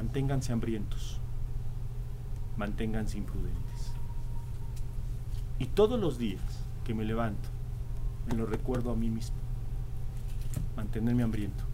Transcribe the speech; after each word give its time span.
manténganse 0.00 0.50
hambrientos, 0.54 1.20
manténganse 2.56 3.18
imprudentes. 3.18 3.92
Y 5.58 5.66
todos 5.66 6.00
los 6.00 6.16
días 6.16 6.40
que 6.84 6.94
me 6.94 7.04
levanto, 7.04 7.50
me 8.26 8.34
lo 8.34 8.46
recuerdo 8.46 8.92
a 8.92 8.96
mí 8.96 9.10
mismo. 9.10 9.36
Mantenerme 10.74 11.22
hambriento, 11.22 11.64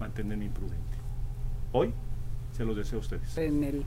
mantenerme 0.00 0.46
imprudente. 0.46 0.98
Hoy 1.70 1.94
se 2.50 2.64
los 2.64 2.76
deseo 2.76 2.98
a 2.98 3.02
ustedes. 3.02 3.38
En 3.38 3.62
el 3.62 3.84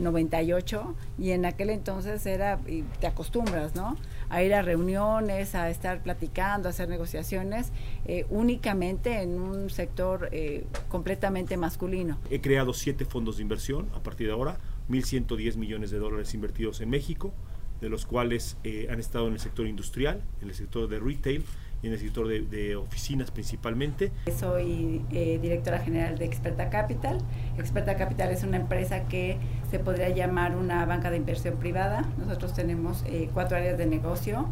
98 0.00 0.96
y 1.16 1.30
en 1.30 1.46
aquel 1.46 1.70
entonces 1.70 2.26
era, 2.26 2.58
y 2.66 2.82
te 2.98 3.06
acostumbras, 3.06 3.76
¿no? 3.76 3.96
A 4.34 4.42
ir 4.42 4.52
a 4.52 4.62
reuniones, 4.62 5.54
a 5.54 5.70
estar 5.70 6.02
platicando, 6.02 6.68
a 6.68 6.70
hacer 6.70 6.88
negociaciones, 6.88 7.70
eh, 8.04 8.26
únicamente 8.30 9.22
en 9.22 9.40
un 9.40 9.70
sector 9.70 10.28
eh, 10.32 10.64
completamente 10.88 11.56
masculino. 11.56 12.18
He 12.30 12.40
creado 12.40 12.74
siete 12.74 13.04
fondos 13.04 13.36
de 13.36 13.42
inversión 13.42 13.88
a 13.94 14.02
partir 14.02 14.26
de 14.26 14.32
ahora, 14.32 14.58
1.110 14.90 15.54
millones 15.54 15.92
de 15.92 16.00
dólares 16.00 16.34
invertidos 16.34 16.80
en 16.80 16.90
México, 16.90 17.32
de 17.80 17.88
los 17.88 18.06
cuales 18.06 18.56
eh, 18.64 18.88
han 18.90 18.98
estado 18.98 19.28
en 19.28 19.34
el 19.34 19.38
sector 19.38 19.68
industrial, 19.68 20.20
en 20.42 20.48
el 20.48 20.54
sector 20.56 20.88
de 20.88 20.98
retail, 20.98 21.44
en 21.86 21.92
el 21.92 21.98
sector 21.98 22.28
de, 22.28 22.76
oficinas 22.76 23.30
principalmente. 23.30 24.10
Soy 24.38 25.02
eh, 25.12 25.38
directora 25.40 25.78
general 25.78 26.18
de 26.18 26.24
Experta 26.24 26.70
Capital. 26.70 27.18
Experta 27.58 27.96
Capital 27.96 28.30
es 28.30 28.42
una 28.42 28.56
empresa 28.56 29.04
que 29.04 29.36
se 29.70 29.78
podría 29.78 30.08
llamar 30.08 30.56
una 30.56 30.84
banca 30.86 31.10
de 31.10 31.16
inversión 31.16 31.56
privada. 31.56 32.08
Nosotros 32.18 32.54
tenemos 32.54 33.04
eh, 33.06 33.28
cuatro 33.32 33.56
áreas 33.56 33.78
de 33.78 33.86
negocio. 33.86 34.48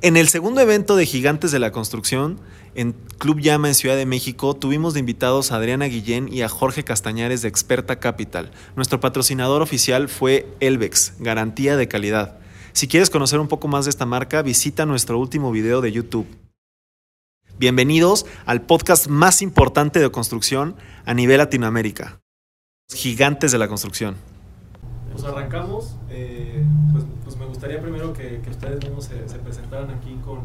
En 0.00 0.16
el 0.16 0.28
segundo 0.28 0.60
evento 0.60 0.94
de 0.94 1.06
Gigantes 1.06 1.50
de 1.50 1.58
la 1.58 1.72
Construcción, 1.72 2.38
en 2.76 2.92
Club 3.18 3.40
Llama 3.40 3.66
en 3.66 3.74
Ciudad 3.74 3.96
de 3.96 4.06
México, 4.06 4.54
tuvimos 4.54 4.94
de 4.94 5.00
invitados 5.00 5.50
a 5.50 5.56
Adriana 5.56 5.86
Guillén 5.86 6.32
y 6.32 6.42
a 6.42 6.48
Jorge 6.48 6.84
Castañares 6.84 7.42
de 7.42 7.48
Experta 7.48 7.98
Capital. 7.98 8.52
Nuestro 8.76 9.00
patrocinador 9.00 9.60
oficial 9.60 10.08
fue 10.08 10.46
Elvex, 10.60 11.14
garantía 11.18 11.76
de 11.76 11.88
calidad. 11.88 12.38
Si 12.74 12.86
quieres 12.86 13.10
conocer 13.10 13.40
un 13.40 13.48
poco 13.48 13.66
más 13.66 13.86
de 13.86 13.90
esta 13.90 14.06
marca, 14.06 14.40
visita 14.42 14.86
nuestro 14.86 15.18
último 15.18 15.50
video 15.50 15.80
de 15.80 15.90
YouTube. 15.90 16.28
Bienvenidos 17.58 18.24
al 18.46 18.62
podcast 18.62 19.08
más 19.08 19.42
importante 19.42 19.98
de 19.98 20.12
construcción 20.12 20.76
a 21.06 21.14
nivel 21.14 21.38
Latinoamérica. 21.38 22.20
Gigantes 22.88 23.50
de 23.50 23.58
la 23.58 23.66
Construcción. 23.66 24.14
Pues 25.10 25.24
arrancamos. 25.24 25.96
Eh, 26.08 26.57
gustaría 27.58 27.82
primero 27.82 28.12
que, 28.12 28.40
ustedes 28.48 28.84
mismos 28.84 29.06
se, 29.06 29.28
se 29.28 29.36
presentaran 29.40 29.90
aquí 29.90 30.16
con, 30.24 30.42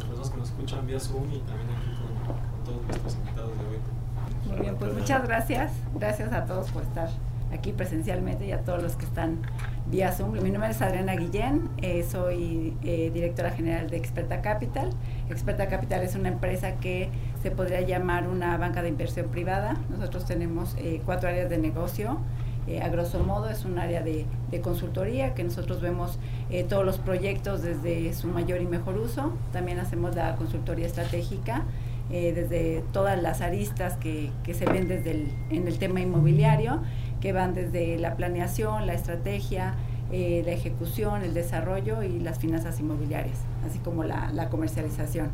que 0.00 0.38
nos 0.38 0.48
escuchan 0.48 0.86
vía 0.86 0.98
Zoom 0.98 1.30
y 1.30 1.40
también 1.40 1.68
aquí 1.76 1.90
con, 1.94 2.64
todos 2.64 2.82
nuestros 2.86 3.16
invitados 3.16 3.50
de 3.58 3.66
hoy. 3.66 4.48
Muy 4.48 4.60
bien, 4.60 4.76
pues 4.76 4.94
muchas 4.94 5.26
gracias. 5.26 5.72
Gracias 5.94 6.32
a 6.32 6.46
todos 6.46 6.70
por 6.70 6.84
estar 6.84 7.10
aquí 7.52 7.72
presencialmente 7.72 8.46
y 8.46 8.52
a 8.52 8.62
todos 8.62 8.82
los 8.82 8.96
que 8.96 9.04
están 9.04 9.42
vía 9.90 10.10
Zoom. 10.10 10.32
Mi 10.42 10.50
nombre 10.50 10.70
es 10.70 10.80
Adriana 10.80 11.16
Guillén, 11.16 11.68
eh, 11.82 12.02
soy 12.02 12.78
eh, 12.82 13.10
directora 13.12 13.50
general 13.50 13.90
de 13.90 13.98
Experta 13.98 14.40
Capital. 14.40 14.88
Experta 15.28 15.68
Capital 15.68 16.02
es 16.02 16.14
una 16.14 16.30
empresa 16.30 16.76
que 16.76 17.10
se 17.42 17.50
podría 17.50 17.82
llamar 17.82 18.26
una 18.26 18.56
banca 18.56 18.80
de 18.80 18.88
inversión 18.88 19.28
privada. 19.28 19.76
Nosotros 19.90 20.24
tenemos 20.24 20.76
eh, 20.78 21.02
cuatro 21.04 21.28
áreas 21.28 21.50
de 21.50 21.58
negocio. 21.58 22.20
Eh, 22.68 22.80
a 22.80 22.88
grosso 22.88 23.18
modo 23.20 23.48
es 23.48 23.64
un 23.64 23.78
área 23.78 24.02
de, 24.02 24.24
consultoría 24.62 25.34
que 25.34 25.42
nosotros 25.42 25.80
vemos 25.80 26.18
eh, 26.50 26.62
todos 26.62 26.84
los 26.84 26.98
proyectos 26.98 27.62
desde 27.62 28.12
su 28.12 28.28
mayor 28.28 28.60
y 28.60 28.66
mejor 28.66 28.98
uso. 28.98 29.32
También 29.52 29.78
hacemos 29.80 30.14
la 30.14 30.36
consultoría 30.36 30.86
estratégica 30.86 31.64
eh, 32.10 32.32
desde 32.32 32.84
todas 32.92 33.20
las 33.20 33.40
aristas 33.40 33.96
que, 33.96 34.30
se 34.52 34.66
ven 34.66 34.86
desde 34.88 35.26
en 35.50 35.66
el 35.66 35.78
tema 35.78 36.00
inmobiliario, 36.00 36.80
que 37.20 37.32
van 37.32 37.54
desde 37.54 37.98
la 37.98 38.14
planeación, 38.16 38.86
la 38.86 38.94
estrategia, 38.94 39.74
la 40.10 40.52
ejecución, 40.52 41.22
el 41.22 41.32
desarrollo 41.32 42.02
y 42.02 42.20
las 42.20 42.38
finanzas 42.38 42.78
inmobiliarias, 42.78 43.38
así 43.66 43.78
como 43.78 44.04
la, 44.04 44.30
la 44.34 44.50
comercialización. 44.50 45.30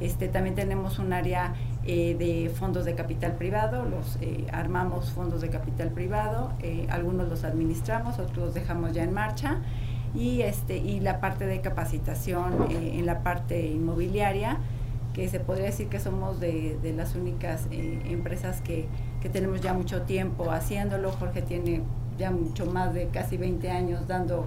Este, 0.00 0.28
también 0.28 0.54
tenemos 0.54 0.98
un 0.98 1.12
área 1.12 1.54
eh, 1.86 2.14
de 2.18 2.50
fondos 2.50 2.84
de 2.84 2.94
capital 2.94 3.36
privado, 3.36 3.86
los 3.86 4.18
eh, 4.20 4.46
armamos 4.52 5.12
fondos 5.12 5.40
de 5.40 5.48
capital 5.48 5.88
privado, 5.88 6.52
eh, 6.60 6.86
algunos 6.90 7.30
los 7.30 7.42
administramos, 7.42 8.18
otros 8.18 8.36
los 8.36 8.54
dejamos 8.54 8.92
ya 8.92 9.02
en 9.02 9.14
marcha 9.14 9.60
y 10.14 10.42
este 10.42 10.76
y 10.76 11.00
la 11.00 11.20
parte 11.20 11.46
de 11.46 11.62
capacitación 11.62 12.66
en 12.70 13.06
la 13.06 13.22
parte 13.22 13.66
inmobiliaria 13.66 14.58
que 15.14 15.28
se 15.28 15.40
podría 15.40 15.66
decir 15.66 15.88
que 15.88 16.00
somos 16.00 16.38
de, 16.38 16.76
las 16.94 17.14
únicas 17.14 17.66
empresas 17.70 18.60
que, 18.60 18.86
tenemos 19.32 19.60
ya 19.60 19.72
mucho 19.72 20.02
tiempo 20.02 20.50
haciéndolo. 20.50 21.12
Jorge 21.12 21.42
tiene 21.42 21.82
ya 22.18 22.30
mucho 22.30 22.66
más 22.66 22.92
de 22.92 23.06
casi 23.08 23.36
20 23.36 23.70
años 23.70 24.06
dando 24.06 24.46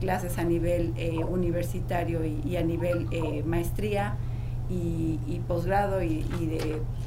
clases 0.00 0.38
a 0.38 0.44
nivel 0.44 0.94
universitario 1.28 2.24
y, 2.24 2.56
a 2.56 2.62
nivel 2.62 3.08
maestría 3.44 4.16
y, 4.70 5.40
posgrado 5.48 6.02
y, 6.02 6.24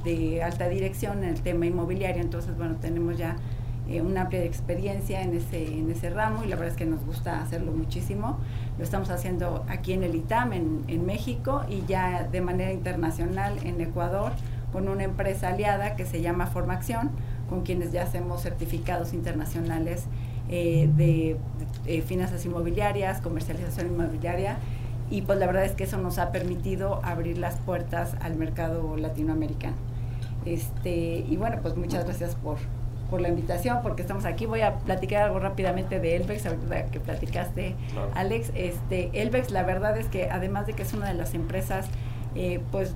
de, 0.04 0.44
alta 0.44 0.68
dirección 0.68 1.24
en 1.24 1.30
el 1.30 1.42
tema 1.42 1.66
inmobiliario. 1.66 2.22
Entonces, 2.22 2.58
bueno, 2.58 2.76
tenemos 2.82 3.18
ya 3.18 3.38
eh, 3.90 4.02
una 4.02 4.22
amplia 4.22 4.44
experiencia 4.44 5.22
en 5.22 5.34
ese, 5.36 5.80
en 5.80 5.90
ese 5.90 6.10
ramo 6.10 6.44
y 6.44 6.48
la 6.48 6.56
verdad 6.56 6.72
es 6.72 6.78
que 6.78 6.86
nos 6.86 7.06
gusta 7.06 7.42
hacerlo 7.42 7.72
muchísimo. 7.72 8.38
Lo 8.78 8.84
estamos 8.84 9.10
haciendo 9.10 9.64
aquí 9.70 9.94
en 9.94 10.04
el 10.04 10.16
ITAM, 10.16 10.54
en, 10.54 10.84
en 10.88 11.06
México, 11.06 11.62
y 11.70 11.86
ya 11.86 12.24
de 12.24 12.42
manera 12.42 12.74
internacional 12.74 13.58
en 13.64 13.80
Ecuador 13.80 14.34
con 14.74 14.90
una 14.90 15.04
empresa 15.04 15.50
aliada 15.50 15.96
que 15.96 16.06
se 16.06 16.22
llama 16.22 16.48
Formación, 16.48 17.12
con 17.48 17.62
quienes 17.62 17.92
ya 17.92 18.04
hacemos 18.04 18.42
certificados 18.42 19.14
internacionales 19.14 20.06
eh, 20.50 20.90
de, 20.98 21.38
de 21.86 22.02
finanzas 22.02 22.46
inmobiliarias, 22.46 23.22
comercialización 23.22 23.88
inmobiliaria 23.88 24.58
y 25.10 25.22
pues 25.22 25.40
la 25.40 25.46
verdad 25.46 25.66
es 25.66 25.74
que 25.74 25.84
eso 25.84 25.98
nos 25.98 26.18
ha 26.18 26.32
permitido 26.32 27.00
abrir 27.04 27.38
las 27.38 27.56
puertas 27.58 28.16
al 28.22 28.36
mercado 28.36 28.98
latinoamericano. 28.98 29.76
Este, 30.46 31.26
y 31.28 31.38
bueno, 31.38 31.58
pues 31.62 31.76
muchas 31.78 32.06
gracias 32.06 32.36
por, 32.36 32.58
por 33.10 33.22
la 33.22 33.30
invitación, 33.30 33.80
porque 33.84 34.02
estamos 34.02 34.26
aquí. 34.26 34.46
Voy 34.46 34.62
a 34.62 34.76
platicar 34.80 35.24
algo 35.24 35.40
rápidamente 35.40 36.00
de 36.00 36.16
Elvex, 36.16 36.46
ahorita 36.46 36.86
que 36.88 37.00
platicaste, 37.00 37.76
Alex. 38.16 38.52
Este, 38.56 39.10
Elvex, 39.14 39.52
la 39.52 39.64
verdad 39.64 39.98
es 39.98 40.08
que 40.08 40.30
además 40.30 40.66
de 40.68 40.74
que 40.74 40.84
es 40.84 40.94
una 40.94 41.08
de 41.08 41.14
las 41.14 41.34
empresas, 41.34 41.88
eh, 42.36 42.60
pues 42.72 42.96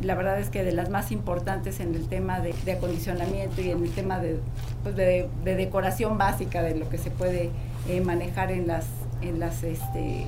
la 0.00 0.14
verdad 0.14 0.40
es 0.40 0.48
que 0.48 0.64
de 0.64 0.72
las 0.72 0.88
más 0.88 1.12
importantes 1.12 1.80
en 1.80 1.94
el 1.94 2.08
tema 2.08 2.40
de, 2.40 2.54
acondicionamiento 2.72 3.60
y 3.60 3.70
en 3.70 3.82
el 3.82 3.90
tema 3.90 4.18
de, 4.18 4.40
pues 4.82 4.96
de, 4.96 5.28
decoración 5.44 6.16
básica 6.16 6.62
de 6.62 6.74
lo 6.76 6.88
que 6.88 6.96
se 6.96 7.10
puede 7.10 7.50
eh, 7.88 8.00
manejar 8.00 8.50
en 8.50 8.66
las, 8.66 8.86
en 9.20 9.38
las 9.38 9.62
este, 9.62 10.26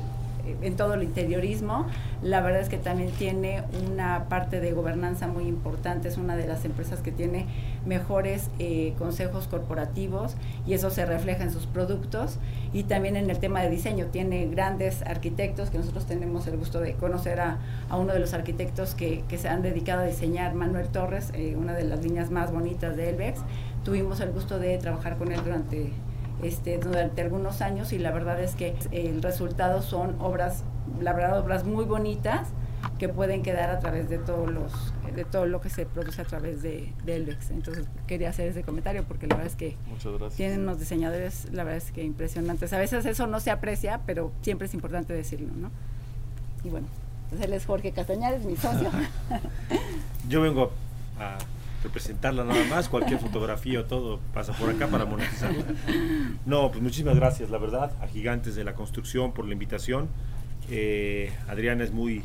en 0.62 0.76
todo 0.76 0.94
el 0.94 1.02
interiorismo. 1.02 1.86
La 2.22 2.40
verdad 2.40 2.60
es 2.60 2.68
que 2.68 2.78
también 2.78 3.10
tiene 3.10 3.62
una 3.90 4.28
parte 4.28 4.60
de 4.60 4.72
gobernanza 4.72 5.26
muy 5.26 5.44
importante, 5.44 6.08
es 6.08 6.16
una 6.16 6.36
de 6.36 6.46
las 6.46 6.64
empresas 6.64 7.00
que 7.00 7.12
tiene 7.12 7.46
mejores 7.86 8.50
eh, 8.58 8.94
consejos 8.98 9.48
corporativos 9.48 10.36
y 10.66 10.74
eso 10.74 10.90
se 10.90 11.04
refleja 11.06 11.44
en 11.44 11.52
sus 11.52 11.66
productos 11.66 12.38
y 12.72 12.84
también 12.84 13.16
en 13.16 13.30
el 13.30 13.38
tema 13.38 13.62
de 13.62 13.70
diseño. 13.70 14.06
Tiene 14.06 14.46
grandes 14.46 15.02
arquitectos 15.02 15.70
que 15.70 15.78
nosotros 15.78 16.06
tenemos 16.06 16.46
el 16.46 16.56
gusto 16.56 16.80
de 16.80 16.94
conocer 16.94 17.40
a, 17.40 17.58
uno 17.90 18.12
de 18.12 18.18
los 18.18 18.34
arquitectos 18.34 18.94
que, 18.94 19.24
se 19.34 19.48
han 19.48 19.62
dedicado 19.62 20.02
a 20.02 20.04
diseñar, 20.04 20.54
Manuel 20.54 20.88
Torres, 20.88 21.30
eh, 21.34 21.56
una 21.56 21.72
de 21.72 21.84
las 21.84 22.02
líneas 22.02 22.30
más 22.30 22.52
bonitas 22.52 22.96
de 22.96 23.10
Elvex. 23.10 23.40
Tuvimos 23.84 24.20
el 24.20 24.32
gusto 24.32 24.58
de 24.58 24.78
trabajar 24.78 25.16
con 25.16 25.32
él 25.32 25.40
durante 25.44 25.90
este, 26.42 26.78
durante 26.78 27.22
algunos 27.22 27.60
años 27.60 27.92
y 27.92 27.98
la 27.98 28.10
verdad 28.10 28.40
es 28.40 28.54
que 28.54 28.76
el 28.90 29.22
resultado 29.22 29.82
son 29.82 30.16
obras, 30.20 30.64
la 31.00 31.12
verdad, 31.12 31.38
obras 31.38 31.64
muy 31.64 31.84
bonitas 31.84 32.48
que 32.98 33.08
pueden 33.08 33.42
quedar 33.42 33.70
a 33.70 33.78
través 33.78 34.08
de 34.08 34.18
todos 34.18 34.50
los 34.50 34.92
de 35.14 35.24
todo 35.24 35.46
lo 35.46 35.60
que 35.60 35.70
se 35.70 35.86
produce 35.86 36.20
a 36.22 36.24
través 36.24 36.60
de, 36.62 36.92
de 37.04 37.16
Elvex. 37.16 37.50
Entonces 37.50 37.86
quería 38.06 38.30
hacer 38.30 38.48
ese 38.48 38.62
comentario 38.62 39.04
porque 39.04 39.26
la 39.26 39.36
verdad 39.36 39.52
es 39.52 39.56
que 39.56 39.76
tienen 40.36 40.62
unos 40.62 40.80
diseñadores, 40.80 41.46
la 41.52 41.62
verdad 41.62 41.78
es 41.78 41.92
que 41.92 42.02
impresionantes. 42.02 42.72
A 42.72 42.78
veces 42.78 43.06
eso 43.06 43.26
no 43.26 43.40
se 43.40 43.50
aprecia, 43.50 44.00
pero 44.06 44.32
siempre 44.42 44.66
es 44.66 44.74
importante 44.74 45.12
decirlo, 45.12 45.52
¿no? 45.54 45.70
Y 46.64 46.70
bueno, 46.70 46.88
entonces 47.24 47.46
él 47.46 47.52
es 47.52 47.64
Jorge 47.64 47.92
Castañares, 47.92 48.44
mi 48.44 48.56
socio. 48.56 48.90
Yo 50.28 50.40
vengo 50.40 50.72
a 51.18 51.38
representarla 51.84 52.44
nada 52.44 52.64
más, 52.64 52.88
cualquier 52.88 53.20
fotografía 53.20 53.80
o 53.80 53.84
todo 53.84 54.18
pasa 54.32 54.52
por 54.54 54.70
acá 54.70 54.88
para 54.88 55.04
monetizarla. 55.04 55.64
No, 56.46 56.70
pues 56.70 56.82
muchísimas 56.82 57.16
gracias, 57.16 57.50
la 57.50 57.58
verdad, 57.58 57.92
a 58.00 58.08
Gigantes 58.08 58.54
de 58.54 58.64
la 58.64 58.74
Construcción 58.74 59.32
por 59.32 59.46
la 59.46 59.52
invitación. 59.52 60.08
Eh, 60.70 61.32
Adriana 61.46 61.84
es 61.84 61.92
muy, 61.92 62.22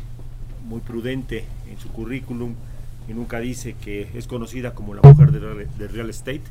muy 0.68 0.80
prudente 0.80 1.44
en 1.70 1.78
su 1.78 1.90
currículum 1.90 2.56
y 3.08 3.14
nunca 3.14 3.40
dice 3.40 3.76
que 3.82 4.10
es 4.14 4.28
conocida 4.28 4.74
como 4.74 4.94
la 4.94 5.02
mujer 5.02 5.32
de, 5.32 5.88
real 5.88 6.10
estate. 6.10 6.44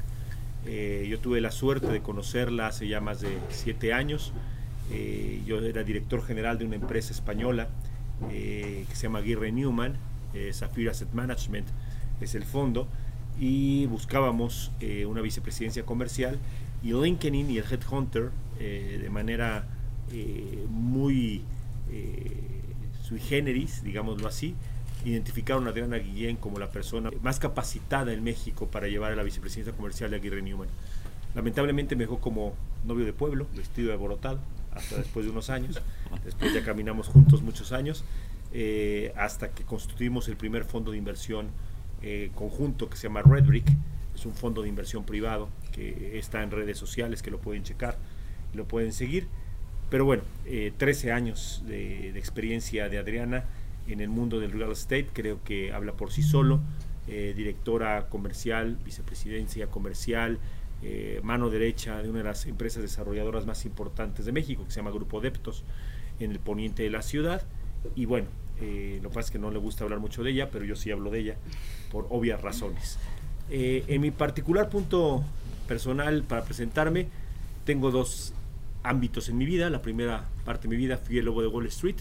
Eh, 0.67 1.07
yo 1.11 1.19
tuve 1.19 1.41
la 1.41 1.51
suerte 1.51 1.89
de 1.89 2.01
conocerla 2.01 2.67
hace 2.67 2.89
ya 2.89 3.01
más 3.01 3.21
de 3.21 3.39
siete 3.49 3.93
años. 3.93 4.33
Eh, 4.91 5.43
yo 5.47 5.61
era 5.61 5.83
director 5.83 6.25
general 6.25 6.59
de 6.59 6.67
una 6.67 6.77
empresa 6.77 7.13
española 7.13 7.69
que 8.29 8.85
se 8.93 9.03
llama 9.05 9.21
Aguirre 9.21 9.53
Newman, 9.53 9.97
Sapphire 10.53 10.91
Asset 10.91 11.13
Management 11.13 11.69
es 12.21 12.35
el 12.35 12.45
fondo, 12.45 12.87
y 13.41 13.87
buscábamos 13.87 14.73
una 15.07 15.21
vicepresidencia 15.21 15.85
comercial 15.85 16.39
y 16.83 16.93
LinkedIn 16.93 17.51
y 17.51 17.59
el 17.59 17.65
Headhunter 17.65 18.31
de 18.59 19.11
manera 19.11 19.69
muy 20.69 21.43
sui 23.03 23.21
generis, 23.21 23.83
digámoslo 23.83 24.27
así, 24.27 24.55
identificaron 25.05 25.67
a 25.67 25.71
Adriana 25.71 25.97
Guillén 25.99 26.37
como 26.37 26.59
la 26.59 26.71
persona 26.71 27.11
más 27.23 27.39
capacitada 27.39 28.13
en 28.13 28.25
México 28.25 28.67
para 28.67 28.89
llevar 28.89 29.13
a 29.13 29.17
la 29.17 29.23
vicepresidencia 29.23 29.73
comercial 29.73 30.11
de 30.11 30.17
Aguirre 30.17 30.43
Newman. 30.43 30.69
Lamentablemente 31.35 31.95
me 31.95 32.05
dejó 32.05 32.19
como 32.19 32.55
novio 32.85 33.05
de 33.05 33.13
pueblo, 33.13 33.47
vestido 33.55 33.91
de 33.91 33.97
borotado, 33.97 34.41
hasta 34.73 34.97
después 34.97 35.25
de 35.25 35.31
unos 35.31 35.51
años. 35.51 35.81
Después 36.25 36.53
ya 36.53 36.65
caminamos 36.65 37.07
juntos 37.07 37.43
muchos 37.43 37.71
años, 37.73 38.05
eh, 38.53 39.13
hasta 39.17 39.51
que 39.51 39.63
constituimos 39.63 40.27
el 40.29 40.37
primer 40.37 40.65
fondo 40.65 40.91
de 40.91 40.99
inversión 40.99 41.49
eh, 42.03 42.31
conjunto 42.35 42.89
que 42.89 42.97
se 42.97 43.05
llama 43.05 43.23
Redbrick. 43.23 43.67
Es 44.15 44.27
un 44.27 44.35
fondo 44.35 44.63
de 44.63 44.69
inversión 44.69 45.05
privado 45.05 45.49
que 45.73 46.19
está 46.19 46.43
en 46.43 46.51
redes 46.51 46.79
sociales, 46.79 47.23
que 47.23 47.31
lo 47.31 47.39
pueden 47.39 47.63
checar, 47.63 47.99
lo 48.55 48.67
pueden 48.67 48.93
seguir. 48.93 49.29
Pero 49.91 50.05
bueno, 50.05 50.23
13 50.77 51.09
eh, 51.09 51.13
años 51.13 51.63
de, 51.67 52.13
de 52.13 52.19
experiencia 52.19 52.89
de 52.89 52.99
Adriana 52.99 53.45
en 53.89 54.01
el 54.01 54.09
mundo 54.09 54.39
del 54.41 54.53
real 54.53 54.73
estate, 54.73 55.09
creo 55.13 55.43
que 55.45 55.73
habla 55.73 55.93
por 55.93 56.13
sí 56.13 56.23
solo, 56.23 56.61
eh, 57.07 57.33
directora 57.35 58.09
comercial, 58.11 58.77
vicepresidencia 58.85 59.69
comercial, 59.69 60.39
eh, 60.83 61.21
mano 61.23 61.49
derecha 61.49 62.03
de 62.03 62.11
una 62.11 62.19
de 62.19 62.25
las 62.25 62.45
empresas 62.45 62.83
desarrolladoras 62.83 63.47
más 63.47 63.65
importantes 63.65 64.27
de 64.27 64.33
México, 64.33 64.65
que 64.65 64.71
se 64.71 64.77
llama 64.77 64.91
Grupo 64.91 65.23
Deptos, 65.23 65.65
en 66.21 66.33
el 66.33 66.39
poniente 66.39 66.83
de 66.83 66.91
la 66.91 67.01
ciudad. 67.01 67.43
Y 67.95 68.05
bueno, 68.05 68.27
eh, 68.61 68.99
lo 69.03 69.11
que 69.11 69.15
pasa 69.15 69.27
es 69.27 69.31
que 69.31 69.39
no 69.39 69.51
le 69.51 69.59
gusta 69.59 69.85
hablar 69.85 70.01
mucho 70.01 70.23
de 70.23 70.31
ella, 70.31 70.51
pero 70.51 70.65
yo 70.65 70.77
sí 70.77 70.91
hablo 70.91 71.11
de 71.11 71.21
ella 71.21 71.37
por 71.91 72.07
obvias 72.11 72.41
razones. 72.41 72.99
en 73.51 74.01
mi 74.01 74.11
particular 74.11 74.69
punto 74.69 75.25
personal 75.67 76.23
para 76.23 76.45
presentarme, 76.45 77.09
tengo 77.65 77.91
dos 77.91 78.33
ámbitos 78.83 79.29
en 79.29 79.39
mi 79.39 79.45
vida. 79.45 79.71
La 79.71 79.83
primera 79.83 80.25
parte 80.45 80.69
de 80.69 80.69
mi 80.69 80.77
vida 80.77 80.97
fui 80.97 81.19
el 81.19 81.25
lobo 81.25 81.43
de 81.43 81.49
Wall 81.49 81.67
Street, 81.67 81.97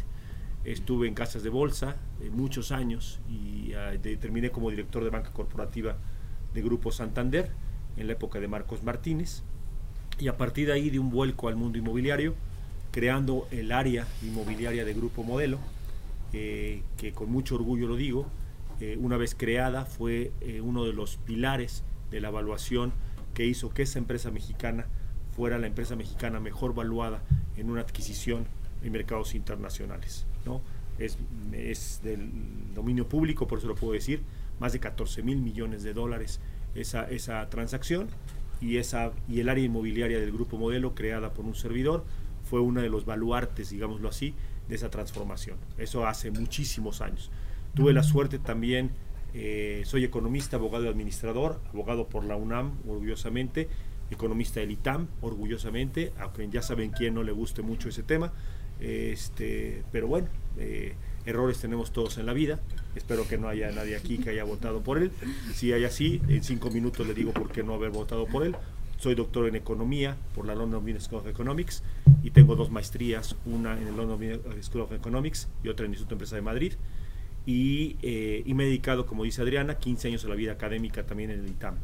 Estuve 0.68 1.07
en 1.07 1.13
casas 1.13 1.44
de 1.44 1.50
bolsa 1.50 1.95
eh, 2.21 2.30
muchos 2.30 2.74
años 2.74 3.19
y 3.30 3.71
ah, 3.71 3.94
terminé 4.19 4.50
como 4.50 4.69
director 4.69 5.01
de 5.01 5.10
banca 5.10 5.31
corporativa 5.31 5.95
de 6.53 6.62
Grupo 6.62 6.92
Santander 6.92 7.50
en 7.95 8.07
la 8.07 8.13
época 8.13 8.42
de 8.42 8.50
Marcos 8.50 8.83
Martínez. 8.83 9.44
Y 10.19 10.27
a 10.27 10.36
partir 10.36 10.68
de 10.68 10.74
ahí 10.74 10.89
de 10.89 11.00
un 11.00 11.10
vuelco 11.10 11.48
al 11.48 11.56
mundo 11.56 11.77
inmobiliario, 11.77 12.36
creando 12.92 13.48
el 13.50 13.71
área 13.71 14.07
inmobiliaria 14.21 14.83
de 14.83 14.94
Grupo 14.94 15.24
Modelo, 15.24 15.57
eh, 16.33 16.83
que 16.97 17.13
con 17.13 17.31
mucho 17.31 17.56
orgullo 17.56 17.88
lo 17.88 17.95
digo, 17.95 18.27
eh, 18.79 18.97
una 19.00 19.18
vez 19.18 19.35
creada 19.35 19.85
fue 19.85 20.31
uno 20.62 20.85
de 20.85 20.94
los 20.94 21.18
pilares 21.18 21.83
de 22.12 22.21
la 22.21 22.27
evaluación 22.29 22.94
que 23.33 23.45
hizo 23.45 23.69
que 23.69 23.83
esa 23.83 24.00
empresa 24.00 24.31
mexicana 24.31 24.88
fuera 25.35 25.57
la 25.57 25.68
empresa 25.68 25.95
mexicana 25.95 26.39
mejor 26.39 26.74
valuada 26.74 27.21
en 27.56 27.69
una 27.69 27.81
adquisición 27.81 28.45
en 28.83 28.91
mercados 28.91 29.35
internacionales. 29.35 30.25
¿no? 30.45 30.62
Es, 30.97 31.18
es 31.53 32.01
del 32.03 32.29
dominio 32.74 33.07
público, 33.07 33.47
por 33.47 33.59
eso 33.59 33.68
lo 33.68 33.75
puedo 33.75 33.94
decir, 33.94 34.21
más 34.59 34.74
de 34.74 34.79
14 34.79 35.21
mil 35.24 35.38
millones 35.38 35.83
de 35.83 35.94
dólares 35.94 36.39
esa, 36.75 37.09
esa 37.09 37.47
transacción 37.50 38.07
y, 38.62 38.77
esa, 38.77 39.12
y 39.29 39.39
el 39.39 39.50
área 39.50 39.63
inmobiliaria 39.63 40.19
del 40.19 40.31
grupo 40.31 40.57
modelo 40.57 40.95
creada 40.95 41.33
por 41.33 41.45
un 41.45 41.56
servidor 41.56 42.06
fue 42.50 42.62
uno 42.62 42.81
de 42.81 42.89
los 42.89 43.06
baluartes, 43.06 43.69
digámoslo 43.69 44.09
así, 44.09 44.33
de 44.68 44.75
esa 44.75 44.90
transformación. 44.90 45.58
Eso 45.78 46.08
hace 46.08 46.31
muchísimos 46.31 47.02
años. 47.02 47.31
Tuve 47.74 47.94
la 47.94 48.04
suerte 48.04 48.40
también, 48.40 48.92
eh, 49.34 49.84
soy 49.86 50.04
economista, 50.04 50.58
abogado 50.58 50.86
y 50.86 50.88
administrador, 50.88 51.60
abogado 51.69 52.08
por 52.08 52.24
la 52.24 52.36
UNAM, 52.36 52.74
orgullosamente, 52.88 53.69
economista 54.10 54.60
del 54.60 54.72
ITAM, 54.72 55.08
orgullosamente, 55.22 56.14
aunque 56.19 56.48
ya 56.50 56.62
saben 56.62 56.92
quién 56.92 57.14
no 57.14 57.24
le 57.24 57.31
guste 57.31 57.62
mucho 57.62 57.90
ese 57.90 58.04
tema, 58.04 58.31
este, 58.80 59.84
pero 59.92 60.08
bueno, 60.08 60.28
eh, 60.58 60.96
errores 61.25 61.60
tenemos 61.60 61.92
todos 61.92 62.18
en 62.18 62.25
la 62.25 62.34
vida. 62.34 62.60
Espero 62.96 63.28
que 63.28 63.38
no 63.38 63.48
haya 63.48 63.72
nadie 63.72 63.96
aquí 63.96 64.18
que 64.18 64.30
haya 64.30 64.44
votado 64.44 64.81
por 64.81 64.98
él. 64.98 65.12
Si 65.54 65.74
hay 65.74 65.84
así, 65.84 66.22
en 66.28 66.44
cinco 66.44 66.70
minutos 66.72 67.06
le 67.06 67.13
digo 67.13 67.31
por 67.31 67.52
qué 67.52 67.63
no 67.63 67.74
haber 67.74 67.92
votado 67.92 68.25
por 68.25 68.46
él. 68.46 68.56
Soy 68.98 69.14
doctor 69.14 69.48
en 69.48 69.56
economía 69.56 70.18
por 70.34 70.48
la 70.48 70.56
London 70.56 70.82
Business 70.82 71.04
School 71.04 71.20
of 71.20 71.28
Economics 71.28 71.84
y 72.24 72.32
tengo 72.32 72.56
dos 72.56 72.72
maestrías, 72.72 73.36
una 73.46 73.80
en 73.80 73.88
el 73.88 73.96
London 73.96 74.18
Business 74.18 74.66
School 74.66 74.82
of 74.82 74.92
Economics 74.92 75.48
y 75.64 75.70
otra 75.70 75.86
en 75.86 75.92
el 75.92 75.96
Instituto 75.96 76.10
de 76.10 76.16
Empresa 76.16 76.36
de 76.36 76.42
Madrid. 76.42 76.74
Y, 77.46 77.96
eh, 78.02 78.44
me 78.48 78.64
he 78.64 78.66
dedicado, 78.66 79.06
como 79.06 79.24
dice 79.24 79.44
Adriana, 79.44 79.78
15 79.78 80.08
años 80.08 80.26
a 80.26 80.30
la 80.30 80.36
vida 80.36 80.52
académica 80.52 81.06
también 81.06 81.30
en 81.30 81.42
el 81.42 81.48
ITAM. 81.48 81.76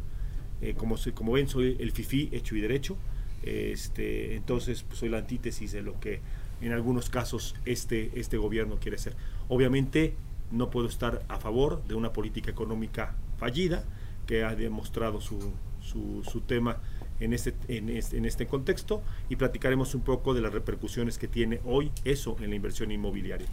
Eh, 0.62 0.74
como, 0.74 0.95
como 1.13 1.33
ven, 1.33 1.48
soy 1.48 1.77
el 1.80 1.92
FIFI 1.92 2.30
hecho 2.31 2.56
y 2.56 2.62
derecho. 2.62 2.98
Este, 3.44 4.36
entonces, 4.36 4.81
pues, 4.83 5.00
soy 5.00 5.10
la 5.10 5.19
antítesis 5.19 5.71
de 5.71 5.83
lo 5.83 6.00
que 6.00 6.19
en 6.62 6.71
algunos 6.71 7.10
casos 7.10 7.56
este, 7.65 8.12
este 8.19 8.38
gobierno 8.38 8.77
quiere 8.80 8.98
ser. 8.98 9.15
Obviamente 9.50 10.15
no 10.51 10.69
puedo 10.69 10.88
estar 10.88 11.24
a 11.27 11.38
favor 11.38 11.83
de 11.86 11.94
una 11.94 12.12
política 12.12 12.50
económica 12.50 13.15
fallida 13.38 13.83
que 14.25 14.44
ha 14.44 14.56
demostrado 14.56 15.21
su, 15.21 15.54
su, 15.83 16.42
tema 16.42 16.77
en 17.19 17.33
este, 17.33 17.54
en, 17.68 17.89
este, 17.89 18.18
en 18.18 18.25
este 18.25 18.48
contexto 18.48 19.01
y 19.30 19.36
platicaremos 19.36 19.95
un 19.95 20.01
poco 20.01 20.33
de 20.33 20.42
las 20.42 20.54
repercusiones 20.54 21.18
que 21.18 21.27
tiene 21.27 21.60
hoy 21.65 21.92
eso 22.04 22.36
en 22.42 22.50
la 22.50 22.56
inversión 22.56 22.92
inmobiliaria. 22.92 23.48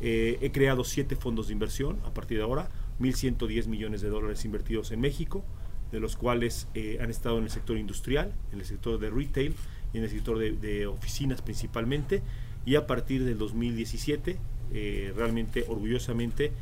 Eh, 0.00 0.38
he 0.40 0.50
creado 0.50 0.84
siete 0.84 1.16
fondos 1.16 1.48
de 1.48 1.52
inversión 1.52 1.98
a 2.04 2.14
partir 2.14 2.38
de 2.38 2.44
ahora, 2.44 2.70
1.110 3.00 3.66
millones 3.66 4.00
de 4.00 4.08
dólares 4.08 4.44
invertidos 4.44 4.92
en 4.92 5.00
México, 5.00 5.44
de 5.92 6.00
los 6.00 6.16
cuales 6.16 6.68
eh, 6.74 6.98
han 7.00 7.10
estado 7.10 7.38
en 7.38 7.44
el 7.44 7.50
sector 7.50 7.76
industrial, 7.76 8.32
en 8.52 8.60
el 8.60 8.66
sector 8.66 8.98
de 8.98 9.10
retail 9.10 9.54
en 9.92 10.04
el 10.04 10.10
sector 10.10 10.38
de, 10.38 10.86
oficinas 10.86 11.42
principalmente, 11.42 12.22
y 12.64 12.76
a 12.76 12.86
partir 12.86 13.24
del 13.24 13.38
2017, 13.38 14.38
eh, 14.72 15.12
realmente 15.16 15.64
orgullosamente, 15.68 16.52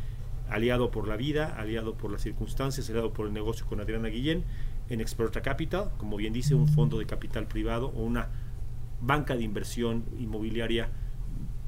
aliado 0.49 0.91
por 0.91 1.07
la 1.07 1.17
vida, 1.17 1.55
aliado 1.59 1.95
por 1.95 2.11
las 2.11 2.23
circunstancias, 2.23 2.89
aliado 2.89 3.13
por 3.13 3.27
el 3.27 3.35
negocio 3.35 3.67
con 3.67 3.81
Adriana 3.81 4.09
Guillén, 4.09 4.45
en 4.89 5.01
Experta 5.01 5.43
Capital, 5.43 5.91
como 5.99 6.17
bien 6.17 6.33
dice, 6.33 6.55
un 6.55 6.69
fondo 6.69 6.99
de 6.99 7.07
capital 7.07 7.47
privado 7.47 7.89
o 7.89 8.03
una 8.03 8.29
banca 9.01 9.37
de 9.37 9.43
inversión 9.43 10.05
inmobiliaria 10.19 10.89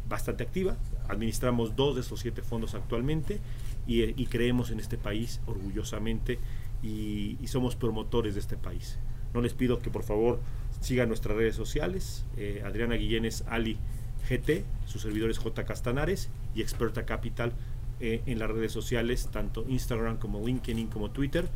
bastante 0.09 0.43
activa. 0.43 0.77
Administramos 1.09 1.77
dos 1.77 1.95
de 1.95 2.03
esos 2.03 2.21
siete 2.21 2.43
fondos 2.43 2.75
actualmente 2.75 3.41
y, 3.87 4.27
creemos 4.27 4.71
en 4.71 4.81
este 4.81 4.97
país 4.97 5.41
orgullosamente 5.47 6.39
y, 6.83 7.39
somos 7.47 7.77
promotores 7.77 8.35
de 8.35 8.41
este 8.41 8.57
país. 8.57 8.99
No 9.35 9.41
les 9.41 9.55
pido 9.55 9.79
que 9.79 9.91
por 9.91 10.03
favor 10.03 10.41
Sigan 10.81 11.09
nuestras 11.09 11.37
redes 11.37 11.55
sociales. 11.55 12.25
Eh, 12.37 12.63
Adriana 12.65 12.95
Guillén 12.95 13.27
es 13.27 13.45
Ali 13.49 13.77
GT, 14.29 14.65
sus 14.87 15.03
servidores 15.03 15.39
J 15.39 15.65
Castanares 15.65 16.31
y 16.55 16.63
Experta 16.63 17.05
Capital 17.05 17.53
eh, 18.01 18.23
en 18.25 18.39
las 18.39 18.51
redes 18.51 18.73
sociales, 18.73 19.29
tanto 19.31 19.67
Instagram 19.69 20.17
como 20.17 20.45
LinkedIn 20.45 20.89
como 20.89 21.11
Twitter, 21.11 21.49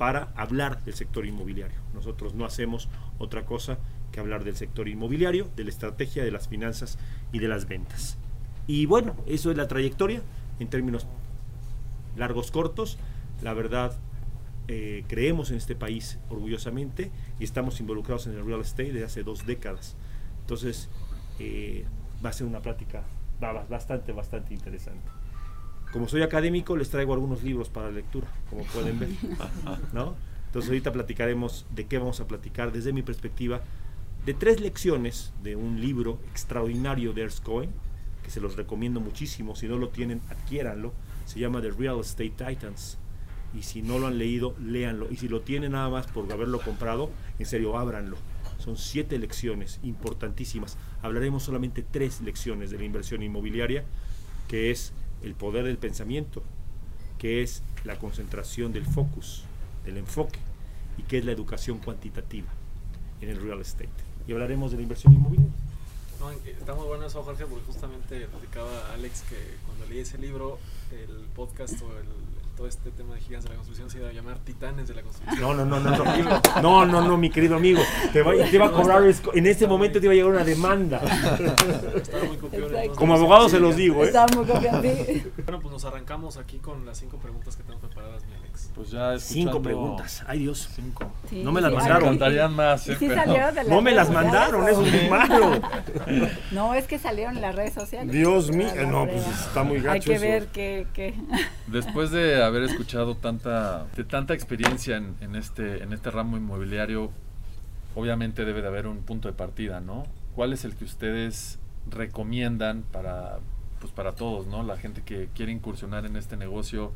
para 0.00 0.32
hablar 0.34 0.82
del 0.82 0.94
sector 0.94 1.26
inmobiliario. 1.26 1.76
Nosotros 1.92 2.32
no 2.32 2.46
hacemos 2.46 2.88
otra 3.18 3.44
cosa 3.44 3.76
que 4.12 4.18
hablar 4.18 4.44
del 4.44 4.56
sector 4.56 4.88
inmobiliario, 4.88 5.50
de 5.56 5.64
la 5.64 5.68
estrategia, 5.68 6.24
de 6.24 6.30
las 6.30 6.48
finanzas 6.48 6.98
y 7.34 7.38
de 7.38 7.48
las 7.48 7.68
ventas. 7.68 8.16
Y 8.66 8.86
bueno, 8.86 9.14
eso 9.26 9.50
es 9.50 9.58
la 9.58 9.68
trayectoria 9.68 10.22
en 10.58 10.70
términos 10.70 11.06
largos, 12.16 12.50
cortos. 12.50 12.96
La 13.42 13.52
verdad, 13.52 13.92
eh, 14.68 15.04
creemos 15.06 15.50
en 15.50 15.58
este 15.58 15.76
país 15.76 16.18
orgullosamente 16.30 17.10
y 17.38 17.44
estamos 17.44 17.78
involucrados 17.78 18.26
en 18.26 18.38
el 18.38 18.46
real 18.46 18.62
estate 18.62 18.94
desde 18.94 19.04
hace 19.04 19.22
dos 19.22 19.44
décadas. 19.44 19.96
Entonces, 20.40 20.88
eh, 21.38 21.84
va 22.24 22.30
a 22.30 22.32
ser 22.32 22.46
una 22.46 22.60
plática 22.60 23.02
bastante, 23.68 24.12
bastante 24.12 24.54
interesante. 24.54 25.19
Como 25.92 26.08
soy 26.08 26.22
académico, 26.22 26.76
les 26.76 26.90
traigo 26.90 27.12
algunos 27.12 27.42
libros 27.42 27.68
para 27.68 27.90
lectura, 27.90 28.28
como 28.48 28.64
pueden 28.64 28.98
ver. 28.98 29.08
¿no? 29.92 30.14
Entonces, 30.46 30.68
ahorita 30.68 30.92
platicaremos 30.92 31.66
de 31.74 31.86
qué 31.86 31.98
vamos 31.98 32.20
a 32.20 32.28
platicar 32.28 32.72
desde 32.72 32.92
mi 32.92 33.02
perspectiva, 33.02 33.62
de 34.24 34.34
tres 34.34 34.60
lecciones 34.60 35.32
de 35.42 35.56
un 35.56 35.80
libro 35.80 36.18
extraordinario 36.30 37.12
de 37.12 37.28
Cohen, 37.42 37.70
que 38.22 38.30
se 38.30 38.40
los 38.40 38.56
recomiendo 38.56 39.00
muchísimo. 39.00 39.56
Si 39.56 39.66
no 39.66 39.78
lo 39.78 39.88
tienen, 39.88 40.20
adquiéranlo. 40.28 40.92
Se 41.24 41.40
llama 41.40 41.60
The 41.60 41.70
Real 41.70 42.00
Estate 42.00 42.30
Titans 42.30 42.98
y 43.58 43.62
si 43.62 43.82
no 43.82 43.98
lo 43.98 44.06
han 44.06 44.18
leído, 44.18 44.54
léanlo. 44.60 45.08
Y 45.10 45.16
si 45.16 45.28
lo 45.28 45.40
tienen 45.40 45.72
nada 45.72 45.88
más 45.88 46.06
por 46.06 46.30
haberlo 46.32 46.60
comprado, 46.60 47.10
en 47.38 47.46
serio, 47.46 47.76
ábranlo. 47.78 48.16
Son 48.58 48.76
siete 48.76 49.18
lecciones 49.18 49.80
importantísimas. 49.82 50.76
Hablaremos 51.02 51.42
solamente 51.42 51.82
tres 51.82 52.20
lecciones 52.20 52.70
de 52.70 52.78
la 52.78 52.84
inversión 52.84 53.22
inmobiliaria, 53.22 53.84
que 54.48 54.70
es 54.70 54.92
el 55.22 55.34
poder 55.34 55.64
del 55.64 55.78
pensamiento, 55.78 56.42
que 57.18 57.42
es 57.42 57.62
la 57.84 57.98
concentración 57.98 58.72
del 58.72 58.86
focus, 58.86 59.44
del 59.84 59.98
enfoque, 59.98 60.38
y 60.98 61.02
que 61.02 61.18
es 61.18 61.24
la 61.24 61.32
educación 61.32 61.78
cuantitativa 61.78 62.48
en 63.20 63.28
el 63.30 63.40
real 63.40 63.60
estate. 63.60 63.88
Y 64.26 64.32
hablaremos 64.32 64.70
de 64.70 64.78
la 64.78 64.82
inversión 64.82 65.12
inmobiliaria. 65.12 65.52
No, 66.18 66.30
está 66.30 66.74
muy 66.74 66.86
bueno 66.86 67.06
eso, 67.06 67.22
Jorge, 67.22 67.46
porque 67.46 67.64
justamente 67.64 68.26
platicaba 68.26 68.92
Alex 68.92 69.22
que 69.22 69.36
cuando 69.64 69.86
leí 69.86 70.00
ese 70.00 70.18
libro, 70.18 70.58
el 70.92 71.24
podcast 71.34 71.80
o 71.80 71.98
el 71.98 72.06
todo 72.60 72.68
este 72.68 72.90
tema 72.90 73.14
de 73.14 73.22
gigantes 73.22 73.44
de 73.44 73.48
la 73.48 73.54
construcción 73.56 73.88
se 73.88 73.96
iba 74.00 74.08
a 74.10 74.12
llamar 74.12 74.38
titanes 74.40 74.86
de 74.86 74.94
la 74.94 75.00
construcción. 75.00 75.40
No, 75.40 75.54
no, 75.54 75.64
no, 75.64 75.80
no, 75.80 75.96
no, 75.96 76.40
no, 76.62 76.84
no, 76.84 77.08
no 77.08 77.16
mi 77.16 77.30
querido 77.30 77.56
amigo, 77.56 77.80
te 78.12 78.22
va, 78.22 78.32
te 78.34 78.58
va 78.58 78.66
a 78.66 78.70
cobrar, 78.70 79.02
en 79.32 79.46
este 79.46 79.66
momento 79.66 79.98
te 79.98 80.04
iba 80.04 80.12
a 80.12 80.14
llegar 80.14 80.30
una 80.30 80.44
demanda. 80.44 81.00
Estaba 81.96 82.24
muy 82.24 82.36
copión, 82.36 82.70
Como 82.96 83.14
abogado 83.14 83.48
se 83.48 83.58
los 83.58 83.76
digo, 83.76 84.04
¿eh? 84.04 84.08
Estaba 84.08 84.26
muy 84.36 84.44
copión, 84.44 84.82
sí. 84.82 85.22
Bueno, 85.36 85.60
pues 85.60 85.72
nos 85.72 85.86
arrancamos 85.86 86.36
aquí 86.36 86.58
con 86.58 86.84
las 86.84 86.98
cinco 86.98 87.16
preguntas 87.16 87.56
que 87.56 87.62
tenemos 87.62 87.82
preparadas, 87.82 88.26
mi 88.26 88.34
Alex. 88.34 88.70
Pues 88.74 88.90
ya 88.90 89.18
Cinco 89.18 89.62
preguntas, 89.62 90.22
ay 90.26 90.40
Dios. 90.40 90.68
Cinco. 90.74 91.10
Sí, 91.30 91.42
No 91.42 91.52
me 91.52 91.62
las 91.62 91.70
sí, 91.70 91.76
mandaron. 91.76 92.54
más, 92.54 92.86
y 92.86 92.92
¿eh? 92.92 92.96
sí 92.98 93.06
Pero- 93.08 93.22
salieron 93.22 93.54
de 93.54 93.62
las 93.62 93.68
No 93.68 93.80
me 93.80 93.92
las 93.92 94.10
mandaron, 94.10 94.68
eso 94.68 94.84
es 94.84 94.92
muy 94.92 95.08
malo. 95.10 95.60
No, 96.50 96.74
es 96.74 96.86
que 96.86 96.98
salieron 96.98 97.36
en 97.36 97.42
las 97.42 97.54
redes 97.54 97.72
sociales. 97.72 98.12
Dios 98.12 98.50
mío, 98.50 98.68
no, 98.86 99.06
pues 99.06 99.26
está 99.26 99.62
muy 99.62 99.78
gacho 99.80 99.92
Hay 99.94 100.00
que 100.00 100.18
ver 100.18 100.46
que 100.48 101.14
Después 101.66 102.10
de 102.10 102.42
haber 102.50 102.64
escuchado 102.64 103.16
tanta, 103.16 103.86
de 103.96 104.04
tanta 104.04 104.34
experiencia 104.34 104.96
en, 104.96 105.16
en 105.20 105.34
este, 105.36 105.82
en 105.82 105.92
este 105.92 106.10
ramo 106.10 106.36
inmobiliario, 106.36 107.10
obviamente 107.94 108.44
debe 108.44 108.62
de 108.62 108.68
haber 108.68 108.86
un 108.86 108.98
punto 108.98 109.28
de 109.28 109.34
partida, 109.34 109.80
¿no? 109.80 110.04
¿Cuál 110.34 110.52
es 110.52 110.64
el 110.64 110.76
que 110.76 110.84
ustedes 110.84 111.58
recomiendan 111.88 112.82
para, 112.82 113.38
pues 113.80 113.92
para 113.92 114.14
todos, 114.14 114.46
¿no? 114.46 114.62
La 114.62 114.76
gente 114.76 115.02
que 115.02 115.28
quiere 115.34 115.52
incursionar 115.52 116.06
en 116.06 116.16
este 116.16 116.36
negocio, 116.36 116.92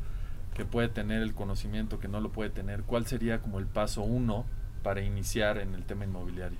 que 0.53 0.65
puede 0.65 0.87
tener 0.87 1.21
el 1.21 1.33
conocimiento, 1.33 1.99
que 1.99 2.07
no 2.07 2.21
lo 2.21 2.31
puede 2.31 2.49
tener. 2.49 2.83
¿Cuál 2.83 3.05
sería 3.05 3.39
como 3.39 3.59
el 3.59 3.65
paso 3.65 4.03
uno 4.03 4.45
para 4.83 5.01
iniciar 5.01 5.57
en 5.57 5.73
el 5.73 5.83
tema 5.83 6.05
inmobiliario? 6.05 6.59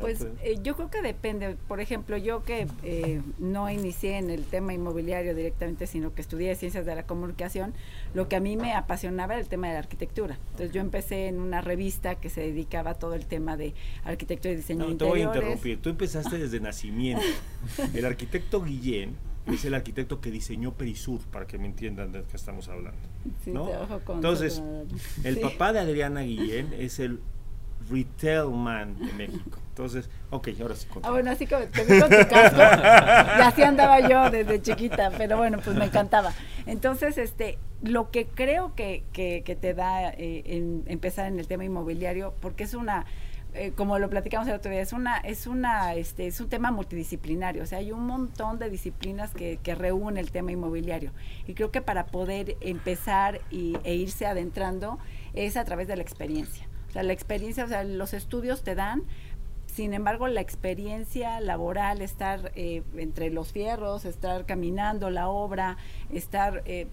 Pues 0.00 0.26
eh, 0.42 0.58
yo 0.62 0.76
creo 0.76 0.90
que 0.90 1.02
depende. 1.02 1.56
Por 1.68 1.80
ejemplo, 1.80 2.16
yo 2.16 2.42
que 2.42 2.66
eh, 2.82 3.20
no 3.38 3.70
inicié 3.70 4.18
en 4.18 4.30
el 4.30 4.44
tema 4.44 4.72
inmobiliario 4.74 5.34
directamente, 5.34 5.86
sino 5.86 6.14
que 6.14 6.20
estudié 6.22 6.54
ciencias 6.56 6.84
de 6.86 6.94
la 6.94 7.04
comunicación, 7.04 7.74
lo 8.14 8.28
que 8.28 8.36
a 8.36 8.40
mí 8.40 8.56
me 8.56 8.72
apasionaba 8.74 9.34
era 9.34 9.42
el 9.42 9.48
tema 9.48 9.68
de 9.68 9.74
la 9.74 9.78
arquitectura. 9.80 10.38
Entonces 10.50 10.72
yo 10.72 10.80
empecé 10.80 11.28
en 11.28 11.40
una 11.40 11.60
revista 11.60 12.14
que 12.16 12.30
se 12.30 12.40
dedicaba 12.40 12.92
a 12.92 12.94
todo 12.94 13.14
el 13.14 13.26
tema 13.26 13.56
de 13.56 13.74
arquitectura 14.04 14.52
y 14.52 14.56
diseño 14.56 14.84
No, 14.84 14.90
de 14.90 14.96
te 14.96 15.04
voy 15.04 15.20
a 15.20 15.24
interiores. 15.24 15.56
interrumpir. 15.56 15.82
Tú 15.82 15.88
empezaste 15.90 16.38
desde 16.38 16.60
nacimiento. 16.60 17.22
El 17.94 18.04
arquitecto 18.04 18.62
Guillén 18.62 19.14
es 19.46 19.64
el 19.66 19.74
arquitecto 19.74 20.22
que 20.22 20.30
diseñó 20.30 20.72
Perisur, 20.72 21.20
para 21.30 21.46
que 21.46 21.58
me 21.58 21.66
entiendan 21.66 22.12
de 22.12 22.22
qué 22.22 22.34
estamos 22.36 22.68
hablando. 22.68 22.98
Sí, 23.44 23.50
¿no? 23.50 23.68
Entonces, 24.08 24.62
El 25.22 25.34
Sí. 25.34 25.40
papá 25.40 25.72
de 25.74 25.80
Adriana 25.80 26.22
Guillén 26.22 26.72
es 26.78 26.98
el 26.98 27.20
retail 27.90 28.50
man 28.50 28.96
de 28.98 29.12
México. 29.12 29.58
Entonces, 29.68 30.08
ok, 30.30 30.48
ahora 30.60 30.76
sí. 30.76 30.86
Ah, 31.02 31.10
bueno, 31.10 31.30
así 31.32 31.46
como 31.46 31.64
te 31.64 31.84
vi 31.84 32.00
con 32.00 32.08
tu 32.08 32.28
casco. 32.28 32.58
y 32.58 33.40
así 33.42 33.62
andaba 33.62 34.00
yo 34.08 34.30
desde 34.30 34.62
chiquita, 34.62 35.10
pero 35.18 35.36
bueno, 35.36 35.58
pues 35.62 35.76
me 35.76 35.86
encantaba. 35.86 36.32
Entonces, 36.66 37.18
este, 37.18 37.58
lo 37.82 38.10
que 38.10 38.26
creo 38.26 38.74
que, 38.74 39.04
que, 39.12 39.42
que 39.44 39.56
te 39.56 39.74
da 39.74 40.10
eh, 40.10 40.82
empezar 40.86 41.26
en 41.26 41.40
el 41.40 41.48
tema 41.48 41.64
inmobiliario, 41.64 42.34
porque 42.40 42.64
es 42.64 42.74
una, 42.74 43.04
eh, 43.54 43.72
como 43.76 43.98
lo 44.00 44.10
platicamos 44.10 44.48
el 44.48 44.54
otro 44.54 44.72
día, 44.72 44.80
es 44.80 44.92
una, 44.92 45.18
es 45.18 45.46
una, 45.46 45.94
este, 45.94 46.26
es 46.26 46.40
un 46.40 46.48
tema 46.48 46.72
multidisciplinario. 46.72 47.62
O 47.62 47.66
sea, 47.66 47.78
hay 47.78 47.92
un 47.92 48.06
montón 48.06 48.58
de 48.58 48.68
disciplinas 48.68 49.32
que, 49.32 49.58
que 49.62 49.74
reúne 49.74 50.20
el 50.20 50.32
tema 50.32 50.50
inmobiliario. 50.50 51.12
Y 51.46 51.54
creo 51.54 51.70
que 51.70 51.80
para 51.80 52.06
poder 52.06 52.56
empezar 52.60 53.40
y, 53.50 53.76
e 53.84 53.94
irse 53.94 54.26
adentrando 54.26 54.98
es 55.34 55.56
a 55.56 55.64
través 55.64 55.86
de 55.86 55.96
la 55.96 56.02
experiencia. 56.02 56.68
Sea, 56.94 57.02
la 57.02 57.12
experiencia, 57.12 57.64
o 57.64 57.68
sea, 57.68 57.84
los 57.84 58.14
estudios 58.14 58.62
te 58.62 58.74
dan, 58.74 59.02
sin 59.66 59.92
embargo, 59.92 60.28
la 60.28 60.40
experiencia 60.40 61.40
laboral, 61.40 62.00
estar 62.00 62.52
eh, 62.54 62.82
entre 62.96 63.30
los 63.30 63.52
fierros, 63.52 64.04
estar 64.06 64.46
caminando 64.46 65.10
la 65.10 65.28
obra, 65.28 65.76
estar... 66.12 66.62
eh, 66.66 66.86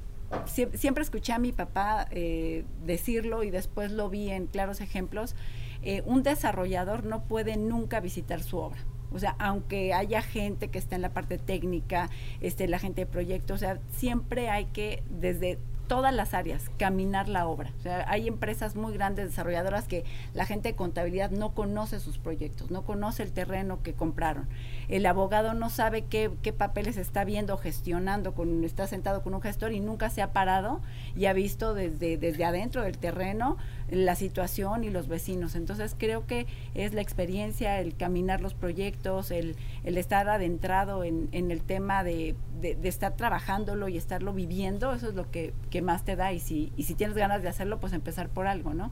sie- 0.47 0.75
siempre 0.75 1.03
escuché 1.03 1.33
a 1.33 1.39
mi 1.39 1.51
papá 1.51 2.07
eh, 2.11 2.65
decirlo 2.85 3.43
y 3.43 3.51
después 3.51 3.91
lo 3.91 4.09
vi 4.09 4.29
en 4.31 4.47
claros 4.47 4.81
ejemplos. 4.81 5.35
eh, 5.83 6.01
un 6.05 6.21
desarrollador 6.23 7.05
no 7.05 7.23
puede 7.23 7.57
nunca 7.57 7.99
visitar 7.99 8.41
su 8.43 8.57
obra. 8.57 8.79
O 9.13 9.19
sea, 9.19 9.35
aunque 9.39 9.93
haya 9.93 10.21
gente 10.21 10.69
que 10.69 10.77
está 10.79 10.95
en 10.95 11.01
la 11.01 11.09
parte 11.13 11.37
técnica, 11.37 12.09
este, 12.39 12.67
la 12.67 12.79
gente 12.79 13.01
de 13.01 13.05
proyectos, 13.07 13.55
o 13.55 13.59
sea, 13.59 13.79
siempre 13.91 14.49
hay 14.49 14.65
que, 14.65 15.03
desde 15.09 15.57
todas 15.91 16.13
las 16.13 16.33
áreas, 16.33 16.71
caminar 16.77 17.27
la 17.27 17.45
obra. 17.45 17.73
O 17.77 17.81
sea, 17.81 18.05
hay 18.07 18.29
empresas 18.29 18.77
muy 18.77 18.93
grandes 18.93 19.25
desarrolladoras 19.25 19.89
que 19.89 20.05
la 20.33 20.45
gente 20.45 20.69
de 20.69 20.75
contabilidad 20.77 21.31
no 21.31 21.53
conoce 21.53 21.99
sus 21.99 22.17
proyectos, 22.17 22.71
no 22.71 22.83
conoce 22.83 23.23
el 23.23 23.33
terreno 23.33 23.83
que 23.83 23.91
compraron. 23.91 24.47
El 24.87 25.05
abogado 25.05 25.53
no 25.53 25.69
sabe 25.69 26.05
qué, 26.05 26.31
qué 26.43 26.53
papeles 26.53 26.95
está 26.95 27.25
viendo, 27.25 27.57
gestionando, 27.57 28.33
con, 28.33 28.63
está 28.63 28.87
sentado 28.87 29.21
con 29.21 29.33
un 29.33 29.41
gestor 29.41 29.73
y 29.73 29.81
nunca 29.81 30.09
se 30.09 30.21
ha 30.21 30.31
parado 30.31 30.79
y 31.13 31.25
ha 31.25 31.33
visto 31.33 31.73
desde, 31.73 32.15
desde 32.15 32.45
adentro 32.45 32.83
del 32.83 32.97
terreno 32.97 33.57
la 33.91 34.15
situación 34.15 34.83
y 34.83 34.89
los 34.89 35.07
vecinos. 35.07 35.55
Entonces 35.55 35.95
creo 35.97 36.25
que 36.25 36.47
es 36.73 36.93
la 36.93 37.01
experiencia, 37.01 37.79
el 37.79 37.95
caminar 37.95 38.41
los 38.41 38.53
proyectos, 38.53 39.29
el, 39.31 39.55
el 39.83 39.97
estar 39.97 40.27
adentrado 40.29 41.03
en, 41.03 41.27
en 41.33 41.51
el 41.51 41.61
tema 41.61 42.03
de, 42.03 42.35
de- 42.61 42.75
de 42.75 42.89
estar 42.89 43.15
trabajándolo 43.17 43.87
y 43.89 43.97
estarlo 43.97 44.33
viviendo, 44.33 44.93
eso 44.93 45.09
es 45.09 45.15
lo 45.15 45.29
que, 45.29 45.53
que 45.69 45.81
más 45.81 46.05
te 46.05 46.15
da 46.15 46.31
y 46.33 46.39
si, 46.39 46.71
y 46.77 46.83
si 46.83 46.95
tienes 46.95 47.15
ganas 47.17 47.41
de 47.43 47.49
hacerlo, 47.49 47.79
pues 47.79 47.93
empezar 47.93 48.29
por 48.29 48.47
algo, 48.47 48.73
¿no? 48.73 48.91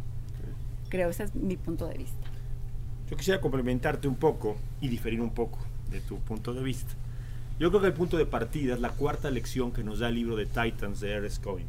Creo, 0.89 1.09
ese 1.09 1.23
es 1.23 1.35
mi 1.35 1.55
punto 1.55 1.87
de 1.87 1.97
vista. 1.97 2.27
Yo 3.09 3.17
quisiera 3.17 3.39
complementarte 3.41 4.07
un 4.07 4.15
poco 4.15 4.55
y 4.81 4.87
diferir 4.87 5.21
un 5.21 5.31
poco 5.31 5.59
de 5.89 6.01
tu 6.01 6.17
punto 6.19 6.53
de 6.53 6.61
vista. 6.61 6.93
Yo 7.59 7.69
creo 7.69 7.81
que 7.81 7.87
el 7.87 7.93
punto 7.93 8.17
de 8.17 8.25
partida 8.25 8.73
es 8.73 8.79
la 8.79 8.89
cuarta 8.89 9.31
lección 9.31 9.71
que 9.71 9.83
nos 9.83 9.99
da 9.99 10.09
el 10.09 10.15
libro 10.15 10.35
de 10.35 10.45
Titans 10.45 10.99
de 10.99 11.11
Ernest 11.11 11.43
Cohen. 11.43 11.65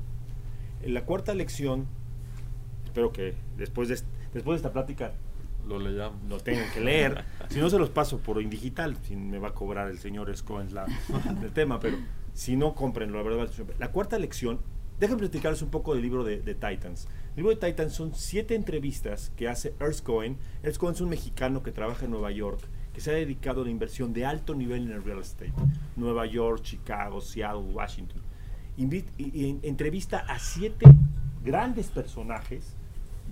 En 0.83 0.95
la 0.95 1.05
cuarta 1.05 1.35
lección, 1.35 1.87
espero 2.91 3.13
que 3.13 3.35
después 3.57 3.89
de, 3.89 3.95
después 4.35 4.55
de 4.61 4.67
esta 4.67 4.73
plática 4.73 5.13
Lo 5.67 5.79
leyamos. 5.79 6.23
lo 6.29 6.39
tengan 6.41 6.71
que 6.73 6.81
leer. 6.81 7.25
Si 7.49 7.59
no, 7.61 7.71
se 7.71 7.79
los 7.79 7.91
paso 7.91 8.19
por 8.19 8.41
indigital, 8.43 8.97
si 9.03 9.15
me 9.17 9.39
va 9.39 9.49
a 9.49 9.55
cobrar 9.55 9.89
el 9.91 9.99
señor 9.99 10.35
Scoen 10.37 10.75
la, 10.75 10.87
el 11.43 11.53
tema, 11.53 11.79
pero 11.81 11.97
si 12.35 12.57
no, 12.57 12.75
cómprenlo, 12.75 13.17
la 13.19 13.23
verdad. 13.25 13.51
La 13.79 13.91
cuarta 13.93 14.19
lección, 14.19 14.61
déjenme 14.99 15.21
platicarles 15.21 15.63
un 15.63 15.71
poco 15.71 15.95
del 15.95 16.03
libro 16.03 16.25
de, 16.25 16.41
de 16.41 16.55
Titans. 16.55 17.07
El 17.37 17.43
libro 17.45 17.51
de 17.55 17.57
Titans 17.71 17.93
son 17.93 18.15
siete 18.15 18.55
entrevistas 18.55 19.33
que 19.37 19.49
hace. 19.49 19.75
Ernst 19.81 20.05
Cohen 20.05 20.37
es 20.63 20.79
un 21.01 21.09
mexicano 21.09 21.63
que 21.63 21.71
trabaja 21.73 22.05
en 22.07 22.11
Nueva 22.11 22.31
York, 22.33 22.61
que 22.93 23.01
se 23.01 23.11
ha 23.11 23.15
dedicado 23.15 23.63
a 23.63 23.65
la 23.65 23.71
inversión 23.71 24.13
de 24.13 24.25
alto 24.27 24.55
nivel 24.55 24.83
en 24.87 24.93
el 24.93 25.05
real 25.05 25.21
estate. 25.21 25.53
Nueva 25.97 26.27
York, 26.27 26.63
Chicago, 26.63 27.21
Seattle, 27.21 27.73
Washington. 27.73 28.21
Invi- 28.79 29.05
y- 29.19 29.45
y 29.47 29.61
entrevista 29.63 30.19
a 30.27 30.39
siete 30.39 30.87
grandes 31.45 31.89
personajes 31.89 32.77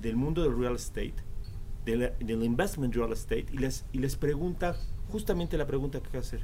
del 0.01 0.17
mundo 0.17 0.43
del 0.43 0.57
real 0.59 0.77
estate 0.77 1.15
del, 1.85 2.13
del 2.19 2.43
investment 2.45 2.95
real 2.95 3.13
estate 3.13 3.47
y 3.53 3.59
les, 3.59 3.85
y 3.93 3.99
les 3.99 4.17
pregunta 4.17 4.77
justamente 5.09 5.57
la 5.57 5.67
pregunta 5.67 6.01
que 6.01 6.11
que 6.11 6.19
hacer. 6.19 6.43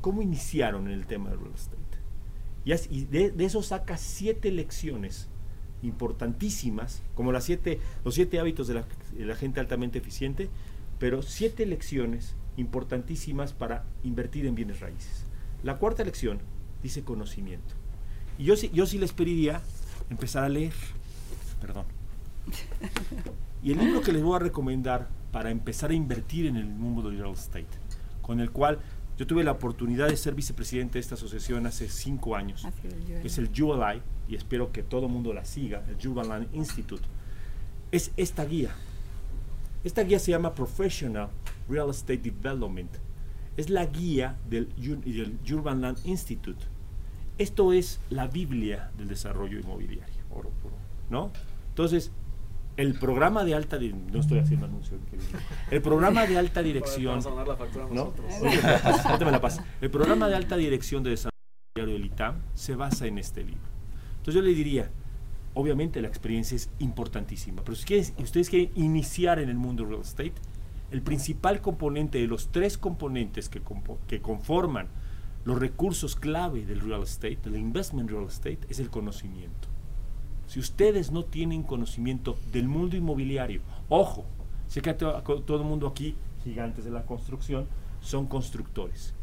¿Cómo 0.00 0.20
iniciaron 0.20 0.88
en 0.88 0.94
el 0.94 1.06
tema 1.06 1.30
del 1.30 1.40
real 1.40 1.54
estate? 1.54 1.78
Y, 2.64 2.72
y 2.96 3.04
de, 3.06 3.30
de 3.30 3.44
eso 3.44 3.62
saca 3.62 3.96
siete 3.96 4.50
lecciones 4.50 5.28
importantísimas, 5.82 7.02
como 7.14 7.32
las 7.32 7.44
siete, 7.44 7.80
los 8.04 8.14
siete 8.14 8.38
hábitos 8.38 8.68
de 8.68 8.74
la, 8.74 8.84
de 9.16 9.26
la 9.26 9.34
gente 9.34 9.60
altamente 9.60 9.98
eficiente, 9.98 10.48
pero 10.98 11.22
siete 11.22 11.66
lecciones 11.66 12.36
importantísimas 12.56 13.52
para 13.52 13.84
invertir 14.04 14.46
en 14.46 14.54
bienes 14.54 14.80
raíces. 14.80 15.24
La 15.62 15.78
cuarta 15.78 16.04
lección 16.04 16.40
dice 16.82 17.02
conocimiento. 17.02 17.74
Y 18.38 18.44
yo, 18.44 18.54
yo 18.54 18.86
sí 18.86 18.98
les 18.98 19.12
pediría 19.12 19.62
empezar 20.10 20.44
a 20.44 20.48
leer. 20.48 20.72
Perdón. 21.60 21.86
Y 23.62 23.72
el 23.72 23.78
libro 23.78 24.00
que 24.00 24.12
les 24.12 24.22
voy 24.22 24.36
a 24.36 24.40
recomendar 24.40 25.08
para 25.30 25.50
empezar 25.50 25.90
a 25.90 25.94
invertir 25.94 26.46
en 26.46 26.56
el 26.56 26.66
mundo 26.66 27.08
del 27.08 27.18
real 27.18 27.32
estate, 27.32 27.66
con 28.20 28.40
el 28.40 28.50
cual 28.50 28.80
yo 29.16 29.26
tuve 29.26 29.44
la 29.44 29.52
oportunidad 29.52 30.08
de 30.08 30.16
ser 30.16 30.34
vicepresidente 30.34 30.94
de 30.94 31.00
esta 31.00 31.14
asociación 31.14 31.66
hace 31.66 31.88
cinco 31.88 32.34
años, 32.34 32.64
Así 32.64 32.88
es, 33.22 33.38
el 33.38 33.50
ULI, 33.62 34.02
y 34.28 34.34
espero 34.34 34.72
que 34.72 34.82
todo 34.82 35.06
el 35.06 35.12
mundo 35.12 35.32
la 35.32 35.44
siga, 35.44 35.84
el 35.88 36.08
Urban 36.08 36.48
Institute, 36.52 37.04
es 37.92 38.10
esta 38.16 38.44
guía. 38.44 38.70
Esta 39.84 40.02
guía 40.02 40.18
se 40.18 40.30
llama 40.30 40.54
Professional 40.54 41.28
Real 41.68 41.90
Estate 41.90 42.18
Development. 42.18 42.90
Es 43.56 43.68
la 43.68 43.86
guía 43.86 44.38
del, 44.48 44.68
del 44.76 45.38
Urban 45.52 45.82
Land 45.82 45.98
Institute. 46.04 46.64
Esto 47.38 47.72
es 47.72 48.00
la 48.10 48.26
Biblia 48.26 48.90
del 48.96 49.08
desarrollo 49.08 49.58
inmobiliario. 49.58 50.22
Oro 50.30 50.50
puro. 50.62 50.74
¿no? 51.12 51.30
Entonces, 51.68 52.10
el 52.76 52.94
programa 52.94 53.44
de 53.44 53.54
alta 53.54 53.78
no 53.78 54.20
estoy 54.20 54.38
haciendo 54.38 54.66
anuncio, 54.66 54.98
el 55.70 55.82
programa 55.82 56.26
de 56.26 56.38
alta 56.38 56.62
dirección, 56.62 57.20
¿no? 57.90 58.14
El 59.80 59.90
programa 59.90 60.28
de 60.28 60.34
alta 60.34 60.56
dirección 60.56 61.02
de 61.02 61.10
desarrollo 61.10 61.32
del 61.74 62.04
ITAM 62.04 62.40
se 62.54 62.74
basa 62.74 63.06
en 63.06 63.18
este 63.18 63.44
libro. 63.44 63.60
Entonces 64.18 64.34
yo 64.34 64.42
le 64.42 64.54
diría, 64.54 64.90
obviamente 65.54 66.00
la 66.00 66.08
experiencia 66.08 66.56
es 66.56 66.70
importantísima, 66.78 67.62
pero 67.62 67.76
si 67.76 68.12
ustedes 68.18 68.48
quieren 68.48 68.70
iniciar 68.74 69.38
en 69.38 69.48
el 69.48 69.56
mundo 69.56 69.84
real 69.84 70.00
estate, 70.00 70.34
el 70.90 71.02
principal 71.02 71.60
componente 71.60 72.18
de 72.18 72.26
los 72.26 72.52
tres 72.52 72.78
componentes 72.78 73.48
que, 73.48 73.62
que 74.06 74.20
conforman 74.20 74.88
los 75.44 75.58
recursos 75.58 76.16
clave 76.16 76.64
del 76.64 76.80
real 76.80 77.02
estate, 77.02 77.38
del 77.44 77.56
investment 77.56 78.10
real 78.10 78.26
estate, 78.26 78.60
es 78.68 78.78
el 78.78 78.90
conocimiento. 78.90 79.71
Si 80.52 80.60
ustedes 80.60 81.12
no 81.12 81.24
tienen 81.24 81.62
conocimiento 81.62 82.36
del 82.52 82.68
mundo 82.68 82.94
inmobiliario, 82.94 83.62
ojo, 83.88 84.26
sé 84.68 84.82
que 84.82 84.92
todo 84.92 85.56
el 85.56 85.64
mundo 85.64 85.86
aquí, 85.86 86.14
gigantes 86.44 86.84
de 86.84 86.90
la 86.90 87.06
construcción, 87.06 87.66
son 88.02 88.26
constructores. 88.26 89.14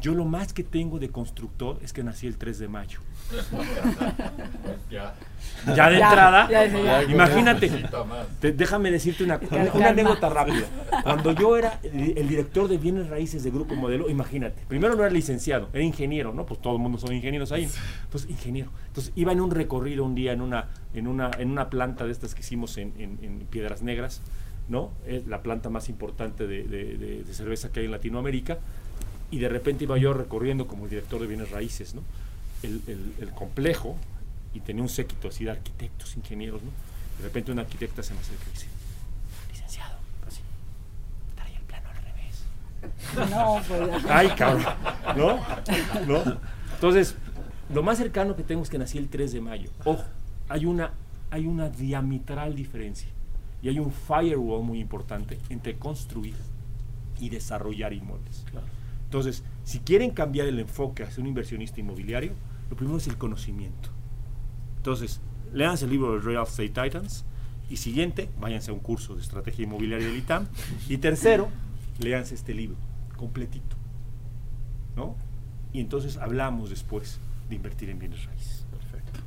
Yo 0.00 0.14
lo 0.14 0.24
más 0.26 0.52
que 0.52 0.62
tengo 0.62 0.98
de 0.98 1.08
constructor 1.08 1.78
es 1.82 1.92
que 1.92 2.02
nací 2.02 2.26
el 2.26 2.36
3 2.36 2.58
de 2.58 2.68
mayo. 2.68 3.00
ya. 4.90 5.14
ya. 5.74 5.90
de 5.90 5.96
entrada, 5.96 7.04
imagínate, 7.08 7.88
déjame 8.40 8.90
decirte 8.90 9.24
una, 9.24 9.40
una, 9.74 9.88
anécdota 9.88 10.28
rápida. 10.28 10.66
Cuando 11.02 11.32
yo 11.32 11.56
era 11.56 11.80
el, 11.82 12.28
director 12.28 12.68
de 12.68 12.76
bienes 12.76 13.08
raíces 13.08 13.42
de 13.42 13.50
Grupo 13.50 13.74
Modelo, 13.74 14.08
imagínate, 14.10 14.62
primero 14.68 14.94
no 14.94 15.02
era 15.02 15.12
licenciado, 15.12 15.70
era 15.72 15.82
ingeniero, 15.82 16.32
¿no? 16.32 16.44
Pues 16.44 16.60
todo 16.60 16.76
el 16.76 16.82
mundo 16.82 16.98
son 16.98 17.14
ingenieros 17.14 17.50
ahí. 17.50 17.68
Entonces, 18.04 18.30
ingeniero. 18.30 18.70
Entonces, 18.88 19.12
iba 19.16 19.32
en 19.32 19.40
un 19.40 19.50
recorrido 19.50 20.04
un 20.04 20.14
día 20.14 20.32
en 20.32 20.42
una, 20.42 20.68
en 20.94 21.08
una, 21.08 21.30
en 21.38 21.50
una 21.50 21.70
planta 21.70 22.04
de 22.04 22.12
estas 22.12 22.34
que 22.34 22.42
hicimos 22.42 22.76
en, 22.76 22.92
en, 22.98 23.46
Piedras 23.50 23.82
Negras, 23.82 24.20
¿no? 24.68 24.92
Es 25.06 25.26
la 25.26 25.42
planta 25.42 25.70
más 25.70 25.88
importante 25.88 26.46
de, 26.46 26.64
de 26.64 27.34
cerveza 27.34 27.72
que 27.72 27.80
hay 27.80 27.86
en 27.86 27.92
Latinoamérica 27.92 28.58
y 29.30 29.38
de 29.38 29.48
repente 29.48 29.84
iba 29.84 29.98
yo 29.98 30.12
recorriendo 30.12 30.66
como 30.66 30.86
director 30.86 31.20
de 31.20 31.26
bienes 31.26 31.50
raíces, 31.50 31.94
¿no? 31.94 32.02
El, 32.62 32.80
el, 33.20 33.30
complejo 33.30 33.96
y 34.54 34.60
tenía 34.60 34.82
un 34.82 34.88
séquito 34.88 35.28
así 35.28 35.44
de 35.44 35.50
arquitectos, 35.50 36.16
ingenieros, 36.16 36.62
¿no? 36.62 36.70
De 37.18 37.24
repente 37.24 37.52
una 37.52 37.62
arquitecta 37.62 38.02
se 38.02 38.14
me 38.14 38.20
acerca 38.20 38.44
y 38.48 38.52
dice, 38.52 38.66
licenciado, 39.52 39.96
así, 40.26 40.40
trae 41.34 41.54
el 41.54 41.62
plano 41.62 41.88
al 41.90 41.96
revés. 41.96 43.30
No, 43.30 43.60
pues. 43.68 44.04
Ay, 44.08 44.28
cabrón, 44.36 44.64
¿no? 45.16 45.40
¿no? 46.06 46.40
Entonces, 46.74 47.14
lo 47.72 47.82
más 47.82 47.98
cercano 47.98 48.36
que 48.36 48.42
tengo 48.42 48.62
es 48.62 48.70
que 48.70 48.78
nací 48.78 48.98
el 48.98 49.08
3 49.08 49.32
de 49.32 49.40
mayo. 49.40 49.70
Ojo, 49.84 50.04
hay 50.48 50.66
una, 50.66 50.92
hay 51.30 51.46
una 51.46 51.68
diametral 51.68 52.54
diferencia 52.54 53.08
y 53.62 53.68
hay 53.68 53.78
un 53.78 53.92
firewall 53.92 54.62
muy 54.62 54.80
importante 54.80 55.38
entre 55.48 55.76
construir 55.76 56.36
y 57.18 57.28
desarrollar 57.28 57.92
inmuebles. 57.92 58.44
Claro. 58.50 58.66
Entonces, 59.06 59.44
si 59.64 59.78
quieren 59.78 60.10
cambiar 60.10 60.46
el 60.48 60.58
enfoque 60.58 61.04
hacia 61.04 61.22
un 61.22 61.28
inversionista 61.28 61.80
inmobiliario, 61.80 62.32
lo 62.68 62.76
primero 62.76 62.98
es 62.98 63.06
el 63.06 63.16
conocimiento. 63.16 63.88
Entonces, 64.76 65.20
leanse 65.52 65.84
el 65.84 65.92
libro 65.92 66.12
de 66.14 66.20
Real 66.20 66.44
Estate 66.44 66.68
Titans. 66.68 67.24
Y 67.68 67.78
siguiente, 67.78 68.30
váyanse 68.38 68.70
a 68.70 68.74
un 68.74 68.80
curso 68.80 69.16
de 69.16 69.22
estrategia 69.22 69.64
inmobiliaria 69.64 70.06
del 70.06 70.16
ITAM. 70.16 70.46
Y 70.88 70.98
tercero, 70.98 71.48
léanse 71.98 72.34
este 72.34 72.54
libro, 72.54 72.76
completito. 73.16 73.76
¿No? 74.94 75.16
Y 75.72 75.80
entonces 75.80 76.16
hablamos 76.16 76.70
después 76.70 77.18
de 77.48 77.56
invertir 77.56 77.90
en 77.90 77.98
bienes 77.98 78.24
raíces. 78.24 78.66
Perfecto. 78.70 79.20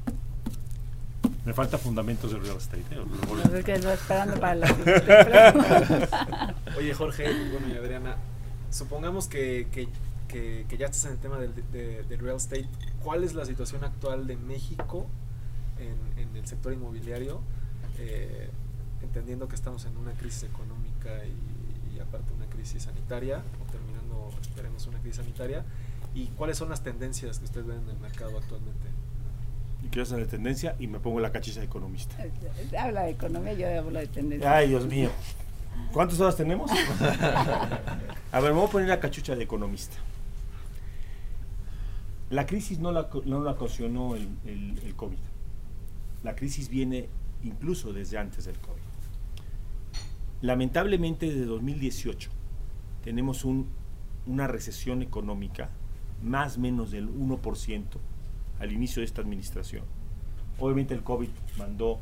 Me 1.46 1.54
falta 1.54 1.78
fundamentos 1.78 2.32
de 2.32 2.40
real 2.40 2.58
estate. 2.58 2.84
¿eh? 2.92 3.94
esperando 3.94 4.40
para 4.40 4.56
la 4.56 6.54
Oye, 6.78 6.94
Jorge, 6.94 7.26
bueno, 7.52 7.68
y 7.74 7.78
Adriana, 7.78 8.16
supongamos 8.70 9.28
que, 9.28 9.68
que, 9.72 9.88
que, 10.68 10.78
ya 10.78 10.86
estás 10.86 11.06
en 11.06 11.12
el 11.14 11.18
tema 11.18 11.38
del, 11.38 12.20
real 12.20 12.38
estate, 12.38 12.68
¿cuál 13.04 13.24
es 13.24 13.34
la 13.34 13.46
situación 13.46 13.84
actual 13.84 14.28
de 14.28 14.38
México 14.38 15.08
en, 15.80 16.22
en 16.22 16.36
el 16.36 16.48
sector 16.48 16.74
inmobiliario? 16.74 17.42
Eh, 17.98 18.50
entendiendo 19.02 19.48
que 19.48 19.56
estamos 19.56 19.86
en 19.86 19.98
una 19.98 20.14
crisis 20.14 20.44
económica 20.44 21.10
y, 21.26 21.96
y, 21.96 22.00
aparte 22.00 22.34
una 22.34 22.48
crisis 22.48 22.84
sanitaria, 22.84 23.44
o 23.62 23.72
terminando, 23.72 24.30
esperemos, 24.42 24.86
una 24.88 25.00
crisis 25.00 25.18
sanitaria, 25.18 25.66
¿y 26.14 26.28
cuáles 26.28 26.58
son 26.58 26.70
las 26.70 26.84
tendencias 26.84 27.40
que 27.40 27.46
ustedes 27.46 27.66
ven 27.66 27.80
en 27.80 27.90
el 27.90 28.00
mercado 28.00 28.38
actualmente? 28.38 28.90
y 29.84 29.88
quiero 29.88 30.04
hacer 30.04 30.18
de 30.18 30.26
tendencia 30.26 30.76
y 30.80 30.88
me 30.88 31.00
pongo 31.00 31.20
la 31.20 31.32
cachiza 31.32 31.62
de 31.62 31.68
economista. 31.68 32.16
Eh, 32.24 32.32
eh, 32.72 32.78
habla 32.78 33.04
de 33.04 33.12
economía, 33.12 33.54
yo 33.54 33.80
hablo 33.80 34.00
de 34.00 34.08
tendencia. 34.08 34.56
Ay, 34.56 34.70
Dios 34.70 34.86
mío. 34.86 35.10
¿Cuántas 35.92 36.20
horas 36.20 36.38
tenemos? 36.38 36.70
a 38.32 38.40
ver, 38.40 38.54
me 38.54 38.60
voy 38.60 38.68
a 38.68 38.72
poner 38.72 38.88
la 38.88 39.00
cachucha 39.00 39.36
de 39.36 39.44
economista. 39.44 39.98
La 42.30 42.46
crisis 42.46 42.78
no 42.78 42.92
la, 42.92 43.10
no 43.26 43.42
la 43.42 43.52
ocasionó 43.52 44.16
el, 44.16 44.30
el, 44.46 44.96
COVID. 44.96 45.18
La 46.24 46.36
crisis 46.36 46.70
viene 46.70 47.10
incluso 47.44 47.92
desde 47.92 48.20
antes 48.20 48.46
del 48.46 48.58
COVID. 48.60 48.82
Lamentablemente 50.42 51.26
desde 51.26 51.46
2018 51.46 52.30
tenemos 53.04 53.46
un, 53.46 53.68
una 54.28 54.46
recesión 54.46 55.02
económica 55.02 55.70
más 56.22 56.58
o 56.58 56.60
menos 56.60 56.92
del 56.92 57.10
1% 57.10 57.84
al 58.60 58.72
inicio 58.72 59.00
de 59.00 59.06
esta 59.06 59.22
administración. 59.22 59.84
Obviamente 60.60 60.94
el 60.94 61.02
COVID 61.04 61.30
mandó 61.58 62.00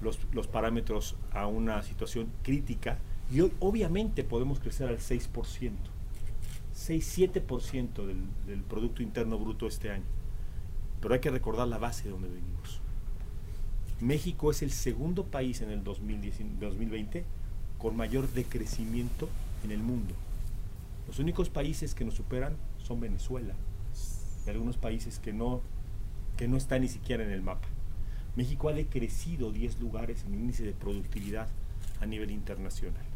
los, 0.00 0.18
los 0.32 0.46
parámetros 0.46 1.16
a 1.32 1.46
una 1.46 1.82
situación 1.82 2.28
crítica 2.42 2.98
y 3.30 3.40
hoy 3.40 3.52
obviamente 3.60 4.24
podemos 4.24 4.60
crecer 4.60 4.88
al 4.88 4.98
6%, 4.98 5.28
6-7% 6.74 8.06
del, 8.06 8.24
del 8.46 8.62
Producto 8.62 9.02
Interno 9.02 9.38
Bruto 9.38 9.66
este 9.66 9.90
año. 9.90 10.04
Pero 11.00 11.14
hay 11.14 11.20
que 11.20 11.30
recordar 11.30 11.68
la 11.68 11.78
base 11.78 12.04
de 12.04 12.10
donde 12.10 12.28
venimos. 12.28 12.80
México 14.00 14.50
es 14.50 14.62
el 14.62 14.70
segundo 14.70 15.24
país 15.24 15.62
en 15.62 15.70
el 15.70 15.82
2020 15.82 17.24
con 17.78 17.96
mayor 17.96 18.28
decrecimiento 18.32 19.28
en 19.64 19.70
el 19.70 19.78
mundo. 19.78 20.14
Los 21.06 21.18
únicos 21.18 21.48
países 21.48 21.94
que 21.94 22.04
nos 22.04 22.14
superan 22.14 22.56
son 22.78 23.00
Venezuela 23.00 23.54
y 24.46 24.50
algunos 24.50 24.76
países 24.76 25.18
que 25.18 25.32
no, 25.32 25.60
que 26.36 26.46
no 26.46 26.56
están 26.56 26.82
ni 26.82 26.88
siquiera 26.88 27.24
en 27.24 27.30
el 27.30 27.42
mapa. 27.42 27.68
México 28.36 28.68
ha 28.68 28.72
decrecido 28.72 29.50
10 29.50 29.80
lugares 29.80 30.24
en 30.24 30.34
el 30.34 30.40
índice 30.40 30.64
de 30.64 30.72
productividad 30.72 31.48
a 32.00 32.06
nivel 32.06 32.30
internacional. 32.30 33.15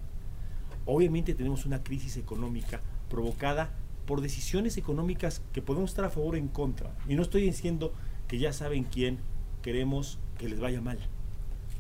Obviamente 0.86 1.34
tenemos 1.34 1.66
una 1.66 1.82
crisis 1.82 2.16
económica 2.16 2.80
provocada 3.08 3.70
por 4.06 4.22
decisiones 4.22 4.76
económicas 4.76 5.42
que 5.52 5.62
podemos 5.62 5.90
estar 5.90 6.04
a 6.04 6.10
favor 6.10 6.34
o 6.34 6.38
en 6.38 6.48
contra. 6.48 6.96
Y 7.08 7.14
no 7.14 7.22
estoy 7.22 7.42
diciendo 7.42 7.92
que 8.28 8.38
ya 8.38 8.52
saben 8.52 8.84
quién 8.84 9.18
queremos 9.62 10.18
que 10.38 10.48
les 10.48 10.58
vaya 10.58 10.80
mal. 10.80 10.98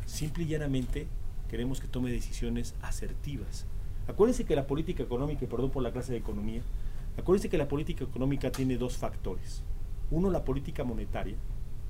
Simple 0.06 0.44
y 0.44 0.48
llanamente 0.48 1.08
queremos 1.48 1.80
que 1.80 1.88
tome 1.88 2.12
decisiones 2.12 2.74
asertivas. 2.82 3.66
Acuérdense 4.06 4.44
que 4.44 4.54
la 4.54 4.66
política 4.66 5.02
económica, 5.02 5.46
perdón 5.46 5.70
por 5.70 5.82
la 5.82 5.92
clase 5.92 6.12
de 6.12 6.18
economía, 6.18 6.62
acuérdense 7.16 7.48
que 7.48 7.58
la 7.58 7.68
política 7.68 8.04
económica 8.04 8.52
tiene 8.52 8.76
dos 8.76 8.96
factores. 8.96 9.62
Uno, 10.10 10.30
la 10.30 10.44
política 10.44 10.84
monetaria, 10.84 11.36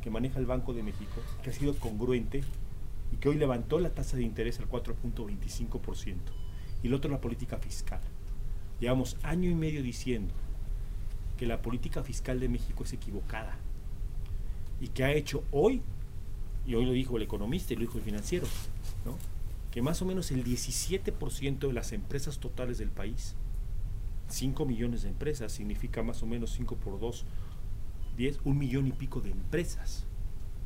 que 0.01 0.11
maneja 0.11 0.38
el 0.38 0.46
Banco 0.46 0.73
de 0.73 0.83
México, 0.83 1.20
que 1.42 1.51
ha 1.51 1.53
sido 1.53 1.75
congruente 1.77 2.42
y 3.12 3.16
que 3.16 3.29
hoy 3.29 3.37
levantó 3.37 3.81
la 3.81 3.90
tasa 3.90 4.16
de 4.16 4.23
interés 4.23 4.61
al 4.61 4.68
4.25% 4.68 6.39
y 6.83 6.88
el 6.88 6.95
otro 6.95 7.11
la 7.11 7.21
política 7.21 7.59
fiscal. 7.59 8.01
Llevamos 8.81 9.16
año 9.23 9.51
y 9.51 9.55
medio 9.55 9.83
diciendo 9.83 10.33
que 11.37 11.47
la 11.47 11.62
política 11.62 12.03
fiscal 12.03 12.40
de 12.40 12.49
México 12.49 12.85
es 12.85 12.93
equivocada 12.93 13.57
y 14.81 14.88
que 14.88 15.05
ha 15.05 15.12
hecho 15.12 15.45
hoy, 15.51 15.83
y 16.66 16.75
hoy 16.75 16.87
lo 16.87 16.93
dijo 16.93 17.16
el 17.16 17.23
economista 17.23 17.73
y 17.73 17.77
lo 17.77 17.83
dijo 17.83 17.99
el 17.99 18.05
financiero, 18.05 18.47
que 19.71 19.83
más 19.83 20.01
o 20.03 20.07
menos 20.07 20.31
el 20.31 20.45
17% 20.45 21.59
de 21.59 21.73
las 21.73 21.93
empresas 21.93 22.38
totales 22.38 22.79
del 22.79 22.90
país, 22.90 23.35
5 24.29 24.64
millones 24.64 25.03
de 25.03 25.09
empresas, 25.09 25.53
significa 25.53 26.03
más 26.03 26.23
o 26.23 26.27
menos 26.27 26.53
5 26.53 26.77
por 26.77 26.99
2, 26.99 27.25
10, 28.16 28.40
un 28.45 28.59
millón 28.59 28.87
y 28.87 28.93
pico 28.93 29.21
de 29.21 29.31
empresas, 29.31 30.07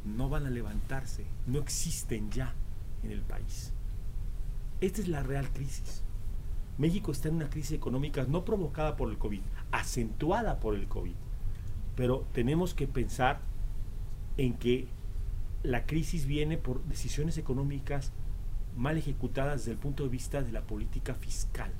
no 0.05 0.29
van 0.29 0.47
a 0.47 0.51
levantarse, 0.51 1.25
no 1.47 1.59
existen 1.59 2.31
ya 2.31 2.55
en 3.03 3.11
el 3.11 3.23
país. 3.23 3.73
Esta 4.81 5.01
es 5.01 5.09
la 5.09 5.23
real 5.23 5.51
crisis. 5.53 6.04
México 6.79 7.13
está 7.13 7.29
en 7.29 7.37
una 7.37 7.51
crisis 7.51 7.73
económica 7.73 8.25
no 8.29 8.45
provocada 8.45 8.97
por 8.97 9.11
el 9.11 9.19
COVID, 9.19 9.41
acentuada 9.71 10.59
por 10.59 10.75
el 10.75 10.89
COVID. 10.89 11.15
Pero 11.97 12.27
tenemos 12.33 12.75
que 12.75 12.89
pensar 12.89 13.41
en 14.37 14.55
que 14.55 14.89
la 15.63 15.87
crisis 15.87 16.27
viene 16.27 16.59
por 16.59 16.83
decisiones 16.85 17.39
económicas 17.39 18.13
mal 18.77 18.99
ejecutadas 18.99 19.61
desde 19.61 19.73
el 19.73 19.79
punto 19.79 20.03
de 20.03 20.09
vista 20.09 20.43
de 20.43 20.53
la 20.53 20.63
política 20.63 21.15
fiscal, 21.15 21.71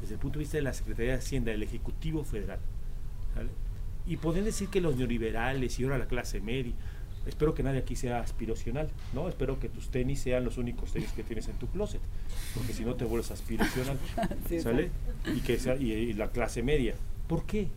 desde 0.00 0.14
el 0.14 0.20
punto 0.20 0.38
de 0.38 0.44
vista 0.44 0.58
de 0.58 0.62
la 0.62 0.74
Secretaría 0.74 1.12
de 1.12 1.18
Hacienda, 1.18 1.50
del 1.50 1.62
Ejecutivo 1.62 2.24
Federal. 2.24 2.60
Y 4.06 4.18
pueden 4.18 4.44
decir 4.44 4.68
que 4.68 4.82
los 4.82 4.96
neoliberales 4.96 5.78
y 5.78 5.84
ahora 5.84 5.96
la 5.96 6.06
clase 6.06 6.40
media, 6.40 6.74
Espero 7.26 7.54
que 7.54 7.62
nadie 7.62 7.78
aquí 7.78 7.96
sea 7.96 8.20
aspiracional, 8.20 8.90
¿no? 9.14 9.28
Espero 9.28 9.58
que 9.58 9.68
tus 9.68 9.88
tenis 9.88 10.20
sean 10.20 10.44
los 10.44 10.58
únicos 10.58 10.92
tenis 10.92 11.12
que 11.12 11.22
tienes 11.22 11.48
en 11.48 11.56
tu 11.56 11.66
closet, 11.68 12.00
porque 12.54 12.72
si 12.72 12.84
no 12.84 12.94
te 12.94 13.04
vuelves 13.04 13.30
aspiracional, 13.30 13.98
¿sale? 14.62 14.90
Y 15.34 15.40
que 15.40 15.58
sea, 15.58 15.76
y, 15.76 16.12
la 16.12 16.30
clase 16.30 16.62
media. 16.62 16.94
¿Por 17.26 17.44
qué? 17.44 17.68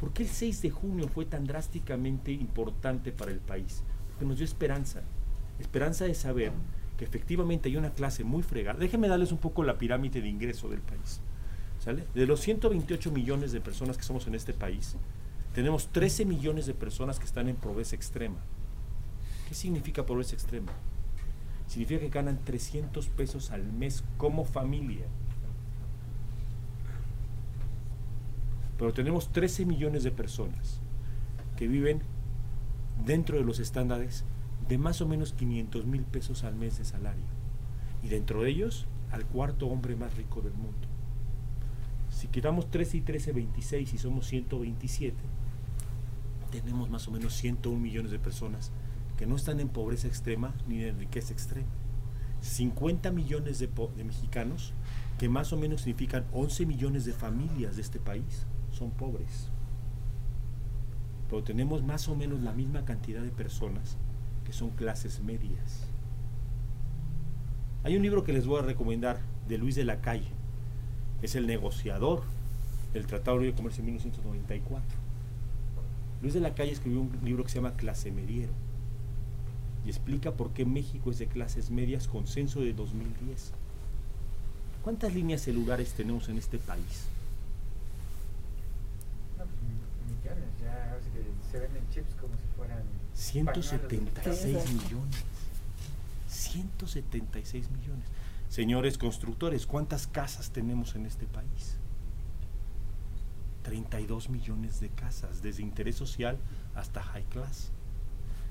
¿Por 0.00 0.12
qué 0.12 0.24
el 0.24 0.28
6 0.28 0.62
de 0.62 0.70
junio 0.70 1.08
fue 1.08 1.24
tan 1.24 1.44
drásticamente 1.44 2.32
importante 2.32 3.12
para 3.12 3.30
el 3.30 3.38
país? 3.38 3.82
Porque 4.08 4.26
nos 4.26 4.38
dio 4.38 4.44
esperanza. 4.44 5.02
Esperanza 5.58 6.04
de 6.04 6.14
saber 6.14 6.52
que 6.98 7.04
efectivamente 7.04 7.68
hay 7.68 7.76
una 7.76 7.90
clase 7.90 8.24
muy 8.24 8.42
fregada. 8.42 8.78
Déjenme 8.78 9.08
darles 9.08 9.32
un 9.32 9.38
poco 9.38 9.62
la 9.62 9.78
pirámide 9.78 10.20
de 10.20 10.28
ingreso 10.28 10.68
del 10.68 10.80
país. 10.80 11.20
¿Sale? 11.78 12.04
De 12.14 12.26
los 12.26 12.40
128 12.40 13.12
millones 13.12 13.52
de 13.52 13.60
personas 13.60 13.96
que 13.96 14.02
somos 14.02 14.26
en 14.26 14.34
este 14.34 14.52
país, 14.52 14.96
tenemos 15.54 15.88
13 15.88 16.24
millones 16.24 16.66
de 16.66 16.74
personas 16.74 17.18
que 17.18 17.24
están 17.24 17.48
en 17.48 17.56
pobreza 17.56 17.96
extrema. 17.96 18.36
¿Qué 19.46 19.54
significa 19.54 20.04
pobreza 20.04 20.34
extrema? 20.34 20.72
Significa 21.66 22.00
que 22.00 22.08
ganan 22.08 22.44
300 22.44 23.08
pesos 23.08 23.50
al 23.50 23.64
mes 23.64 24.04
como 24.18 24.44
familia. 24.44 25.06
Pero 28.78 28.92
tenemos 28.92 29.32
13 29.32 29.64
millones 29.64 30.02
de 30.02 30.10
personas 30.10 30.80
que 31.56 31.66
viven 31.66 32.02
dentro 33.04 33.38
de 33.38 33.44
los 33.44 33.58
estándares 33.58 34.24
de 34.68 34.78
más 34.78 35.00
o 35.00 35.06
menos 35.06 35.32
500 35.32 35.86
mil 35.86 36.02
pesos 36.02 36.44
al 36.44 36.54
mes 36.56 36.78
de 36.78 36.84
salario. 36.84 37.24
Y 38.02 38.08
dentro 38.08 38.42
de 38.42 38.50
ellos, 38.50 38.86
al 39.10 39.24
cuarto 39.26 39.66
hombre 39.68 39.96
más 39.96 40.16
rico 40.16 40.40
del 40.42 40.54
mundo. 40.54 40.88
Si 42.10 42.28
quitamos 42.28 42.70
13 42.70 42.98
y 42.98 43.00
13, 43.00 43.32
26 43.32 43.94
y 43.94 43.98
somos 43.98 44.26
127, 44.26 45.16
tenemos 46.50 46.88
más 46.88 47.06
o 47.08 47.10
menos 47.10 47.34
101 47.34 47.78
millones 47.78 48.10
de 48.10 48.18
personas 48.18 48.72
que 49.16 49.26
no 49.26 49.36
están 49.36 49.60
en 49.60 49.68
pobreza 49.68 50.06
extrema 50.06 50.54
ni 50.68 50.84
en 50.84 50.98
riqueza 50.98 51.32
extrema. 51.32 51.68
50 52.40 53.10
millones 53.12 53.58
de, 53.58 53.68
mexicanos, 54.04 54.72
que 55.18 55.28
más 55.28 55.52
o 55.52 55.56
menos 55.56 55.82
significan 55.82 56.26
11 56.32 56.66
millones 56.66 57.04
de 57.04 57.12
familias 57.12 57.76
de 57.76 57.82
este 57.82 57.98
país, 57.98 58.46
son 58.70 58.90
pobres. 58.90 59.48
Pero 61.28 61.42
tenemos 61.42 61.82
más 61.82 62.08
o 62.08 62.14
menos 62.14 62.40
la 62.40 62.52
misma 62.52 62.84
cantidad 62.84 63.22
de 63.22 63.30
personas 63.30 63.96
que 64.44 64.52
son 64.52 64.70
clases 64.70 65.22
medias. 65.22 65.88
Hay 67.82 67.96
un 67.96 68.02
libro 68.02 68.22
que 68.22 68.32
les 68.32 68.46
voy 68.46 68.60
a 68.60 68.64
recomendar 68.64 69.18
de 69.48 69.58
Luis 69.58 69.74
de 69.74 69.84
la 69.84 70.00
Calle. 70.00 70.28
Es 71.22 71.34
el 71.34 71.46
negociador 71.46 72.22
del 72.92 73.06
Tratado 73.06 73.38
de 73.40 73.54
Comercio 73.54 73.80
en 73.80 73.86
1994. 73.86 74.98
Luis 76.20 76.34
de 76.34 76.40
la 76.40 76.54
Calle 76.54 76.72
escribió 76.72 77.00
un 77.00 77.18
libro 77.24 77.44
que 77.44 77.50
se 77.50 77.56
llama 77.56 77.76
Clase 77.76 78.12
Mediero 78.12 78.52
y 79.86 79.88
explica 79.88 80.32
por 80.32 80.50
qué 80.50 80.64
México 80.64 81.12
es 81.12 81.18
de 81.18 81.28
clases 81.28 81.70
medias 81.70 82.08
con 82.08 82.26
censo 82.26 82.60
de 82.60 82.72
2010. 82.72 83.52
¿Cuántas 84.82 85.14
líneas 85.14 85.42
celulares 85.42 85.92
tenemos 85.92 86.28
en 86.28 86.38
este 86.38 86.58
país? 86.58 87.06
millones, 90.08 90.48
ya 90.60 90.98
se 91.52 91.60
venden 91.60 91.88
chips 91.90 92.14
como 92.20 92.34
si 92.34 92.42
fueran 92.56 92.82
176 93.14 94.72
millones. 94.72 95.24
176 96.28 97.70
millones. 97.70 98.08
Señores 98.48 98.98
constructores, 98.98 99.66
¿cuántas 99.66 100.08
casas 100.08 100.50
tenemos 100.50 100.96
en 100.96 101.06
este 101.06 101.26
país? 101.26 101.76
32 103.62 104.30
millones 104.30 104.80
de 104.80 104.88
casas, 104.88 105.42
desde 105.42 105.62
interés 105.62 105.94
social 105.94 106.38
hasta 106.74 107.02
high 107.02 107.24
class. 107.24 107.70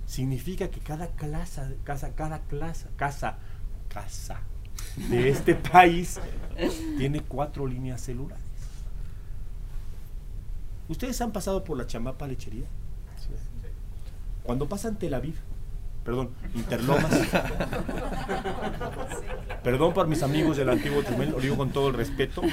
Significa 0.05 0.69
que 0.69 0.79
cada 0.79 1.07
clase, 1.07 1.77
casa, 1.83 2.13
cada 2.13 2.39
clase, 2.41 2.87
casa, 2.95 3.37
casa 3.89 4.39
de 5.09 5.29
este 5.29 5.55
país 5.71 6.19
tiene 6.97 7.21
cuatro 7.21 7.65
líneas 7.65 8.01
celulares. 8.01 8.43
¿Ustedes 10.87 11.19
han 11.21 11.31
pasado 11.31 11.63
por 11.63 11.77
la 11.77 11.87
chamapa 11.87 12.27
lechería? 12.27 12.67
Cuando 14.43 14.69
pasan 14.69 14.97
Tel 14.99 15.15
Aviv, 15.15 15.35
perdón, 16.05 16.29
Interlomas, 16.53 17.11
perdón 19.63 19.93
por 19.95 20.07
mis 20.07 20.21
amigos 20.21 20.55
del 20.55 20.69
Antiguo 20.69 21.01
Testamento, 21.01 21.37
lo 21.37 21.41
digo 21.41 21.57
con 21.57 21.71
todo 21.71 21.87
el 21.87 21.95
respeto, 21.95 22.43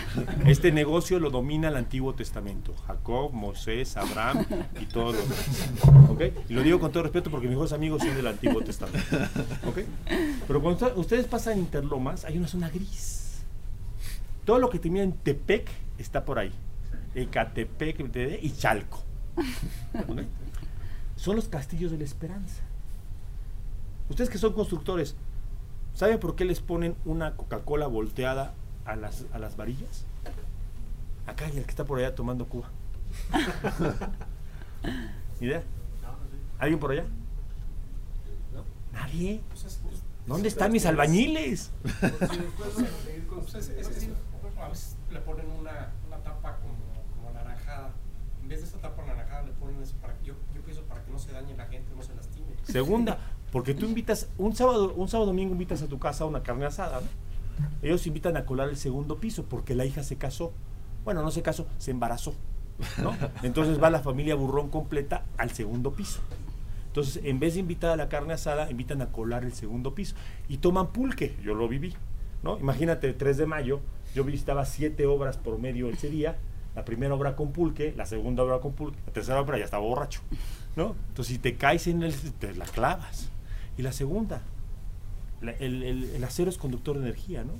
este 0.46 0.72
negocio 0.72 1.20
lo 1.20 1.28
domina 1.28 1.68
el 1.68 1.76
Antiguo 1.76 2.14
Testamento, 2.14 2.74
Jacob, 2.86 3.30
Moisés, 3.32 3.98
Abraham 3.98 4.46
y 4.80 4.86
todos 4.86 5.16
los 5.16 5.28
demás. 5.28 6.08
¿Ok? 6.08 6.22
Y 6.48 6.54
lo 6.54 6.62
digo 6.62 6.80
con 6.80 6.90
todo 6.92 7.02
respeto 7.02 7.30
porque 7.30 7.46
mis 7.46 7.54
mejores 7.54 7.74
amigos 7.74 8.02
son 8.02 8.16
del 8.16 8.26
Antiguo 8.26 8.62
Testamento. 8.62 9.18
¿Ok? 9.68 9.80
Pero 10.48 10.62
cuando 10.62 10.94
ustedes 10.96 11.26
pasan 11.26 11.58
Interlomas, 11.58 12.24
hay 12.24 12.38
una 12.38 12.48
zona 12.48 12.70
gris. 12.70 13.42
Todo 14.46 14.58
lo 14.58 14.70
que 14.70 14.78
termina 14.78 15.04
en 15.04 15.12
Tepec 15.12 15.68
está 15.98 16.24
por 16.24 16.38
ahí. 16.38 16.52
Ecatepec 17.14 18.00
y 18.42 18.50
Chalco. 18.56 19.02
Son 21.16 21.36
los 21.36 21.48
castillos 21.48 21.92
de 21.92 21.98
la 21.98 22.04
esperanza. 22.04 22.62
Ustedes 24.08 24.30
que 24.30 24.38
son 24.38 24.52
constructores, 24.52 25.16
¿saben 25.94 26.18
por 26.18 26.36
qué 26.36 26.44
les 26.44 26.60
ponen 26.60 26.96
una 27.04 27.36
Coca-Cola 27.36 27.86
volteada 27.86 28.54
a 28.84 28.96
las, 28.96 29.24
a 29.32 29.38
las 29.38 29.56
varillas? 29.56 30.04
Acá 31.26 31.46
hay 31.46 31.56
el 31.56 31.64
que 31.64 31.70
está 31.70 31.84
por 31.84 31.98
allá 31.98 32.14
tomando 32.14 32.46
Cuba. 32.46 32.70
¿Idea? 35.40 35.62
¿Alguien 36.58 36.80
por 36.80 36.92
allá? 36.92 37.04
¿Nadie? 38.92 39.40
¿Dónde 40.26 40.48
están 40.48 40.72
mis 40.72 40.86
albañiles? 40.86 41.70
le 45.10 45.20
ponen 45.20 45.50
una, 45.50 45.92
una 46.06 46.16
tapa 46.22 46.58
como, 46.58 46.74
como 47.14 47.28
anaranjada. 47.30 47.90
En 48.42 48.48
vez 48.48 48.60
de 48.60 48.66
esta 48.66 48.78
tapa 48.78 49.02
anaranjada 49.02 49.42
le 49.42 49.52
ponen 49.52 49.82
eso 49.82 49.94
para 49.96 50.16
que 50.18 50.26
yo, 50.26 50.34
yo 50.54 50.62
pienso 50.62 50.82
para 50.84 51.04
que 51.04 51.10
no 51.10 51.18
se 51.18 51.32
dañe 51.32 51.56
la 51.56 51.66
gente, 51.66 51.92
no 51.94 52.02
se 52.02 52.14
lastime. 52.14 52.54
Segunda, 52.64 53.18
porque 53.52 53.74
tú 53.74 53.86
invitas, 53.86 54.28
un 54.38 54.56
sábado, 54.56 54.94
un 54.96 55.08
sábado 55.08 55.26
domingo 55.26 55.52
invitas 55.52 55.82
a 55.82 55.86
tu 55.86 55.98
casa 55.98 56.24
a 56.24 56.26
una 56.26 56.42
carne 56.42 56.64
asada, 56.64 57.00
¿no? 57.00 57.06
Ellos 57.82 58.06
invitan 58.06 58.36
a 58.36 58.46
colar 58.46 58.70
el 58.70 58.76
segundo 58.76 59.18
piso 59.18 59.44
porque 59.44 59.74
la 59.74 59.84
hija 59.84 60.02
se 60.02 60.16
casó. 60.16 60.52
Bueno, 61.04 61.22
no 61.22 61.30
se 61.30 61.42
casó, 61.42 61.66
se 61.78 61.90
embarazó. 61.90 62.34
¿no? 62.98 63.14
Entonces 63.42 63.82
va 63.82 63.90
la 63.90 64.00
familia 64.00 64.34
burrón 64.34 64.70
completa 64.70 65.24
al 65.36 65.50
segundo 65.50 65.92
piso. 65.92 66.20
Entonces, 66.86 67.22
en 67.24 67.40
vez 67.40 67.54
de 67.54 67.60
invitar 67.60 67.90
a 67.90 67.96
la 67.96 68.08
carne 68.08 68.34
asada, 68.34 68.70
invitan 68.70 69.00
a 69.02 69.12
colar 69.12 69.44
el 69.44 69.52
segundo 69.52 69.94
piso. 69.94 70.14
Y 70.48 70.58
toman 70.58 70.88
pulque, 70.92 71.36
yo 71.42 71.54
lo 71.54 71.68
viví. 71.68 71.94
¿no? 72.42 72.58
Imagínate, 72.58 73.08
el 73.08 73.16
3 73.16 73.36
de 73.38 73.46
mayo, 73.46 73.80
yo 74.14 74.24
visitaba 74.24 74.64
siete 74.64 75.06
obras 75.06 75.38
por 75.38 75.58
medio 75.58 75.88
ese 75.88 76.10
día. 76.10 76.36
La 76.74 76.84
primera 76.84 77.14
obra 77.14 77.36
con 77.36 77.52
pulque, 77.52 77.94
la 77.96 78.06
segunda 78.06 78.42
obra 78.42 78.60
con 78.60 78.72
pulque, 78.72 78.98
la 79.06 79.12
tercera 79.12 79.40
obra 79.40 79.58
ya 79.58 79.64
estaba 79.64 79.82
borracho. 79.82 80.20
¿no? 80.76 80.94
Entonces, 81.08 81.34
si 81.34 81.38
te 81.38 81.56
caes 81.56 81.86
en 81.86 82.02
el, 82.02 82.14
te 82.14 82.54
la 82.54 82.66
clavas. 82.66 83.31
Y 83.82 83.84
la 83.84 83.90
segunda, 83.90 84.42
la- 85.40 85.50
el, 85.58 85.82
el- 85.82 86.04
el 86.04 86.22
acero 86.22 86.48
es 86.48 86.56
conductor 86.56 86.94
de 86.96 87.02
energía, 87.02 87.42
¿no? 87.42 87.54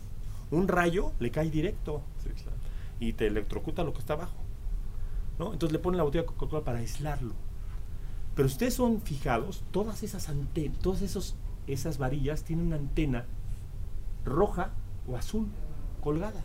Un 0.56 0.68
rayo 0.68 1.10
le 1.18 1.32
cae 1.32 1.50
directo 1.50 2.00
y 3.00 3.14
te 3.14 3.26
electrocuta 3.26 3.82
lo 3.82 3.92
que 3.92 3.98
está 3.98 4.12
abajo, 4.12 4.36
¿no? 5.40 5.52
Entonces 5.52 5.72
le 5.72 5.80
ponen 5.80 5.98
la 5.98 6.04
botella 6.04 6.22
de 6.22 6.28
Coca-Cola 6.28 6.62
para 6.62 6.78
aislarlo. 6.78 7.34
Pero 8.36 8.46
ustedes 8.46 8.74
son 8.74 9.00
fijados, 9.00 9.64
todas 9.72 10.04
esas 10.04 10.28
antenas, 10.28 10.78
todas 10.78 11.02
esos, 11.02 11.34
esas 11.66 11.98
varillas 11.98 12.44
tienen 12.44 12.66
una 12.66 12.76
antena 12.76 13.24
roja 14.24 14.70
o 15.08 15.16
azul 15.16 15.48
colgada. 16.00 16.44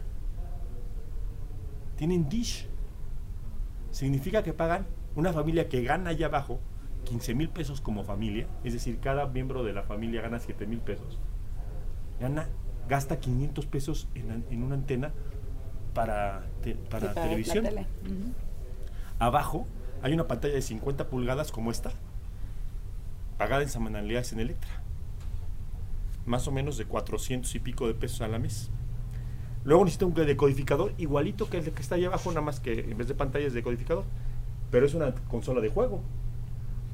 Tienen 1.98 2.28
dish. 2.30 2.68
Significa 3.92 4.42
que 4.42 4.54
pagan 4.54 4.88
una 5.16 5.34
familia 5.34 5.70
que 5.70 5.84
gana 5.84 6.10
allá 6.10 6.26
abajo 6.26 6.60
15 7.08 7.34
mil 7.36 7.50
pesos 7.50 7.82
como 7.82 8.04
familia, 8.04 8.48
es 8.64 8.74
decir, 8.74 9.00
cada 9.00 9.26
miembro 9.28 9.64
de 9.64 9.74
la 9.74 9.84
familia 9.84 10.22
gana 10.22 10.40
7 10.40 10.66
mil 10.68 10.80
pesos. 10.80 11.20
Gana, 12.20 12.48
gasta 12.90 13.20
500 13.20 13.66
pesos 13.66 14.08
en, 14.16 14.44
en 14.50 14.64
una 14.64 14.76
antena 14.76 15.12
para, 15.94 16.44
te- 16.62 16.76
para 16.76 17.14
Sí, 17.14 17.20
televisión. 17.20 17.64
tele. 17.66 17.86
Abajo 19.20 19.66
hay 20.02 20.14
una 20.14 20.28
pantalla 20.28 20.54
de 20.54 20.62
50 20.62 21.08
pulgadas 21.08 21.52
como 21.52 21.72
esta, 21.72 21.92
pagada 23.38 23.64
en 23.64 23.70
semanalidades 23.70 24.34
en 24.34 24.40
Electra. 24.40 24.70
Más 26.26 26.48
o 26.48 26.52
menos 26.52 26.78
de 26.78 26.86
400 26.86 27.54
y 27.56 27.60
pico 27.60 27.88
de 27.88 27.94
pesos 27.94 28.22
a 28.22 28.28
la 28.28 28.38
mes. 28.38 28.70
Luego 29.64 29.84
necesita 29.86 30.06
un 30.06 30.14
decodificador 30.14 30.94
igualito 30.98 31.50
que 31.50 31.58
el 31.58 31.72
que 31.72 31.82
está 31.82 31.96
ahí 31.96 32.06
abajo, 32.06 32.30
nada 32.32 32.42
más 32.42 32.60
que 32.60 32.80
en 32.80 32.98
vez 32.98 33.08
de 33.08 33.16
pantalla 33.16 33.48
es 33.48 33.54
decodificador. 33.54 34.04
Pero 34.72 34.86
es 34.86 34.94
una 34.94 35.14
consola 35.30 35.62
de 35.62 35.70
juego. 35.70 36.02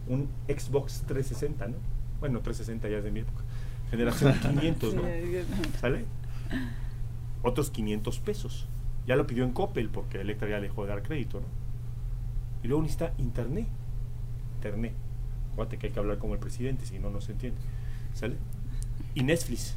Un 0.07 0.27
Xbox 0.47 1.03
360, 1.07 1.67
¿no? 1.67 1.75
Bueno, 2.19 2.39
360 2.39 2.89
ya 2.89 2.97
es 2.97 3.03
de 3.03 3.11
mi 3.11 3.21
época. 3.21 3.43
Generación 3.89 4.33
500, 4.39 4.93
¿no? 4.95 5.03
¿Sale? 5.79 6.05
Otros 7.41 7.69
500 7.69 8.19
pesos. 8.19 8.67
Ya 9.05 9.15
lo 9.15 9.27
pidió 9.27 9.43
en 9.43 9.51
Coppel 9.51 9.89
porque 9.89 10.21
Electra 10.21 10.49
ya 10.49 10.57
le 10.57 10.63
dejó 10.63 10.83
de 10.83 10.89
dar 10.89 11.03
crédito, 11.03 11.41
¿no? 11.41 11.47
Y 12.63 12.67
luego 12.67 12.81
necesita 12.81 13.13
internet. 13.17 13.67
Internet. 14.55 14.93
Acuérdate 15.51 15.77
que 15.77 15.87
hay 15.87 15.93
que 15.93 15.99
hablar 15.99 16.17
como 16.17 16.33
el 16.33 16.39
presidente, 16.39 16.85
si 16.85 16.99
no, 16.99 17.09
no 17.09 17.21
se 17.21 17.33
entiende. 17.33 17.59
¿Sale? 18.13 18.37
Y 19.13 19.23
Netflix. 19.23 19.75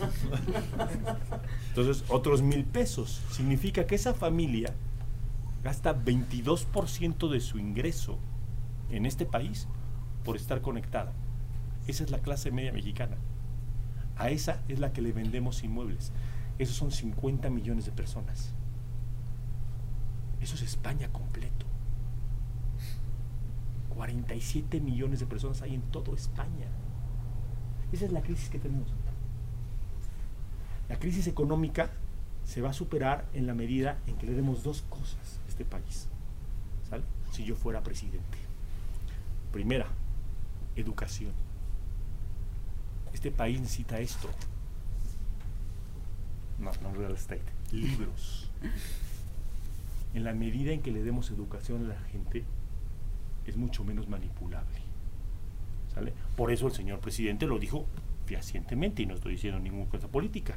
Entonces, 1.68 2.04
otros 2.08 2.42
mil 2.42 2.64
pesos. 2.64 3.22
Significa 3.30 3.86
que 3.86 3.94
esa 3.94 4.14
familia 4.14 4.74
gasta 5.62 5.98
22% 5.98 7.30
de 7.30 7.40
su 7.40 7.58
ingreso 7.58 8.18
en 8.90 9.06
este 9.06 9.26
país 9.26 9.68
por 10.24 10.36
estar 10.36 10.60
conectada. 10.60 11.12
Esa 11.86 12.04
es 12.04 12.10
la 12.10 12.18
clase 12.18 12.50
media 12.50 12.72
mexicana. 12.72 13.16
A 14.16 14.30
esa 14.30 14.62
es 14.68 14.78
la 14.78 14.92
que 14.92 15.02
le 15.02 15.12
vendemos 15.12 15.62
inmuebles. 15.64 16.12
Esos 16.58 16.76
son 16.76 16.92
50 16.92 17.50
millones 17.50 17.84
de 17.84 17.92
personas. 17.92 18.54
Eso 20.40 20.54
es 20.54 20.62
España 20.62 21.08
completo. 21.12 21.66
47 23.94 24.80
millones 24.80 25.20
de 25.20 25.26
personas 25.26 25.62
hay 25.62 25.74
en 25.74 25.82
toda 25.82 26.14
España. 26.14 26.66
Esa 27.92 28.04
es 28.06 28.12
la 28.12 28.22
crisis 28.22 28.48
que 28.48 28.58
tenemos. 28.58 28.92
La 30.88 30.98
crisis 30.98 31.26
económica 31.26 31.90
se 32.44 32.60
va 32.60 32.70
a 32.70 32.74
superar 32.74 33.26
en 33.32 33.46
la 33.46 33.54
medida 33.54 33.98
en 34.06 34.16
que 34.16 34.26
le 34.26 34.34
demos 34.34 34.62
dos 34.62 34.82
cosas 34.82 35.40
a 35.44 35.48
este 35.48 35.64
país. 35.64 36.08
¿Sale? 36.88 37.04
Si 37.32 37.44
yo 37.44 37.54
fuera 37.54 37.82
presidente. 37.82 38.43
Primera, 39.54 39.86
educación. 40.74 41.30
Este 43.12 43.30
país 43.30 43.60
necesita 43.60 44.00
esto. 44.00 44.28
No, 46.58 46.72
no 46.82 46.92
real 46.92 47.12
estate. 47.12 47.44
Libros. 47.70 48.50
En 50.12 50.24
la 50.24 50.32
medida 50.32 50.72
en 50.72 50.82
que 50.82 50.90
le 50.90 51.04
demos 51.04 51.30
educación 51.30 51.84
a 51.84 51.94
la 51.94 52.00
gente, 52.00 52.42
es 53.46 53.56
mucho 53.56 53.84
menos 53.84 54.08
manipulable. 54.08 54.80
¿Sale? 55.94 56.12
Por 56.36 56.50
eso 56.50 56.66
el 56.66 56.72
señor 56.72 56.98
presidente 56.98 57.46
lo 57.46 57.60
dijo 57.60 57.86
fehacientemente 58.26 59.02
y 59.02 59.06
no 59.06 59.14
estoy 59.14 59.34
diciendo 59.34 59.60
ninguna 59.60 59.88
cosa 59.88 60.08
política. 60.08 60.56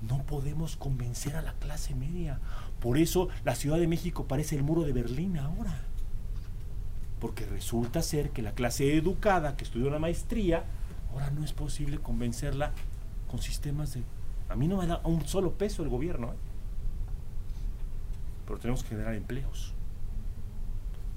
No 0.00 0.22
podemos 0.22 0.76
convencer 0.76 1.34
a 1.34 1.42
la 1.42 1.54
clase 1.54 1.96
media. 1.96 2.38
Por 2.78 2.98
eso 2.98 3.30
la 3.44 3.56
Ciudad 3.56 3.80
de 3.80 3.88
México 3.88 4.28
parece 4.28 4.54
el 4.54 4.62
muro 4.62 4.84
de 4.84 4.92
Berlín 4.92 5.38
ahora. 5.38 5.87
Porque 7.20 7.46
resulta 7.46 8.02
ser 8.02 8.30
que 8.30 8.42
la 8.42 8.52
clase 8.52 8.96
educada 8.96 9.56
que 9.56 9.64
estudió 9.64 9.90
la 9.90 9.98
maestría, 9.98 10.64
ahora 11.12 11.30
no 11.30 11.44
es 11.44 11.52
posible 11.52 11.98
convencerla 11.98 12.72
con 13.28 13.40
sistemas 13.40 13.94
de... 13.94 14.02
A 14.48 14.56
mí 14.56 14.68
no 14.68 14.78
me 14.78 14.86
da 14.86 15.00
un 15.04 15.26
solo 15.26 15.52
peso 15.52 15.82
el 15.82 15.88
gobierno. 15.88 16.28
¿eh? 16.28 16.36
Pero 18.46 18.58
tenemos 18.58 18.82
que 18.82 18.90
generar 18.90 19.14
empleos. 19.14 19.74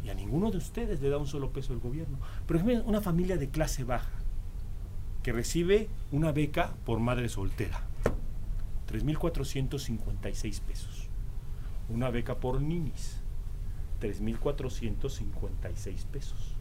Y 0.03 0.09
a 0.09 0.13
ninguno 0.13 0.51
de 0.51 0.57
ustedes 0.57 0.99
le 1.01 1.09
da 1.09 1.17
un 1.17 1.27
solo 1.27 1.51
peso 1.51 1.73
el 1.73 1.79
gobierno. 1.79 2.17
Por 2.47 2.57
ejemplo, 2.57 2.83
una 2.85 3.01
familia 3.01 3.37
de 3.37 3.49
clase 3.49 3.83
baja 3.83 4.11
que 5.23 5.31
recibe 5.31 5.87
una 6.11 6.31
beca 6.31 6.73
por 6.83 6.99
madre 6.99 7.29
soltera 7.29 7.81
3.456 8.91 10.61
pesos. 10.61 11.07
Una 11.89 12.09
beca 12.09 12.35
por 12.39 12.61
ninis, 12.61 13.20
3.456 14.01 16.05
pesos. 16.07 16.55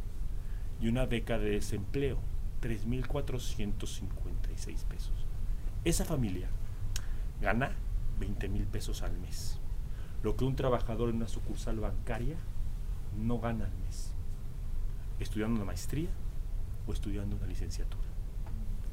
Y 0.80 0.86
una 0.88 1.06
beca 1.06 1.38
de 1.38 1.50
desempleo, 1.50 2.18
3.456 2.62 4.84
pesos. 4.84 5.26
Esa 5.84 6.04
familia 6.04 6.48
gana 7.40 7.72
20 8.18 8.48
mil 8.48 8.66
pesos 8.66 9.02
al 9.02 9.16
mes. 9.18 9.58
Lo 10.22 10.36
que 10.36 10.44
un 10.44 10.54
trabajador 10.54 11.08
en 11.08 11.16
una 11.16 11.26
sucursal 11.28 11.80
bancaria 11.80 12.36
no 13.18 13.40
gana 13.40 13.64
al 13.64 13.74
mes. 13.78 14.12
Estudiando 15.18 15.56
una 15.56 15.64
maestría 15.64 16.10
o 16.86 16.92
estudiando 16.92 17.36
una 17.36 17.46
licenciatura. 17.46 18.04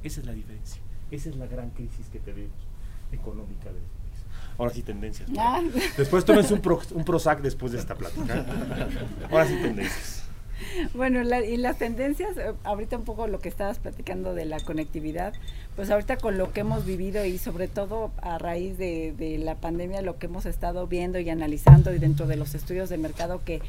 Esa 0.04 0.22
es 0.22 0.26
la 0.26 0.32
diferencia. 0.34 0.82
Esa 1.12 1.30
es 1.30 1.36
la 1.36 1.48
gran 1.48 1.72
crisis 1.72 2.08
que 2.10 2.20
tenemos 2.20 2.66
económica 3.12 3.72
este. 3.72 3.97
Ahora 4.58 4.74
sí, 4.74 4.82
tendencias. 4.82 5.30
Ah. 5.38 5.62
Después 5.98 6.26
tómense 6.26 6.54
un, 6.54 6.62
pro, 6.62 6.80
un 6.94 7.04
Prozac 7.04 7.42
después 7.42 7.72
de 7.72 7.80
esta 7.80 7.96
plática. 7.96 8.46
Ahora 9.32 9.46
sí, 9.48 9.56
tendencias. 9.62 10.24
Bueno, 10.96 11.22
la- 11.24 11.46
y 11.46 11.56
las 11.58 11.78
tendencias, 11.78 12.36
eh, 12.38 12.54
ahorita 12.64 12.98
un 12.98 13.04
poco 13.04 13.28
lo 13.28 13.40
que 13.40 13.48
estabas 13.50 13.78
platicando 13.78 14.34
de 14.34 14.46
la 14.46 14.60
conectividad, 14.60 15.34
pues 15.76 15.92
ahorita 15.92 16.18
con 16.18 16.38
lo 16.40 16.52
que 16.52 16.62
hemos 16.62 16.86
vivido 16.86 17.24
y 17.26 17.38
sobre 17.38 17.68
todo 17.68 18.12
a 18.22 18.38
raíz 18.40 18.78
de, 18.80 19.14
de 19.18 19.38
la 19.38 19.56
pandemia, 19.56 20.02
lo 20.02 20.18
que 20.18 20.26
hemos 20.26 20.46
estado 20.48 20.88
viendo 20.88 21.20
y 21.20 21.30
analizando 21.30 21.94
y 21.94 22.00
dentro 22.00 22.26
de 22.26 22.38
los 22.38 22.56
estudios 22.56 22.90
de 22.90 22.98
mercado 22.98 23.42
que 23.46 23.62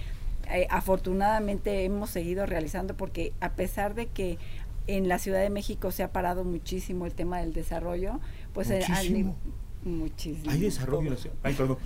eh, 0.50 0.66
afortunadamente 0.70 1.84
hemos 1.84 2.08
seguido 2.10 2.46
realizando, 2.46 2.94
porque 2.94 3.32
a 3.40 3.50
pesar 3.50 3.94
de 3.94 4.06
que 4.06 4.38
en 4.86 5.08
la 5.08 5.18
Ciudad 5.18 5.40
de 5.42 5.50
México 5.50 5.90
se 5.90 6.02
ha 6.02 6.12
parado 6.12 6.44
muchísimo 6.44 7.04
el 7.04 7.12
tema 7.12 7.40
del 7.40 7.52
desarrollo, 7.52 8.18
pues 8.54 8.70
eh, 8.70 8.82
al 8.84 8.90
Muchísimo. 8.90 9.36
ni- 9.44 9.52
muchísimo. 9.84 10.50
Hay 10.50 10.60
desarrollo 10.60 11.04
en 11.08 11.10
la 11.14 11.16
ciudad. 11.16 11.36
Ay, 11.42 11.54
perdón. 11.54 11.78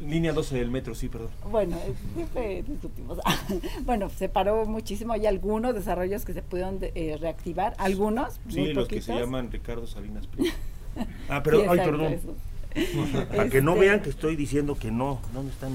Línea 0.00 0.32
12 0.32 0.56
del 0.56 0.70
metro, 0.70 0.94
sí, 0.94 1.08
perdón. 1.10 1.28
Bueno, 1.50 1.76
siempre 2.14 2.62
discutimos. 2.62 3.18
bueno, 3.84 4.08
se 4.08 4.30
paró 4.30 4.64
muchísimo. 4.64 5.12
Hay 5.12 5.26
algunos 5.26 5.74
desarrollos 5.74 6.24
que 6.24 6.32
se 6.32 6.40
pudieron 6.42 6.78
de- 6.80 6.92
eh, 6.94 7.18
reactivar, 7.20 7.74
algunos, 7.76 8.40
Sí, 8.48 8.60
muy 8.60 8.72
los 8.72 8.88
que 8.88 9.02
se 9.02 9.08
poquitos. 9.12 9.20
llaman 9.26 9.52
Ricardo 9.52 9.86
Salinas 9.86 10.26
Pliego. 10.26 10.54
Ah, 11.28 11.36
Sí, 11.36 11.42
pero, 11.44 11.58
ay, 11.58 11.78
exacto, 11.78 11.90
perdón. 11.90 13.26
Para 13.28 13.48
que 13.50 13.60
no 13.62 13.72
Este, 13.72 13.80
vean 13.84 14.00
que 14.02 14.10
estoy 14.10 14.36
diciendo 14.36 14.76
que 14.78 14.90
no. 14.90 15.20
¿Dónde 15.34 15.52
está 15.52 15.68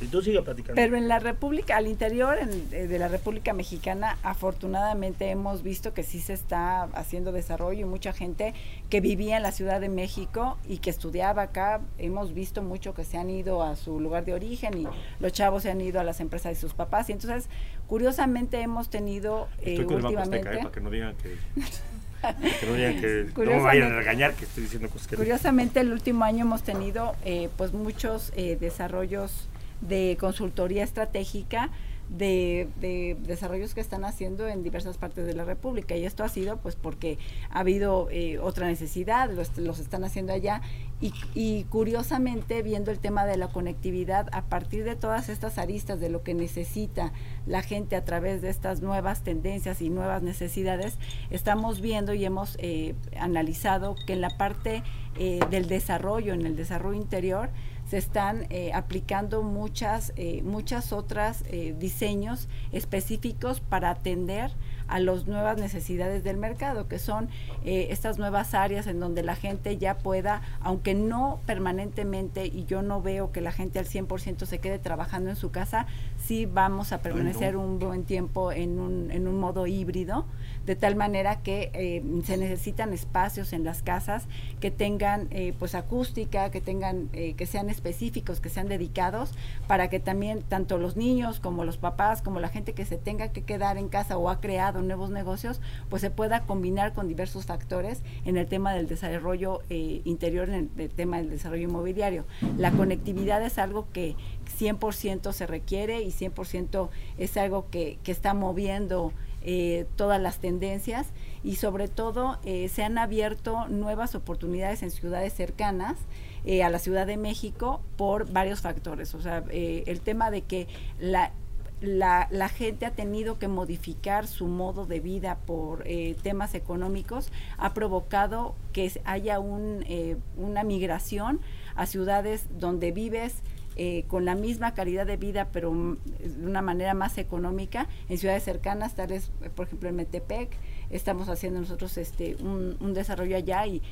mi...? 0.00 0.06
Entonces 0.06 0.30
siga 0.32 0.42
platicando. 0.42 0.74
Pero 0.74 0.96
en 0.96 1.08
la 1.08 1.18
República, 1.18 1.76
al 1.76 1.86
interior 1.86 2.36
en- 2.38 2.68
eh, 2.72 2.86
de 2.86 2.98
la 2.98 3.08
República 3.08 3.52
Mexicana, 3.52 4.16
afortunadamente 4.22 5.30
hemos 5.30 5.62
visto 5.62 5.94
que 5.94 6.02
sí 6.02 6.20
se 6.20 6.32
está 6.32 6.84
haciendo 6.94 7.32
desarrollo 7.32 7.80
y 7.80 7.84
mucha 7.84 8.12
gente 8.12 8.54
que 8.90 9.00
vivía 9.00 9.36
en 9.36 9.42
la 9.42 9.52
Ciudad 9.52 9.80
de 9.80 9.88
México 9.88 10.58
y 10.68 10.78
que 10.78 10.90
estudiaba 10.90 11.42
acá, 11.42 11.80
hemos 11.98 12.34
visto 12.34 12.62
mucho 12.62 12.94
que 12.94 13.04
se 13.04 13.16
han 13.18 13.30
ido 13.30 13.62
a 13.62 13.76
su 13.76 14.00
lugar 14.00 14.24
de 14.24 14.34
origen 14.34 14.76
y 14.78 14.86
los 15.20 15.32
chavos 15.32 15.62
se 15.64 15.70
han 15.70 15.80
ido 15.80 16.00
a 16.00 16.04
las 16.04 16.20
empresas 16.20 16.52
de 16.54 16.60
sus 16.60 16.74
papás. 16.74 17.08
Y 17.08 17.12
entonces, 17.12 17.48
curiosamente, 17.86 18.60
hemos 18.60 18.88
tenido 18.90 19.48
eh, 19.58 19.72
Estoy 19.72 19.86
con 19.86 19.96
el 19.96 20.02
Banco 20.02 20.20
Azteca. 20.20 20.54
¿eh? 20.54 20.58
para 20.58 20.72
que 20.72 20.80
no 20.80 20.90
digan 20.90 21.14
que... 21.16 21.36
que 22.60 22.66
no 22.66 22.74
digan 22.74 23.00
que... 23.00 23.06
No 23.06 23.26
me 23.26 23.32
Curiosamente- 23.32 23.62
vayan 23.64 23.92
a 23.92 23.96
regañar 23.96 24.34
que 24.34 24.44
estoy 24.44 24.62
diciendo 24.64 24.88
cosas 24.88 25.06
que 25.08 25.16
no. 25.16 25.18
Curiosamente, 25.20 25.80
el 25.80 25.92
último 25.92 26.24
año 26.24 26.44
hemos 26.44 26.62
tenido 26.62 27.14
eh, 27.24 27.48
pues 27.56 27.72
muchos 27.72 28.32
eh, 28.36 28.56
desarrollos 28.60 29.48
de 29.80 30.16
consultoría 30.18 30.84
estratégica 30.84 31.70
de, 32.08 32.68
de 32.80 33.16
desarrollos 33.20 33.74
que 33.74 33.80
están 33.80 34.04
haciendo 34.04 34.46
en 34.46 34.62
diversas 34.62 34.98
partes 34.98 35.26
de 35.26 35.34
la 35.34 35.44
República. 35.44 35.96
Y 35.96 36.04
esto 36.04 36.22
ha 36.22 36.28
sido 36.28 36.58
pues 36.58 36.76
porque 36.76 37.18
ha 37.50 37.60
habido 37.60 38.08
eh, 38.10 38.38
otra 38.38 38.66
necesidad, 38.66 39.30
los, 39.30 39.56
los 39.56 39.78
están 39.78 40.04
haciendo 40.04 40.32
allá. 40.32 40.60
Y, 41.00 41.12
y 41.34 41.64
curiosamente 41.64 42.62
viendo 42.62 42.90
el 42.90 42.98
tema 42.98 43.26
de 43.26 43.36
la 43.36 43.48
conectividad 43.48 44.28
a 44.32 44.42
partir 44.42 44.84
de 44.84 44.96
todas 44.96 45.28
estas 45.28 45.58
aristas 45.58 45.98
de 45.98 46.08
lo 46.08 46.22
que 46.22 46.34
necesita 46.34 47.12
la 47.46 47.62
gente 47.62 47.96
a 47.96 48.04
través 48.04 48.42
de 48.42 48.50
estas 48.50 48.80
nuevas 48.80 49.22
tendencias 49.22 49.82
y 49.82 49.90
nuevas 49.90 50.22
necesidades, 50.22 50.98
estamos 51.30 51.80
viendo 51.80 52.14
y 52.14 52.24
hemos 52.24 52.56
eh, 52.60 52.94
analizado 53.18 53.96
que 54.06 54.12
en 54.12 54.20
la 54.20 54.30
parte 54.30 54.82
eh, 55.18 55.40
del 55.50 55.66
desarrollo, 55.68 56.32
en 56.32 56.46
el 56.46 56.56
desarrollo 56.56 56.96
interior, 57.00 57.50
se 57.94 57.98
están 57.98 58.48
eh, 58.50 58.72
aplicando 58.74 59.44
muchas, 59.44 60.12
eh, 60.16 60.42
muchas 60.42 60.92
otras 60.92 61.44
eh, 61.46 61.76
diseños 61.78 62.48
específicos 62.72 63.60
para 63.60 63.90
atender 63.90 64.50
a 64.88 65.00
las 65.00 65.26
nuevas 65.26 65.58
necesidades 65.58 66.24
del 66.24 66.36
mercado, 66.36 66.88
que 66.88 66.98
son 66.98 67.28
eh, 67.64 67.88
estas 67.90 68.18
nuevas 68.18 68.54
áreas 68.54 68.86
en 68.86 69.00
donde 69.00 69.22
la 69.22 69.36
gente 69.36 69.78
ya 69.78 69.98
pueda, 69.98 70.42
aunque 70.60 70.94
no 70.94 71.40
permanentemente, 71.46 72.46
y 72.46 72.64
yo 72.66 72.82
no 72.82 73.00
veo 73.00 73.32
que 73.32 73.40
la 73.40 73.52
gente 73.52 73.78
al 73.78 73.86
100% 73.86 74.44
se 74.46 74.58
quede 74.58 74.78
trabajando 74.78 75.30
en 75.30 75.36
su 75.36 75.50
casa, 75.50 75.86
sí 76.22 76.46
vamos 76.46 76.92
a 76.92 77.00
permanecer 77.00 77.56
un 77.56 77.78
buen 77.78 78.04
tiempo 78.04 78.52
en 78.52 78.78
un, 78.78 79.10
en 79.10 79.28
un 79.28 79.38
modo 79.38 79.66
híbrido, 79.66 80.26
de 80.66 80.76
tal 80.76 80.96
manera 80.96 81.42
que 81.42 81.70
eh, 81.74 82.02
se 82.24 82.36
necesitan 82.36 82.92
espacios 82.92 83.52
en 83.52 83.64
las 83.64 83.82
casas 83.82 84.24
que 84.60 84.70
tengan 84.70 85.28
eh, 85.30 85.54
pues 85.58 85.74
acústica, 85.74 86.50
que 86.50 86.60
tengan, 86.60 87.10
eh, 87.12 87.34
que 87.34 87.46
sean 87.46 87.70
específicos, 87.70 88.40
que 88.40 88.48
sean 88.48 88.68
dedicados, 88.68 89.32
para 89.66 89.88
que 89.90 90.00
también 90.00 90.42
tanto 90.42 90.78
los 90.78 90.96
niños 90.96 91.40
como 91.40 91.64
los 91.64 91.76
papás, 91.76 92.22
como 92.22 92.40
la 92.40 92.48
gente 92.48 92.72
que 92.72 92.84
se 92.84 92.96
tenga 92.96 93.28
que 93.28 93.42
quedar 93.42 93.76
en 93.76 93.88
casa 93.88 94.16
o 94.16 94.30
ha 94.30 94.40
creado 94.40 94.82
nuevos 94.82 95.10
negocios, 95.10 95.60
pues 95.90 96.00
se 96.02 96.10
pueda 96.10 96.44
combinar 96.46 96.94
con 96.94 97.08
diversos 97.08 97.46
factores 97.46 98.02
en 98.24 98.36
el 98.36 98.46
tema 98.46 98.72
del 98.74 98.88
desarrollo 98.88 99.60
interior, 99.68 100.48
en 100.48 100.54
el, 100.54 100.70
el 100.78 100.90
tema 100.90 101.18
del 101.18 101.30
desarrollo 101.30 101.64
inmobiliario. 101.64 102.24
La 102.58 102.70
conectividad 102.70 103.42
es 103.42 103.58
algo 103.58 103.88
que 103.92 104.16
100% 104.58 105.32
se 105.32 105.46
requiere 105.46 106.02
y 106.02 106.08
100% 106.08 106.88
es 107.18 107.36
algo 107.36 107.68
que, 107.70 107.98
que 108.02 108.12
está 108.12 108.34
moviendo 108.34 109.12
eh, 109.44 109.86
todas 109.96 110.20
las 110.20 110.38
tendencias 110.38 111.08
y 111.42 111.56
sobre 111.56 111.88
todo 111.88 112.38
eh, 112.44 112.68
se 112.68 112.82
han 112.82 112.98
abierto 112.98 113.68
nuevas 113.68 114.14
oportunidades 114.14 114.82
en 114.82 114.90
ciudades 114.90 115.32
cercanas 115.34 115.96
eh, 116.44 116.62
a 116.62 116.68
la 116.68 116.78
Ciudad 116.78 117.06
de 117.06 117.16
México 117.16 117.80
por 117.96 118.30
varios 118.30 118.60
factores. 118.60 119.14
O 119.14 119.22
sea, 119.22 119.44
eh, 119.50 119.84
el 119.86 120.00
tema 120.00 120.30
de 120.30 120.42
que 120.42 120.68
la, 120.98 121.32
la, 121.80 122.28
la, 122.30 122.48
gente 122.48 122.86
ha 122.86 122.90
tenido 122.90 123.38
que 123.38 123.48
modificar 123.48 124.26
su 124.26 124.46
modo 124.46 124.86
de 124.86 125.00
vida 125.00 125.38
por 125.46 125.82
eh, 125.86 126.16
temas 126.22 126.54
económicos, 126.54 127.30
ha 127.56 127.74
provocado 127.74 128.54
que 128.72 128.92
haya 129.04 129.38
un, 129.38 129.84
eh, 129.88 130.16
una 130.36 130.64
migración 130.64 131.40
a 131.74 131.86
ciudades 131.86 132.46
donde 132.58 132.92
vives 132.92 133.42
eh, 133.76 134.04
con 134.08 134.24
la 134.24 134.34
misma 134.34 134.74
calidad 134.74 135.06
de 135.06 135.16
vida, 135.16 135.48
pero 135.52 135.70
de 135.70 136.46
una 136.46 136.62
manera 136.62 136.94
más 136.94 137.18
económica, 137.18 137.88
en 138.08 138.18
ciudades 138.18 138.44
cercanas, 138.44 138.94
tales, 138.94 139.30
por 139.54 139.66
ejemplo, 139.66 139.88
en 139.88 139.96
Metepec, 139.96 140.56
estamos 140.90 141.28
haciendo 141.28 141.60
nosotros 141.60 141.96
este 141.98 142.36
un, 142.36 142.76
un 142.80 142.94
desarrollo 142.94 143.36
allá 143.36 143.66
y 143.66 143.82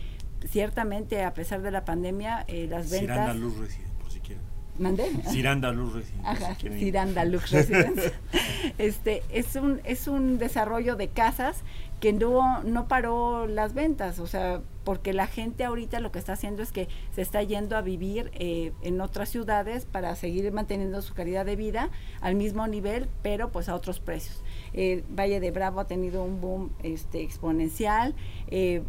ciertamente 0.48 1.22
a 1.22 1.34
pesar 1.34 1.62
de 1.62 1.70
la 1.70 1.84
pandemia, 1.84 2.44
eh, 2.48 2.66
las 2.68 2.90
ventas... 2.90 3.36
Luz 3.36 3.56
reside, 3.58 3.86
por 4.00 4.10
si 4.10 4.20
quieren. 4.20 4.42
¿Mandé? 4.78 5.10
Ciranda 5.28 5.70
Luz 5.72 5.92
Residencia. 5.94 6.30
Ajá, 6.30 6.54
si. 6.54 6.68
Ciranda 6.78 7.24
Lux 7.24 7.50
Residencia. 7.50 8.12
este, 8.78 9.22
es 9.30 9.56
un, 9.56 9.80
es 9.84 10.08
un 10.08 10.38
desarrollo 10.38 10.96
de 10.96 11.08
casas 11.08 11.62
que 12.00 12.12
no, 12.12 12.62
no 12.62 12.88
paró 12.88 13.46
las 13.46 13.74
ventas, 13.74 14.18
o 14.18 14.26
sea, 14.26 14.60
porque 14.84 15.12
la 15.12 15.26
gente 15.26 15.64
ahorita 15.64 16.00
lo 16.00 16.12
que 16.12 16.18
está 16.18 16.32
haciendo 16.32 16.62
es 16.62 16.72
que 16.72 16.88
se 17.14 17.22
está 17.22 17.42
yendo 17.42 17.76
a 17.76 17.82
vivir 17.82 18.30
eh, 18.34 18.72
en 18.82 19.00
otras 19.00 19.28
ciudades 19.28 19.84
para 19.84 20.14
seguir 20.16 20.50
manteniendo 20.52 21.02
su 21.02 21.14
calidad 21.14 21.46
de 21.46 21.56
vida 21.56 21.90
al 22.20 22.34
mismo 22.34 22.66
nivel, 22.66 23.08
pero 23.22 23.50
pues 23.50 23.68
a 23.68 23.74
otros 23.74 24.00
precios. 24.00 24.42
Eh, 24.72 25.04
Valle 25.08 25.40
de 25.40 25.50
Bravo 25.50 25.80
ha 25.80 25.86
tenido 25.86 26.24
un 26.24 26.40
boom 26.40 26.70
este, 26.82 27.22
exponencial, 27.22 28.14
eh, 28.48 28.82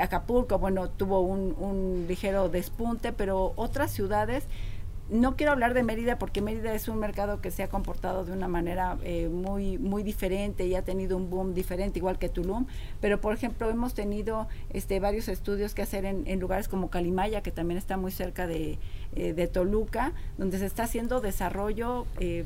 Acapulco, 0.00 0.58
bueno, 0.58 0.90
tuvo 0.90 1.20
un, 1.20 1.54
un 1.58 2.06
ligero 2.08 2.48
despunte, 2.48 3.12
pero 3.12 3.52
otras 3.56 3.92
ciudades 3.92 4.46
no 5.10 5.36
quiero 5.36 5.52
hablar 5.52 5.74
de 5.74 5.82
Mérida 5.82 6.18
porque 6.18 6.40
Mérida 6.40 6.72
es 6.74 6.88
un 6.88 6.98
mercado 6.98 7.42
que 7.42 7.50
se 7.50 7.62
ha 7.62 7.68
comportado 7.68 8.24
de 8.24 8.32
una 8.32 8.48
manera 8.48 8.96
eh, 9.02 9.28
muy 9.28 9.76
muy 9.76 10.02
diferente 10.02 10.66
y 10.66 10.74
ha 10.74 10.82
tenido 10.82 11.18
un 11.18 11.28
boom 11.28 11.52
diferente 11.52 11.98
igual 11.98 12.18
que 12.18 12.30
Tulum. 12.30 12.66
Pero 13.00 13.20
por 13.20 13.34
ejemplo 13.34 13.68
hemos 13.68 13.92
tenido 13.92 14.48
este 14.70 15.00
varios 15.00 15.28
estudios 15.28 15.74
que 15.74 15.82
hacer 15.82 16.06
en, 16.06 16.40
lugares 16.40 16.68
como 16.68 16.88
Calimaya 16.88 17.42
que 17.42 17.50
también 17.50 17.76
está 17.76 17.98
muy 17.98 18.12
cerca 18.12 18.46
de, 18.46 18.78
eh, 19.14 19.34
de 19.34 19.46
Toluca 19.46 20.12
donde 20.38 20.58
se 20.58 20.66
está 20.66 20.84
haciendo 20.84 21.20
desarrollo 21.20 22.06
eh, 22.18 22.44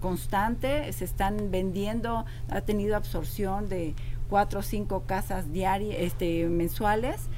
constante 0.00 0.92
se 0.92 1.04
están 1.04 1.50
vendiendo 1.50 2.26
ha 2.50 2.60
tenido 2.60 2.96
absorción 2.96 3.68
de 3.68 3.94
cuatro 4.28 4.60
o 4.60 4.62
cinco 4.62 5.04
casas 5.06 5.52
diarias 5.52 5.96
este 6.00 6.46
mensuales 6.48 7.28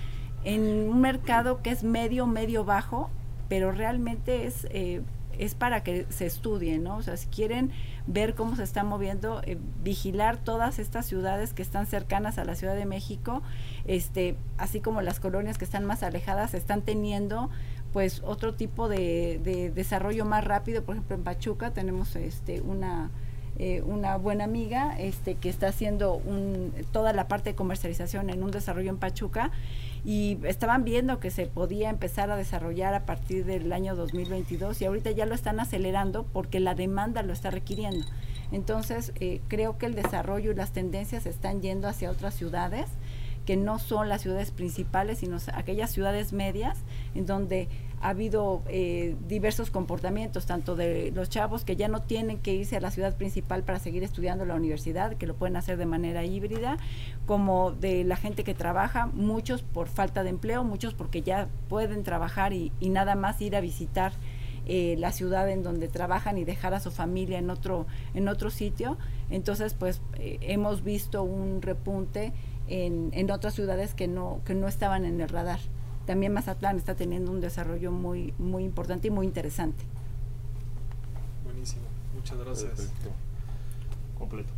en 0.45 0.63
un 0.63 1.01
mercado 1.01 1.63
que 1.63 1.71
es 1.71 1.85
medio 1.85 2.27
medio 2.27 2.65
bajo 2.65 3.11
pero 3.51 3.73
realmente 3.73 4.47
es, 4.47 4.69
eh, 4.71 5.03
es 5.37 5.57
para 5.57 5.83
que 5.83 6.07
se 6.09 6.25
estudie, 6.25 6.79
¿no? 6.79 6.99
O 6.99 7.03
sea, 7.03 7.17
si 7.17 7.27
quieren 7.27 7.73
ver 8.07 8.37
cómo 8.37 8.55
se 8.55 8.63
está 8.63 8.85
moviendo, 8.85 9.43
eh, 9.45 9.59
vigilar 9.83 10.37
todas 10.37 10.79
estas 10.79 11.05
ciudades 11.05 11.53
que 11.53 11.63
están 11.63 11.87
cercanas 11.87 12.39
a 12.39 12.45
la 12.45 12.55
Ciudad 12.55 12.77
de 12.77 12.87
México, 12.87 13.43
este, 13.87 14.37
así 14.57 14.81
como 14.81 15.03
las 15.03 15.19
colonias 15.19 15.59
que 15.59 15.65
están 15.65 15.85
más 15.85 16.05
alejadas, 16.05 16.55
están 16.55 16.83
teniendo 16.83 17.51
pues 17.93 18.23
otro 18.25 18.55
tipo 18.55 18.89
de, 18.89 19.41
de 19.43 19.71
desarrollo 19.71 20.25
más 20.25 20.45
rápido, 20.45 20.85
por 20.85 20.95
ejemplo 20.95 21.17
en 21.17 21.25
Pachuca 21.25 21.73
tenemos 21.73 22.15
este 22.15 22.61
una 22.61 23.11
eh, 23.63 23.83
una 23.83 24.17
buena 24.17 24.45
amiga 24.45 24.99
este 24.99 25.35
que 25.35 25.51
está 25.51 25.69
haciendo 25.69 26.15
un, 26.15 26.73
toda 26.93 27.13
la 27.13 27.29
parte 27.29 27.51
de 27.51 27.57
comercialización 27.57 28.31
en 28.31 28.43
un 28.43 28.51
desarrollo 28.51 28.89
en 28.89 28.97
Pachuca 28.97 29.51
y 30.05 30.39
estaban 30.45 30.85
viendo 30.85 31.21
que 31.21 31.31
se 31.31 31.47
podía 31.47 31.91
empezar 31.91 32.31
a 32.31 32.37
desarrollar 32.37 32.95
a 32.95 33.05
partir 33.05 33.45
del 33.45 33.73
año 33.73 33.97
2022 33.97 34.81
y 34.81 34.85
ahorita 34.87 35.11
ya 35.11 35.27
lo 35.27 35.35
están 35.35 35.61
acelerando 35.61 36.25
porque 36.33 36.61
la 36.61 36.75
demanda 36.75 37.23
lo 37.23 37.33
está 37.33 37.51
requiriendo. 37.51 38.07
Entonces, 38.53 39.13
eh, 39.21 39.41
creo 39.49 39.79
que 39.79 39.87
el 39.87 39.95
desarrollo 39.95 40.53
y 40.53 40.55
las 40.55 40.73
tendencias 40.73 41.27
están 41.27 41.61
yendo 41.63 41.89
hacia 41.89 42.11
otras 42.11 42.35
ciudades 42.35 42.89
que 43.47 43.57
no 43.57 43.79
son 43.79 44.09
las 44.09 44.23
ciudades 44.23 44.51
principales, 44.51 45.19
sino 45.19 45.39
aquellas 45.55 45.91
ciudades 45.91 46.33
medias 46.33 46.79
en 47.15 47.27
donde 47.27 47.69
ha 48.01 48.09
habido 48.09 48.63
eh, 48.69 49.15
diversos 49.29 49.71
comportamientos, 49.71 50.47
tanto 50.47 50.75
de 50.75 51.13
los 51.15 51.29
chavos 51.29 51.65
que 51.65 51.77
ya 51.77 51.89
no 51.89 52.01
tienen 52.01 52.39
que 52.39 52.55
irse 52.55 52.77
a 52.77 52.81
la 52.81 52.91
ciudad 52.91 53.15
principal 53.17 53.63
para 53.63 53.79
seguir 53.79 54.03
estudiando 54.03 54.47
la 54.47 54.55
universidad, 54.55 55.17
que 55.17 55.27
lo 55.27 55.35
pueden 55.35 55.57
hacer 55.57 55.77
de 55.77 55.85
manera 55.85 56.25
híbrida, 56.25 56.79
como 57.27 57.73
de 57.73 58.05
la 58.05 58.17
gente 58.17 58.43
que 58.43 58.55
trabaja, 58.55 59.07
muchos 59.07 59.63
por 59.63 59.89
falta 59.89 60.23
de 60.23 60.31
empleo, 60.31 60.65
muchos 60.65 60.95
porque 60.95 61.21
ya 61.21 61.49
pueden 61.69 62.03
trabajar 62.03 62.55
y, 62.55 62.73
y 62.81 62.89
nada 62.89 63.17
más 63.17 63.41
ir 63.43 63.55
a 63.55 63.61
visitar 63.61 64.13
eh, 64.67 64.95
la 64.99 65.13
ciudad 65.13 65.51
en 65.51 65.63
donde 65.63 65.89
trabajan 65.89 66.39
y 66.39 66.45
dejar 66.45 66.73
a 66.73 66.81
su 66.81 66.91
familia 66.91 67.39
en 67.39 67.51
otro, 67.51 67.87
en 68.15 68.29
otro 68.29 68.51
sitio. 68.51 68.97
Entonces, 69.29 69.75
pues 69.75 70.01
eh, 70.15 70.39
hemos 70.41 70.85
visto 70.85 71.23
un 71.23 71.61
repunte 71.61 72.33
en, 72.67 73.11
en 73.13 73.31
otras 73.31 73.55
ciudades 73.55 73.95
que 73.95 74.09
no, 74.09 74.41
que 74.47 74.55
no 74.55 74.69
estaban 74.69 75.05
en 75.05 75.21
el 75.21 75.29
radar 75.29 75.61
también 76.07 76.33
Mazatlán 76.33 76.77
está 76.77 76.95
teniendo 76.95 77.31
un 77.31 77.41
desarrollo 77.41 77.93
muy, 77.93 78.35
muy 78.39 78.65
importante 78.65 79.09
y 79.09 79.11
muy 79.11 79.27
interesante. 79.27 79.85
Buenísimo, 81.45 81.83
muchas 82.15 82.39
gracias. 82.39 82.71
Perfecto. 82.71 83.11
Completo. 84.19 84.53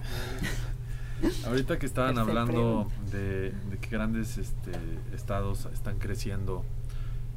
Ahorita 1.46 1.78
que 1.78 1.86
estaban 1.86 2.18
hablando 2.18 2.88
de, 3.10 3.50
de 3.50 3.78
que 3.80 3.88
grandes 3.88 4.36
este, 4.36 4.72
estados 5.14 5.66
están 5.72 5.98
creciendo, 5.98 6.62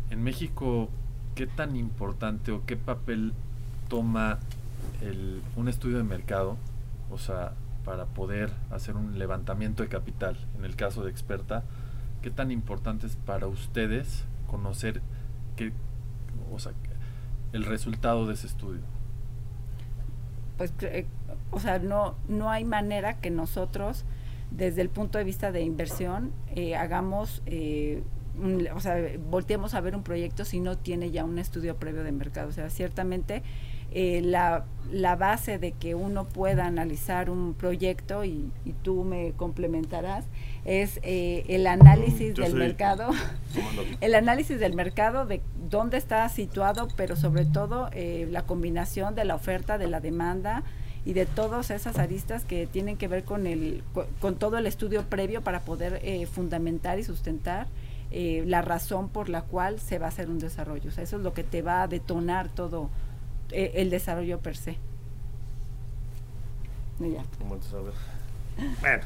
en 0.10 0.24
México, 0.24 0.90
¿qué 1.36 1.48
tan 1.48 1.76
importante 1.76 2.52
o 2.52 2.66
qué 2.66 2.76
papel 2.76 3.34
toma 3.88 4.40
el, 5.02 5.42
un 5.56 5.68
estudio 5.68 5.98
de 5.98 6.04
mercado? 6.04 6.58
O 7.12 7.18
sea, 7.18 7.54
para 7.86 8.06
poder 8.06 8.52
hacer 8.72 8.96
un 8.96 9.18
levantamiento 9.18 9.84
de 9.84 9.90
capital, 9.90 10.38
en 10.58 10.66
el 10.66 10.76
caso 10.76 11.04
de 11.04 11.12
experta, 11.12 11.64
¿qué 12.22 12.32
tan 12.32 12.52
importante 12.52 13.08
es 13.08 13.16
para 13.16 13.48
ustedes 13.48 14.26
conocer 14.48 15.02
qué, 15.56 15.72
o 16.52 16.60
sea, 16.60 16.74
el 17.54 17.66
resultado 17.66 18.28
de 18.28 18.34
ese 18.34 18.48
estudio? 18.48 18.82
Pues, 20.58 20.74
eh, 20.82 21.06
o 21.52 21.60
sea, 21.60 21.80
no, 21.80 22.16
no 22.28 22.50
hay 22.50 22.66
manera 22.66 23.20
que 23.20 23.30
nosotros, 23.30 24.06
desde 24.52 24.82
el 24.82 24.90
punto 24.90 25.18
de 25.18 25.24
vista 25.24 25.52
de 25.52 25.62
inversión, 25.62 26.32
eh, 26.56 26.76
hagamos, 26.76 27.42
eh, 27.46 28.04
o 28.74 28.80
sea, 28.80 28.98
volteemos 29.30 29.74
a 29.74 29.82
ver 29.82 29.96
un 29.96 30.04
proyecto 30.04 30.46
si 30.46 30.60
no 30.60 30.78
tiene 30.78 31.12
ya 31.12 31.24
un 31.24 31.40
estudio 31.40 31.78
previo 31.78 32.04
de 32.04 32.12
mercado. 32.12 32.50
O 32.50 32.52
sea, 32.52 32.70
ciertamente 32.70 33.44
eh, 33.92 34.22
la, 34.24 34.66
la 34.92 35.16
base 35.16 35.58
de 35.60 35.72
que 35.72 35.96
uno 35.96 36.26
pueda 36.26 36.66
analizar 36.66 37.30
un 37.30 37.54
proyecto, 37.54 38.24
y, 38.26 38.52
y 38.66 38.74
tú 38.84 39.04
me 39.04 39.34
complementarás, 39.38 40.26
es 40.66 41.00
eh, 41.04 41.46
el 41.48 41.66
análisis 41.68 42.34
yo 42.34 42.44
del 42.44 42.56
mercado. 42.56 43.10
El 44.02 44.16
análisis 44.16 44.60
del 44.60 44.74
mercado, 44.76 45.26
de 45.26 45.42
dónde 45.70 45.98
está 45.98 46.28
situado, 46.30 46.88
pero 46.96 47.16
sobre 47.16 47.46
todo 47.46 47.90
eh, 47.94 48.28
la 48.32 48.44
combinación 48.44 49.16
de 49.16 49.26
la 49.26 49.36
oferta, 49.36 49.78
de 49.78 49.88
la 49.88 50.00
demanda 50.00 50.64
y 51.06 51.14
de 51.14 51.26
todas 51.26 51.72
esas 51.72 51.98
aristas 51.98 52.46
que 52.46 52.68
tienen 52.68 52.98
que 52.98 53.08
ver 53.08 53.24
con, 53.24 53.48
el, 53.48 53.84
co- 53.94 54.06
con 54.22 54.36
todo 54.36 54.58
el 54.58 54.68
estudio 54.68 55.04
previo 55.04 55.42
para 55.42 55.62
poder 55.62 56.00
eh, 56.04 56.26
fundamentar 56.28 57.00
y 57.00 57.04
sustentar 57.04 57.68
eh, 58.12 58.44
la 58.46 58.62
razón 58.62 59.10
por 59.10 59.30
la 59.30 59.42
cual 59.44 59.80
se 59.80 59.98
va 60.00 60.08
a 60.08 60.10
hacer 60.10 60.30
un 60.30 60.40
desarrollo. 60.40 60.90
O 60.90 60.92
sea, 60.92 61.04
eso 61.04 61.18
es 61.18 61.24
lo 61.24 61.34
que 61.34 61.44
te 61.44 61.62
va 61.62 61.82
a 61.84 61.88
detonar 61.88 62.50
todo 62.50 62.90
eh, 63.52 63.72
el 63.76 63.90
desarrollo 63.90 64.40
per 64.40 64.56
se. 64.58 64.78
Bueno, 68.82 69.04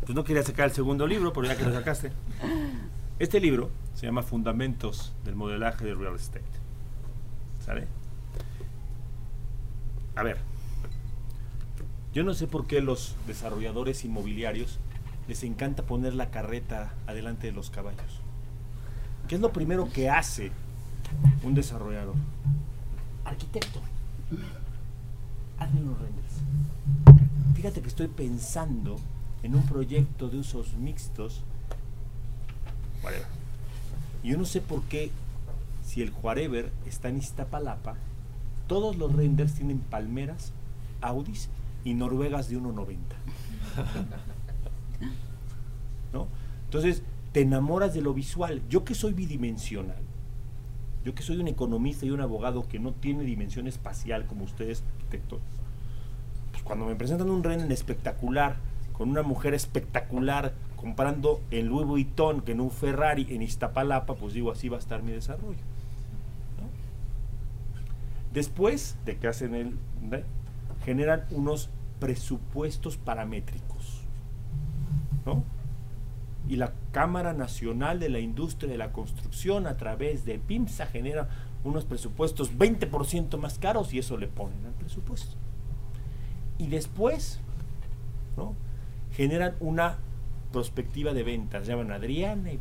pues 0.00 0.14
no 0.14 0.24
quería 0.24 0.42
sacar 0.42 0.66
el 0.66 0.72
segundo 0.72 1.06
libro, 1.06 1.32
pero 1.32 1.46
ya 1.46 1.56
que 1.56 1.64
lo 1.64 1.72
sacaste. 1.72 2.12
Este 3.18 3.40
libro 3.40 3.70
se 3.94 4.06
llama 4.06 4.22
Fundamentos 4.22 5.14
del 5.24 5.34
Modelaje 5.34 5.84
de 5.84 5.94
Real 5.94 6.16
Estate. 6.16 6.44
¿Sale? 7.64 7.86
A 10.16 10.22
ver, 10.22 10.38
yo 12.12 12.22
no 12.22 12.34
sé 12.34 12.46
por 12.46 12.66
qué 12.66 12.80
los 12.80 13.16
desarrolladores 13.26 14.04
inmobiliarios 14.04 14.78
les 15.26 15.42
encanta 15.42 15.84
poner 15.84 16.14
la 16.14 16.30
carreta 16.30 16.92
adelante 17.06 17.46
de 17.46 17.52
los 17.52 17.70
caballos. 17.70 18.20
¿Qué 19.26 19.36
es 19.36 19.40
lo 19.40 19.52
primero 19.52 19.88
que 19.90 20.10
hace 20.10 20.52
un 21.42 21.54
desarrollador? 21.54 22.14
Arquitecto, 23.24 23.80
hazme 25.58 25.80
unos 25.80 25.98
renders. 25.98 26.34
Fíjate 27.54 27.80
que 27.80 27.88
estoy 27.88 28.08
pensando 28.08 28.96
en 29.42 29.54
un 29.54 29.62
proyecto 29.62 30.28
de 30.28 30.38
usos 30.38 30.74
mixtos. 30.74 31.42
Whatever. 33.02 33.26
Y 34.22 34.28
yo 34.28 34.38
no 34.38 34.44
sé 34.44 34.60
por 34.60 34.82
qué, 34.84 35.10
si 35.84 36.02
el 36.02 36.12
Whatever 36.22 36.70
está 36.86 37.08
en 37.08 37.18
Iztapalapa, 37.18 37.96
todos 38.66 38.96
los 38.96 39.14
renders 39.14 39.54
tienen 39.54 39.78
palmeras, 39.78 40.52
Audis 41.02 41.48
y 41.84 41.94
Noruegas 41.94 42.48
de 42.48 42.58
1.90. 42.58 42.94
¿No? 46.12 46.28
Entonces, 46.64 47.02
te 47.32 47.42
enamoras 47.42 47.92
de 47.92 48.00
lo 48.00 48.14
visual. 48.14 48.62
Yo 48.68 48.84
que 48.84 48.94
soy 48.94 49.12
bidimensional, 49.12 50.02
yo 51.04 51.14
que 51.14 51.22
soy 51.22 51.38
un 51.38 51.48
economista 51.48 52.06
y 52.06 52.10
un 52.10 52.20
abogado 52.20 52.66
que 52.66 52.78
no 52.78 52.92
tiene 52.92 53.24
dimensión 53.24 53.66
espacial 53.66 54.26
como 54.26 54.44
ustedes, 54.44 54.82
arquitectos, 54.94 55.40
pues 56.50 56.62
cuando 56.62 56.86
me 56.86 56.94
presentan 56.94 57.30
un 57.30 57.44
render 57.44 57.70
espectacular, 57.72 58.56
con 58.92 59.10
una 59.10 59.22
mujer 59.22 59.54
espectacular, 59.54 60.54
comprando 60.76 61.40
en 61.50 61.66
Louis 61.68 61.86
Vuitton 61.86 62.42
que 62.42 62.52
en 62.52 62.60
un 62.60 62.70
Ferrari 62.70 63.26
en 63.30 63.42
Iztapalapa, 63.42 64.14
pues 64.14 64.34
digo, 64.34 64.50
así 64.50 64.68
va 64.68 64.76
a 64.76 64.80
estar 64.80 65.02
mi 65.02 65.12
desarrollo. 65.12 65.58
Después 68.32 68.96
de 69.04 69.16
que 69.16 69.28
hacen 69.28 69.54
el 69.54 69.78
generan 70.84 71.24
unos 71.30 71.70
presupuestos 71.98 72.96
paramétricos. 72.96 74.02
¿no? 75.24 75.42
Y 76.48 76.56
la 76.56 76.72
Cámara 76.92 77.32
Nacional 77.32 78.00
de 78.00 78.08
la 78.10 78.20
Industria 78.20 78.70
de 78.70 78.78
la 78.78 78.92
Construcción, 78.92 79.66
a 79.66 79.76
través 79.76 80.24
de 80.24 80.38
PIMSA, 80.38 80.86
genera 80.86 81.28
unos 81.64 81.84
presupuestos 81.86 82.52
20% 82.58 83.38
más 83.38 83.58
caros 83.58 83.94
y 83.94 83.98
eso 83.98 84.16
le 84.18 84.28
ponen 84.28 84.66
al 84.66 84.72
presupuesto. 84.74 85.36
Y 86.58 86.66
después, 86.66 87.40
¿no? 88.36 88.54
Generan 89.12 89.54
una 89.60 89.98
perspectiva 90.52 91.12
de 91.14 91.22
ventas. 91.22 91.66
Llaman 91.66 91.90
a 91.92 91.94
Adriana 91.96 92.52
y, 92.52 92.60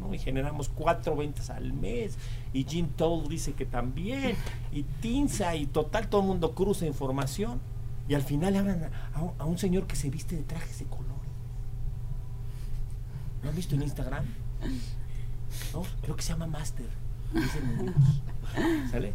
¿no? 0.00 0.12
y 0.14 0.18
generamos 0.18 0.68
cuatro 0.68 1.16
ventas 1.16 1.50
al 1.50 1.72
mes. 1.72 2.18
Y 2.52 2.64
Jim 2.64 2.88
Toll 2.96 3.26
dice 3.28 3.54
que 3.54 3.64
también. 3.64 4.36
Y 4.72 4.82
Tinza 5.00 5.56
y 5.56 5.66
total, 5.66 6.08
todo 6.08 6.20
el 6.20 6.26
mundo 6.28 6.54
cruza 6.54 6.84
información. 6.86 7.60
Y 8.08 8.14
al 8.14 8.22
final 8.22 8.54
hablan 8.56 8.84
a, 9.14 9.32
a 9.38 9.44
un- 9.46 9.56
señor 9.58 9.86
que 9.86 9.96
se 9.96 10.10
viste 10.10 10.36
de 10.36 10.42
trajes 10.42 10.78
de 10.80 10.84
colores. 10.84 11.13
¿Lo 13.44 13.50
han 13.50 13.56
visto 13.56 13.74
en 13.74 13.82
Instagram? 13.82 14.24
¿No? 15.74 15.82
Creo 16.02 16.16
que 16.16 16.22
se 16.22 16.32
llama 16.32 16.46
Master. 16.46 16.86
Dicen. 17.32 17.94
¿Sale? 18.90 19.12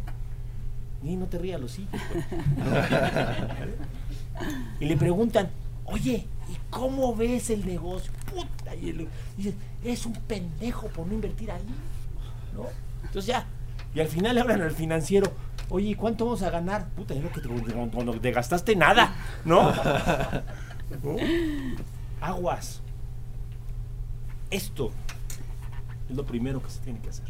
Ni 1.02 1.16
no 1.16 1.26
te 1.26 1.38
rías 1.38 1.60
los 1.60 1.78
hijos. 1.78 2.00
Y 4.78 4.84
le 4.86 4.96
preguntan, 4.96 5.50
oye, 5.84 6.26
¿y 6.48 6.56
cómo 6.70 7.14
ves 7.14 7.50
el 7.50 7.66
negocio? 7.66 8.12
Puta, 8.32 8.74
y 8.74 8.90
él 8.90 9.08
dice, 9.36 9.54
es 9.84 10.06
un 10.06 10.12
pendejo 10.12 10.86
por 10.88 11.06
no 11.06 11.14
invertir 11.14 11.50
ahí. 11.50 11.64
¿No? 12.54 12.66
Entonces 13.02 13.26
ya, 13.26 13.46
y 13.94 14.00
al 14.00 14.06
final 14.06 14.36
le 14.36 14.40
hablan 14.42 14.62
al 14.62 14.70
financiero, 14.70 15.32
oye, 15.68 15.88
¿y 15.88 15.94
cuánto 15.96 16.24
vamos 16.24 16.42
a 16.42 16.50
ganar? 16.50 16.88
Puta, 16.90 17.14
es 17.14 17.22
lo 17.22 17.30
que 17.30 17.40
te, 17.40 17.48
no 17.48 18.20
te 18.20 18.30
gastaste 18.30 18.76
nada, 18.76 19.14
¿no? 19.44 19.72
¿No? 21.02 21.16
Aguas. 22.20 22.80
Esto 24.50 24.90
es 26.08 26.16
lo 26.16 26.26
primero 26.26 26.62
que 26.62 26.70
se 26.70 26.80
tiene 26.80 26.98
que 27.00 27.10
hacer. 27.10 27.26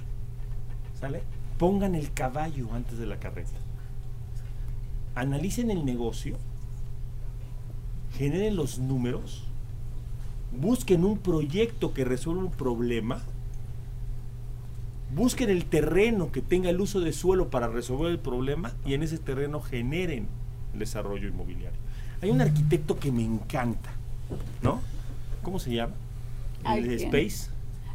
¿Sale? 0.99 1.23
Pongan 1.59 1.95
el 1.95 2.13
caballo 2.13 2.73
antes 2.73 2.99
de 2.99 3.07
la 3.07 3.19
carreta. 3.19 3.51
Analicen 5.15 5.71
el 5.71 5.85
negocio, 5.85 6.37
generen 8.17 8.57
los 8.57 8.79
números, 8.79 9.45
busquen 10.59 11.05
un 11.05 11.19
proyecto 11.19 11.93
que 11.93 12.05
resuelva 12.05 12.45
un 12.45 12.51
problema, 12.51 13.21
busquen 15.15 15.51
el 15.51 15.65
terreno 15.67 16.33
que 16.33 16.41
tenga 16.41 16.71
el 16.71 16.81
uso 16.81 17.01
de 17.01 17.13
suelo 17.13 17.51
para 17.51 17.69
resolver 17.69 18.11
el 18.11 18.19
problema 18.19 18.73
y 18.87 18.95
en 18.95 19.03
ese 19.03 19.19
terreno 19.19 19.61
generen 19.61 20.29
el 20.73 20.79
desarrollo 20.79 21.29
inmobiliario. 21.29 21.79
Hay 22.23 22.31
un 22.31 22.41
arquitecto 22.41 22.99
que 22.99 23.11
me 23.11 23.25
encanta, 23.25 23.91
¿no? 24.63 24.81
¿Cómo 25.43 25.59
se 25.59 25.75
llama? 25.75 25.95
Ay, 26.65 26.85
El. 26.85 26.93
Space. 26.93 27.51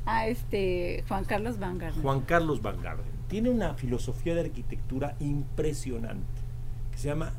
Ah, 0.06 0.28
este, 0.28 1.04
Juan 1.08 1.26
Carlos 1.26 1.58
Vanguard. 1.60 1.94
Juan 2.02 2.22
Carlos 2.22 2.62
Van 2.62 2.82
Garden. 2.82 3.06
Tiene 3.28 3.50
una 3.50 3.74
filosofía 3.74 4.36
de 4.36 4.42
arquitectura 4.42 5.16
impresionante 5.20 6.46
que 6.92 6.98
se 6.98 7.08
llama, 7.10 7.34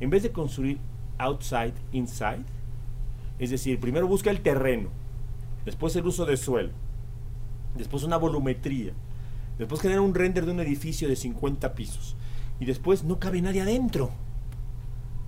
en 0.00 0.10
vez 0.10 0.22
de 0.22 0.32
construir 0.32 0.78
outside, 1.18 1.74
inside, 1.92 2.44
es 3.38 3.50
decir, 3.50 3.78
primero 3.78 4.08
busca 4.08 4.30
el 4.30 4.40
terreno, 4.40 4.88
después 5.64 5.94
el 5.96 6.06
uso 6.06 6.26
de 6.26 6.36
suelo, 6.36 6.72
después 7.76 8.02
una 8.02 8.16
volumetría, 8.16 8.92
después 9.58 9.80
genera 9.80 10.00
un 10.00 10.14
render 10.14 10.46
de 10.46 10.52
un 10.52 10.60
edificio 10.60 11.08
de 11.08 11.16
50 11.16 11.74
pisos 11.74 12.16
y 12.58 12.64
después 12.64 13.04
no 13.04 13.20
cabe 13.20 13.40
nadie 13.40 13.62
adentro, 13.62 14.10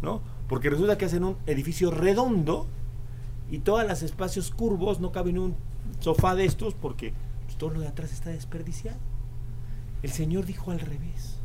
¿no? 0.03 0.21
Porque 0.49 0.71
resulta 0.71 0.99
que 0.99 1.05
hacen 1.05 1.25
un 1.25 1.37
edificio 1.47 1.91
redondo 1.91 2.67
y 3.51 3.59
todos 3.59 3.87
los 3.87 4.03
espacios 4.03 4.51
curvos 4.51 5.01
no 5.01 5.13
caben 5.13 5.39
un 5.39 5.55
sofá 6.01 6.35
de 6.35 6.45
estos 6.45 6.75
porque 6.75 7.13
pues, 7.45 7.57
todo 7.57 7.71
lo 7.71 7.81
de 7.81 7.89
atrás 7.89 8.13
está 8.13 8.31
desperdiciado. 8.31 8.99
El 10.03 10.11
Señor 10.11 10.45
dijo 10.47 10.71
al 10.71 10.81
revés. 10.81 11.37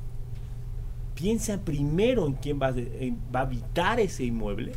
Piensa 1.16 1.60
primero 1.60 2.26
en 2.28 2.34
quién 2.34 2.60
va 2.62 2.70
en- 2.70 3.20
va 3.34 3.40
a 3.42 3.44
habitar 3.44 4.00
ese 4.00 4.24
inmueble, 4.24 4.72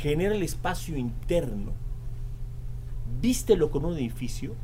genera 0.00 0.34
el 0.34 0.42
espacio 0.42 0.96
interno, 0.96 1.72
vístelo 3.20 3.70
con 3.70 3.84
un 3.84 3.96
edificio, 3.96 4.54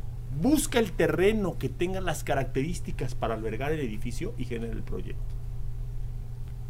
busca 0.42 0.80
el 0.80 0.90
terreno 0.92 1.56
que 1.58 1.68
tenga 1.68 2.00
las 2.00 2.24
características 2.24 3.14
para 3.14 3.34
albergar 3.34 3.70
el 3.72 3.80
edificio 3.80 4.34
y 4.36 4.44
genera 4.46 4.72
el 4.72 4.82
proyecto. 4.82 5.22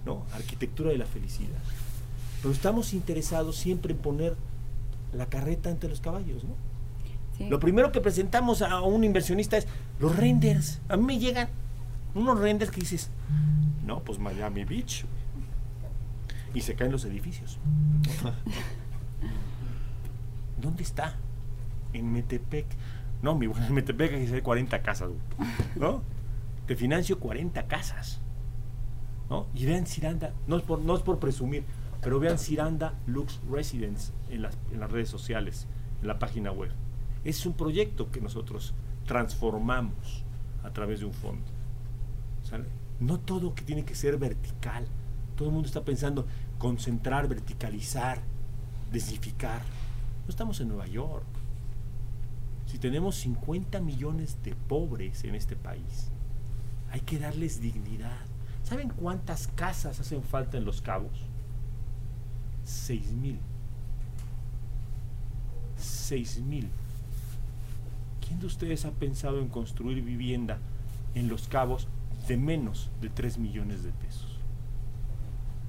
¿No? 0.05 0.26
Arquitectura 0.35 0.91
de 0.91 0.99
la 0.99 1.07
felicidad. 1.07 1.62
Pero 2.43 2.53
estamos 2.53 2.93
interesados 2.93 3.57
siempre 3.57 3.95
en 3.95 3.99
poner 3.99 4.37
la 5.15 5.27
carreta 5.27 5.71
entre 5.71 5.89
los 5.89 6.01
caballos, 6.01 6.45
¿no? 6.45 6.55
Sí. 7.37 7.49
Lo 7.49 7.59
primero 7.59 7.91
que 7.91 8.01
presentamos 8.01 8.62
a 8.62 8.81
un 8.83 9.03
inversionista 9.05 9.57
es 9.57 9.67
los 9.99 10.15
renders. 10.17 10.81
A 10.89 10.97
mí 10.97 11.05
me 11.05 11.19
llegan 11.19 11.49
unos 12.15 12.39
renders 12.39 12.71
que 12.71 12.81
dices, 12.81 13.11
no, 13.85 14.03
pues 14.03 14.19
Miami 14.19 14.65
Beach. 14.65 15.05
Y 16.55 16.61
se 16.61 16.77
caen 16.77 16.93
los 16.93 17.05
edificios. 17.05 17.59
¿Dónde 20.61 20.85
está? 20.85 21.17
En 21.93 22.12
Metepec. 22.12 22.67
No, 23.23 23.35
mi 23.35 23.47
en 23.47 23.75
Metepec 23.75 24.12
hay 24.12 24.21
que 24.21 24.27
hacer 24.27 24.43
40 24.43 24.83
casas, 24.83 25.11
¿no? 25.75 26.03
Te 26.67 26.77
financio 26.77 27.19
40 27.19 27.67
casas. 27.67 28.21
¿no? 29.31 29.47
Y 29.55 29.67
vean 29.67 29.87
Ciranda, 29.87 30.33
no 30.47 30.57
es 30.57 30.62
por, 30.62 30.81
no 30.81 30.95
es 30.95 31.03
por 31.03 31.19
presumir, 31.19 31.65
pero 32.05 32.21
vean 32.21 32.39
Ciranda 32.39 32.95
Lux 33.07 33.41
Residence 33.51 34.13
en 34.29 34.43
las, 34.43 34.59
en 34.71 34.79
las 34.79 34.93
redes 34.93 35.09
sociales, 35.09 35.67
en 36.03 36.09
la 36.09 36.19
página 36.19 36.53
web. 36.53 36.71
Es 37.25 37.47
un 37.47 37.55
proyecto 37.55 38.11
que 38.11 38.21
nosotros 38.21 38.75
transformamos 39.07 40.23
a 40.63 40.71
través 40.71 41.01
de 41.01 41.07
un 41.07 41.15
fondo. 41.15 41.47
No 43.01 43.19
todo 43.19 43.55
que 43.55 43.65
tiene 43.65 43.85
que 43.85 43.95
ser 43.95 44.19
vertical. 44.19 44.87
Todo 45.35 45.49
el 45.49 45.55
mundo 45.55 45.67
está 45.67 45.83
pensando 45.83 46.27
concentrar, 46.59 47.27
verticalizar, 47.27 48.21
densificar. 48.93 49.63
No 50.25 50.31
estamos 50.31 50.61
en 50.61 50.69
Nueva 50.69 50.87
York. 50.87 51.25
Si 52.67 52.79
tenemos 52.79 53.17
50 53.17 53.81
millones 53.81 54.43
de 54.43 54.55
pobres 54.55 55.25
en 55.25 55.35
este 55.35 55.57
país, 55.57 56.11
hay 56.91 57.01
que 57.01 57.19
darles 57.19 57.61
dignidad. 57.61 58.27
¿Saben 58.63 58.89
cuántas 58.91 59.49
casas 59.49 60.01
hacen 60.01 60.23
falta 60.23 60.57
en 60.57 60.65
Los 60.65 60.81
Cabos? 60.81 61.34
Seis 62.65 63.12
mil. 63.12 63.39
Seis 65.77 66.41
mil. 66.41 66.69
¿Quién 68.27 68.41
de 68.41 68.47
ustedes 68.47 68.85
ha 68.85 68.91
pensado 68.91 69.41
en 69.41 69.49
construir 69.49 70.03
vivienda 70.03 70.59
en 71.15 71.29
Los 71.29 71.47
Cabos 71.49 71.89
de 72.27 72.37
menos 72.37 72.91
de 73.01 73.11
3 73.11 73.39
millones 73.39 73.83
de 73.83 73.91
pesos? 73.91 74.39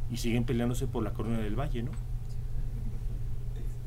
Y 0.09 0.17
siguen 0.17 0.45
peleándose 0.45 0.87
por 0.87 1.03
la 1.03 1.11
Corona 1.11 1.39
del 1.39 1.59
Valle, 1.59 1.83
¿no? 1.83 1.91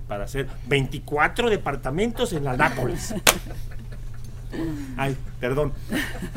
Para 0.07 0.25
hacer 0.25 0.49
24 0.69 1.49
departamentos 1.49 2.33
en 2.33 2.45
la 2.45 2.57
Nápoles. 2.57 3.15
Ay, 4.97 5.17
perdón. 5.41 5.73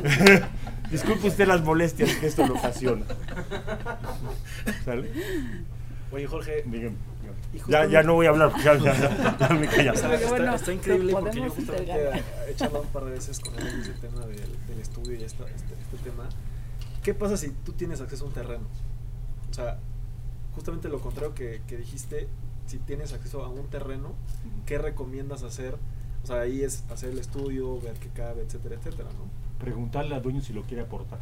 Disculpe 0.92 1.28
usted 1.28 1.48
las 1.48 1.64
molestias 1.64 2.14
que 2.16 2.28
esto 2.28 2.46
le 2.46 2.52
ocasiona. 2.52 3.06
¿Sale? 4.86 5.10
Oye, 6.12 6.28
Jorge, 6.28 6.64
Ya, 7.68 7.86
ya 7.86 8.04
no 8.04 8.14
voy 8.16 8.26
a 8.26 8.30
hablar, 8.30 8.50
porque 8.50 8.64
ya, 8.66 8.78
ya- 8.78 9.38
ya 9.38 9.50
me 9.50 9.68
callas. 9.68 9.96
Está, 10.02 10.16
está- 10.16 10.56
está 10.56 10.74
increíble 10.74 11.14
porque 11.14 11.38
yo 11.40 11.50
justamente 11.50 12.10
he 12.50 12.56
charlado 12.56 12.84
un 12.84 12.90
par 12.90 13.06
de 13.06 13.12
veces 13.12 13.40
con 13.40 13.54
él 13.60 13.68
en 13.68 13.82
ese 13.82 13.92
tema 13.94 14.26
del, 14.26 14.38
del 14.68 14.80
estudio 14.80 15.16
y 15.16 15.24
esta- 15.24 15.46
este, 15.50 15.74
este 15.74 15.98
tema. 16.10 16.28
¿Qué 17.04 17.14
pasa 17.14 17.36
si 17.38 17.50
tú 17.52 17.74
tienes 17.74 18.00
acceso 18.02 18.26
a 18.26 18.28
un 18.28 18.34
terreno? 18.34 18.66
O 19.50 19.54
sea, 19.54 19.80
justamente 20.56 20.88
lo 20.90 21.00
contrario 21.00 21.34
que, 21.34 21.62
que 21.68 21.78
dijiste, 21.78 22.28
si 22.68 22.78
tienes 22.80 23.12
acceso 23.14 23.44
a 23.44 23.50
un 23.50 23.68
terreno, 23.70 24.14
¿qué 24.66 24.78
recomiendas 24.78 25.44
hacer? 25.44 25.76
O 26.24 26.28
sea, 26.28 26.42
ahí 26.42 26.64
es 26.64 26.84
hacer 26.92 27.10
el 27.10 27.18
estudio, 27.20 27.80
ver 27.82 27.94
qué 27.96 28.10
cabe, 28.10 28.44
etcétera, 28.44 28.76
etcétera, 28.76 29.10
¿no? 29.18 29.30
Preguntarle 29.60 30.16
al 30.16 30.22
dueño 30.22 30.42
si 30.42 30.54
lo 30.54 30.64
quiere 30.64 30.84
aportar. 30.84 31.20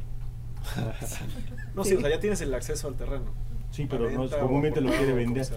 No, 1.75 1.83
Sí. 1.85 1.95
o 1.95 2.01
sea, 2.01 2.09
ya 2.09 2.19
tienes 2.19 2.41
el 2.41 2.53
acceso 2.53 2.87
al 2.87 2.95
terreno. 2.95 3.31
Sí, 3.71 3.85
pero 3.89 4.09
no, 4.09 4.29
comúnmente 4.29 4.81
lo 4.81 4.89
quiere 4.89 5.13
vender. 5.13 5.47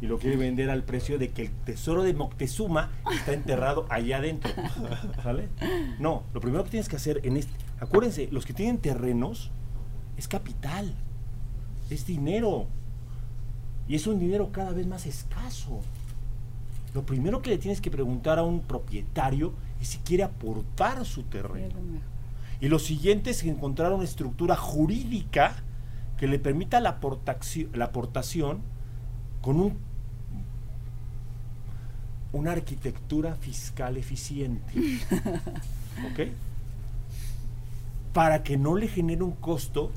Y 0.00 0.06
lo 0.06 0.18
quiere 0.18 0.36
vender 0.36 0.70
al 0.70 0.82
precio 0.82 1.18
de 1.18 1.28
que 1.28 1.42
el 1.42 1.50
tesoro 1.50 2.02
de 2.02 2.14
Moctezuma 2.14 2.90
está 3.12 3.34
enterrado 3.34 3.86
allá 3.90 4.16
adentro. 4.16 4.50
¿Sale? 5.22 5.48
No, 5.98 6.22
lo 6.32 6.40
primero 6.40 6.64
que 6.64 6.70
tienes 6.70 6.88
que 6.88 6.96
hacer 6.96 7.20
en 7.22 7.36
este. 7.36 7.52
Acuérdense, 7.80 8.28
los 8.30 8.46
que 8.46 8.54
tienen 8.54 8.78
terrenos 8.78 9.50
es 10.16 10.26
capital, 10.26 10.94
es 11.90 12.06
dinero. 12.06 12.66
Y 13.88 13.94
es 13.94 14.06
un 14.06 14.18
dinero 14.18 14.50
cada 14.52 14.72
vez 14.72 14.86
más 14.86 15.04
escaso. 15.04 15.80
Lo 16.94 17.04
primero 17.04 17.42
que 17.42 17.50
le 17.50 17.58
tienes 17.58 17.80
que 17.80 17.90
preguntar 17.90 18.38
a 18.38 18.42
un 18.42 18.60
propietario 18.60 19.52
es 19.80 19.88
si 19.88 19.98
quiere 19.98 20.22
aportar 20.22 21.04
su 21.04 21.24
terreno. 21.24 21.74
Y 22.60 22.68
lo 22.68 22.78
siguiente 22.78 23.30
es 23.30 23.44
encontrar 23.44 23.92
una 23.92 24.04
estructura 24.04 24.56
jurídica 24.56 25.62
que 26.20 26.28
le 26.28 26.38
permita 26.38 26.78
la, 26.78 27.00
la 27.72 27.84
aportación 27.86 28.60
con 29.40 29.58
un, 29.58 29.78
una 32.32 32.52
arquitectura 32.52 33.34
fiscal 33.34 33.96
eficiente. 33.96 34.72
¿Ok? 36.12 36.28
para 38.12 38.42
que 38.42 38.56
no 38.56 38.76
le 38.76 38.88
genere 38.88 39.22
un 39.22 39.32
costo 39.32 39.90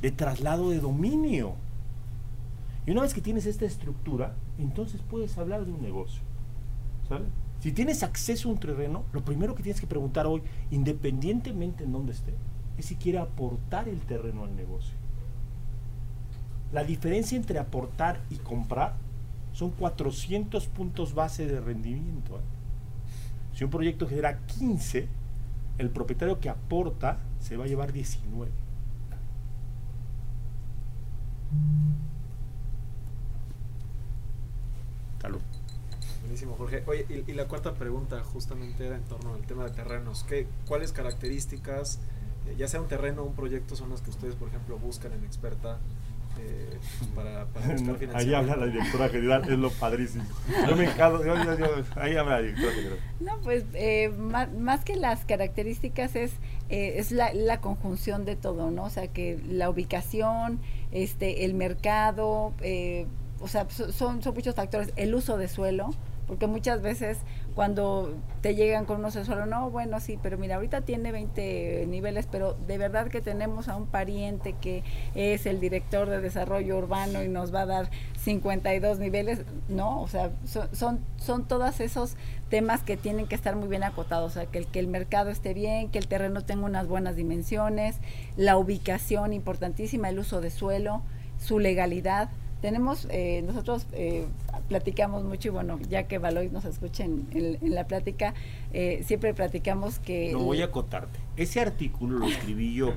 de 0.00 0.10
traslado 0.10 0.70
de 0.70 0.80
dominio. 0.80 1.54
Y 2.86 2.90
una 2.90 3.02
vez 3.02 3.14
que 3.14 3.20
tienes 3.20 3.46
esta 3.46 3.64
estructura, 3.64 4.34
entonces 4.58 5.00
puedes 5.08 5.36
hablar 5.38 5.64
de 5.64 5.72
un 5.72 5.82
negocio. 5.82 6.22
¿Sabes? 7.08 7.28
Si 7.60 7.72
tienes 7.72 8.02
acceso 8.02 8.48
a 8.48 8.52
un 8.52 8.58
terreno, 8.58 9.04
lo 9.12 9.24
primero 9.24 9.54
que 9.54 9.62
tienes 9.62 9.80
que 9.80 9.86
preguntar 9.86 10.26
hoy, 10.26 10.42
independientemente 10.70 11.84
en 11.84 11.92
dónde 11.92 12.12
esté, 12.12 12.32
es 12.78 12.86
si 12.86 12.96
quiere 12.96 13.18
aportar 13.18 13.88
el 13.88 14.00
terreno 14.00 14.44
al 14.44 14.56
negocio. 14.56 14.94
La 16.72 16.84
diferencia 16.84 17.36
entre 17.36 17.58
aportar 17.58 18.22
y 18.30 18.36
comprar 18.36 18.94
son 19.52 19.70
400 19.72 20.66
puntos 20.68 21.14
base 21.14 21.46
de 21.46 21.60
rendimiento. 21.60 22.36
¿eh? 22.36 22.42
Si 23.54 23.64
un 23.64 23.70
proyecto 23.70 24.08
genera 24.08 24.38
15, 24.46 25.06
el 25.78 25.90
propietario 25.90 26.40
que 26.40 26.48
aporta 26.48 27.18
se 27.40 27.58
va 27.58 27.64
a 27.64 27.66
llevar 27.66 27.92
19. 27.92 28.50
Salud. 35.20 35.40
Buenísimo, 36.22 36.54
Jorge. 36.56 36.82
Oye, 36.86 37.04
y, 37.10 37.30
y 37.30 37.34
la 37.34 37.46
cuarta 37.46 37.74
pregunta 37.74 38.24
justamente 38.24 38.86
era 38.86 38.96
en 38.96 39.04
torno 39.04 39.34
al 39.34 39.42
tema 39.42 39.64
de 39.64 39.72
terrenos. 39.72 40.24
¿Qué, 40.24 40.48
¿Cuáles 40.66 40.92
características, 40.92 42.00
eh, 42.46 42.54
ya 42.56 42.66
sea 42.66 42.80
un 42.80 42.88
terreno 42.88 43.22
o 43.22 43.26
un 43.26 43.34
proyecto, 43.34 43.76
son 43.76 43.90
las 43.90 44.00
que 44.00 44.08
ustedes, 44.08 44.34
por 44.36 44.48
ejemplo, 44.48 44.78
buscan 44.78 45.12
en 45.12 45.24
Experta 45.24 45.78
eh, 46.38 46.78
para, 47.14 47.46
para 47.46 47.66
Ahí 48.18 48.34
habla 48.34 48.56
la 48.56 48.66
directora 48.66 49.08
general, 49.08 49.42
es 49.44 49.58
lo 49.58 49.70
padrísimo. 49.70 50.24
Yo 50.68 50.76
me 50.76 50.84
encargo, 50.84 51.24
yo- 51.24 51.36
yo- 51.44 51.58
yo- 51.58 51.84
ahí 51.96 52.16
habla 52.16 52.36
la 52.36 52.42
directora 52.42 52.72
general. 52.74 52.98
No, 53.20 53.38
pues 53.42 53.64
eh, 53.74 54.08
más, 54.10 54.52
más 54.52 54.84
que 54.84 54.96
las 54.96 55.24
características 55.24 56.16
es, 56.16 56.32
eh, 56.68 56.94
es 56.96 57.12
la, 57.12 57.32
la 57.34 57.60
conjunción 57.60 58.24
de 58.24 58.36
todo, 58.36 58.70
¿no? 58.70 58.84
O 58.84 58.90
sea, 58.90 59.08
que 59.08 59.38
la 59.48 59.68
ubicación, 59.70 60.60
este, 60.90 61.44
el 61.44 61.54
mercado, 61.54 62.52
eh, 62.60 63.06
o 63.40 63.48
sea, 63.48 63.66
so- 63.70 63.92
son, 63.92 64.22
son 64.22 64.34
muchos 64.34 64.54
factores. 64.54 64.92
El 64.96 65.14
uso 65.14 65.36
de 65.36 65.48
suelo, 65.48 65.90
porque 66.26 66.46
muchas 66.46 66.80
veces 66.82 67.18
cuando 67.54 68.14
te 68.40 68.54
llegan 68.54 68.86
con 68.86 69.04
un 69.04 69.12
suelo, 69.12 69.46
no, 69.46 69.70
bueno, 69.70 70.00
sí, 70.00 70.18
pero 70.22 70.38
mira, 70.38 70.56
ahorita 70.56 70.82
tiene 70.82 71.12
20 71.12 71.86
niveles, 71.88 72.26
pero 72.30 72.54
de 72.66 72.78
verdad 72.78 73.08
que 73.08 73.20
tenemos 73.20 73.68
a 73.68 73.76
un 73.76 73.86
pariente 73.86 74.54
que 74.60 74.82
es 75.14 75.46
el 75.46 75.60
director 75.60 76.08
de 76.08 76.20
desarrollo 76.20 76.78
urbano 76.78 77.22
y 77.22 77.28
nos 77.28 77.54
va 77.54 77.62
a 77.62 77.66
dar 77.66 77.90
52 78.18 78.98
niveles, 78.98 79.42
no, 79.68 80.00
o 80.00 80.08
sea, 80.08 80.30
son, 80.44 80.68
son, 80.74 81.00
son 81.16 81.46
todos 81.46 81.80
esos 81.80 82.16
temas 82.48 82.82
que 82.82 82.96
tienen 82.96 83.26
que 83.26 83.34
estar 83.34 83.56
muy 83.56 83.68
bien 83.68 83.84
acotados, 83.84 84.32
o 84.32 84.34
sea, 84.34 84.46
que 84.46 84.58
el, 84.58 84.66
que 84.66 84.78
el 84.78 84.86
mercado 84.86 85.30
esté 85.30 85.54
bien, 85.54 85.90
que 85.90 85.98
el 85.98 86.08
terreno 86.08 86.44
tenga 86.44 86.64
unas 86.64 86.86
buenas 86.86 87.16
dimensiones, 87.16 87.96
la 88.36 88.56
ubicación 88.56 89.32
importantísima, 89.32 90.08
el 90.08 90.18
uso 90.18 90.40
de 90.40 90.50
suelo, 90.50 91.02
su 91.38 91.58
legalidad. 91.58 92.28
Tenemos, 92.62 93.06
eh, 93.10 93.42
nosotros 93.44 93.86
eh, 93.92 94.26
platicamos 94.68 95.24
mucho 95.24 95.48
y 95.48 95.50
bueno, 95.50 95.78
ya 95.90 96.04
que 96.04 96.18
Valois 96.18 96.50
nos 96.52 96.64
escuche 96.64 97.02
en, 97.04 97.26
en- 97.32 97.58
en 97.60 97.74
la 97.74 97.86
plática, 97.88 98.32
eh, 98.72 99.02
siempre 99.04 99.34
platicamos 99.34 99.98
que... 99.98 100.32
No 100.32 100.38
voy 100.44 100.62
a 100.62 100.66
acotarte. 100.66 101.18
Ese 101.36 101.60
artículo 101.60 102.20
lo 102.20 102.26
escribí 102.26 102.72
yo. 102.72 102.94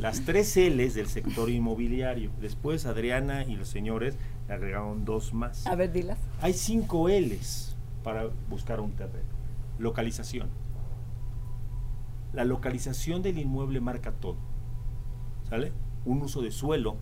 Las 0.00 0.22
tres 0.24 0.56
L's 0.56 0.94
del 0.94 1.06
sector 1.06 1.48
inmobiliario. 1.48 2.30
Después 2.40 2.84
Adriana 2.86 3.44
y 3.44 3.54
los 3.54 3.68
señores 3.68 4.16
le 4.48 4.54
agregaron 4.54 5.04
dos 5.04 5.32
más. 5.32 5.64
A 5.68 5.76
ver, 5.76 5.92
dilas. 5.92 6.18
Hay 6.40 6.52
cinco 6.52 7.08
L's 7.08 7.76
para 8.02 8.28
buscar 8.50 8.80
un 8.80 8.90
terreno. 8.96 9.28
Localización. 9.78 10.48
La 12.32 12.44
localización 12.44 13.22
del 13.22 13.38
inmueble 13.38 13.80
marca 13.80 14.10
todo. 14.10 14.36
¿Sale? 15.48 15.72
Un 16.04 16.20
uso 16.22 16.42
de 16.42 16.50
suelo, 16.50 16.96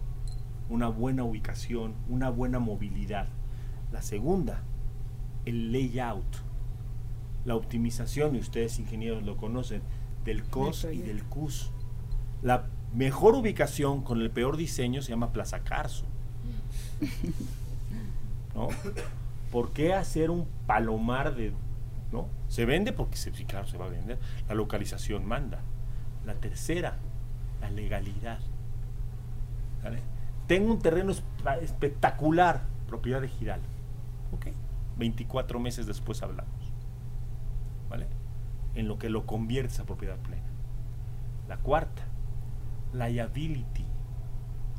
una 0.72 0.88
buena 0.88 1.22
ubicación, 1.22 1.94
una 2.08 2.30
buena 2.30 2.58
movilidad. 2.58 3.28
La 3.92 4.00
segunda, 4.00 4.62
el 5.44 5.70
layout. 5.70 6.24
La 7.44 7.56
optimización, 7.56 8.36
y 8.36 8.38
ustedes 8.38 8.78
ingenieros 8.78 9.22
lo 9.22 9.36
conocen, 9.36 9.82
del 10.24 10.44
COS 10.44 10.86
y 10.92 11.02
del 11.02 11.24
CUS. 11.24 11.72
La 12.40 12.64
mejor 12.94 13.34
ubicación 13.34 14.02
con 14.02 14.22
el 14.22 14.30
peor 14.30 14.56
diseño 14.56 15.02
se 15.02 15.10
llama 15.10 15.32
Plaza 15.32 15.62
Carso. 15.62 16.06
¿no? 18.54 18.68
¿Por 19.50 19.72
qué 19.72 19.92
hacer 19.92 20.30
un 20.30 20.46
palomar 20.66 21.34
de, 21.34 21.52
no? 22.12 22.28
Se 22.48 22.64
vende 22.64 22.94
porque 22.94 23.16
se, 23.16 23.34
sí, 23.34 23.44
claro, 23.44 23.66
se 23.66 23.76
va 23.76 23.86
a 23.86 23.90
vender. 23.90 24.18
La 24.48 24.54
localización 24.54 25.26
manda. 25.26 25.60
La 26.24 26.34
tercera, 26.34 26.96
la 27.60 27.70
legalidad. 27.70 28.38
¿Vale? 29.82 29.98
Tengo 30.46 30.72
un 30.72 30.78
terreno 30.80 31.12
espa- 31.12 31.58
espectacular, 31.60 32.62
propiedad 32.86 33.20
de 33.20 33.28
Giral. 33.28 33.60
Ok. 34.32 34.48
24 34.98 35.58
meses 35.60 35.86
después 35.86 36.22
hablamos. 36.22 36.52
¿Vale? 37.88 38.06
En 38.74 38.88
lo 38.88 38.98
que 38.98 39.08
lo 39.10 39.26
conviertes 39.26 39.80
a 39.80 39.84
propiedad 39.84 40.16
plena. 40.18 40.46
La 41.48 41.56
cuarta, 41.58 42.02
liability, 42.92 43.84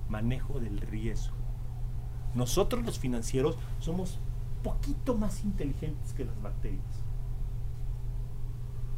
manejo 0.09 0.59
del 0.59 0.80
riesgo. 0.80 1.36
Nosotros 2.36 2.84
los 2.84 2.99
financieros 2.99 3.57
somos 3.80 4.20
poquito 4.64 5.16
más 5.18 5.43
inteligentes 5.43 6.14
que 6.14 6.26
las 6.26 6.41
bacterias. 6.41 7.03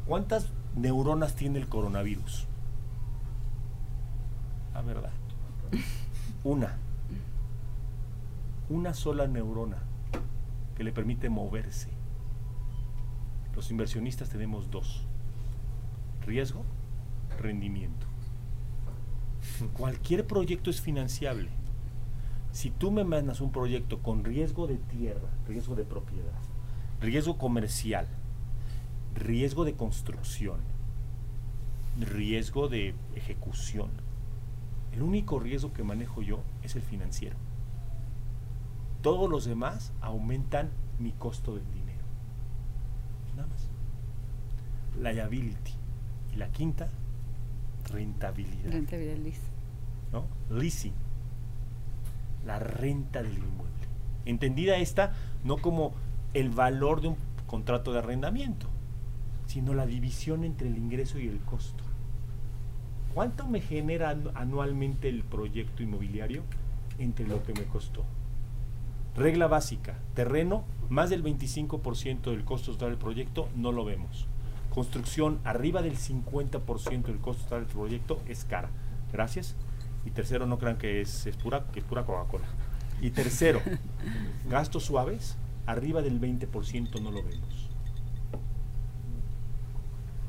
¿Cuántas 0.06 0.52
neuronas 0.76 1.36
tiene 1.36 1.60
el 1.60 1.68
coronavirus? 1.68 2.48
La 4.74 4.82
verdad. 4.82 5.12
Una. 6.46 6.78
Una 8.70 8.94
sola 8.94 9.26
neurona 9.26 9.82
que 10.76 10.84
le 10.84 10.92
permite 10.92 11.28
moverse. 11.28 11.90
Los 13.56 13.72
inversionistas 13.72 14.30
tenemos 14.30 14.70
dos. 14.70 15.08
Riesgo, 16.24 16.64
rendimiento. 17.40 18.06
Cualquier 19.74 20.28
proyecto 20.28 20.70
es 20.70 20.82
financiable. 20.82 21.50
Si 22.52 22.70
tú 22.70 22.92
me 22.92 23.04
mandas 23.04 23.42
un 23.42 23.52
proyecto 23.52 24.04
con 24.04 24.24
riesgo 24.24 24.68
de 24.68 24.78
tierra, 24.78 25.30
riesgo 25.48 25.74
de 25.74 25.84
propiedad, 25.84 26.40
riesgo 27.02 27.40
comercial, 27.40 28.08
riesgo 29.16 29.66
de 29.66 29.74
construcción, 29.74 30.60
riesgo 32.00 32.68
de 32.68 32.94
ejecución, 33.16 34.05
el 34.96 35.02
único 35.02 35.40
riesgo 35.40 35.74
que 35.74 35.84
manejo 35.84 36.22
yo 36.22 36.40
es 36.64 36.76
el 36.76 36.82
financiero. 36.82 37.36
Todos 39.02 39.30
los 39.30 39.46
demás 39.46 39.92
aumentan 40.02 40.72
mi 41.00 41.12
costo 41.12 41.56
del 41.56 41.70
dinero. 41.74 42.06
Nada 43.36 43.48
más. 43.50 43.68
Liability. 45.02 45.74
Y 46.34 46.38
la 46.38 46.50
quinta, 46.52 46.90
rentabilidad. 47.92 48.72
Rentabilidad. 48.72 49.38
¿no? 50.14 50.26
Leasing, 50.50 50.94
la 52.46 52.60
renta 52.60 53.22
del 53.22 53.38
inmueble. 53.38 53.88
Entendida 54.26 54.78
esta 54.78 55.14
no 55.44 55.58
como 55.58 55.94
el 56.34 56.50
valor 56.50 57.02
de 57.02 57.10
un 57.10 57.18
contrato 57.48 57.92
de 57.92 58.00
arrendamiento, 58.00 58.70
sino 59.46 59.74
la 59.74 59.86
división 59.86 60.44
entre 60.44 60.70
el 60.70 60.78
ingreso 60.78 61.20
y 61.20 61.28
el 61.28 61.40
costo. 61.42 61.84
¿Cuánto 63.16 63.48
me 63.48 63.62
genera 63.62 64.14
anu- 64.14 64.32
anualmente 64.36 65.08
el 65.10 65.24
proyecto 65.24 65.82
inmobiliario 65.82 66.44
entre 67.00 67.26
lo 67.26 67.42
que 67.44 67.54
me 67.54 67.64
costó? 67.64 68.04
Regla 69.16 69.48
básica, 69.48 69.98
terreno, 70.14 70.66
más 70.90 71.10
del 71.10 71.24
25% 71.24 72.32
del 72.32 72.44
costo 72.44 72.74
total 72.74 72.90
del 72.90 72.98
proyecto, 72.98 73.48
no 73.56 73.72
lo 73.72 73.86
vemos. 73.86 74.28
Construcción, 74.70 75.40
arriba 75.46 75.82
del 75.82 75.96
50% 75.98 77.04
del 77.04 77.20
costo 77.20 77.44
total 77.46 77.66
del 77.66 77.74
proyecto, 77.74 78.20
es 78.28 78.44
cara. 78.44 78.70
Gracias. 79.14 79.56
Y 80.06 80.12
tercero, 80.12 80.46
no 80.46 80.60
crean 80.60 80.78
que 80.78 81.00
es, 81.00 81.26
es 81.26 81.38
pura, 81.38 81.66
que 81.72 81.80
es 81.80 81.86
pura 81.86 82.04
Coca-Cola. 82.06 82.46
Y 83.02 83.12
tercero, 83.12 83.62
gastos 84.50 84.84
suaves, 84.84 85.38
arriba 85.66 86.02
del 86.02 86.20
20% 86.20 87.02
no 87.02 87.12
lo 87.12 87.24
vemos. 87.24 87.70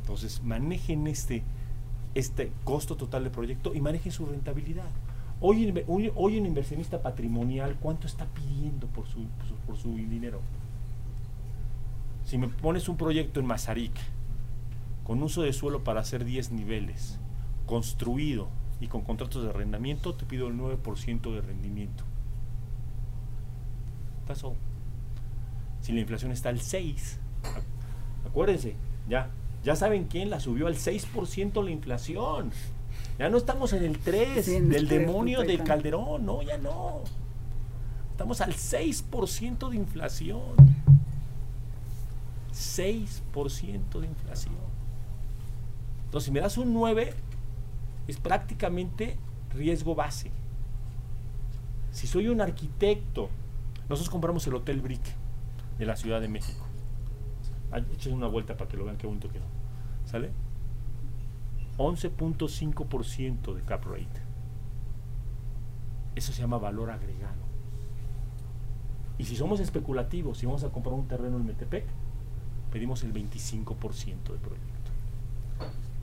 Entonces, 0.03 0.41
manejen 0.45 1.09
este, 1.09 1.43
este 2.19 2.51
costo 2.65 2.97
total 2.97 3.25
del 3.25 3.33
proyecto 3.33 3.75
y 3.75 3.81
manejen 3.81 4.11
su 4.13 4.27
rentabilidad. 4.27 4.87
Hoy, 5.41 5.85
hoy, 5.87 6.39
un 6.39 6.47
inversionista 6.47 7.03
patrimonial, 7.03 7.77
¿cuánto 7.79 8.07
está 8.07 8.25
pidiendo 8.27 8.87
por 8.87 9.07
su, 9.07 9.27
por 9.67 9.77
su, 9.77 9.95
dinero? 9.97 10.41
Si 12.25 12.39
me 12.39 12.49
pones 12.49 12.89
un 12.89 12.97
proyecto 12.97 13.39
en 13.41 13.47
Mazarik, 13.47 13.93
con 15.05 15.23
uso 15.23 15.43
de 15.43 15.53
suelo 15.53 15.85
para 15.85 16.01
hacer 16.01 16.25
10 16.25 16.53
niveles, 16.53 17.19
construido 17.67 18.49
y 18.81 18.87
con 18.89 19.03
contratos 19.03 19.43
de 19.45 19.51
arrendamiento, 19.51 20.15
te 20.15 20.25
pido 20.25 20.49
el 20.49 20.55
9% 20.59 21.35
de 21.35 21.41
rendimiento. 21.43 22.03
Pasó. 24.27 24.55
Si 25.83 25.93
la 25.93 26.01
inflación 26.01 26.33
está 26.33 26.49
al 26.49 26.61
6, 26.61 27.19
ac- 27.45 28.27
acuérdense, 28.29 28.75
ya, 29.09 29.31
ya 29.67 29.75
saben 29.75 30.05
quién 30.05 30.31
la 30.31 30.39
subió 30.39 30.69
al 30.69 30.77
6% 30.77 31.65
la 31.65 31.71
inflación. 31.73 32.53
Ya 33.19 33.29
no 33.29 33.37
estamos 33.37 33.73
en 33.73 33.83
el 33.83 33.99
3 33.99 34.45
Sí, 34.45 34.55
en 34.55 34.69
del 34.69 34.87
3, 34.87 35.01
demonio 35.01 35.41
del. 35.41 35.65
Calderón, 35.65 36.25
no, 36.25 36.41
ya 36.41 36.57
no. 36.57 37.01
Estamos 38.13 38.41
al 38.41 38.53
6% 38.53 39.69
de 39.69 39.77
inflación. 39.77 40.55
6% 42.55 43.99
de 43.99 44.07
inflación. 44.07 44.55
Entonces, 46.05 46.27
si 46.27 46.31
me 46.31 46.39
das 46.39 46.59
un 46.59 46.73
9, 46.73 47.13
es 48.07 48.19
prácticamente 48.19 49.17
riesgo 49.53 49.97
base. 49.97 50.31
Si 51.91 52.07
soy 52.07 52.29
un 52.29 52.41
arquitecto, 52.41 53.31
nosotros 53.89 54.11
compramos 54.11 54.47
el 54.47 54.55
Hotel 54.55 54.81
Brick 54.81 55.03
de 55.77 55.87
la 55.87 55.97
Ciudad 55.97 56.21
de 56.21 56.29
México. 56.29 56.65
Echen 57.95 58.13
una 58.13 58.29
vuelta 58.29 58.57
para 58.57 58.71
que 58.71 58.77
lo 58.77 58.85
vean 58.85 58.97
qué 58.97 59.09
bonito 59.09 59.29
quedó. 59.29 59.56
¿Sale? 60.07 60.31
11.5% 61.77 63.55
de 63.55 63.63
cap 63.63 63.85
rate. 63.85 64.23
Eso 66.15 66.33
se 66.33 66.41
llama 66.41 66.59
valor 66.59 66.91
agregado. 66.91 67.45
Y 69.19 69.25
si 69.25 69.37
somos 69.37 69.61
especulativos, 69.61 70.39
si 70.39 70.47
vamos 70.47 70.65
a 70.65 70.71
comprar 70.71 70.95
un 70.95 71.09
terreno 71.09 71.37
en 71.37 71.47
Metepec, 71.47 71.85
pedimos 72.73 73.03
el 73.05 73.13
25% 73.13 74.33
de 74.33 74.39
proyecto. 74.39 74.91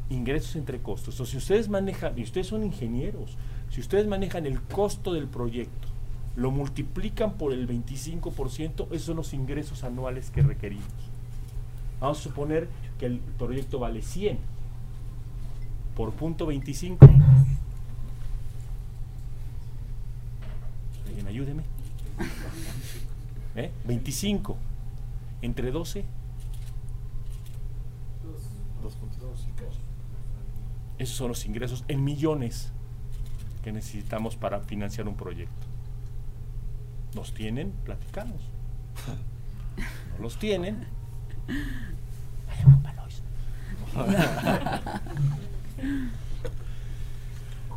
Ingresos 0.09 0.55
entre 0.55 0.81
costos. 0.81 1.19
O 1.19 1.25
si 1.25 1.37
ustedes 1.37 1.69
manejan, 1.69 2.17
y 2.17 2.23
ustedes 2.23 2.47
son 2.47 2.63
ingenieros, 2.63 3.37
si 3.69 3.81
ustedes 3.81 4.07
manejan 4.07 4.45
el 4.45 4.61
costo 4.61 5.13
del 5.13 5.27
proyecto, 5.27 5.87
lo 6.35 6.51
multiplican 6.51 7.33
por 7.33 7.53
el 7.53 7.67
25%, 7.67 8.87
esos 8.91 9.03
son 9.03 9.17
los 9.17 9.33
ingresos 9.33 9.83
anuales 9.83 10.31
que 10.31 10.41
requerimos. 10.41 11.12
Vamos 12.03 12.19
a 12.19 12.23
suponer 12.23 12.67
que 12.99 13.05
el 13.05 13.19
proyecto 13.19 13.79
vale 13.79 14.01
100 14.01 14.37
por 15.95 16.11
punto 16.11 16.45
25. 16.45 16.99
Alguien 21.07 21.27
ayúdeme. 21.27 21.63
¿Eh? 23.55 23.71
25 23.85 24.57
entre 25.43 25.71
12. 25.71 26.03
Esos 30.97 31.15
son 31.15 31.29
los 31.29 31.45
ingresos 31.45 31.85
en 31.87 32.03
millones 32.03 32.73
que 33.63 33.71
necesitamos 33.71 34.35
para 34.35 34.59
financiar 34.59 35.07
un 35.07 35.15
proyecto. 35.15 35.67
¿Los 37.15 37.33
tienen? 37.33 37.71
Platicamos. 37.85 38.41
¿No 40.17 40.23
los 40.23 40.37
tienen? 40.37 40.85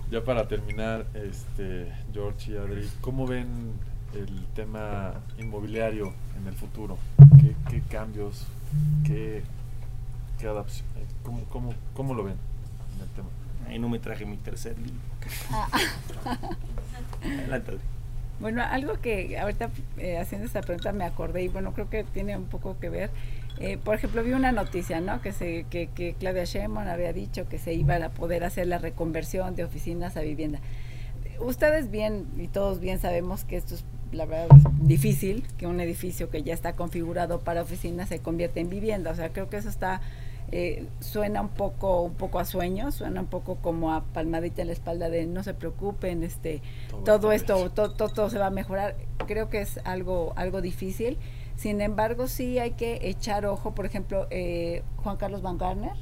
Ya 0.09 0.23
para 0.23 0.47
terminar, 0.47 1.05
este, 1.15 1.93
George 2.13 2.53
y 2.53 2.57
Adri, 2.57 2.89
¿cómo 3.01 3.27
ven 3.27 3.73
el 4.15 4.47
tema 4.55 5.15
inmobiliario 5.37 6.13
en 6.39 6.47
el 6.47 6.55
futuro? 6.55 6.97
¿Qué, 7.41 7.57
qué 7.69 7.83
cambios? 7.91 8.47
¿Qué, 9.05 9.43
qué 10.39 10.47
adaptación? 10.47 10.87
¿Cómo, 11.25 11.43
cómo, 11.47 11.75
¿Cómo 11.95 12.15
lo 12.15 12.23
ven 12.23 12.37
en 12.95 13.03
el 13.03 13.09
tema? 13.09 13.29
Ahí 13.69 13.81
no 13.81 13.89
me 13.89 13.99
traje 13.99 14.25
mi 14.25 14.37
tercer 14.37 14.77
libro. 14.79 15.01
Adelante, 17.25 17.73
Adri. 17.73 17.97
Bueno, 18.39 18.63
algo 18.63 19.01
que 19.01 19.39
ahorita 19.39 19.71
eh, 19.97 20.19
haciendo 20.19 20.47
esta 20.47 20.61
pregunta 20.61 20.93
me 20.93 21.05
acordé 21.05 21.43
y 21.43 21.49
bueno, 21.49 21.73
creo 21.73 21.89
que 21.89 22.05
tiene 22.05 22.37
un 22.37 22.45
poco 22.45 22.79
que 22.79 22.91
ver. 22.91 23.11
Eh, 23.59 23.79
por 23.79 23.95
ejemplo, 23.95 24.23
vi 24.23 24.33
una 24.33 24.53
noticia, 24.53 25.01
¿no? 25.01 25.21
Que, 25.23 25.33
se, 25.33 25.65
que, 25.71 25.89
que 25.89 26.15
Claudia 26.15 26.45
Sheinbaum 26.45 26.89
había 26.89 27.13
dicho 27.13 27.49
que 27.49 27.59
se 27.59 27.75
iba 27.75 27.97
a 27.97 28.11
poder 28.11 28.45
hacer 28.45 28.67
la 28.67 28.79
reconversión 28.79 29.55
de 29.57 29.65
oficinas 29.65 30.17
a 30.17 30.21
vivienda. 30.21 30.61
Ustedes 31.41 31.91
bien 31.91 32.27
y 32.37 32.49
todos 32.49 32.81
bien 32.81 32.99
sabemos 32.99 33.45
que 33.45 33.57
esto 33.57 33.75
es 33.75 33.85
la 34.13 34.25
verdad 34.25 34.49
es 34.57 34.89
difícil 34.89 35.45
que 35.59 35.67
un 35.67 35.81
edificio 35.81 36.31
que 36.31 36.43
ya 36.43 36.55
está 36.55 36.75
configurado 36.75 37.41
para 37.41 37.63
oficinas 37.63 38.09
se 38.09 38.21
convierta 38.21 38.61
en 38.61 38.71
vivienda. 38.71 39.11
O 39.11 39.15
sea, 39.15 39.33
creo 39.33 39.49
que 39.49 39.57
eso 39.57 39.69
está 39.69 40.01
eh, 40.53 40.87
suena 41.01 41.43
un 41.43 41.49
poco 41.49 42.03
un 42.03 42.15
poco 42.15 42.39
a 42.39 42.45
sueño, 42.45 42.93
suena 42.93 43.21
un 43.21 43.27
poco 43.27 43.57
como 43.57 43.93
a 43.93 44.05
palmadita 44.05 44.63
en 44.63 44.69
la 44.69 44.75
espalda 44.75 45.09
de 45.11 45.27
no 45.27 45.43
se 45.43 45.55
preocupen, 45.55 46.23
este 46.23 46.63
Todo 47.05 47.33
esto 47.33 47.71
todo, 47.71 47.93
todo, 47.95 48.09
todo 48.11 48.31
se 48.31 48.39
va 48.39 48.47
a 48.47 48.51
mejorar. 48.51 48.97
Creo 49.27 49.51
que 49.51 49.61
es 49.61 49.81
algo 49.85 50.33
algo 50.37 50.61
difícil. 50.61 51.19
Sin 51.57 51.81
embargo, 51.81 52.29
sí 52.29 52.59
hay 52.59 52.73
que 52.73 53.09
echar 53.09 53.47
ojo. 53.47 53.75
Por 53.75 53.87
ejemplo, 53.87 54.27
eh, 54.31 54.83
Juan 54.97 55.17
Carlos 55.17 55.43
Van 55.43 55.59
Garner 55.59 55.95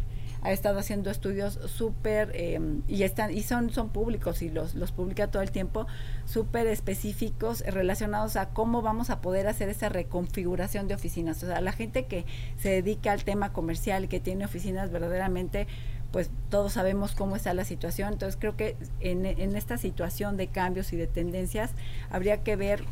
ha 0.45 0.53
estado 0.53 0.79
haciendo 0.79 1.11
estudios 1.11 1.59
súper 1.67 2.31
eh, 2.35 2.61
y 2.87 3.03
están 3.03 3.33
y 3.33 3.43
son 3.43 3.71
son 3.71 3.89
públicos 3.89 4.43
y 4.43 4.51
los 4.51 4.75
los 4.75 4.93
publica 4.93 5.31
todo 5.31 5.43
el 5.43 5.51
tiempo 5.51 5.87
súper 6.27 6.67
específicos 6.67 7.63
relacionados 7.67 8.37
a 8.37 8.51
cómo 8.51 8.83
vamos 8.83 9.09
a 9.09 9.23
poder 9.23 9.49
hacer 9.49 9.71
esa 9.71 9.89
reconfiguración 9.89 10.87
de 10.87 10.95
oficinas 10.95 11.43
o 11.43 11.47
sea 11.47 11.63
la 11.63 11.73
gente 11.73 12.05
que 12.05 12.27
se 12.59 12.69
dedica 12.69 13.13
al 13.13 13.25
tema 13.25 13.55
comercial 13.55 14.05
y 14.05 14.09
que 14.09 14.21
tiene 14.21 14.45
oficinas 14.45 14.91
verdaderamente 14.91 15.67
pues 16.13 16.31
todos 16.51 16.75
sabemos 16.75 17.15
cómo 17.15 17.37
está 17.37 17.55
la 17.55 17.65
situación 17.65 18.13
entonces 18.13 18.37
creo 18.39 18.55
que 18.55 18.77
en, 19.01 19.25
en 19.25 19.57
esta 19.57 19.79
situación 19.79 20.37
de 20.37 20.49
cambios 20.49 20.93
y 20.93 20.97
de 20.97 21.07
tendencias 21.07 21.71
habría 22.11 22.43
que 22.43 22.57
ver 22.57 22.85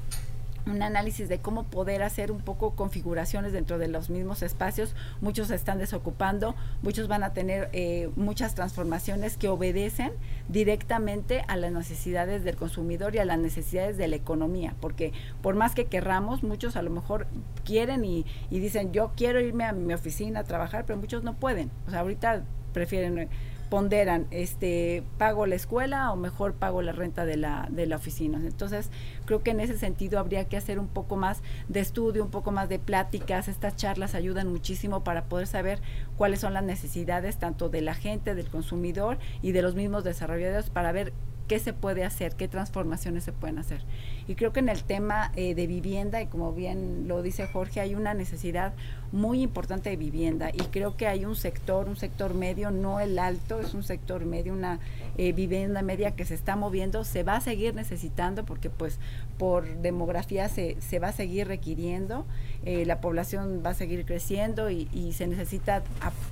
un 0.66 0.82
análisis 0.82 1.28
de 1.28 1.38
cómo 1.38 1.64
poder 1.64 2.02
hacer 2.02 2.30
un 2.30 2.40
poco 2.40 2.74
configuraciones 2.74 3.52
dentro 3.52 3.78
de 3.78 3.88
los 3.88 4.10
mismos 4.10 4.42
espacios. 4.42 4.94
Muchos 5.20 5.48
se 5.48 5.54
están 5.54 5.78
desocupando, 5.78 6.54
muchos 6.82 7.08
van 7.08 7.22
a 7.22 7.32
tener 7.32 7.68
eh, 7.72 8.10
muchas 8.16 8.54
transformaciones 8.54 9.36
que 9.36 9.48
obedecen 9.48 10.12
directamente 10.48 11.44
a 11.48 11.56
las 11.56 11.72
necesidades 11.72 12.44
del 12.44 12.56
consumidor 12.56 13.14
y 13.14 13.18
a 13.18 13.24
las 13.24 13.38
necesidades 13.38 13.96
de 13.96 14.08
la 14.08 14.16
economía, 14.16 14.74
porque 14.80 15.12
por 15.42 15.54
más 15.54 15.74
que 15.74 15.86
querramos, 15.86 16.42
muchos 16.42 16.76
a 16.76 16.82
lo 16.82 16.90
mejor 16.90 17.26
quieren 17.64 18.04
y, 18.04 18.24
y 18.50 18.58
dicen 18.60 18.92
yo 18.92 19.12
quiero 19.16 19.40
irme 19.40 19.64
a 19.64 19.72
mi 19.72 19.94
oficina 19.94 20.40
a 20.40 20.44
trabajar, 20.44 20.84
pero 20.86 20.98
muchos 20.98 21.22
no 21.24 21.34
pueden. 21.34 21.70
O 21.86 21.90
sea, 21.90 22.00
ahorita 22.00 22.42
prefieren 22.72 23.28
ponderan 23.72 24.26
este 24.30 25.02
pago 25.16 25.46
la 25.46 25.54
escuela 25.54 26.12
o 26.12 26.16
mejor 26.16 26.52
pago 26.52 26.82
la 26.82 26.92
renta 26.92 27.24
de 27.24 27.38
la 27.38 27.68
de 27.70 27.86
la 27.86 27.96
oficina. 27.96 28.36
Entonces 28.36 28.90
creo 29.24 29.42
que 29.42 29.52
en 29.52 29.60
ese 29.60 29.78
sentido 29.78 30.18
habría 30.18 30.44
que 30.44 30.58
hacer 30.58 30.78
un 30.78 30.88
poco 30.88 31.16
más 31.16 31.42
de 31.68 31.80
estudio 31.80 32.22
un 32.22 32.30
poco 32.30 32.50
más 32.50 32.68
de 32.68 32.78
pláticas. 32.78 33.48
Estas 33.48 33.74
charlas 33.74 34.14
ayudan 34.14 34.48
muchísimo 34.48 35.04
para 35.04 35.24
poder 35.24 35.46
saber 35.46 35.80
cuáles 36.18 36.40
son 36.40 36.52
las 36.52 36.64
necesidades 36.64 37.38
tanto 37.38 37.70
de 37.70 37.80
la 37.80 37.94
gente 37.94 38.34
del 38.34 38.50
consumidor 38.50 39.16
y 39.40 39.52
de 39.52 39.62
los 39.62 39.74
mismos 39.74 40.04
desarrolladores 40.04 40.68
para 40.68 40.92
ver 40.92 41.14
qué 41.48 41.58
se 41.58 41.72
puede 41.72 42.04
hacer, 42.04 42.34
qué 42.34 42.48
transformaciones 42.48 43.24
se 43.24 43.32
pueden 43.32 43.58
hacer. 43.58 43.82
Y 44.28 44.34
creo 44.34 44.52
que 44.52 44.60
en 44.60 44.68
el 44.68 44.84
tema 44.84 45.32
eh, 45.36 45.54
de 45.54 45.66
vivienda, 45.66 46.22
y 46.22 46.26
como 46.26 46.52
bien 46.52 47.08
lo 47.08 47.22
dice 47.22 47.46
Jorge, 47.46 47.80
hay 47.80 47.94
una 47.94 48.14
necesidad 48.14 48.72
muy 49.10 49.42
importante 49.42 49.90
de 49.90 49.96
vivienda 49.96 50.50
y 50.50 50.62
creo 50.70 50.96
que 50.96 51.06
hay 51.06 51.26
un 51.26 51.36
sector, 51.36 51.88
un 51.88 51.96
sector 51.96 52.32
medio, 52.34 52.70
no 52.70 52.98
el 52.98 53.18
alto, 53.18 53.60
es 53.60 53.74
un 53.74 53.82
sector 53.82 54.24
medio, 54.24 54.54
una 54.54 54.80
eh, 55.18 55.32
vivienda 55.32 55.82
media 55.82 56.12
que 56.12 56.24
se 56.24 56.34
está 56.34 56.56
moviendo, 56.56 57.04
se 57.04 57.22
va 57.22 57.36
a 57.36 57.40
seguir 57.42 57.74
necesitando 57.74 58.44
porque 58.44 58.70
pues 58.70 58.98
por 59.38 59.68
demografía 59.82 60.48
se, 60.48 60.80
se 60.80 60.98
va 60.98 61.08
a 61.08 61.12
seguir 61.12 61.46
requiriendo, 61.46 62.24
eh, 62.64 62.86
la 62.86 63.00
población 63.00 63.62
va 63.64 63.70
a 63.70 63.74
seguir 63.74 64.06
creciendo 64.06 64.70
y, 64.70 64.88
y 64.92 65.12
se 65.12 65.26
necesita 65.26 65.82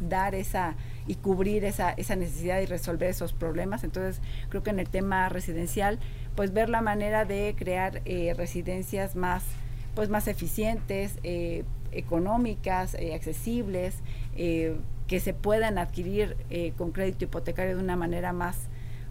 dar 0.09 0.35
esa 0.35 0.75
y 1.11 1.17
cubrir 1.17 1.65
esa, 1.65 1.91
esa 1.91 2.15
necesidad 2.15 2.61
y 2.61 2.67
resolver 2.67 3.11
esos 3.11 3.33
problemas. 3.33 3.83
Entonces, 3.83 4.23
creo 4.49 4.63
que 4.63 4.71
en 4.71 4.79
el 4.79 4.89
tema 4.89 5.29
residencial, 5.29 5.99
pues 6.37 6.53
ver 6.53 6.69
la 6.69 6.83
manera 6.83 7.25
de 7.25 7.57
crear 7.59 8.01
eh, 8.05 8.33
residencias 8.37 9.17
más, 9.17 9.43
pues 9.97 10.09
más 10.09 10.29
eficientes, 10.29 11.19
eh, 11.25 11.65
económicas, 11.91 12.95
eh, 12.95 13.13
accesibles, 13.13 13.97
eh, 14.37 14.77
que 15.09 15.19
se 15.19 15.35
puedan 15.35 15.79
adquirir 15.79 16.37
con 16.77 16.93
crédito 16.93 17.25
hipotecario 17.25 17.77
de 17.77 17.83
una 17.83 17.97
manera 17.97 18.33
más, 18.33 18.57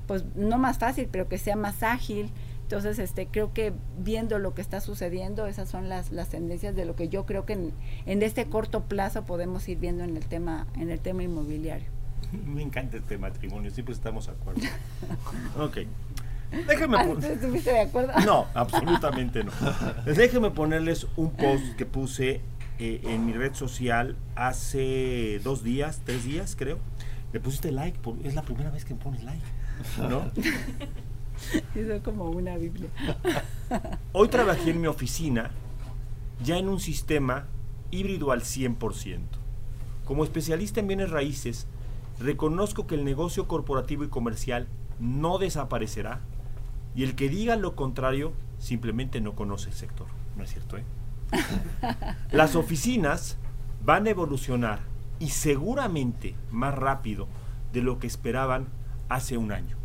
pues 0.07 0.23
no 0.35 0.57
más 0.57 0.77
fácil, 0.77 1.09
pero 1.11 1.27
que 1.27 1.37
sea 1.37 1.57
más 1.57 1.83
ágil. 1.83 2.31
Entonces, 2.69 2.99
este, 2.99 3.25
creo 3.25 3.51
que 3.51 3.73
viendo 3.97 4.37
lo 4.37 4.53
que 4.53 4.61
está 4.61 4.79
sucediendo, 4.79 5.47
esas 5.47 5.67
son 5.67 5.89
las, 5.89 6.11
las 6.11 6.29
tendencias 6.29 6.75
de 6.75 6.85
lo 6.85 6.95
que 6.95 7.09
yo 7.09 7.25
creo 7.25 7.43
que 7.43 7.53
en, 7.53 7.73
en 8.05 8.21
este 8.21 8.45
corto 8.45 8.83
plazo 8.83 9.23
podemos 9.25 9.67
ir 9.67 9.79
viendo 9.79 10.03
en 10.03 10.15
el 10.15 10.23
tema, 10.27 10.67
en 10.75 10.91
el 10.91 10.99
tema 10.99 11.23
inmobiliario. 11.23 11.87
Me 12.45 12.61
encanta 12.61 12.97
este 12.97 13.17
matrimonio, 13.17 13.71
siempre 13.71 13.95
estamos 13.95 14.27
de 14.27 14.33
acuerdo. 14.33 14.61
Ok. 15.59 15.77
Déjeme 16.67 16.97
Ah, 16.97 17.07
¿Estuviste 17.23 17.71
de 17.71 17.79
acuerdo? 17.79 18.13
No, 18.23 18.45
absolutamente 18.53 19.43
no. 19.43 19.51
Déjenme 20.05 20.51
ponerles 20.51 21.07
un 21.15 21.31
post 21.31 21.75
que 21.75 21.87
puse 21.87 22.41
eh, 22.77 23.01
en 23.03 23.25
mi 23.25 23.33
red 23.33 23.55
social 23.55 24.15
hace 24.35 25.39
dos 25.43 25.63
días, 25.63 26.01
tres 26.05 26.23
días, 26.23 26.55
creo. 26.55 26.77
Le 27.33 27.39
pusiste 27.39 27.71
like, 27.71 27.97
por- 27.97 28.17
es 28.23 28.35
la 28.35 28.43
primera 28.43 28.69
vez 28.69 28.85
que 28.85 28.93
me 28.93 28.99
pones 28.99 29.23
like, 29.23 29.43
¿no? 30.07 30.31
Eso 31.75 31.93
es 31.93 32.01
como 32.01 32.29
una 32.29 32.57
Biblia. 32.57 32.89
Hoy 34.11 34.27
trabajé 34.27 34.71
en 34.71 34.81
mi 34.81 34.87
oficina 34.87 35.51
ya 36.43 36.57
en 36.57 36.69
un 36.69 36.79
sistema 36.79 37.47
híbrido 37.91 38.31
al 38.31 38.41
100%. 38.41 39.19
Como 40.05 40.23
especialista 40.23 40.79
en 40.79 40.87
bienes 40.87 41.11
raíces, 41.11 41.67
reconozco 42.19 42.87
que 42.87 42.95
el 42.95 43.05
negocio 43.05 43.47
corporativo 43.47 44.03
y 44.03 44.09
comercial 44.09 44.67
no 44.99 45.37
desaparecerá 45.37 46.21
y 46.95 47.03
el 47.03 47.15
que 47.15 47.29
diga 47.29 47.55
lo 47.55 47.75
contrario 47.75 48.33
simplemente 48.57 49.21
no 49.21 49.35
conoce 49.35 49.69
el 49.69 49.75
sector. 49.75 50.07
¿No 50.35 50.43
es 50.43 50.51
cierto? 50.51 50.77
Eh? 50.77 50.83
Las 52.31 52.55
oficinas 52.55 53.37
van 53.83 54.07
a 54.07 54.09
evolucionar 54.09 54.79
y 55.19 55.29
seguramente 55.29 56.35
más 56.51 56.73
rápido 56.75 57.27
de 57.71 57.81
lo 57.81 57.99
que 57.99 58.07
esperaban 58.07 58.67
hace 59.09 59.37
un 59.37 59.51
año. 59.51 59.78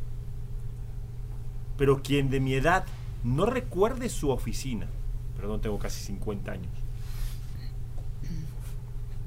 Pero 1.77 2.03
quien 2.03 2.31
de 2.31 2.41
mi 2.41 2.55
edad 2.55 2.85
no 3.23 3.47
recuerde 3.47 4.09
su 4.09 4.31
oficina, 4.31 4.87
perdón, 5.37 5.61
tengo 5.61 5.79
casi 5.79 6.05
50 6.05 6.53
años, 6.53 6.73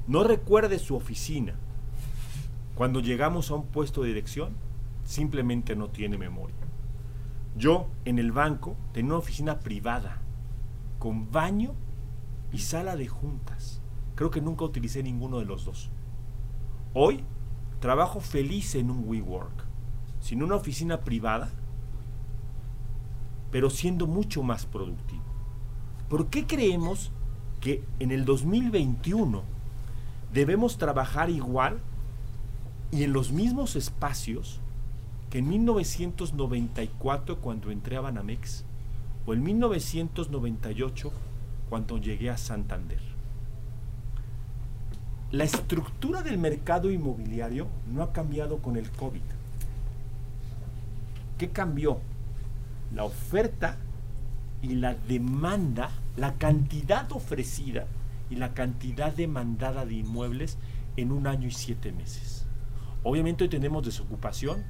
no 0.06 0.24
recuerde 0.24 0.78
su 0.78 0.96
oficina 0.96 1.54
cuando 2.74 3.00
llegamos 3.00 3.50
a 3.50 3.56
un 3.56 3.66
puesto 3.66 4.02
de 4.02 4.08
dirección, 4.08 4.54
simplemente 5.04 5.74
no 5.74 5.90
tiene 5.90 6.16
memoria. 6.16 6.54
Yo 7.56 7.88
en 8.04 8.20
el 8.20 8.30
banco 8.30 8.76
tenía 8.92 9.10
una 9.12 9.18
oficina 9.18 9.58
privada, 9.58 10.22
con 11.00 11.32
baño 11.32 11.74
y 12.52 12.58
sala 12.58 12.94
de 12.94 13.08
juntas. 13.08 13.80
Creo 14.14 14.30
que 14.30 14.40
nunca 14.40 14.64
utilicé 14.64 15.02
ninguno 15.02 15.40
de 15.40 15.44
los 15.44 15.64
dos. 15.64 15.90
Hoy 16.94 17.24
trabajo 17.80 18.20
feliz 18.20 18.76
en 18.76 18.90
un 18.90 19.08
WeWork, 19.08 19.64
sin 20.20 20.42
una 20.42 20.54
oficina 20.54 21.00
privada, 21.00 21.50
pero 23.50 23.70
siendo 23.70 24.06
mucho 24.06 24.42
más 24.42 24.66
productivo. 24.66 25.22
¿Por 26.08 26.28
qué 26.28 26.46
creemos 26.46 27.10
que 27.60 27.84
en 27.98 28.10
el 28.10 28.24
2021 28.24 29.42
debemos 30.32 30.78
trabajar 30.78 31.30
igual 31.30 31.80
y 32.90 33.02
en 33.02 33.12
los 33.12 33.32
mismos 33.32 33.76
espacios 33.76 34.60
que 35.30 35.38
en 35.38 35.48
1994 35.48 37.38
cuando 37.38 37.70
entré 37.70 37.96
a 37.96 38.00
Banamex 38.00 38.64
o 39.26 39.34
en 39.34 39.42
1998 39.42 41.12
cuando 41.68 41.98
llegué 41.98 42.30
a 42.30 42.38
Santander. 42.38 43.00
La 45.30 45.44
estructura 45.44 46.22
del 46.22 46.38
mercado 46.38 46.90
inmobiliario 46.90 47.66
no 47.92 48.02
ha 48.02 48.12
cambiado 48.14 48.62
con 48.62 48.78
el 48.78 48.90
COVID. 48.90 49.20
¿Qué 51.36 51.50
cambió? 51.50 52.00
La 52.94 53.04
oferta 53.04 53.76
y 54.62 54.74
la 54.74 54.94
demanda, 54.94 55.90
la 56.16 56.34
cantidad 56.34 57.10
ofrecida 57.12 57.86
y 58.30 58.36
la 58.36 58.54
cantidad 58.54 59.12
demandada 59.12 59.86
de 59.86 59.94
inmuebles 59.94 60.58
en 60.96 61.12
un 61.12 61.26
año 61.26 61.48
y 61.48 61.52
siete 61.52 61.92
meses. 61.92 62.46
Obviamente 63.04 63.44
hoy 63.44 63.50
tenemos 63.50 63.84
desocupación 63.84 64.64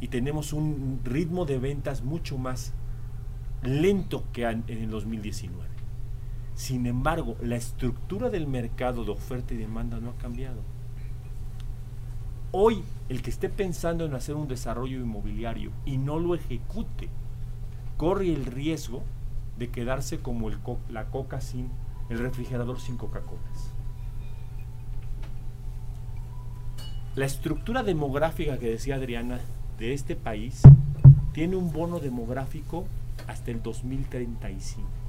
y 0.00 0.08
tenemos 0.08 0.52
un 0.52 1.00
ritmo 1.04 1.44
de 1.44 1.58
ventas 1.58 2.02
mucho 2.02 2.38
más 2.38 2.72
lento 3.62 4.24
que 4.32 4.44
en 4.44 4.64
el 4.68 4.90
2019. 4.90 5.68
Sin 6.54 6.86
embargo, 6.86 7.36
la 7.42 7.56
estructura 7.56 8.30
del 8.30 8.46
mercado 8.46 9.04
de 9.04 9.10
oferta 9.10 9.52
y 9.52 9.58
demanda 9.58 10.00
no 10.00 10.10
ha 10.10 10.16
cambiado. 10.16 10.62
Hoy, 12.52 12.82
el 13.10 13.20
que 13.20 13.30
esté 13.30 13.50
pensando 13.50 14.06
en 14.06 14.14
hacer 14.14 14.36
un 14.36 14.48
desarrollo 14.48 14.98
inmobiliario 14.98 15.70
y 15.84 15.98
no 15.98 16.18
lo 16.18 16.34
ejecute, 16.34 17.10
corre 17.96 18.32
el 18.32 18.46
riesgo 18.46 19.02
de 19.58 19.70
quedarse 19.70 20.18
como 20.18 20.50
la 20.90 21.06
coca 21.06 21.40
sin 21.40 21.70
el 22.10 22.18
refrigerador 22.18 22.80
sin 22.80 22.96
Coca-Colas. 22.96 23.72
La 27.14 27.24
estructura 27.24 27.82
demográfica 27.82 28.58
que 28.58 28.70
decía 28.70 28.96
Adriana 28.96 29.40
de 29.78 29.94
este 29.94 30.16
país 30.16 30.62
tiene 31.32 31.56
un 31.56 31.72
bono 31.72 31.98
demográfico 31.98 32.84
hasta 33.26 33.50
el 33.50 33.62
2035 33.62 35.06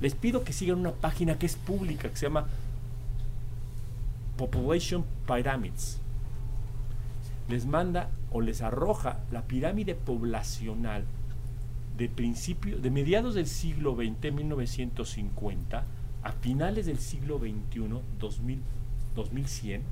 les 0.00 0.14
pido 0.14 0.44
que 0.44 0.52
sigan 0.52 0.80
una 0.80 0.92
página 0.92 1.38
que 1.38 1.46
es 1.46 1.56
pública, 1.56 2.08
que 2.08 2.16
se 2.16 2.26
llama 2.26 2.46
Population 4.36 5.04
Pyramids. 5.26 6.00
Les 7.48 7.66
manda 7.66 8.08
o 8.32 8.40
les 8.40 8.62
arroja 8.62 9.18
la 9.30 9.42
pirámide 9.42 9.94
poblacional 9.94 11.04
de 12.00 12.08
principio, 12.08 12.78
de 12.78 12.90
mediados 12.90 13.34
del 13.34 13.46
siglo 13.46 13.94
XX, 13.94 14.32
1950, 14.32 15.84
a 16.22 16.32
finales 16.32 16.86
del 16.86 16.98
siglo 16.98 17.38
XXI, 17.38 18.00
2000, 18.18 18.62
2100, 19.14 19.82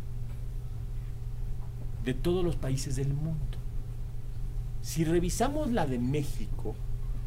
de 2.07 2.15
todos 2.15 2.43
los 2.43 2.57
países 2.57 2.97
del 2.97 3.13
mundo. 3.13 3.59
Si 4.81 5.05
revisamos 5.05 5.71
la 5.71 5.87
de 5.87 5.99
México, 5.99 6.75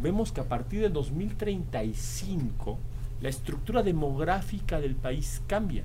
vemos 0.02 0.32
que 0.32 0.42
a 0.42 0.50
partir 0.50 0.82
de 0.82 0.90
2035 0.90 2.80
la 3.22 3.30
estructura 3.30 3.84
demográfica 3.84 4.82
del 4.82 4.96
país 4.96 5.44
cambia, 5.46 5.84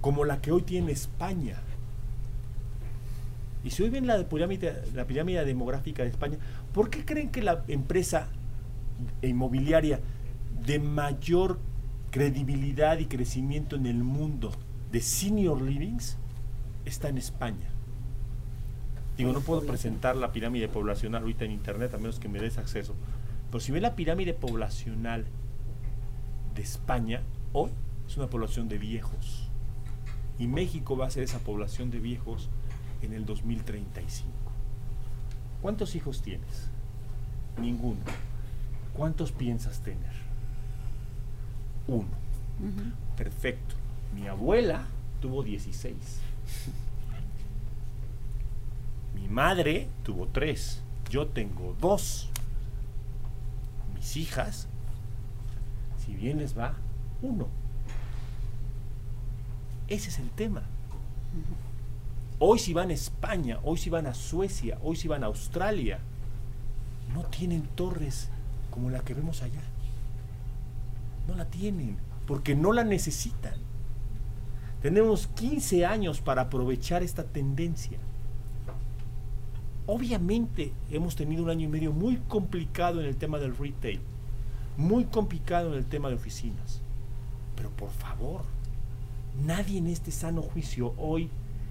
como 0.00 0.24
la 0.24 0.40
que 0.40 0.50
hoy 0.50 0.62
tiene 0.62 0.90
España. 0.90 1.62
Y 3.62 3.70
si 3.70 3.82
hoy 3.82 3.90
ven 3.90 4.06
la 4.06 4.28
pirámide, 4.28 4.82
la 4.94 5.06
pirámide 5.06 5.44
demográfica 5.44 6.02
de 6.02 6.08
España, 6.08 6.38
¿por 6.72 6.90
qué 6.90 7.04
creen 7.04 7.30
que 7.30 7.42
la 7.42 7.64
empresa 7.68 8.28
inmobiliaria 9.22 10.00
de 10.64 10.78
mayor 10.78 11.58
credibilidad 12.10 12.98
y 12.98 13.06
crecimiento 13.06 13.76
en 13.76 13.86
el 13.86 14.02
mundo 14.02 14.50
de 14.90 15.00
senior 15.00 15.60
livings 15.60 16.16
está 16.84 17.08
en 17.08 17.18
España? 17.18 17.68
Digo, 19.16 19.32
no 19.32 19.40
puedo 19.40 19.62
presentar 19.66 20.16
la 20.16 20.32
pirámide 20.32 20.68
poblacional 20.68 21.22
ahorita 21.22 21.44
en 21.44 21.50
internet 21.50 21.92
a 21.92 21.98
menos 21.98 22.18
que 22.18 22.28
me 22.28 22.38
des 22.38 22.56
acceso. 22.56 22.94
Pero 23.50 23.60
si 23.60 23.72
ve 23.72 23.80
la 23.80 23.94
pirámide 23.94 24.32
poblacional 24.32 25.26
de 26.54 26.62
España, 26.62 27.20
hoy 27.52 27.70
es 28.06 28.16
una 28.16 28.30
población 28.30 28.68
de 28.68 28.78
viejos. 28.78 29.50
Y 30.38 30.46
México 30.46 30.96
va 30.96 31.06
a 31.06 31.10
ser 31.10 31.22
esa 31.22 31.40
población 31.40 31.90
de 31.90 32.00
viejos 32.00 32.48
en 33.02 33.12
el 33.12 33.24
2035. 33.24 34.30
¿Cuántos 35.62 35.94
hijos 35.94 36.22
tienes? 36.22 36.68
Ninguno. 37.60 38.00
¿Cuántos 38.94 39.32
piensas 39.32 39.80
tener? 39.80 40.12
Uno. 41.86 42.08
Perfecto. 43.16 43.74
Mi 44.14 44.26
abuela 44.26 44.84
tuvo 45.20 45.42
16. 45.42 45.94
Mi 49.14 49.28
madre 49.28 49.88
tuvo 50.02 50.26
tres, 50.26 50.82
yo 51.10 51.26
tengo 51.26 51.76
dos. 51.80 52.30
Mis 53.94 54.16
hijas, 54.16 54.68
si 56.04 56.14
bien 56.14 56.38
les 56.38 56.56
va, 56.56 56.74
uno. 57.22 57.48
Ese 59.88 60.08
es 60.08 60.18
el 60.18 60.30
tema. 60.30 60.62
Hoy 62.42 62.58
si 62.58 62.72
van 62.72 62.88
a 62.88 62.94
España, 62.94 63.60
hoy 63.64 63.76
si 63.76 63.90
van 63.90 64.06
a 64.06 64.14
Suecia, 64.14 64.78
hoy 64.82 64.96
si 64.96 65.08
van 65.08 65.22
a 65.22 65.26
Australia, 65.26 65.98
no 67.14 67.24
tienen 67.24 67.64
torres 67.74 68.30
como 68.70 68.88
la 68.88 69.00
que 69.00 69.12
vemos 69.12 69.42
allá. 69.42 69.60
No 71.28 71.34
la 71.34 71.44
tienen, 71.44 71.98
porque 72.26 72.56
no 72.56 72.72
la 72.72 72.82
necesitan. 72.82 73.52
Tenemos 74.80 75.26
15 75.26 75.84
años 75.84 76.22
para 76.22 76.42
aprovechar 76.42 77.02
esta 77.02 77.24
tendencia. 77.24 77.98
Obviamente 79.86 80.72
hemos 80.90 81.16
tenido 81.16 81.42
un 81.42 81.50
año 81.50 81.66
y 81.66 81.70
medio 81.70 81.92
muy 81.92 82.16
complicado 82.26 83.02
en 83.02 83.06
el 83.06 83.16
tema 83.16 83.38
del 83.38 83.54
retail, 83.54 84.00
muy 84.78 85.04
complicado 85.04 85.74
en 85.74 85.78
el 85.78 85.84
tema 85.84 86.08
de 86.08 86.14
oficinas. 86.14 86.80
Pero 87.54 87.68
por 87.68 87.90
favor, 87.90 88.44
nadie 89.44 89.76
en 89.76 89.88
este 89.88 90.10
sano 90.10 90.40
juicio 90.40 90.94
hoy 90.96 91.28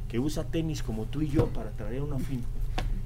que 0.10 0.20
usa 0.20 0.44
tenis 0.44 0.84
como 0.84 1.06
tú 1.06 1.22
y 1.22 1.30
yo 1.30 1.48
para 1.48 1.70
traer 1.72 2.02
una 2.02 2.16
oficina, 2.16 2.44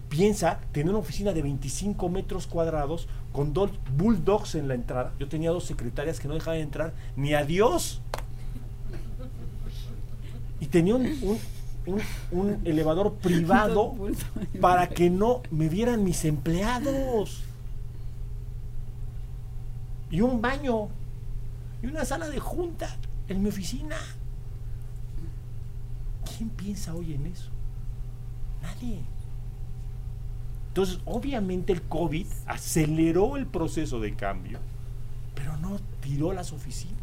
piensa 0.09 0.59
tener 0.71 0.89
una 0.89 0.99
oficina 0.99 1.33
de 1.33 1.41
25 1.41 2.07
metros 2.09 2.47
cuadrados 2.47 3.07
con 3.31 3.53
dos 3.53 3.71
bulldogs 3.97 4.55
en 4.55 4.67
la 4.67 4.75
entrada. 4.75 5.13
Yo 5.19 5.27
tenía 5.27 5.51
dos 5.51 5.65
secretarias 5.65 6.19
que 6.19 6.27
no 6.27 6.35
dejaban 6.35 6.57
de 6.57 6.63
entrar 6.63 6.93
ni 7.15 7.33
a 7.33 7.43
Dios. 7.43 8.01
Y 10.59 10.67
tenía 10.67 10.95
un, 10.95 11.39
un, 12.31 12.61
elevador 12.63 13.13
privado 13.21 13.93
para 14.61 14.87
que 14.87 15.09
no 15.09 15.41
me 15.51 15.67
vieran 15.67 16.03
mis 16.03 16.23
empleados. 16.25 17.43
Y 20.09 20.21
un 20.21 20.41
baño. 20.41 20.89
Y 21.81 21.87
una 21.87 22.05
sala 22.05 22.29
de 22.29 22.39
junta 22.39 22.95
en 23.27 23.41
mi 23.41 23.49
oficina. 23.49 23.97
¿Quién 26.43 26.49
piensa 26.57 26.93
hoy 26.93 27.13
en 27.13 27.25
eso? 27.27 27.49
Nadie. 28.61 28.99
Entonces, 30.67 30.99
obviamente 31.05 31.71
el 31.71 31.81
COVID 31.83 32.27
aceleró 32.47 33.37
el 33.37 33.45
proceso 33.45 34.01
de 34.01 34.13
cambio, 34.13 34.59
pero 35.35 35.55
no 35.55 35.79
tiró 36.01 36.33
las 36.33 36.51
oficinas. 36.51 36.99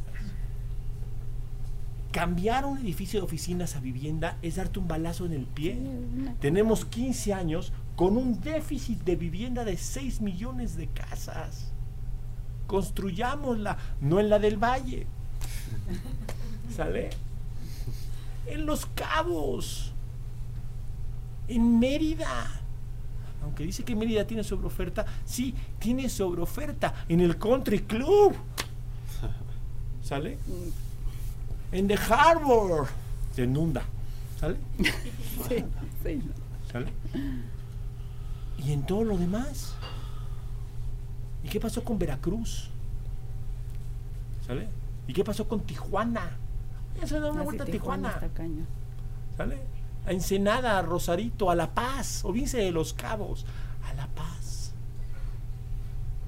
Cambiar 2.12 2.66
un 2.66 2.76
edificio 2.78 3.20
de 3.20 3.24
oficinas 3.24 3.76
a 3.76 3.80
vivienda 3.80 4.36
es 4.43 4.57
darte 4.57 4.78
un 4.78 4.88
balazo 4.88 5.24
en 5.24 5.32
el 5.32 5.47
pie. 5.47 5.78
Tenemos 6.41 6.84
15 6.84 7.32
años 7.32 7.72
con 7.97 8.18
un 8.18 8.43
déficit 8.43 9.03
de 9.05 9.16
vivienda 9.16 9.64
de 9.64 9.78
6 9.78 10.20
millones 10.20 10.76
de 10.76 10.88
casas. 10.88 11.72
Construyámosla, 12.66 13.78
no 14.03 14.20
en 14.20 14.28
la 14.28 14.38
del 14.38 14.59
Valle. 14.59 15.07
¿Sale? 16.76 17.30
En 18.51 18.66
Los 18.66 18.86
Cabos. 18.86 19.92
En 21.48 21.78
Mérida. 21.78 22.61
Aunque 23.42 23.64
dice 23.64 23.84
que 23.84 23.96
Mérida 23.96 24.26
tiene 24.26 24.44
sobreoferta, 24.44 25.07
sí, 25.24 25.55
tiene 25.78 26.09
sobreoferta 26.09 26.94
en 27.09 27.20
el 27.20 27.38
Country 27.38 27.80
Club. 27.80 28.34
¿Sale? 30.03 30.38
En 31.72 31.88
The 31.88 31.96
Harbor. 31.96 32.88
Se 33.34 33.44
inunda. 33.44 33.82
¿Sale? 34.38 34.57
Sí, 35.48 35.64
sí. 36.05 36.22
¿Sale? 36.70 36.92
Y 38.59 38.72
en 38.72 38.84
todo 38.84 39.05
lo 39.05 39.16
demás. 39.16 39.74
¿Y 41.42 41.48
qué 41.48 41.59
pasó 41.59 41.82
con 41.82 41.98
Veracruz? 41.98 42.68
¿Sale? 44.46 44.68
¿Y 45.09 45.14
qué 45.14 45.24
pasó 45.24 45.48
con 45.48 45.61
Tijuana? 45.61 46.36
Eso 47.03 47.20
da 47.20 47.30
una 47.30 47.42
vuelta 47.42 47.64
a 47.64 47.66
Tijuana. 47.66 48.20
¿Sale? 49.36 49.59
A 50.07 50.12
Ensenada, 50.12 50.78
a 50.78 50.82
Rosarito, 50.82 51.51
a 51.51 51.55
La 51.55 51.74
Paz, 51.74 52.24
Olvídense 52.24 52.59
de 52.59 52.72
los 52.72 52.92
Cabos, 52.94 53.44
a 53.84 53.94
La 53.94 54.07
Paz. 54.09 54.72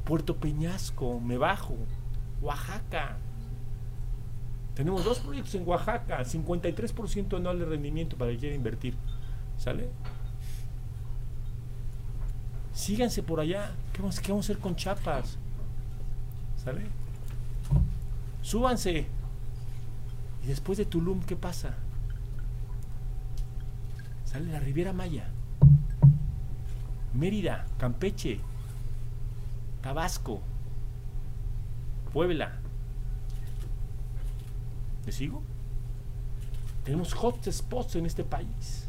Puerto 0.05 0.37
Peñasco, 0.37 1.21
Me 1.21 1.39
Bajo, 1.39 1.77
Oaxaca. 2.41 3.17
Tenemos 4.75 5.05
dos 5.05 5.19
proyectos 5.21 5.55
en 5.55 5.69
Oaxaca, 5.69 6.21
53% 6.21 7.37
anual 7.37 7.59
de 7.59 7.65
rendimiento 7.67 8.17
para 8.17 8.31
el 8.31 8.37
que 8.37 8.41
quiera 8.41 8.57
invertir. 8.57 8.97
¿Sale? 9.59 9.91
Síganse 12.73 13.23
por 13.23 13.39
allá. 13.41 13.71
¿Qué 13.93 14.01
vamos, 14.01 14.19
qué 14.21 14.33
vamos 14.33 14.49
a 14.49 14.53
hacer 14.53 14.63
con 14.63 14.75
Chiapas? 14.75 15.39
¿Sale? 16.65 16.87
Súbanse. 18.41 19.07
Y 20.43 20.47
después 20.47 20.79
de 20.79 20.85
Tulum, 20.85 21.21
¿qué 21.21 21.37
pasa? 21.37 21.75
Sale 24.25 24.51
la 24.51 24.61
Riviera 24.61 24.93
Maya. 24.93 25.29
Mérida, 27.15 27.67
Campeche, 27.79 28.41
Tabasco, 29.83 30.41
Puebla. 32.13 32.59
¿Me 35.05 35.13
sigo? 35.13 35.43
Tenemos 36.85 37.13
hot 37.13 37.49
spots 37.51 37.97
en 37.97 38.07
este 38.07 38.25
país. 38.25 38.89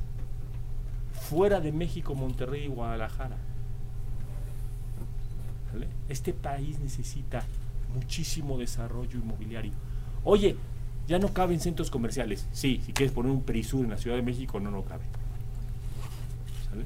Fuera 1.11 1.59
de 1.59 1.71
México, 1.71 2.15
Monterrey 2.15 2.65
y 2.65 2.67
Guadalajara. 2.67 3.37
Este 6.07 6.33
país 6.33 6.79
necesita 6.79 7.43
muchísimo 7.93 8.57
desarrollo 8.57 9.19
inmobiliario. 9.19 9.73
Oye, 10.23 10.55
ya 11.07 11.19
no 11.19 11.33
caben 11.33 11.59
centros 11.59 11.91
comerciales. 11.91 12.47
Sí, 12.51 12.81
si 12.85 12.93
quieres 12.93 13.13
poner 13.13 13.31
un 13.31 13.43
Perisur 13.43 13.83
en 13.83 13.91
la 13.91 13.97
Ciudad 13.97 14.15
de 14.15 14.21
México, 14.21 14.59
no, 14.59 14.71
no 14.71 14.83
cabe. 14.83 15.03
¿Sale? 16.69 16.85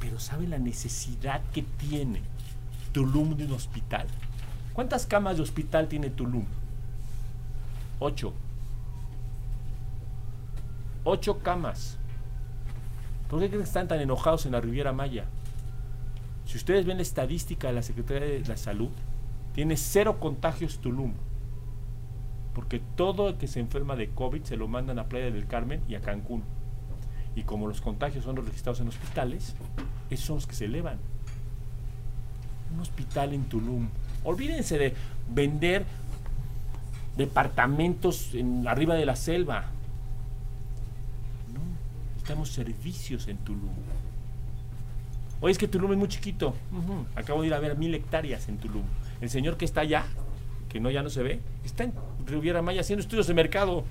Pero 0.00 0.20
¿sabe 0.20 0.46
la 0.46 0.58
necesidad 0.58 1.42
que 1.52 1.62
tiene 1.62 2.22
Tulum 2.92 3.36
de 3.36 3.46
un 3.46 3.52
hospital? 3.52 4.06
¿Cuántas 4.72 5.06
camas 5.06 5.36
de 5.36 5.42
hospital 5.42 5.88
tiene 5.88 6.10
Tulum? 6.10 6.44
Ocho. 7.98 8.32
Ocho 11.04 11.38
camas. 11.38 11.96
¿Por 13.28 13.40
qué 13.40 13.56
están 13.56 13.88
tan 13.88 14.00
enojados 14.00 14.46
en 14.46 14.52
la 14.52 14.60
Riviera 14.60 14.92
Maya? 14.92 15.24
Si 16.46 16.56
ustedes 16.56 16.86
ven 16.86 16.96
la 16.96 17.02
estadística 17.02 17.68
de 17.68 17.74
la 17.74 17.82
Secretaría 17.82 18.28
de 18.28 18.44
la 18.46 18.56
Salud, 18.56 18.90
tiene 19.58 19.76
cero 19.76 20.20
contagios 20.20 20.78
Tulum. 20.78 21.14
Porque 22.54 22.80
todo 22.94 23.30
el 23.30 23.38
que 23.38 23.48
se 23.48 23.58
enferma 23.58 23.96
de 23.96 24.08
COVID 24.10 24.44
se 24.44 24.56
lo 24.56 24.68
mandan 24.68 25.00
a 25.00 25.08
Playa 25.08 25.32
del 25.32 25.48
Carmen 25.48 25.82
y 25.88 25.96
a 25.96 26.00
Cancún. 26.00 26.44
Y 27.34 27.42
como 27.42 27.66
los 27.66 27.80
contagios 27.80 28.22
son 28.22 28.36
los 28.36 28.44
registrados 28.44 28.78
en 28.78 28.86
hospitales, 28.86 29.56
esos 30.10 30.26
son 30.26 30.36
los 30.36 30.46
que 30.46 30.54
se 30.54 30.66
elevan. 30.66 30.98
Un 32.72 32.78
hospital 32.78 33.34
en 33.34 33.48
Tulum. 33.48 33.88
Olvídense 34.22 34.78
de 34.78 34.94
vender 35.28 35.84
departamentos 37.16 38.34
en, 38.34 38.68
arriba 38.68 38.94
de 38.94 39.06
la 39.06 39.16
selva. 39.16 39.64
No, 41.52 41.58
necesitamos 42.10 42.52
servicios 42.52 43.26
en 43.26 43.38
Tulum. 43.38 43.74
Oye, 45.40 45.50
es 45.50 45.58
que 45.58 45.66
Tulum 45.66 45.90
es 45.94 45.98
muy 45.98 46.08
chiquito. 46.08 46.54
Acabo 47.16 47.40
de 47.40 47.48
ir 47.48 47.54
a 47.54 47.58
ver 47.58 47.76
mil 47.76 47.92
hectáreas 47.92 48.48
en 48.48 48.58
Tulum. 48.58 48.84
El 49.20 49.30
señor 49.30 49.56
que 49.56 49.64
está 49.64 49.80
allá, 49.80 50.04
que 50.68 50.80
no 50.80 50.90
ya 50.90 51.02
no 51.02 51.10
se 51.10 51.22
ve, 51.22 51.40
está 51.64 51.84
en 51.84 51.92
Riviera 52.26 52.62
Maya 52.62 52.82
haciendo 52.82 53.02
estudios 53.02 53.26
de 53.26 53.34
mercado. 53.34 53.84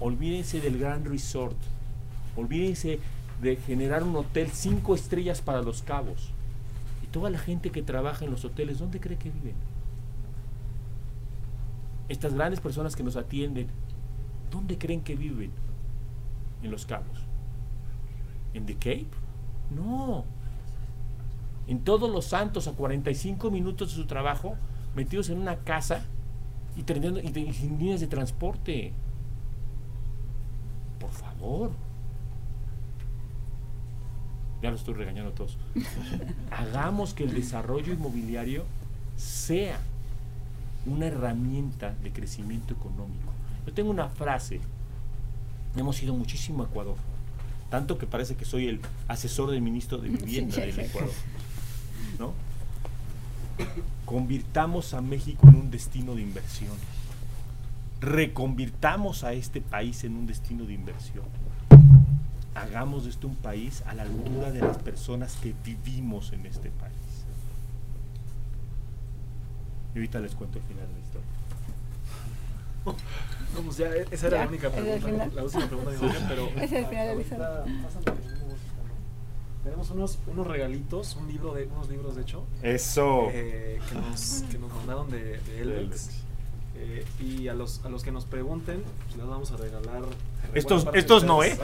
Olvídense 0.00 0.60
del 0.60 0.78
Gran 0.78 1.04
Resort. 1.04 1.56
Olvídense 2.36 3.00
de 3.40 3.56
generar 3.56 4.02
un 4.02 4.16
hotel 4.16 4.50
cinco 4.52 4.94
estrellas 4.94 5.40
para 5.40 5.62
los 5.62 5.82
cabos. 5.82 6.30
Y 7.02 7.06
toda 7.06 7.30
la 7.30 7.38
gente 7.38 7.70
que 7.70 7.82
trabaja 7.82 8.24
en 8.24 8.30
los 8.30 8.44
hoteles, 8.44 8.78
¿dónde 8.78 9.00
cree 9.00 9.18
que 9.18 9.30
viven? 9.30 9.54
Estas 12.08 12.34
grandes 12.34 12.60
personas 12.60 12.96
que 12.96 13.02
nos 13.02 13.16
atienden, 13.16 13.68
¿dónde 14.50 14.78
creen 14.78 15.02
que 15.02 15.16
viven? 15.16 15.50
En 16.62 16.70
los 16.70 16.86
cabos. 16.86 17.20
¿En 18.54 18.66
The 18.66 18.74
Cape? 18.74 19.08
No. 19.74 20.24
En 21.66 21.80
todos 21.84 22.10
los 22.10 22.26
santos, 22.26 22.68
a 22.68 22.72
45 22.72 23.50
minutos 23.50 23.90
de 23.90 23.94
su 23.96 24.06
trabajo, 24.06 24.54
metidos 24.94 25.30
en 25.30 25.38
una 25.38 25.56
casa 25.56 26.02
y, 26.76 26.82
teniendo, 26.82 27.20
y, 27.20 27.30
de- 27.30 27.40
y 27.40 27.52
sin 27.52 27.78
líneas 27.78 28.00
de 28.00 28.06
transporte. 28.06 28.92
Por 31.00 31.10
favor. 31.10 31.70
Ya 34.62 34.70
lo 34.70 34.76
estoy 34.76 34.94
regañando 34.94 35.30
a 35.30 35.34
todos. 35.34 35.58
Hagamos 36.50 37.12
que 37.14 37.24
el 37.24 37.34
desarrollo 37.34 37.92
inmobiliario 37.92 38.64
sea 39.16 39.78
una 40.86 41.06
herramienta 41.06 41.94
de 42.02 42.12
crecimiento 42.12 42.74
económico. 42.74 43.32
Yo 43.66 43.72
tengo 43.72 43.90
una 43.90 44.08
frase. 44.08 44.60
Hemos 45.76 46.02
ido 46.02 46.14
muchísimo 46.14 46.62
a 46.62 46.66
Ecuador. 46.66 46.96
Tanto 47.70 47.98
que 47.98 48.06
parece 48.06 48.36
que 48.36 48.44
soy 48.44 48.68
el 48.68 48.80
asesor 49.08 49.50
del 49.50 49.60
ministro 49.60 49.98
de 49.98 50.08
Vivienda 50.10 50.56
del 50.58 50.78
Ecuador. 50.78 51.10
¿No? 52.18 52.32
Convirtamos 54.04 54.94
a 54.94 55.00
México 55.00 55.48
en 55.48 55.56
un 55.56 55.70
destino 55.70 56.14
de 56.14 56.22
inversión. 56.22 56.72
Reconvirtamos 58.00 59.24
a 59.24 59.32
este 59.32 59.60
país 59.60 60.04
en 60.04 60.16
un 60.16 60.26
destino 60.26 60.64
de 60.64 60.74
inversión. 60.74 61.24
Hagamos 62.54 63.04
de 63.04 63.10
esto 63.10 63.26
un 63.26 63.36
país 63.36 63.82
a 63.86 63.94
la 63.94 64.02
altura 64.02 64.52
de 64.52 64.60
las 64.60 64.78
personas 64.78 65.36
que 65.42 65.54
vivimos 65.64 66.32
en 66.32 66.46
este 66.46 66.70
país. 66.70 66.94
Y 69.94 69.98
ahorita 69.98 70.20
les 70.20 70.34
cuento 70.34 70.58
el 70.58 70.64
final 70.64 70.86
de 70.86 70.92
la 70.92 70.98
historia. 71.00 71.28
Vamos, 73.56 73.76
ya, 73.76 73.86
e- 73.88 74.06
esa 74.10 74.26
era 74.26 74.36
Ya, 74.38 74.42
la 74.44 74.48
única 74.50 74.70
pregunta, 74.70 75.26
la 75.34 75.44
última 75.44 75.66
pregunta 75.66 75.90
de 75.92 75.98
pero 76.28 76.48
es 76.60 76.72
el 76.72 76.86
final 76.86 77.06
de 77.08 77.14
la 77.14 77.20
historia. 77.22 77.48
pasan 77.82 78.02
por 78.04 78.14
ningún 78.18 78.48
música, 78.50 78.82
¿no? 78.86 78.94
Tenemos 79.64 79.90
unos, 79.90 80.18
unos 80.26 80.46
regalitos, 80.46 81.16
un 81.16 81.26
libro 81.26 81.54
de, 81.54 81.64
unos 81.64 81.88
libros 81.88 82.14
de 82.14 82.22
hecho, 82.22 82.44
Eso. 82.62 83.28
eh, 83.32 83.80
que, 83.88 83.94
nos, 83.94 84.44
que 84.50 84.58
nos 84.58 84.72
mandaron 84.74 85.10
de, 85.10 85.38
de 85.38 85.60
Elvex. 85.62 85.80
Elvex. 85.80 86.10
Eh, 86.76 87.04
y 87.20 87.48
a 87.48 87.54
los, 87.54 87.82
a 87.84 87.88
los 87.88 88.02
que 88.02 88.10
nos 88.10 88.24
pregunten, 88.24 88.82
pues 89.04 89.16
les 89.16 89.26
vamos 89.26 89.50
a 89.52 89.56
regalar. 89.56 90.02
Estos, 90.54 90.86
estos 90.92 91.24
no, 91.24 91.42
¿eh? 91.42 91.56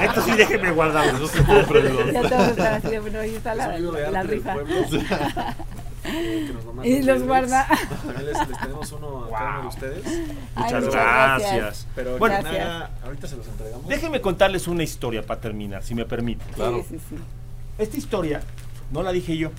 estos 0.00 0.24
sí 0.24 0.32
déjenme 0.36 0.70
guardarlos. 0.72 1.34
esos 1.34 1.46
son 1.46 1.66
premios. 1.66 2.12
Ya 2.12 2.22
todos 2.28 2.48
están 2.48 2.74
así 2.74 2.88
de, 2.88 3.00
bueno, 3.00 3.18
ahí 3.18 3.34
está 3.34 3.52
Es 3.74 3.82
la, 4.12 4.22
rifa. 4.22 4.56
eh, 6.14 6.44
que 6.46 6.52
nos 6.54 6.64
lo 6.64 6.72
mandan 6.72 6.92
Y 6.92 7.02
los 7.02 7.22
guarda. 7.22 7.66
También 8.06 8.26
les, 8.26 8.48
les 8.48 8.58
tenemos 8.60 8.92
uno 8.92 9.24
a 9.24 9.30
cada 9.30 9.50
uno 9.50 9.62
de 9.62 9.68
ustedes. 9.68 10.06
Ay, 10.06 10.64
Muchas 10.64 10.84
muchas 10.84 10.92
gracias. 10.92 11.86
Pero 11.94 12.18
Bueno, 12.18 12.36
Gracias. 12.40 12.64
nada, 12.66 12.90
ahorita 13.04 13.26
se 13.28 13.36
los 13.36 13.46
entregamos. 13.48 13.88
Déjenme 13.88 14.20
contarles 14.20 14.68
una 14.68 14.82
historia 14.82 15.22
para 15.24 15.40
terminar, 15.40 15.82
si 15.82 15.94
me. 15.94 16.04
Sí, 16.04 16.36
sí, 16.88 16.98
sí. 17.08 17.16
Esta 17.78 17.96
historia 17.96 18.40
no 18.90 19.02
la 19.02 19.10
dije 19.12 19.36
yo, 19.36 19.50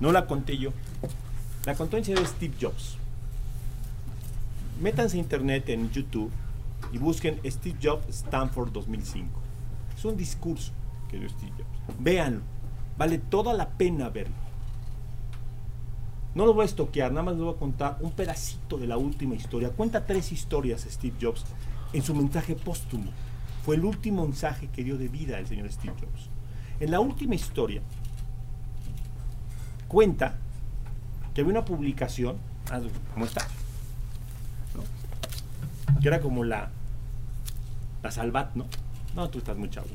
no 0.00 0.12
la 0.12 0.26
conté 0.26 0.58
yo, 0.58 0.72
la 1.64 1.74
contó 1.74 1.96
en 1.96 2.04
serio 2.04 2.24
Steve 2.26 2.54
Jobs. 2.60 2.98
Métanse 4.80 5.16
a 5.16 5.20
internet 5.20 5.68
en 5.70 5.90
YouTube 5.90 6.30
y 6.92 6.98
busquen 6.98 7.40
Steve 7.46 7.78
Jobs 7.82 8.06
Stanford 8.08 8.70
2005. 8.72 9.40
Es 9.96 10.04
un 10.04 10.16
discurso 10.16 10.72
que 11.08 11.18
dio 11.18 11.28
Steve 11.30 11.52
Jobs. 11.56 11.96
Véanlo, 11.98 12.42
vale 12.98 13.18
toda 13.18 13.54
la 13.54 13.68
pena 13.70 14.10
verlo. 14.10 14.34
No 16.36 16.44
lo 16.44 16.52
voy 16.52 16.64
a 16.64 16.66
estoquear, 16.66 17.12
nada 17.12 17.22
más 17.22 17.34
les 17.36 17.44
voy 17.44 17.54
a 17.54 17.58
contar 17.58 17.96
un 18.02 18.10
pedacito 18.10 18.76
de 18.76 18.86
la 18.86 18.98
última 18.98 19.34
historia. 19.34 19.70
Cuenta 19.70 20.04
tres 20.04 20.32
historias 20.32 20.82
Steve 20.82 21.16
Jobs 21.18 21.46
en 21.94 22.02
su 22.02 22.14
mensaje 22.14 22.54
póstumo. 22.54 23.10
Fue 23.64 23.76
el 23.76 23.86
último 23.86 24.22
mensaje 24.26 24.68
que 24.68 24.84
dio 24.84 24.98
de 24.98 25.08
vida 25.08 25.38
el 25.38 25.46
señor 25.46 25.72
Steve 25.72 25.94
Jobs. 25.98 26.28
En 26.78 26.90
la 26.90 27.00
última 27.00 27.34
historia 27.34 27.80
cuenta 29.88 30.36
que 31.32 31.40
había 31.40 31.52
una 31.52 31.64
publicación, 31.64 32.36
ah, 32.70 32.82
¿cómo 33.14 33.24
está? 33.24 33.46
Que 36.02 36.08
era 36.08 36.20
como 36.20 36.44
la, 36.44 36.68
la 38.02 38.10
Salvat, 38.10 38.54
¿no? 38.56 38.66
No, 39.16 39.30
tú 39.30 39.38
estás 39.38 39.56
muy 39.56 39.70
chavo. 39.70 39.86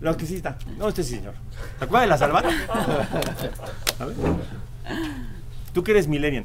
Lo 0.00 0.16
que 0.16 0.26
sí 0.26 0.36
está. 0.36 0.56
No, 0.78 0.88
este 0.88 1.02
sí, 1.02 1.16
señor. 1.16 1.34
¿Te 1.76 1.84
acuerdas 1.84 2.02
de 2.02 2.08
la 2.08 2.18
Salvat? 2.18 2.44
A 3.98 4.04
ver. 4.04 4.16
Tú 5.72 5.82
que 5.82 5.90
eres 5.90 6.06
millennial. 6.06 6.44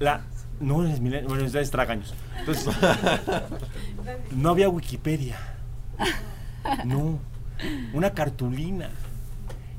La, 0.00 0.22
no 0.58 0.84
eres 0.84 0.98
millennial, 0.98 1.28
bueno, 1.28 1.46
eres 1.46 1.70
tragaños. 1.70 2.12
Entonces, 2.40 2.66
no 4.32 4.50
había 4.50 4.68
Wikipedia. 4.68 5.38
No. 6.84 7.20
Una 7.92 8.10
cartulina. 8.10 8.90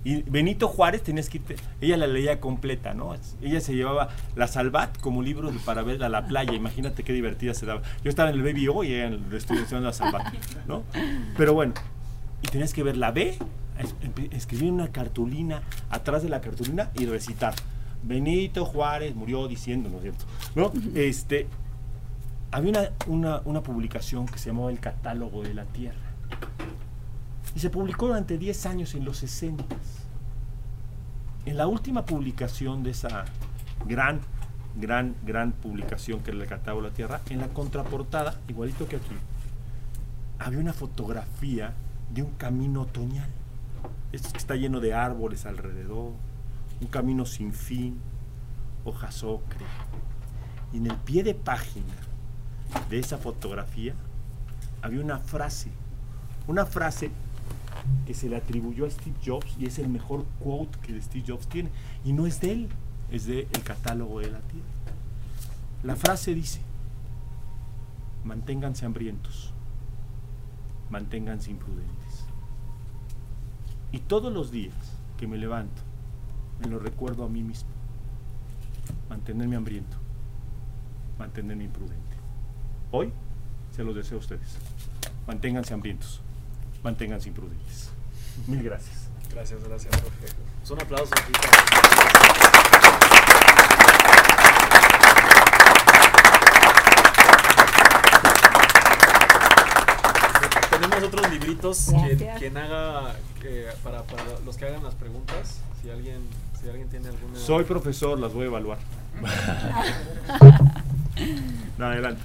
Y 0.04 0.22
Benito 0.24 0.68
Juárez 0.68 1.04
tenías 1.04 1.30
que 1.30 1.38
irte, 1.38 1.56
ella 1.80 1.96
la 1.96 2.08
leía 2.08 2.40
completa, 2.42 2.94
¿no? 2.94 3.16
Ella 3.42 3.62
se 3.62 3.74
llevaba 3.74 4.10
la 4.36 4.48
Salvat 4.48 4.98
como 5.00 5.22
libro 5.22 5.50
para 5.66 5.82
ver 5.82 6.04
a 6.04 6.10
la 6.10 6.28
playa, 6.28 6.54
imagínate 6.54 7.04
qué 7.04 7.14
divertida 7.14 7.54
se 7.54 7.66
daba. 7.66 7.82
Yo 8.04 8.10
estaba 8.10 8.30
en 8.30 8.36
el 8.36 8.44
Baby 8.44 8.68
O 8.68 8.84
y 8.84 8.94
ella 8.94 9.08
en 9.08 9.30
la 9.30 9.38
estudiación 9.38 9.82
de 9.82 9.88
la 9.88 9.94
Salvat, 9.94 10.34
¿no? 10.68 10.84
Pero 11.38 11.54
bueno, 11.54 11.74
y 12.42 12.48
tenías 12.48 12.74
que 12.74 12.84
ver 12.84 12.98
la 12.98 13.12
B, 13.12 13.38
escribir 14.32 14.72
una 14.72 14.90
cartulina 14.90 15.64
atrás 15.90 16.24
de 16.24 16.30
la 16.30 16.42
cartulina 16.42 16.92
y 16.96 17.06
recitar. 17.06 17.54
Benito 18.04 18.66
Juárez 18.66 19.16
murió 19.16 19.48
diciendo, 19.48 19.90
¿no 19.90 19.98
es 19.98 20.04
cierto? 20.04 20.26
¿No? 20.56 20.74
Este, 20.94 21.48
había 22.52 22.72
una, 22.72 22.90
una, 23.08 23.42
una 23.46 23.64
publicación 23.64 24.26
que 24.26 24.38
se 24.38 24.50
llamaba 24.50 24.70
El 24.70 24.80
Catálogo 24.80 25.42
de 25.44 25.54
la 25.54 25.64
Tierra. 25.64 26.14
Y 27.56 27.60
se 27.60 27.70
publicó 27.70 28.08
durante 28.08 28.38
10 28.38 28.66
años 28.66 28.96
en 28.96 29.06
los 29.06 29.18
60. 29.18 29.64
En 31.46 31.58
la 31.58 31.68
última 31.68 32.06
publicación 32.06 32.84
de 32.84 32.92
esa 32.92 33.26
gran, 33.86 34.22
gran, 34.76 35.16
gran 35.26 35.52
publicación 35.52 36.22
que 36.22 36.32
era 36.32 36.42
el 36.42 36.48
Catálogo 36.48 36.84
de 36.84 36.90
la 36.90 36.94
Tierra, 36.96 37.22
en 37.30 37.40
la 37.40 37.50
contraportada, 37.50 38.40
igualito 38.48 38.88
que 38.88 38.96
aquí, 38.96 39.16
había 40.40 40.60
una 40.60 40.74
fotografía 40.74 41.74
de 42.14 42.24
un 42.24 42.32
camino 42.32 42.82
otoñal. 42.82 43.30
Este 44.12 44.32
que 44.32 44.38
está 44.38 44.56
lleno 44.56 44.80
de 44.80 44.94
árboles 44.94 45.46
alrededor, 45.46 46.12
un 46.82 46.88
camino 46.88 47.26
sin 47.26 47.54
fin, 47.54 48.00
hojas 48.86 49.24
ocre. 49.24 49.66
Y 50.72 50.78
en 50.78 50.88
el 50.88 50.98
pie 50.98 51.24
de 51.24 51.34
página 51.34 51.94
de 52.90 53.00
esa 53.00 53.18
fotografía 53.18 53.94
había 54.82 55.02
una 55.02 55.20
frase, 55.20 55.72
una 56.48 56.66
frase 56.66 57.12
que 58.06 58.14
se 58.14 58.30
le 58.30 58.38
atribuyó 58.38 58.86
a 58.86 58.90
Steve 58.90 59.16
Jobs 59.26 59.56
y 59.58 59.66
es 59.66 59.80
el 59.80 59.90
mejor 59.90 60.26
quote 60.40 60.78
que 60.80 61.00
Steve 61.02 61.26
Jobs 61.28 61.48
tiene. 61.48 61.70
Y 62.04 62.14
no 62.14 62.28
es 62.28 62.42
de 62.42 62.52
él, 62.52 62.70
es 63.12 63.26
de 63.26 63.48
el 63.52 63.64
catálogo 63.64 64.20
de 64.20 64.32
la 64.32 64.40
tierra. 64.40 64.68
La 65.84 65.96
frase 65.96 66.34
dice, 66.34 66.62
manténganse 68.24 68.86
hambrientos, 68.86 69.54
manténganse 70.90 71.52
imprudentes. 71.52 72.26
Y 73.92 74.00
todos 74.00 74.34
los 74.34 74.52
días 74.52 74.74
que 75.18 75.28
me 75.28 75.38
levanto, 75.38 75.82
me 76.60 76.68
lo 76.68 76.80
recuerdo 76.80 77.26
a 77.26 77.30
mí 77.30 77.44
mismo. 77.44 77.70
Mantenerme 79.10 79.56
hambriento, 79.56 79.98
mantenerme 81.20 81.66
imprudente. 81.66 82.16
Hoy 82.92 83.12
se 83.76 83.84
los 83.84 83.96
deseo 83.96 84.18
a 84.18 84.22
ustedes. 84.22 84.58
Manténganse 85.28 85.74
hambrientos, 85.74 86.22
manténganse 86.84 87.30
imprudentes. 87.30 87.90
Mil 88.48 88.62
gracias. 88.62 89.10
Gracias, 89.32 89.64
gracias, 89.64 89.96
Jorge. 89.96 90.36
Pues 90.60 90.72
un 90.72 90.82
aplauso 90.82 91.14
aquí 91.16 91.32
Tenemos 100.70 101.04
otros 101.04 101.32
libritos. 101.32 101.86
Quien, 101.90 102.38
quien 102.38 102.58
haga, 102.58 103.16
eh, 103.44 103.72
para, 103.84 104.04
para 104.04 104.24
los 104.46 104.58
que 104.58 104.66
hagan 104.66 104.84
las 104.84 104.96
preguntas, 104.96 105.62
si 105.82 105.90
alguien, 105.90 106.22
si 106.62 106.70
alguien 106.70 106.90
tiene 106.90 107.08
alguna. 107.10 107.40
Soy 107.40 107.64
profesor, 107.64 108.20
las 108.20 108.34
voy 108.34 108.44
a 108.44 108.48
evaluar. 108.48 108.78
No, 111.78 111.86
adelante. 111.86 112.22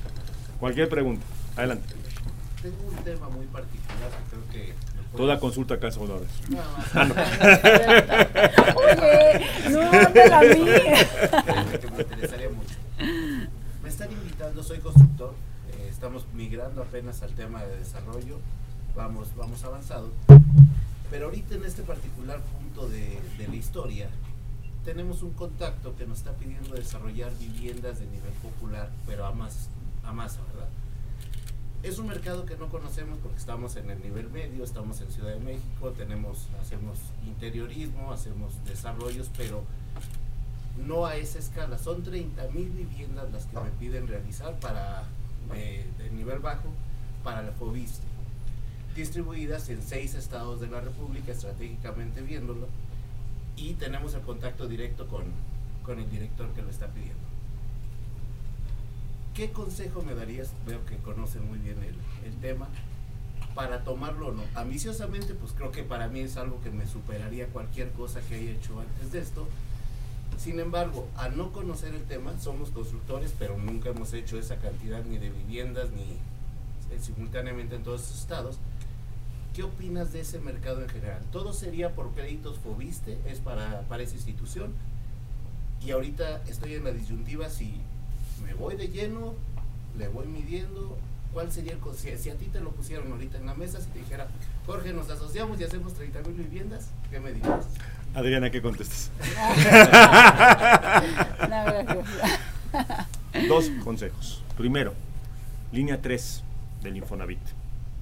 Cualquier 0.60 0.88
pregunta, 0.88 1.24
adelante. 1.56 1.94
Tengo 2.62 2.76
un 2.88 2.96
tema 3.04 3.28
muy 3.28 3.46
particular 3.46 3.87
Toda 5.16 5.40
consulta 5.40 5.78
horas. 6.12 6.28
Nada 6.48 6.68
más. 6.76 6.92
Oye, 8.76 9.70
no, 9.70 9.80
háblala 9.82 10.38
a 10.38 10.42
mí. 10.42 10.64
que 11.80 11.90
me 11.90 12.02
interesaría 12.02 12.48
mucho. 12.50 12.74
Me 13.82 13.88
están 13.88 14.12
invitando, 14.12 14.62
soy 14.62 14.78
constructor, 14.78 15.34
eh, 15.72 15.88
estamos 15.90 16.26
migrando 16.34 16.82
apenas 16.82 17.22
al 17.22 17.32
tema 17.32 17.64
de 17.64 17.78
desarrollo, 17.78 18.38
vamos, 18.94 19.34
vamos 19.36 19.64
avanzado, 19.64 20.10
pero 21.10 21.26
ahorita 21.26 21.54
en 21.54 21.64
este 21.64 21.82
particular 21.82 22.40
punto 22.40 22.88
de, 22.88 23.18
de 23.38 23.48
la 23.48 23.56
historia 23.56 24.08
tenemos 24.84 25.22
un 25.22 25.32
contacto 25.32 25.96
que 25.96 26.06
nos 26.06 26.18
está 26.18 26.32
pidiendo 26.32 26.74
desarrollar 26.74 27.32
viviendas 27.38 27.98
de 27.98 28.06
nivel 28.06 28.32
popular, 28.42 28.90
pero 29.06 29.26
a 29.26 29.32
más, 29.32 29.68
a 30.04 30.12
masa, 30.12 30.40
¿verdad? 30.52 30.68
Es 31.82 31.98
un 32.00 32.08
mercado 32.08 32.44
que 32.44 32.56
no 32.56 32.68
conocemos 32.68 33.18
porque 33.22 33.38
estamos 33.38 33.76
en 33.76 33.88
el 33.90 34.02
nivel 34.02 34.28
medio, 34.30 34.64
estamos 34.64 35.00
en 35.00 35.12
Ciudad 35.12 35.30
de 35.30 35.38
México, 35.38 35.92
tenemos, 35.96 36.48
hacemos 36.60 36.98
interiorismo, 37.24 38.12
hacemos 38.12 38.52
desarrollos, 38.64 39.30
pero 39.36 39.62
no 40.86 41.06
a 41.06 41.16
esa 41.16 41.38
escala. 41.38 41.78
Son 41.78 42.02
30 42.02 42.48
mil 42.48 42.68
viviendas 42.70 43.30
las 43.30 43.46
que 43.46 43.60
me 43.60 43.70
piden 43.78 44.08
realizar 44.08 44.58
para 44.58 45.04
de, 45.52 45.86
de 45.98 46.10
nivel 46.10 46.40
bajo 46.40 46.68
para 47.22 47.42
la 47.42 47.52
Fobiste, 47.52 48.06
distribuidas 48.96 49.68
en 49.68 49.80
seis 49.82 50.14
estados 50.14 50.60
de 50.60 50.66
la 50.66 50.80
República, 50.80 51.30
estratégicamente 51.30 52.22
viéndolo, 52.22 52.66
y 53.56 53.74
tenemos 53.74 54.14
el 54.14 54.22
contacto 54.22 54.66
directo 54.66 55.06
con, 55.06 55.24
con 55.84 56.00
el 56.00 56.10
director 56.10 56.48
que 56.54 56.62
lo 56.62 56.70
está 56.70 56.88
pidiendo. 56.88 57.27
¿Qué 59.38 59.52
consejo 59.52 60.02
me 60.02 60.16
darías? 60.16 60.50
Veo 60.66 60.84
que 60.84 60.96
conocen 60.96 61.46
muy 61.46 61.58
bien 61.58 61.78
el, 61.78 61.94
el 62.28 62.36
tema 62.40 62.66
para 63.54 63.84
tomarlo 63.84 64.26
o 64.26 64.32
no. 64.32 64.42
Ambiciosamente, 64.56 65.32
pues 65.32 65.52
creo 65.52 65.70
que 65.70 65.84
para 65.84 66.08
mí 66.08 66.18
es 66.18 66.36
algo 66.36 66.60
que 66.60 66.72
me 66.72 66.88
superaría 66.88 67.46
cualquier 67.46 67.92
cosa 67.92 68.20
que 68.20 68.34
haya 68.34 68.50
hecho 68.50 68.80
antes 68.80 69.12
de 69.12 69.20
esto. 69.20 69.46
Sin 70.38 70.58
embargo, 70.58 71.06
al 71.14 71.36
no 71.36 71.52
conocer 71.52 71.94
el 71.94 72.02
tema, 72.02 72.36
somos 72.40 72.70
constructores, 72.70 73.32
pero 73.38 73.56
nunca 73.56 73.90
hemos 73.90 74.12
hecho 74.12 74.40
esa 74.40 74.56
cantidad 74.56 75.04
ni 75.04 75.18
de 75.18 75.30
viviendas 75.30 75.92
ni 75.92 76.02
eh, 76.92 76.98
simultáneamente 77.00 77.76
en 77.76 77.84
todos 77.84 78.02
estos 78.02 78.18
estados. 78.18 78.58
¿Qué 79.54 79.62
opinas 79.62 80.12
de 80.12 80.22
ese 80.22 80.40
mercado 80.40 80.82
en 80.82 80.88
general? 80.88 81.22
¿Todo 81.30 81.52
sería 81.52 81.94
por 81.94 82.12
créditos 82.12 82.58
Fobiste? 82.58 83.16
¿Es 83.24 83.38
para, 83.38 83.82
para 83.82 84.02
esa 84.02 84.16
institución? 84.16 84.74
Y 85.80 85.92
ahorita 85.92 86.42
estoy 86.48 86.74
en 86.74 86.82
la 86.82 86.90
disyuntiva 86.90 87.48
si 87.48 87.80
me 88.44 88.54
voy 88.54 88.76
de 88.76 88.88
lleno, 88.88 89.34
le 89.96 90.08
voy 90.08 90.26
midiendo. 90.26 90.96
¿Cuál 91.32 91.52
sería 91.52 91.72
el 91.72 91.78
consejo? 91.78 92.16
Si, 92.16 92.24
si 92.24 92.30
a 92.30 92.36
ti 92.36 92.46
te 92.46 92.60
lo 92.60 92.70
pusieron 92.70 93.12
ahorita 93.12 93.38
en 93.38 93.46
la 93.46 93.54
mesa, 93.54 93.80
si 93.80 93.86
te 93.88 93.98
dijera, 93.98 94.28
Jorge, 94.66 94.92
nos 94.92 95.10
asociamos 95.10 95.60
y 95.60 95.64
hacemos 95.64 95.94
30 95.94 96.22
mil 96.22 96.32
viviendas, 96.32 96.90
¿qué 97.10 97.20
me 97.20 97.32
dirías? 97.32 97.66
Adriana, 98.14 98.50
¿qué 98.50 98.62
contestas? 98.62 99.10
Dos 103.48 103.70
consejos. 103.84 104.42
Primero, 104.56 104.94
línea 105.72 106.00
3 106.00 106.42
del 106.82 106.96
Infonavit. 106.96 107.40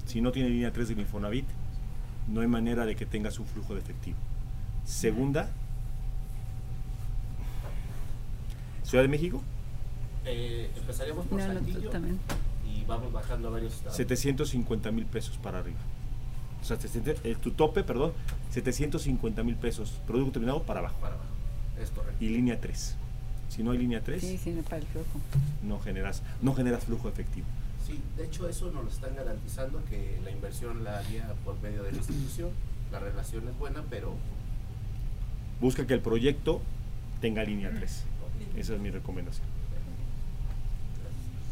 Si 0.05 0.21
no 0.21 0.31
tiene 0.31 0.49
línea 0.49 0.71
3 0.71 0.89
del 0.89 0.99
Infonavit, 0.99 1.47
no 2.27 2.41
hay 2.41 2.47
manera 2.47 2.85
de 2.85 2.95
que 2.95 3.05
tengas 3.05 3.39
un 3.39 3.45
flujo 3.45 3.73
de 3.73 3.81
efectivo. 3.81 4.17
Segunda, 4.85 5.49
Ciudad 8.87 9.03
de 9.03 9.09
México, 9.09 9.43
Eh, 10.27 10.69
empezaríamos 10.75 11.25
por 11.25 11.39
No, 11.39 11.47
no, 11.47 11.53
Saltillo 11.53 11.91
y 12.65 12.83
vamos 12.85 13.11
bajando 13.11 13.47
a 13.47 13.51
varios 13.51 13.73
estados. 13.73 13.95
750 13.95 14.91
mil 14.91 15.05
pesos 15.05 15.37
para 15.37 15.59
arriba. 15.59 15.79
O 16.61 16.65
sea, 16.65 16.77
700 16.77 17.25
eh, 17.25 17.37
tu 17.41 17.51
tope, 17.51 17.83
perdón, 17.83 18.11
750 18.51 19.43
mil 19.43 19.55
pesos, 19.55 20.01
producto 20.05 20.33
terminado 20.33 20.63
para 20.63 20.81
abajo. 20.81 20.99
Para 20.99 21.15
abajo. 21.15 21.29
Es 21.81 21.91
correcto. 21.91 22.23
Y 22.23 22.29
línea 22.29 22.59
3. 22.59 22.95
Si 23.49 23.63
no 23.63 23.71
hay 23.71 23.77
línea 23.77 24.01
3, 24.01 24.21
Sí, 24.21 24.37
sí, 24.37 24.61
para 24.63 24.77
el 24.77 24.85
flujo. 24.87 25.19
no 25.63 25.79
generas, 25.79 26.21
no 26.41 26.53
generas 26.53 26.83
flujo 26.83 27.07
efectivo. 27.07 27.47
Sí, 27.85 28.01
de 28.17 28.25
hecho 28.25 28.49
eso 28.49 28.69
nos 28.71 28.83
lo 28.83 28.89
están 28.89 29.15
garantizando 29.15 29.81
que 29.89 30.19
la 30.25 30.31
inversión 30.31 30.83
la 30.83 30.99
haría 30.99 31.25
por 31.45 31.57
medio 31.61 31.83
de 31.83 31.91
la 31.93 31.97
institución. 31.97 32.49
La 32.91 32.99
relación 32.99 33.47
es 33.47 33.57
buena, 33.57 33.83
pero 33.89 34.15
Busca 35.59 35.87
que 35.87 35.93
el 35.93 36.01
proyecto 36.01 36.61
tenga 37.19 37.43
línea 37.43 37.71
3. 37.73 38.03
Esa 38.57 38.75
es 38.75 38.79
mi 38.79 38.91
recomendación. 38.91 39.47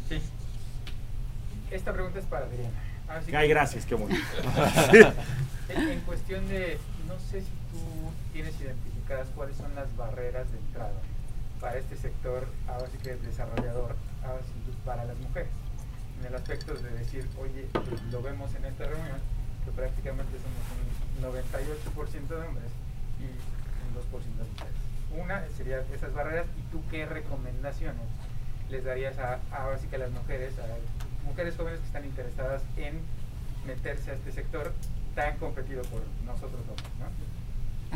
Sí. 0.08 0.20
Esta 1.70 1.92
pregunta 1.92 2.18
es 2.18 2.24
para 2.26 2.46
Adriana. 2.46 2.70
Así 3.08 3.30
que- 3.30 3.36
Ay, 3.36 3.48
gracias, 3.48 3.84
qué 3.86 3.94
bonito. 3.94 4.20
En, 5.68 5.88
en 5.88 6.00
cuestión 6.02 6.46
de, 6.46 6.78
no 7.08 7.18
sé 7.18 7.40
si 7.40 7.50
tú 7.72 7.80
tienes 8.32 8.54
identificadas 8.60 9.26
cuáles 9.34 9.56
son 9.56 9.74
las 9.74 9.94
barreras 9.96 10.48
de 10.52 10.58
entrada 10.58 10.94
para 11.60 11.76
este 11.76 11.96
sector, 11.96 12.46
ahora 12.68 12.86
sí 12.92 12.98
que 13.02 13.10
es 13.10 13.22
desarrollador, 13.22 13.96
ahora 14.22 14.42
sí 14.44 14.52
para 14.84 15.04
las 15.04 15.18
mujeres. 15.18 15.48
En 16.20 16.26
el 16.26 16.34
aspecto 16.36 16.72
de 16.72 16.88
decir, 16.90 17.26
oye, 17.40 17.66
pues, 17.72 18.00
lo 18.12 18.22
vemos 18.22 18.54
en 18.54 18.64
esta 18.64 18.84
reunión, 18.86 19.18
que 19.64 19.72
prácticamente 19.72 20.32
somos 20.38 20.62
un 20.78 21.34
98% 21.34 22.28
de 22.28 22.46
hombres 22.46 22.70
y 23.18 23.24
un 23.26 23.90
2% 23.98 24.22
de 24.22 24.44
mujeres. 24.52 24.76
Una 25.18 25.44
sería 25.56 25.80
esas 25.92 26.14
barreras 26.14 26.46
y 26.56 26.62
tú 26.70 26.80
qué 26.92 27.06
recomendaciones 27.06 28.06
les 28.70 28.84
darías 28.84 29.18
a, 29.18 29.38
a 29.52 29.62
ahora 29.64 29.78
sí 29.78 29.86
que 29.88 29.96
a 29.96 30.00
las 30.00 30.10
mujeres, 30.10 30.54
a 30.58 31.26
mujeres 31.26 31.56
jóvenes 31.56 31.80
que 31.80 31.86
están 31.86 32.04
interesadas 32.04 32.62
en 32.76 33.00
meterse 33.66 34.10
a 34.10 34.14
este 34.14 34.32
sector 34.32 34.72
tan 35.14 35.36
competido 35.38 35.82
por 35.82 36.02
nosotros 36.24 36.60
hombres, 36.68 36.86
¿no? 37.00 37.06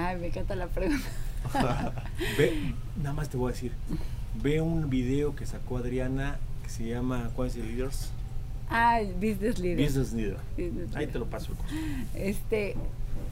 Ay, 0.03 0.17
me 0.19 0.29
encanta 0.29 0.55
la 0.55 0.67
pregunta. 0.69 1.05
Ve, 2.39 2.75
nada 2.97 3.13
más 3.13 3.29
te 3.29 3.37
voy 3.37 3.51
a 3.51 3.55
decir. 3.55 3.73
Ve 4.43 4.61
un 4.61 4.89
video 4.89 5.35
que 5.35 5.47
sacó 5.47 5.79
Adriana 5.79 6.39
que 6.63 6.71
se 6.71 6.87
llama 6.87 7.31
¿Cuál 7.35 7.49
es 7.49 7.57
el 7.57 7.67
Leaders? 7.67 8.11
Ay, 8.69 9.13
business 9.15 9.59
leader. 9.59 9.85
Business 9.85 10.13
Leader. 10.13 10.37
Business 10.57 10.89
Ahí 10.91 11.07
leader. 11.07 11.13
te 11.13 11.19
lo 11.19 11.27
paso. 11.27 11.53
Este, 12.15 12.77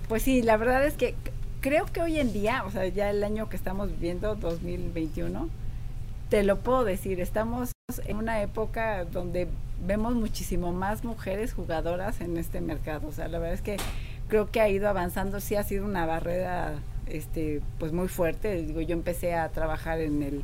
pues 0.09 0.22
sí, 0.22 0.43
la 0.43 0.57
verdad 0.57 0.84
es 0.84 0.95
que 0.95 1.14
creo 1.61 1.86
que 1.86 2.03
hoy 2.03 2.18
en 2.18 2.32
día, 2.32 2.64
o 2.64 2.70
sea, 2.72 2.86
ya 2.89 3.09
el 3.11 3.22
año 3.22 3.49
que 3.49 3.57
estamos 3.57 3.89
viviendo, 3.89 4.34
2021, 4.34 5.49
te 6.29 6.43
lo 6.43 6.59
puedo 6.59 6.85
decir, 6.85 7.20
estamos 7.20 7.72
en 8.05 8.16
una 8.16 8.43
época 8.43 9.05
donde 9.05 9.49
vemos 9.87 10.14
muchísimo 10.14 10.72
más 10.72 11.05
mujeres 11.05 11.55
jugadoras 11.55 12.20
en 12.20 12.37
este 12.37 12.61
mercado. 12.61 13.09
O 13.09 13.12
sea, 13.12 13.29
la 13.29 13.39
verdad 13.39 13.55
es 13.55 13.62
que 13.62 13.76
creo 14.29 14.51
que 14.51 14.61
ha 14.61 14.68
ido 14.68 14.89
avanzando, 14.89 15.41
sí 15.41 15.57
ha 15.57 15.62
sido 15.62 15.85
una 15.85 16.05
barrera 16.05 16.74
este 17.07 17.62
pues 17.79 17.93
muy 17.93 18.09
fuerte. 18.09 18.62
Digo, 18.62 18.83
yo 18.83 18.93
empecé 18.93 19.35
a 19.35 19.49
trabajar 19.49 20.01
en 20.01 20.22
el 20.22 20.43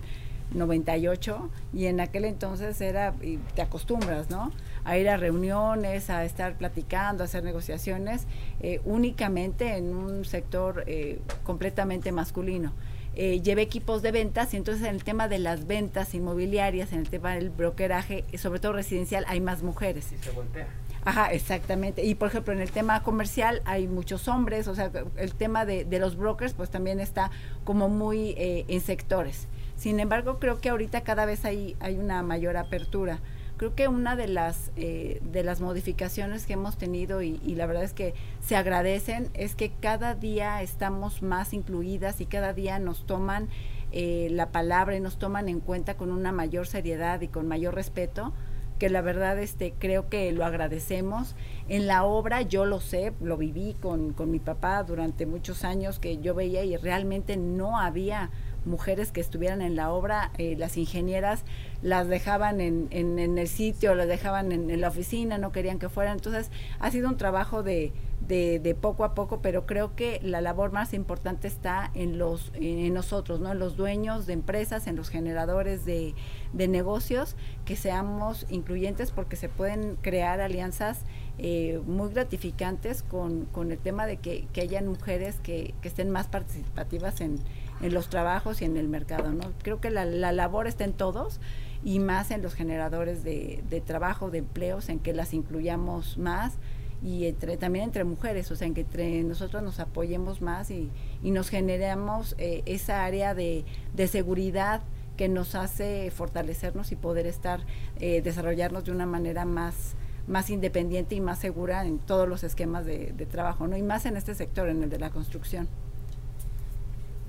98 0.54 1.50
y 1.74 1.86
en 1.86 2.00
aquel 2.00 2.24
entonces 2.24 2.80
era 2.80 3.14
y 3.20 3.38
te 3.54 3.60
acostumbras, 3.60 4.30
¿no? 4.30 4.52
A 4.84 4.96
ir 4.96 5.08
a 5.08 5.18
reuniones, 5.18 6.08
a 6.08 6.24
estar 6.24 6.54
platicando, 6.54 7.24
a 7.24 7.26
hacer 7.26 7.44
negociaciones 7.44 8.26
eh, 8.60 8.80
únicamente 8.84 9.76
en 9.76 9.94
un 9.94 10.24
sector 10.24 10.84
eh, 10.86 11.20
completamente 11.42 12.10
masculino. 12.12 12.72
Eh, 13.16 13.40
llevé 13.42 13.62
equipos 13.62 14.02
de 14.02 14.12
ventas 14.12 14.54
y 14.54 14.56
entonces 14.56 14.86
en 14.86 14.94
el 14.94 15.04
tema 15.04 15.28
de 15.28 15.38
las 15.38 15.66
ventas 15.66 16.14
inmobiliarias, 16.14 16.92
en 16.92 17.00
el 17.00 17.08
tema 17.08 17.34
del 17.34 17.50
brokeraje, 17.50 18.24
y 18.32 18.38
sobre 18.38 18.60
todo 18.60 18.72
residencial, 18.72 19.24
hay 19.28 19.40
más 19.40 19.62
mujeres. 19.62 20.06
Si 20.06 20.16
se 20.18 20.30
voltea. 20.30 20.66
Ajá, 21.04 21.32
exactamente. 21.32 22.04
Y 22.04 22.14
por 22.14 22.28
ejemplo, 22.28 22.52
en 22.52 22.60
el 22.60 22.70
tema 22.70 23.02
comercial 23.02 23.60
hay 23.66 23.86
muchos 23.86 24.26
hombres, 24.26 24.68
o 24.68 24.74
sea, 24.74 24.90
el 25.16 25.34
tema 25.34 25.66
de, 25.66 25.84
de 25.84 25.98
los 25.98 26.16
brokers 26.16 26.54
pues 26.54 26.70
también 26.70 26.98
está 26.98 27.30
como 27.64 27.88
muy 27.88 28.30
eh, 28.38 28.64
en 28.68 28.80
sectores. 28.80 29.46
Sin 29.76 30.00
embargo, 30.00 30.38
creo 30.38 30.60
que 30.60 30.70
ahorita 30.70 31.02
cada 31.02 31.26
vez 31.26 31.44
hay, 31.44 31.76
hay 31.80 31.98
una 31.98 32.22
mayor 32.22 32.56
apertura. 32.56 33.18
Creo 33.56 33.74
que 33.76 33.86
una 33.86 34.16
de 34.16 34.26
las, 34.26 34.72
eh, 34.76 35.20
de 35.22 35.44
las 35.44 35.60
modificaciones 35.60 36.44
que 36.44 36.54
hemos 36.54 36.76
tenido 36.76 37.22
y, 37.22 37.38
la 37.54 37.66
verdad 37.66 37.84
es 37.84 37.92
que 37.92 38.14
se 38.40 38.56
agradecen 38.56 39.30
es 39.34 39.54
que 39.54 39.70
cada 39.70 40.14
día 40.14 40.60
estamos 40.60 41.22
más 41.22 41.52
incluidas 41.52 42.20
y 42.20 42.26
cada 42.26 42.52
día 42.52 42.80
nos 42.80 43.06
toman 43.06 43.48
eh, 43.92 44.28
la 44.32 44.50
palabra 44.50 44.96
y 44.96 45.00
nos 45.00 45.18
toman 45.18 45.48
en 45.48 45.60
cuenta 45.60 45.96
con 45.96 46.10
una 46.10 46.32
mayor 46.32 46.66
seriedad 46.66 47.20
y 47.20 47.28
con 47.28 47.46
mayor 47.46 47.76
respeto 47.76 48.32
que 48.78 48.90
la 48.90 49.02
verdad 49.02 49.38
este 49.38 49.72
creo 49.78 50.08
que 50.08 50.32
lo 50.32 50.44
agradecemos. 50.44 51.36
En 51.68 51.86
la 51.86 52.02
obra 52.04 52.42
yo 52.42 52.64
lo 52.64 52.80
sé 52.80 53.12
lo 53.20 53.36
viví 53.36 53.76
con, 53.80 54.12
con 54.12 54.32
mi 54.32 54.40
papá 54.40 54.82
durante 54.82 55.26
muchos 55.26 55.62
años 55.62 56.00
que 56.00 56.18
yo 56.18 56.34
veía 56.34 56.64
y 56.64 56.76
realmente 56.76 57.36
no 57.36 57.78
había 57.78 58.30
mujeres 58.66 59.12
que 59.12 59.20
estuvieran 59.20 59.62
en 59.62 59.76
la 59.76 59.90
obra, 59.90 60.30
eh, 60.38 60.56
las 60.56 60.76
ingenieras 60.76 61.44
las 61.82 62.08
dejaban 62.08 62.60
en, 62.60 62.88
en, 62.90 63.18
en 63.18 63.36
el 63.36 63.48
sitio, 63.48 63.94
las 63.94 64.08
dejaban 64.08 64.52
en, 64.52 64.80
la 64.80 64.88
oficina, 64.88 65.36
no 65.38 65.52
querían 65.52 65.78
que 65.78 65.88
fueran. 65.88 66.14
Entonces 66.14 66.50
ha 66.78 66.90
sido 66.90 67.08
un 67.08 67.18
trabajo 67.18 67.62
de, 67.62 67.92
de, 68.26 68.58
de, 68.58 68.74
poco 68.74 69.04
a 69.04 69.14
poco, 69.14 69.40
pero 69.42 69.66
creo 69.66 69.94
que 69.94 70.18
la 70.22 70.40
labor 70.40 70.72
más 70.72 70.94
importante 70.94 71.46
está 71.46 71.90
en, 71.94 72.16
los, 72.16 72.52
en 72.54 72.94
nosotros, 72.94 73.40
¿no? 73.40 73.52
en 73.52 73.58
los 73.58 73.76
dueños 73.76 74.26
de 74.26 74.32
empresas, 74.32 74.86
en 74.86 74.96
los 74.96 75.10
generadores 75.10 75.84
de, 75.84 76.14
de 76.54 76.68
negocios, 76.68 77.36
que 77.66 77.76
seamos 77.76 78.46
incluyentes 78.48 79.10
porque 79.10 79.36
se 79.36 79.50
pueden 79.50 79.96
crear 79.96 80.40
alianzas 80.40 81.00
eh, 81.36 81.82
muy 81.84 82.10
gratificantes 82.14 83.02
con, 83.02 83.44
con, 83.46 83.72
el 83.72 83.78
tema 83.78 84.06
de 84.06 84.18
que, 84.18 84.46
que 84.52 84.62
hayan 84.62 84.86
mujeres 84.86 85.40
que, 85.42 85.74
que 85.82 85.88
estén 85.88 86.10
más 86.10 86.28
participativas 86.28 87.20
en, 87.20 87.40
en 87.80 87.94
los 87.94 88.08
trabajos 88.08 88.62
y 88.62 88.64
en 88.64 88.76
el 88.76 88.88
mercado. 88.88 89.32
¿no? 89.32 89.52
Creo 89.62 89.80
que 89.80 89.90
la, 89.90 90.04
la, 90.04 90.32
labor 90.32 90.66
está 90.66 90.84
en 90.84 90.92
todos 90.92 91.40
y 91.82 91.98
más 91.98 92.30
en 92.30 92.42
los 92.42 92.54
generadores 92.54 93.24
de, 93.24 93.62
de, 93.68 93.80
trabajo, 93.80 94.30
de 94.30 94.38
empleos, 94.38 94.88
en 94.88 94.98
que 94.98 95.12
las 95.12 95.34
incluyamos 95.34 96.18
más 96.18 96.54
y 97.02 97.26
entre, 97.26 97.58
también 97.58 97.84
entre 97.84 98.04
mujeres, 98.04 98.50
o 98.50 98.56
sea, 98.56 98.66
en 98.66 98.74
que 98.74 98.80
entre 98.80 99.22
nosotros 99.24 99.62
nos 99.62 99.78
apoyemos 99.78 100.40
más 100.40 100.70
y, 100.70 100.90
y 101.22 101.30
nos 101.30 101.50
generemos 101.50 102.34
eh, 102.38 102.62
esa 102.64 103.04
área 103.04 103.34
de, 103.34 103.66
de, 103.94 104.06
seguridad 104.06 104.80
que 105.18 105.28
nos 105.28 105.54
hace 105.54 106.10
fortalecernos 106.10 106.92
y 106.92 106.96
poder 106.96 107.26
estar, 107.26 107.60
eh, 108.00 108.22
desarrollarnos 108.22 108.84
de 108.84 108.92
una 108.92 109.06
manera 109.06 109.44
más 109.44 109.96
más 110.26 110.48
independiente 110.48 111.14
y 111.14 111.20
más 111.20 111.38
segura 111.38 111.84
en 111.84 111.98
todos 111.98 112.26
los 112.26 112.44
esquemas 112.44 112.86
de, 112.86 113.12
de 113.12 113.26
trabajo, 113.26 113.66
¿no? 113.68 113.76
Y 113.76 113.82
más 113.82 114.06
en 114.06 114.16
este 114.16 114.34
sector, 114.34 114.70
en 114.70 114.82
el 114.82 114.88
de 114.88 114.98
la 114.98 115.10
construcción. 115.10 115.68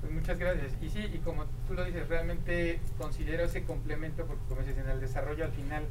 Pues 0.06 0.14
muchas 0.14 0.38
gracias. 0.38 0.72
Y 0.80 0.88
sí, 0.88 1.00
y 1.12 1.18
como 1.18 1.46
tú 1.66 1.74
lo 1.74 1.84
dices, 1.84 2.08
realmente 2.08 2.78
considero 2.96 3.44
ese 3.44 3.64
complemento, 3.64 4.24
porque 4.24 4.42
como 4.48 4.60
dices, 4.60 4.78
en 4.78 4.88
el 4.88 5.00
desarrollo 5.00 5.44
al 5.44 5.50
final 5.50 5.82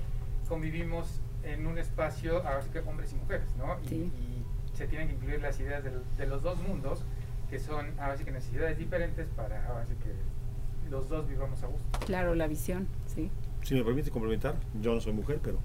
convivimos 0.48 1.20
en 1.44 1.68
un 1.68 1.78
espacio, 1.78 2.38
ahora 2.48 2.62
sí 2.62 2.70
que 2.72 2.80
hombres 2.80 3.12
y 3.12 3.16
mujeres, 3.16 3.48
¿no? 3.58 3.78
Y, 3.84 3.88
sí. 3.90 4.12
y 4.16 4.78
se 4.78 4.88
tienen 4.88 5.10
que 5.10 5.16
incluir 5.16 5.42
las 5.42 5.60
ideas 5.60 5.84
de, 5.84 5.92
de, 6.18 6.28
los 6.28 6.44
dos 6.44 6.58
mundos, 6.62 7.04
que 7.50 7.60
son 7.60 8.00
ahora 8.00 8.16
sí 8.16 8.24
que 8.24 8.32
necesidades 8.32 8.78
diferentes 8.78 9.28
para 9.36 9.68
ahora 9.68 9.86
sí 9.86 9.96
que 9.96 10.90
los 10.90 11.10
dos 11.10 11.28
vivamos 11.28 11.62
a 11.64 11.68
gusto. 11.68 12.00
Claro, 12.06 12.36
la 12.36 12.48
visión, 12.48 12.88
sí. 13.14 13.30
Si 13.64 13.76
me 13.76 13.84
permite 13.84 14.12
complementar, 14.12 14.56
yo 14.82 14.94
no 14.94 15.02
soy 15.02 15.12
mujer, 15.12 15.42
pero 15.44 15.60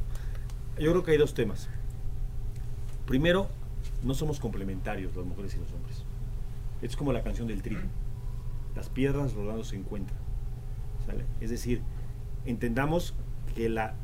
yo 0.77 0.91
creo 0.91 1.05
que 1.05 1.13
hay 1.13 1.19
dos 1.19 1.35
temas. 1.35 1.69
Primero, 3.07 3.49
no 4.03 4.13
somos 4.15 4.41
complementarios 4.41 5.15
las 5.15 5.25
mujeres 5.25 5.55
y 5.55 5.59
los 5.61 5.71
hombres. 5.73 6.03
Es 6.83 6.97
como 6.97 7.13
la 7.13 7.23
canción 7.23 7.47
del 7.47 7.63
trigo. 7.63 7.83
Las 8.75 8.89
piedras 8.89 9.35
rodando 9.35 9.65
se 9.65 9.77
encuentran. 9.77 10.19
Es 11.41 11.51
decir, 11.51 11.83
entendamos 12.45 13.15
que 13.55 13.69
la, 13.69 13.95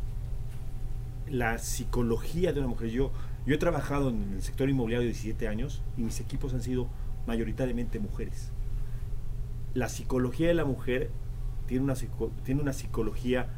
la 1.29 1.59
psicología 1.59 2.53
de 2.53 2.61
una 2.61 2.69
mujer, 2.69 2.91
yo, 2.91 3.13
yo 3.47 3.55
he 3.55 3.59
trabajado 3.59 4.11
en 4.11 4.35
el 4.35 4.43
sector 4.43 4.69
inmobiliario 4.69 5.07
17 5.07 5.49
años 5.49 5.83
y 5.97 6.03
mis 6.03 6.21
equipos 6.21 6.53
han 6.55 6.63
sido 6.63 6.89
mayoritariamente 7.27 7.99
mujeres. 7.99 8.51
La 9.75 9.89
psicología 9.89 10.49
de 10.49 10.55
la 10.55 10.65
mujer 10.65 11.11
tiene 11.67 11.85
una, 11.85 11.95
tiene 12.45 12.63
una 12.63 12.73
psicología 12.73 13.49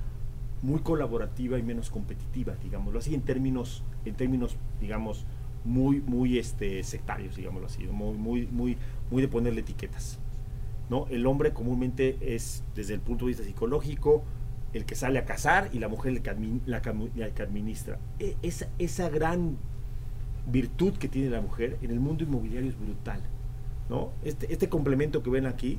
muy 0.63 0.81
colaborativa 0.81 1.59
y 1.59 1.63
menos 1.63 1.91
competitiva, 1.91 2.57
digámoslo 2.63 2.99
así, 2.99 3.15
en 3.15 3.23
términos, 3.23 3.85
en 4.05 4.15
términos, 4.15 4.57
digamos, 4.81 5.25
muy, 5.65 6.01
muy 6.01 6.39
este, 6.39 6.83
sectarios, 6.83 7.37
digámoslo 7.37 7.67
así, 7.67 7.85
muy, 7.87 8.17
muy, 8.17 8.47
muy, 8.49 8.77
muy 9.11 9.23
de 9.23 9.29
ponerle 9.29 9.61
etiquetas. 9.61 10.19
¿No? 10.91 11.07
El 11.09 11.27
hombre 11.27 11.53
comúnmente 11.53 12.19
es, 12.21 12.65
desde 12.75 12.95
el 12.95 13.01
punto 13.01 13.25
de 13.25 13.31
vista 13.31 13.45
psicológico, 13.45 14.25
el 14.73 14.85
que 14.85 14.95
sale 14.95 15.19
a 15.19 15.25
cazar 15.25 15.71
y 15.73 15.79
la 15.79 15.89
mujer 15.89 16.13
el 16.13 16.23
que 16.23 16.35
la, 16.67 16.83
la, 17.15 17.31
que 17.31 17.43
administra. 17.43 17.99
E, 18.19 18.37
esa, 18.43 18.69
esa 18.79 19.09
gran 19.09 19.57
virtud 20.47 20.95
que 20.95 21.09
tiene 21.09 21.31
la 21.31 21.41
mujer 21.41 21.79
en 21.83 21.91
el 21.91 22.01
mundo 22.01 22.25
inmobiliario 22.25 22.71
es 22.71 22.79
brutal. 22.79 23.23
¿no? 23.89 24.13
Este, 24.23 24.53
este 24.53 24.69
complemento 24.69 25.23
que 25.23 25.31
ven 25.31 25.47
aquí, 25.47 25.79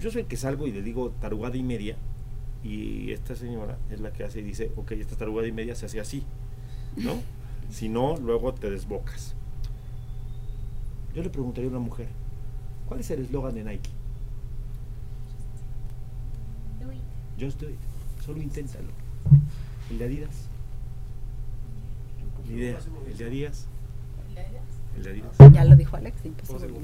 yo 0.00 0.10
soy 0.10 0.22
el 0.22 0.28
que 0.28 0.36
salgo 0.36 0.66
y 0.66 0.72
le 0.72 0.82
digo 0.82 1.10
tarugada 1.20 1.56
y 1.56 1.62
media, 1.62 1.96
y 2.62 3.12
esta 3.12 3.36
señora 3.36 3.78
es 3.90 4.00
la 4.00 4.12
que 4.12 4.24
hace 4.24 4.40
y 4.40 4.44
dice, 4.44 4.72
ok, 4.76 4.92
esta 4.92 5.16
tarugada 5.16 5.46
y 5.46 5.52
media 5.52 5.74
se 5.74 5.86
hace 5.86 6.00
así, 6.00 6.24
¿no? 6.96 7.14
si 7.70 7.88
no, 7.88 8.16
luego 8.16 8.54
te 8.54 8.70
desbocas. 8.70 9.34
Yo 11.14 11.22
le 11.22 11.30
preguntaría 11.30 11.68
a 11.68 11.72
una 11.72 11.80
mujer, 11.80 12.08
¿cuál 12.86 13.00
es 13.00 13.10
el 13.10 13.20
eslogan 13.22 13.54
de 13.54 13.64
Nike? 13.64 13.90
Do 16.80 16.92
it. 16.92 17.02
Just 17.38 17.60
do 17.60 17.68
it, 17.68 17.78
solo 18.24 18.40
inténtalo. 18.42 18.88
¿El 19.90 19.98
de 19.98 20.04
Adidas? 20.04 20.48
Ni 22.48 22.54
idea. 22.56 22.78
¿El 23.06 23.16
de 23.18 23.24
Adidas? 23.26 23.66
¿El 24.96 25.02
de 25.04 25.10
Adidas? 25.10 25.36
Ya 25.52 25.64
lo 25.64 25.76
dijo 25.76 25.96
Alex, 25.96 26.24
imposible. 26.24 26.74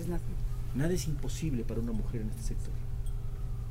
Nada 0.75 0.93
es 0.93 1.07
imposible 1.07 1.65
para 1.65 1.81
una 1.81 1.93
mujer 1.93 2.23
en 2.23 2.31
este 2.31 2.43
sector. 2.43 2.73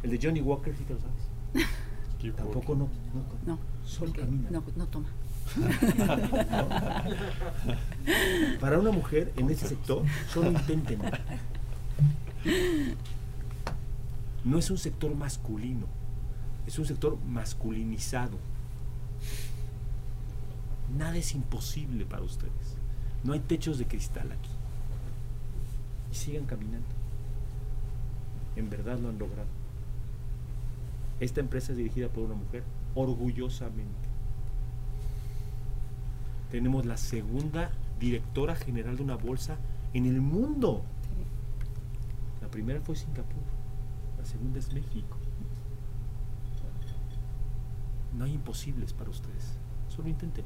El 0.03 0.11
de 0.11 0.19
Johnny 0.21 0.41
Walker, 0.41 0.75
¿sí 0.75 0.83
te 0.83 0.93
lo 0.93 0.99
sabes? 0.99 1.67
Tampoco 2.37 2.73
no. 2.75 2.87
no, 3.13 3.23
No, 3.53 3.59
Solo 3.85 4.13
camina. 4.13 4.49
no, 4.49 4.63
no 4.77 4.87
toma. 4.87 5.07
Para 8.61 8.79
una 8.79 8.91
mujer 8.91 9.33
en 9.35 9.49
ese 9.49 9.67
sector, 9.67 10.03
solo 10.31 10.51
intenten. 10.51 10.99
No 14.45 14.57
es 14.59 14.69
un 14.69 14.77
sector 14.77 15.15
masculino, 15.15 15.85
es 16.67 16.79
un 16.79 16.85
sector 16.85 17.17
masculinizado. 17.25 18.37
Nada 20.97 21.17
es 21.17 21.33
imposible 21.33 22.05
para 22.05 22.23
ustedes. 22.23 22.77
No 23.23 23.33
hay 23.33 23.39
techos 23.39 23.77
de 23.77 23.87
cristal 23.87 24.31
aquí. 24.31 24.49
Y 26.11 26.15
sigan 26.15 26.45
caminando. 26.45 26.87
En 28.55 28.69
verdad 28.69 28.99
lo 28.99 29.09
han 29.09 29.17
logrado. 29.17 29.47
Esta 31.19 31.39
empresa 31.39 31.71
es 31.71 31.77
dirigida 31.77 32.09
por 32.09 32.25
una 32.25 32.35
mujer 32.35 32.63
orgullosamente. 32.95 34.09
Tenemos 36.51 36.85
la 36.85 36.97
segunda 36.97 37.71
directora 37.99 38.55
general 38.55 38.97
de 38.97 39.03
una 39.03 39.15
bolsa 39.15 39.57
en 39.93 40.05
el 40.05 40.21
mundo. 40.21 40.83
La 42.41 42.47
primera 42.49 42.81
fue 42.81 42.95
Singapur, 42.95 43.41
la 44.19 44.25
segunda 44.25 44.59
es 44.59 44.71
México. 44.73 45.17
No 48.17 48.25
hay 48.25 48.33
imposibles 48.33 48.93
para 48.93 49.09
ustedes. 49.09 49.53
Solo 49.89 50.09
intenten. 50.09 50.45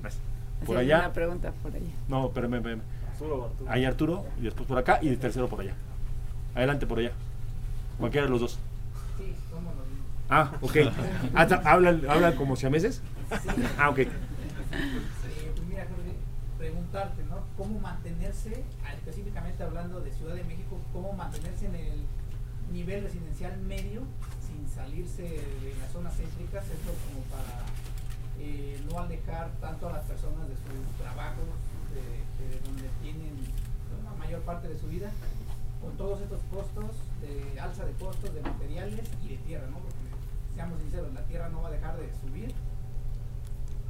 Gracias. 0.00 0.22
Por 0.66 0.76
allá. 0.76 0.98
Una 1.00 1.12
pregunta 1.12 1.52
por 1.62 1.74
allá. 1.74 1.86
No, 2.08 2.26
espérame, 2.26 2.54
espérame. 2.54 2.82
Arturo, 3.12 3.44
Arturo. 3.46 3.70
Ahí 3.70 3.84
Arturo, 3.84 4.26
y 4.38 4.42
después 4.42 4.66
por 4.66 4.78
acá, 4.78 4.98
y 5.02 5.08
el 5.08 5.18
tercero 5.18 5.48
por 5.48 5.60
allá. 5.60 5.74
Adelante 6.54 6.86
por 6.86 6.98
allá. 6.98 7.12
Cualquiera 7.98 8.26
de 8.26 8.30
los 8.30 8.40
dos. 8.40 8.58
Sí, 9.18 9.34
somos 9.50 9.74
los 9.76 9.86
mismos. 9.86 10.06
Ah, 10.28 10.52
ok. 10.60 10.76
Ah, 11.34 11.72
¿Hablan, 11.72 12.02
hablan 12.08 12.36
como 12.36 12.56
siameses? 12.56 13.00
Ah, 13.78 13.90
ok. 13.90 13.98
Eh, 13.98 14.08
pues 15.54 15.68
mira, 15.68 15.86
Jorge, 15.88 16.14
preguntarte, 16.58 17.22
¿no? 17.24 17.38
¿Cómo 17.56 17.78
mantenerse, 17.80 18.64
específicamente 18.94 19.62
hablando 19.62 20.00
de 20.00 20.10
Ciudad 20.12 20.34
de 20.34 20.44
México, 20.44 20.78
cómo 20.92 21.12
mantenerse 21.12 21.66
en 21.66 21.74
el 21.76 22.02
nivel 22.72 23.02
residencial 23.04 23.58
medio 23.60 24.02
sin 24.52 24.68
salirse 24.68 25.22
de 25.22 25.74
las 25.80 25.90
zonas 25.92 26.14
céntricas? 26.16 26.64
Esto 26.68 26.92
como 27.08 27.24
para 27.32 27.64
eh, 28.38 28.80
no 28.90 28.98
alejar 28.98 29.50
tanto 29.60 29.88
a 29.88 29.92
las 29.92 30.04
personas 30.04 30.48
de 30.48 30.56
sus 30.56 30.84
trabajos, 31.00 31.48
de, 31.96 32.04
de 32.44 32.60
donde 32.60 32.88
tienen 33.00 33.32
la 34.04 34.12
mayor 34.14 34.42
parte 34.42 34.68
de 34.68 34.78
su 34.78 34.86
vida, 34.86 35.10
con 35.80 35.96
todos 35.96 36.20
estos 36.20 36.40
costos, 36.50 36.92
de 37.20 37.58
alza 37.60 37.84
de 37.84 37.92
costos, 37.94 38.34
de 38.34 38.40
materiales 38.42 39.08
y 39.24 39.28
de 39.28 39.36
tierra, 39.38 39.66
¿no? 39.68 39.78
Porque 39.78 40.04
seamos 40.54 40.80
sinceros, 40.80 41.12
la 41.12 41.24
tierra 41.24 41.48
no 41.48 41.62
va 41.62 41.68
a 41.68 41.72
dejar 41.72 41.96
de 41.96 42.12
subir 42.20 42.54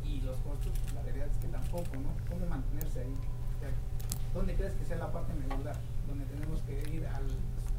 y 0.05 0.21
los 0.21 0.37
costos, 0.39 0.73
la 0.95 1.03
realidad 1.03 1.29
es 1.29 1.37
que 1.39 1.49
tampoco, 1.49 1.97
¿no? 1.97 2.11
¿Cómo 2.29 2.47
mantenerse 2.47 3.01
ahí? 3.01 3.15
O 3.57 3.61
sea, 3.61 3.71
¿Dónde 4.35 4.55
crees 4.55 4.73
que 4.75 4.85
sea 4.85 4.97
la 4.97 5.13
parte 5.13 5.35
medular? 5.35 5.77
¿Donde 6.09 6.25
tenemos 6.25 6.61
que 6.63 6.73
ir 6.91 7.07
al, 7.07 7.27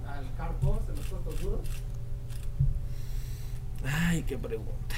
al 0.08 0.26
hard 0.38 0.60
cost, 0.62 0.88
de 0.88 0.96
los 0.96 1.06
costos 1.08 1.42
duros? 1.42 1.62
Ay, 3.84 4.24
qué 4.24 4.38
pregunta. 4.38 4.96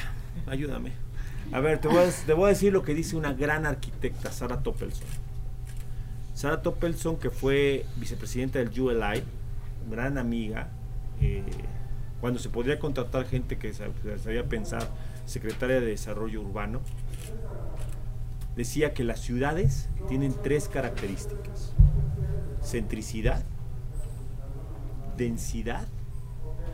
Ayúdame. 0.48 0.92
A 1.52 1.60
ver, 1.60 1.80
te 1.80 1.88
voy 1.88 1.98
a, 2.46 2.48
decir 2.48 2.74
lo 2.74 2.84
que 2.84 2.94
dice 2.94 3.16
una 3.16 3.34
gran 3.34 3.66
arquitecta, 3.66 4.32
Sara 4.32 4.62
Toppelson. 4.64 5.08
Sara 6.34 6.62
Toppelson, 6.62 7.18
que 7.18 7.30
fue 7.30 7.86
vicepresidenta 7.98 8.60
del 8.60 8.70
ULI, 8.80 9.24
gran 9.90 10.18
amiga, 10.18 10.70
eh, 11.22 11.44
cuando 12.20 12.40
se 12.40 12.50
podría 12.50 12.80
contratar 12.80 13.26
gente 13.26 13.58
que 13.58 13.72
sab- 13.74 14.18
sabía 14.18 14.44
pensar, 14.50 14.88
secretaria 15.26 15.80
de 15.80 15.88
Desarrollo 15.88 16.42
Urbano, 16.42 16.82
decía 18.56 18.94
que 18.94 19.04
las 19.04 19.20
ciudades 19.22 19.90
tienen 20.08 20.34
tres 20.44 20.68
características. 20.68 21.74
Centricidad, 22.62 23.44
densidad 25.18 25.88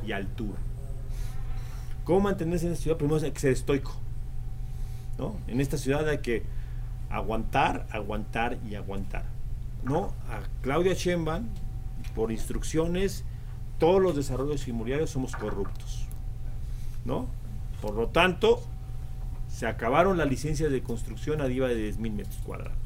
y 0.05 0.13
altura. 0.13 0.57
¿Cómo 2.03 2.21
mantenerse 2.21 2.65
en 2.65 2.73
esta 2.73 2.83
ciudad? 2.83 2.97
Primero 2.97 3.23
hay 3.23 3.31
que 3.31 3.39
ser 3.39 3.51
estoico. 3.51 3.93
¿no? 5.17 5.35
En 5.47 5.61
esta 5.61 5.77
ciudad 5.77 6.07
hay 6.07 6.19
que 6.19 6.43
aguantar, 7.09 7.87
aguantar 7.91 8.57
y 8.67 8.75
aguantar. 8.75 9.25
¿no? 9.83 10.13
A 10.29 10.41
Claudia 10.61 10.93
Sheinbaum, 10.93 11.47
por 12.15 12.31
instrucciones, 12.31 13.23
todos 13.79 14.01
los 14.01 14.15
desarrollos 14.15 14.67
inmobiliarios 14.67 15.09
somos 15.09 15.35
corruptos. 15.35 16.07
¿no? 17.05 17.27
Por 17.81 17.93
lo 17.95 18.07
tanto, 18.07 18.63
se 19.47 19.67
acabaron 19.67 20.17
las 20.17 20.29
licencias 20.29 20.71
de 20.71 20.81
construcción 20.81 21.41
arriba 21.41 21.67
de 21.67 21.93
10.000 21.93 22.11
metros 22.11 22.39
cuadrados. 22.43 22.77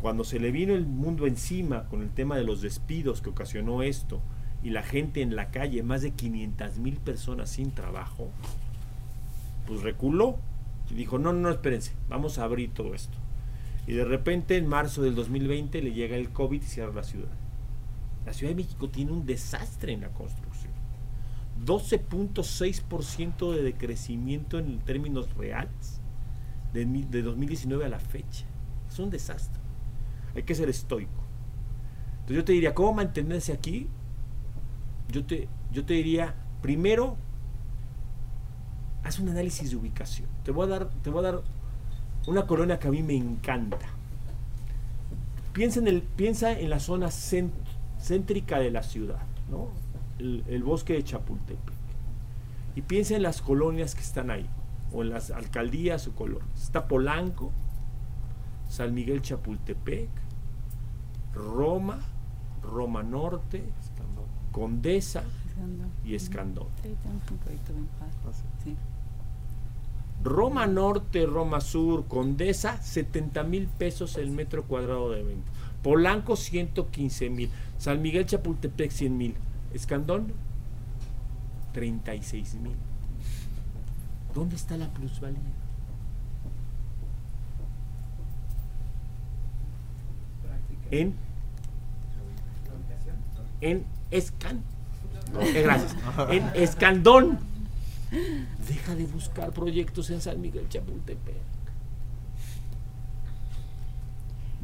Cuando 0.00 0.24
se 0.24 0.38
le 0.38 0.52
vino 0.52 0.74
el 0.74 0.86
mundo 0.86 1.26
encima 1.26 1.88
con 1.88 2.02
el 2.02 2.10
tema 2.10 2.36
de 2.36 2.44
los 2.44 2.62
despidos 2.62 3.20
que 3.20 3.30
ocasionó 3.30 3.82
esto 3.82 4.22
y 4.62 4.70
la 4.70 4.82
gente 4.82 5.22
en 5.22 5.36
la 5.36 5.50
calle, 5.50 5.82
más 5.82 6.02
de 6.02 6.12
500 6.12 6.78
mil 6.78 6.96
personas 6.96 7.50
sin 7.50 7.70
trabajo, 7.70 8.30
pues 9.66 9.82
reculó 9.82 10.38
y 10.90 10.94
dijo, 10.94 11.18
no, 11.18 11.32
no, 11.32 11.50
espérense, 11.50 11.92
vamos 12.08 12.38
a 12.38 12.44
abrir 12.44 12.72
todo 12.72 12.94
esto. 12.94 13.16
Y 13.86 13.92
de 13.92 14.04
repente 14.04 14.56
en 14.56 14.66
marzo 14.66 15.02
del 15.02 15.14
2020 15.14 15.80
le 15.82 15.92
llega 15.92 16.16
el 16.16 16.30
COVID 16.30 16.62
y 16.62 16.66
cierra 16.66 16.92
la 16.92 17.04
ciudad. 17.04 17.32
La 18.26 18.32
Ciudad 18.34 18.50
de 18.50 18.56
México 18.56 18.90
tiene 18.90 19.12
un 19.12 19.24
desastre 19.24 19.92
en 19.92 20.02
la 20.02 20.10
construcción. 20.10 20.72
12.6% 21.64 23.52
de 23.54 23.62
decrecimiento 23.62 24.58
en 24.58 24.78
términos 24.80 25.34
reales 25.34 26.00
de, 26.72 26.84
de 26.84 27.22
2019 27.22 27.86
a 27.86 27.88
la 27.88 28.00
fecha. 28.00 28.44
Es 28.90 28.98
un 28.98 29.10
desastre. 29.10 29.60
Hay 30.34 30.42
que 30.42 30.54
ser 30.54 30.68
estoico. 30.68 31.24
Entonces 32.20 32.36
yo 32.36 32.44
te 32.44 32.52
diría, 32.52 32.74
¿cómo 32.74 32.92
mantenerse 32.92 33.52
aquí? 33.52 33.88
Yo 35.10 35.24
te, 35.24 35.48
yo 35.72 35.84
te 35.84 35.94
diría, 35.94 36.34
primero, 36.60 37.16
haz 39.04 39.18
un 39.18 39.28
análisis 39.28 39.70
de 39.70 39.76
ubicación. 39.76 40.28
Te 40.44 40.50
voy 40.50 40.66
a 40.66 40.70
dar, 40.70 40.88
te 41.02 41.10
voy 41.10 41.20
a 41.20 41.32
dar 41.32 41.42
una 42.26 42.46
colonia 42.46 42.78
que 42.78 42.88
a 42.88 42.90
mí 42.90 43.02
me 43.02 43.16
encanta. 43.16 43.78
Piensa 45.52 45.80
en, 45.80 45.88
el, 45.88 46.02
piensa 46.02 46.52
en 46.52 46.70
la 46.70 46.78
zona 46.78 47.08
céntrica 47.10 48.58
de 48.58 48.70
la 48.70 48.82
ciudad, 48.82 49.22
¿no? 49.50 49.68
el, 50.18 50.44
el 50.48 50.62
bosque 50.62 50.92
de 50.94 51.04
Chapultepec. 51.04 51.74
Y 52.76 52.82
piensa 52.82 53.16
en 53.16 53.22
las 53.22 53.42
colonias 53.42 53.94
que 53.94 54.02
están 54.02 54.30
ahí, 54.30 54.48
o 54.92 55.02
en 55.02 55.10
las 55.10 55.30
alcaldías 55.30 56.06
o 56.06 56.12
colonias. 56.14 56.62
Está 56.62 56.86
Polanco, 56.86 57.52
San 58.68 58.94
Miguel 58.94 59.22
Chapultepec, 59.22 60.10
Roma, 61.34 62.00
Roma 62.62 63.02
Norte, 63.02 63.64
Condesa 64.52 65.22
y 66.04 66.14
Escandón. 66.14 66.68
Sí, 66.82 66.94
tenemos 67.02 67.30
un 67.30 67.38
proyecto 67.38 67.72
bien 67.72 67.88
padre. 67.98 68.12
Sí. 68.64 68.76
Roma 70.22 70.66
Norte, 70.66 71.26
Roma 71.26 71.60
Sur, 71.60 72.06
Condesa, 72.06 72.80
70 72.82 73.44
mil 73.44 73.66
pesos 73.66 74.16
el 74.16 74.30
metro 74.30 74.64
cuadrado 74.64 75.10
de 75.10 75.22
venta. 75.22 75.50
Polanco, 75.82 76.36
115 76.36 77.30
mil. 77.30 77.50
San 77.78 78.02
Miguel 78.02 78.26
Chapultepec, 78.26 78.90
100 78.90 79.16
mil. 79.16 79.34
Escandón, 79.72 80.32
36 81.72 82.54
mil. 82.56 82.74
¿Dónde 84.34 84.56
está 84.56 84.76
la 84.76 84.88
plusvalía? 84.88 85.38
En, 90.90 91.14
La 92.66 92.74
ubicación. 92.74 93.16
en 93.60 93.97
Escan. 94.10 94.62
Eh, 95.40 95.62
gracias. 95.62 95.94
En 96.30 96.44
Escandón. 96.54 97.38
Deja 98.66 98.94
de 98.94 99.04
buscar 99.06 99.50
proyectos 99.52 100.08
en 100.10 100.20
San 100.20 100.40
Miguel 100.40 100.66
Chapultepec. 100.68 101.34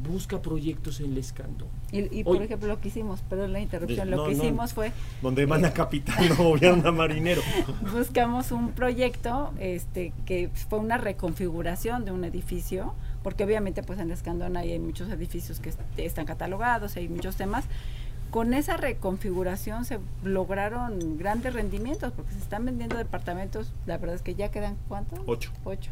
Busca 0.09 0.41
proyectos 0.41 0.99
en 0.99 1.11
el 1.13 1.17
Escandón. 1.19 1.69
Y, 1.91 2.19
y 2.19 2.23
por 2.25 2.41
ejemplo, 2.41 2.67
lo 2.67 2.81
que 2.81 2.89
hicimos, 2.89 3.21
perdón 3.21 3.53
la 3.53 3.59
interrupción, 3.61 4.09
No, 4.09 4.17
lo 4.17 4.25
que 4.27 4.35
no. 4.35 4.43
hicimos 4.43 4.73
fue 4.73 4.91
Donde 5.21 5.47
manda 5.47 5.71
capitán, 5.73 6.27
no 6.29 6.35
gobierna 6.35 6.91
marinero. 6.91 7.41
buscamos 7.93 8.51
un 8.51 8.71
proyecto 8.71 9.53
este 9.59 10.11
que 10.25 10.49
fue 10.69 10.79
una 10.79 10.97
reconfiguración 10.97 12.03
de 12.03 12.11
un 12.11 12.23
edificio 12.25 12.93
porque 13.23 13.45
obviamente 13.45 13.81
pues 13.83 13.99
en 13.99 14.11
Escandón 14.11 14.57
hay 14.57 14.77
muchos 14.79 15.09
edificios 15.09 15.59
que 15.59 15.69
est- 15.69 15.79
están 15.97 16.25
catalogados 16.25 16.95
hay 16.97 17.07
muchos 17.07 17.35
temas 17.37 17.63
con 18.31 18.53
esa 18.53 18.77
reconfiguración 18.77 19.85
se 19.85 19.99
lograron 20.23 21.17
grandes 21.17 21.53
rendimientos 21.53 22.11
porque 22.13 22.33
se 22.33 22.39
están 22.39 22.65
vendiendo 22.65 22.97
departamentos 22.97 23.71
la 23.85 23.97
verdad 23.97 24.15
es 24.15 24.21
que 24.21 24.35
ya 24.35 24.51
quedan 24.51 24.77
cuánto 24.87 25.23
Ocho. 25.25 25.51
ocho 25.63 25.91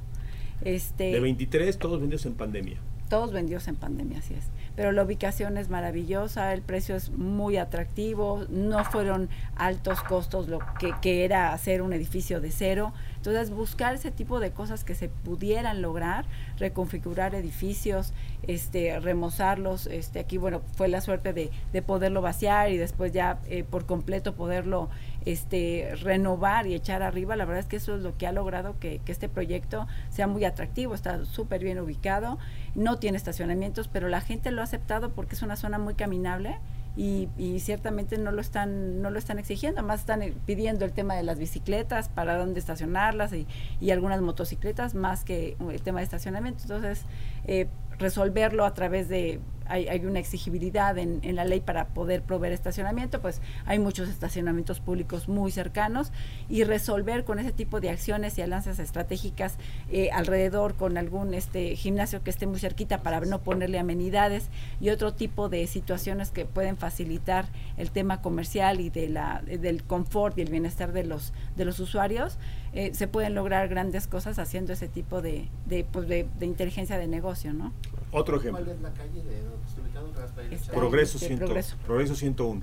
este 0.62 1.06
De 1.12 1.20
23, 1.20 1.78
todos 1.78 2.00
vendidos 2.00 2.26
en 2.26 2.34
pandemia. 2.36 2.78
todos 3.10 3.32
vendidos 3.32 3.68
en 3.68 3.76
pandemia, 3.76 4.20
así 4.20 4.34
es. 4.34 4.46
Pero 4.76 4.92
la 4.92 5.04
ubicación 5.04 5.58
es 5.58 5.70
maravillosa, 5.70 6.52
el 6.54 6.62
precio 6.64 6.96
es 6.96 7.12
muy 7.12 7.58
atractivo, 7.58 8.46
no 8.50 8.84
fueron 8.86 9.30
altos 9.56 10.02
costos 10.02 10.48
lo 10.48 10.60
que, 10.80 10.94
que 11.02 11.24
era 11.26 11.54
hacer 11.54 11.82
un 11.84 11.94
edificio 11.94 12.42
de 12.42 12.50
cero. 12.50 12.92
Entonces, 13.26 13.52
buscar 13.52 13.96
ese 13.96 14.12
tipo 14.12 14.42
de 14.42 14.52
cosas 14.52 14.84
que 14.84 14.96
se 14.96 15.08
pudieran 15.08 15.82
lograr, 15.82 16.26
reconfigurar 16.58 17.36
edificios, 17.36 18.12
este, 18.46 19.00
remozarlos. 19.00 19.88
Este, 19.88 20.20
aquí, 20.20 20.38
bueno, 20.38 20.62
fue 20.76 20.90
la 20.90 21.00
suerte 21.00 21.32
de, 21.32 21.50
de 21.72 21.82
poderlo 21.82 22.22
vaciar 22.22 22.70
y 22.70 22.76
después 22.76 23.14
ya 23.14 23.40
eh, 23.48 23.64
por 23.64 23.86
completo 23.86 24.36
poderlo 24.36 24.90
este, 25.24 25.96
renovar 26.02 26.68
y 26.68 26.74
echar 26.74 27.02
arriba. 27.02 27.38
La 27.38 27.46
verdad 27.46 27.62
es 27.62 27.68
que 27.68 27.78
eso 27.78 27.96
es 27.96 28.02
lo 28.02 28.18
que 28.18 28.28
ha 28.28 28.34
logrado 28.34 28.78
que, 28.78 29.00
que 29.06 29.14
este 29.14 29.30
proyecto 29.30 29.88
sea 30.10 30.28
muy 30.28 30.44
atractivo, 30.44 30.94
está 30.94 31.24
súper 31.24 31.64
bien 31.64 31.80
ubicado, 31.80 32.38
no 32.76 33.00
tiene 33.00 33.16
estacionamientos, 33.16 33.88
pero 33.88 34.10
la 34.10 34.20
gente 34.20 34.52
lo 34.52 34.60
ha 34.60 34.66
aceptado 34.66 35.12
porque 35.12 35.36
es 35.36 35.44
una 35.44 35.56
zona 35.56 35.80
muy 35.80 35.94
caminable 35.94 36.58
y, 36.96 37.30
y, 37.38 37.60
ciertamente 37.60 38.18
no 38.18 38.32
lo 38.32 38.40
están 38.40 39.02
no 39.02 39.10
lo 39.10 39.18
están 39.18 39.40
exigiendo 39.40 39.82
más 39.82 40.02
están 40.02 40.22
eh, 40.22 40.34
pidiendo 40.46 40.86
el 40.86 40.94
tema 40.94 41.16
de 41.16 41.24
las 41.24 41.40
bicicletas 41.40 42.08
para 42.08 42.38
dónde 42.38 42.60
estacionarlas 42.60 43.34
y, 43.34 43.48
y 43.82 43.90
algunas 43.92 44.22
motocicletas 44.22 44.94
más 44.94 45.24
que 45.24 45.58
el 45.72 45.82
tema 45.82 46.00
de 46.00 46.06
estacionamiento. 46.06 46.62
Entonces 46.64 47.02
eh, 47.46 47.68
resolverlo 47.98 48.66
a 48.66 48.74
través 48.74 49.10
de 49.10 49.40
hay, 49.74 50.06
una 50.06 50.20
exigibilidad 50.20 50.98
en, 50.98 51.20
en, 51.24 51.36
la 51.36 51.46
ley 51.46 51.60
para 51.60 51.88
poder 51.88 52.22
proveer 52.22 52.54
estacionamiento, 52.54 53.22
pues 53.22 53.42
hay 53.66 53.80
muchos 53.80 54.10
estacionamientos 54.10 54.80
públicos 54.80 55.28
muy 55.28 55.52
cercanos 55.52 56.12
y 56.50 56.64
resolver 56.64 57.24
con 57.24 57.40
ese 57.40 57.52
tipo 57.52 57.80
de 57.80 57.90
acciones 57.90 58.38
y 58.38 58.42
alianzas 58.42 58.80
estratégicas 58.80 59.58
eh, 59.90 60.10
alrededor 60.12 60.76
con 60.76 60.98
algún 60.98 61.34
este 61.34 61.76
gimnasio 61.76 62.24
que 62.24 62.30
esté 62.30 62.46
muy 62.46 62.60
cerquita 62.60 63.02
para 63.02 63.20
no 63.22 63.42
ponerle 63.42 63.80
amenidades 63.80 64.50
y 64.80 64.90
otro 64.90 65.14
tipo 65.14 65.50
de 65.50 65.66
situaciones 65.68 66.32
que 66.32 66.46
pueden 66.46 66.78
facilitar 66.78 67.46
el 67.78 67.92
tema 67.92 68.22
comercial 68.22 68.80
y 68.80 68.90
de 68.90 69.10
la, 69.10 69.42
del 69.42 69.84
confort 69.84 70.38
y 70.38 70.42
el 70.42 70.50
bienestar 70.50 70.94
de 70.94 71.04
los, 71.04 71.34
de 71.56 71.66
los 71.66 71.80
usuarios, 71.80 72.38
eh, 72.74 72.94
se 72.94 73.08
pueden 73.08 73.36
lograr 73.36 73.68
grandes 73.68 74.08
cosas 74.08 74.40
haciendo 74.40 74.74
ese 74.74 74.88
tipo 74.88 75.22
de, 75.22 75.48
de, 75.66 75.84
pues 75.84 76.08
de, 76.08 76.28
de 76.40 76.46
inteligencia 76.46 76.98
de 76.98 77.08
negocio, 77.08 77.54
¿no? 77.54 77.74
Otro 78.14 78.38
ejemplo. 78.38 78.64
¿Cuál 78.64 78.76
es 78.76 78.82
la 78.82 78.94
calle 78.94 79.24
de 79.24 79.44
donde 79.44 79.66
está 79.68 79.82
ubicado 79.82 80.14
Raspail 80.16 80.54
Está 80.54 80.72
Progreso, 80.74 81.18
Sí, 81.20 81.26
100, 81.28 81.40
Progreso. 81.40 81.76
Progreso 81.86 82.16
101. 82.16 82.62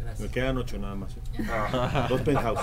Gracias. 0.00 0.20
Me 0.20 0.28
quedan 0.28 0.58
ocho 0.58 0.78
nada 0.78 0.94
más. 0.94 1.16
¿eh? 1.16 1.20
Dos 2.10 2.20
penthouse. 2.20 2.60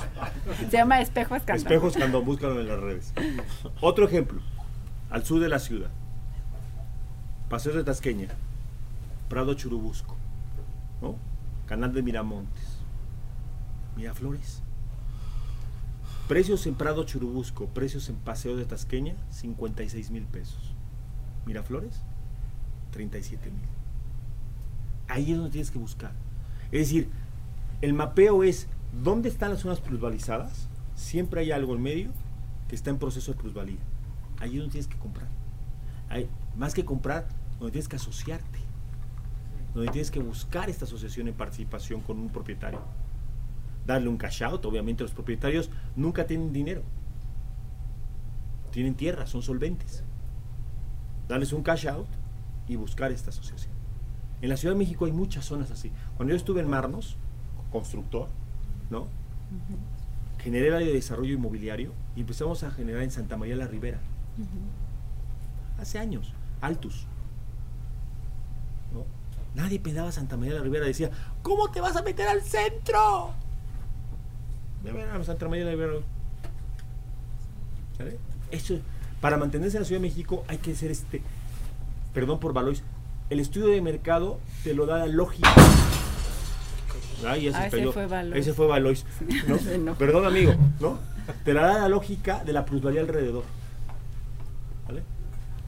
Se 0.59 0.69
llama 0.69 1.01
Espejo 1.01 1.35
Escandón. 1.35 1.65
Espejos 1.65 1.93
Candón, 1.97 2.23
búscalo 2.23 2.61
en 2.61 2.67
las 2.67 2.79
redes. 2.79 3.13
Otro 3.81 4.05
ejemplo, 4.05 4.39
al 5.09 5.25
sur 5.25 5.39
de 5.41 5.49
la 5.49 5.57
ciudad. 5.59 5.89
Paseo 7.49 7.73
de 7.73 7.83
Tasqueña, 7.83 8.27
Prado 9.27 9.55
Churubusco, 9.55 10.15
¿no? 11.01 11.15
Canal 11.65 11.93
de 11.93 12.01
Miramontes, 12.03 12.77
Miraflores. 13.97 14.61
Precios 16.27 16.65
en 16.67 16.75
Prado 16.75 17.03
Churubusco, 17.03 17.65
precios 17.67 18.07
en 18.07 18.15
Paseo 18.15 18.55
de 18.55 18.63
Tasqueña, 18.65 19.15
56 19.31 20.11
mil 20.11 20.23
pesos. 20.25 20.73
Miraflores, 21.45 22.01
37 22.91 23.49
mil. 23.49 23.59
Ahí 25.07 25.31
es 25.31 25.37
donde 25.37 25.51
tienes 25.51 25.71
que 25.71 25.79
buscar. 25.79 26.11
Es 26.71 26.87
decir, 26.87 27.09
el 27.81 27.93
mapeo 27.93 28.43
es 28.43 28.67
dónde 29.03 29.29
están 29.29 29.51
las 29.51 29.59
zonas 29.59 29.79
plusvalizadas. 29.79 30.67
Siempre 30.95 31.41
hay 31.41 31.51
algo 31.51 31.75
en 31.75 31.81
medio 31.81 32.11
que 32.67 32.75
está 32.75 32.89
en 32.89 32.97
proceso 32.97 33.33
de 33.33 33.39
plusvalía. 33.39 33.79
Ahí 34.39 34.51
es 34.51 34.57
donde 34.57 34.71
tienes 34.71 34.87
que 34.87 34.97
comprar. 34.97 35.27
Hay, 36.09 36.29
más 36.55 36.73
que 36.73 36.85
comprar, 36.85 37.27
donde 37.59 37.71
tienes 37.71 37.87
que 37.87 37.95
asociarte. 37.95 38.59
Donde 39.73 39.91
tienes 39.91 40.11
que 40.11 40.19
buscar 40.19 40.69
esta 40.69 40.85
asociación 40.85 41.27
en 41.27 41.33
participación 41.33 42.01
con 42.01 42.19
un 42.19 42.29
propietario. 42.29 42.81
Darle 43.85 44.09
un 44.09 44.17
cash 44.17 44.43
out. 44.43 44.63
Obviamente 44.65 45.03
los 45.03 45.13
propietarios 45.13 45.69
nunca 45.95 46.25
tienen 46.27 46.53
dinero. 46.53 46.83
Tienen 48.71 48.95
tierra, 48.95 49.27
son 49.27 49.41
solventes. 49.41 50.03
Darles 51.27 51.51
un 51.51 51.63
cash 51.63 51.87
out 51.87 52.07
y 52.67 52.75
buscar 52.75 53.11
esta 53.11 53.29
asociación. 53.29 53.73
En 54.41 54.49
la 54.49 54.57
Ciudad 54.57 54.73
de 54.73 54.79
México 54.79 55.05
hay 55.05 55.11
muchas 55.11 55.45
zonas 55.45 55.69
así. 55.71 55.91
Cuando 56.17 56.31
yo 56.31 56.37
estuve 56.37 56.61
en 56.61 56.69
Marnos, 56.69 57.15
constructor, 57.71 58.27
¿no? 58.89 59.07
Generé 60.39 60.67
el 60.67 60.73
área 60.73 60.87
de 60.87 60.93
desarrollo 60.93 61.33
inmobiliario 61.33 61.91
y 62.15 62.21
empezamos 62.21 62.63
a 62.63 62.71
generar 62.71 63.03
en 63.03 63.11
Santa 63.11 63.37
María 63.37 63.55
la 63.55 63.67
Ribera. 63.67 63.99
Hace 65.79 65.99
años, 65.99 66.33
Altus. 66.61 67.05
¿no? 68.93 69.05
Nadie 69.55 69.79
pedaba 69.79 70.11
Santa 70.11 70.37
María 70.37 70.55
la 70.55 70.61
Ribera, 70.61 70.85
decía, 70.85 71.11
¿cómo 71.43 71.69
te 71.69 71.79
vas 71.79 71.95
a 71.95 72.01
meter 72.01 72.27
al 72.27 72.41
centro? 72.41 73.33
Ya 74.83 74.93
verán, 74.93 75.23
Santa 75.23 75.47
María 75.47 75.65
la 75.65 75.71
Ribera. 75.71 75.93
¿Sale? 77.97 78.17
Eso, 78.49 78.79
para 79.21 79.37
mantenerse 79.37 79.77
en 79.77 79.83
la 79.83 79.87
Ciudad 79.87 80.01
de 80.01 80.07
México 80.07 80.43
hay 80.47 80.57
que 80.57 80.71
hacer 80.71 80.89
este, 80.89 81.21
perdón 82.13 82.39
por 82.39 82.53
Valois, 82.53 82.83
el 83.29 83.39
estudio 83.39 83.67
de 83.67 83.81
mercado 83.81 84.39
te 84.63 84.73
lo 84.73 84.85
da 84.85 84.97
la 84.99 85.07
lógica. 85.07 85.49
Ya 87.21 87.35
se 87.35 87.55
Ah, 87.55 87.67
ese 87.67 87.91
fue 87.91 88.07
Valois. 88.07 88.41
Ese 88.41 88.53
fue 88.53 88.67
Valois. 88.67 89.05
Perdón, 89.97 90.25
amigo, 90.25 90.53
¿no? 90.79 90.97
Te 91.45 91.53
la 91.53 91.67
da 91.67 91.79
la 91.79 91.89
lógica 91.89 92.43
de 92.43 92.51
la 92.51 92.65
plusvalía 92.65 93.01
alrededor. 93.01 93.43
¿Vale? 94.87 95.03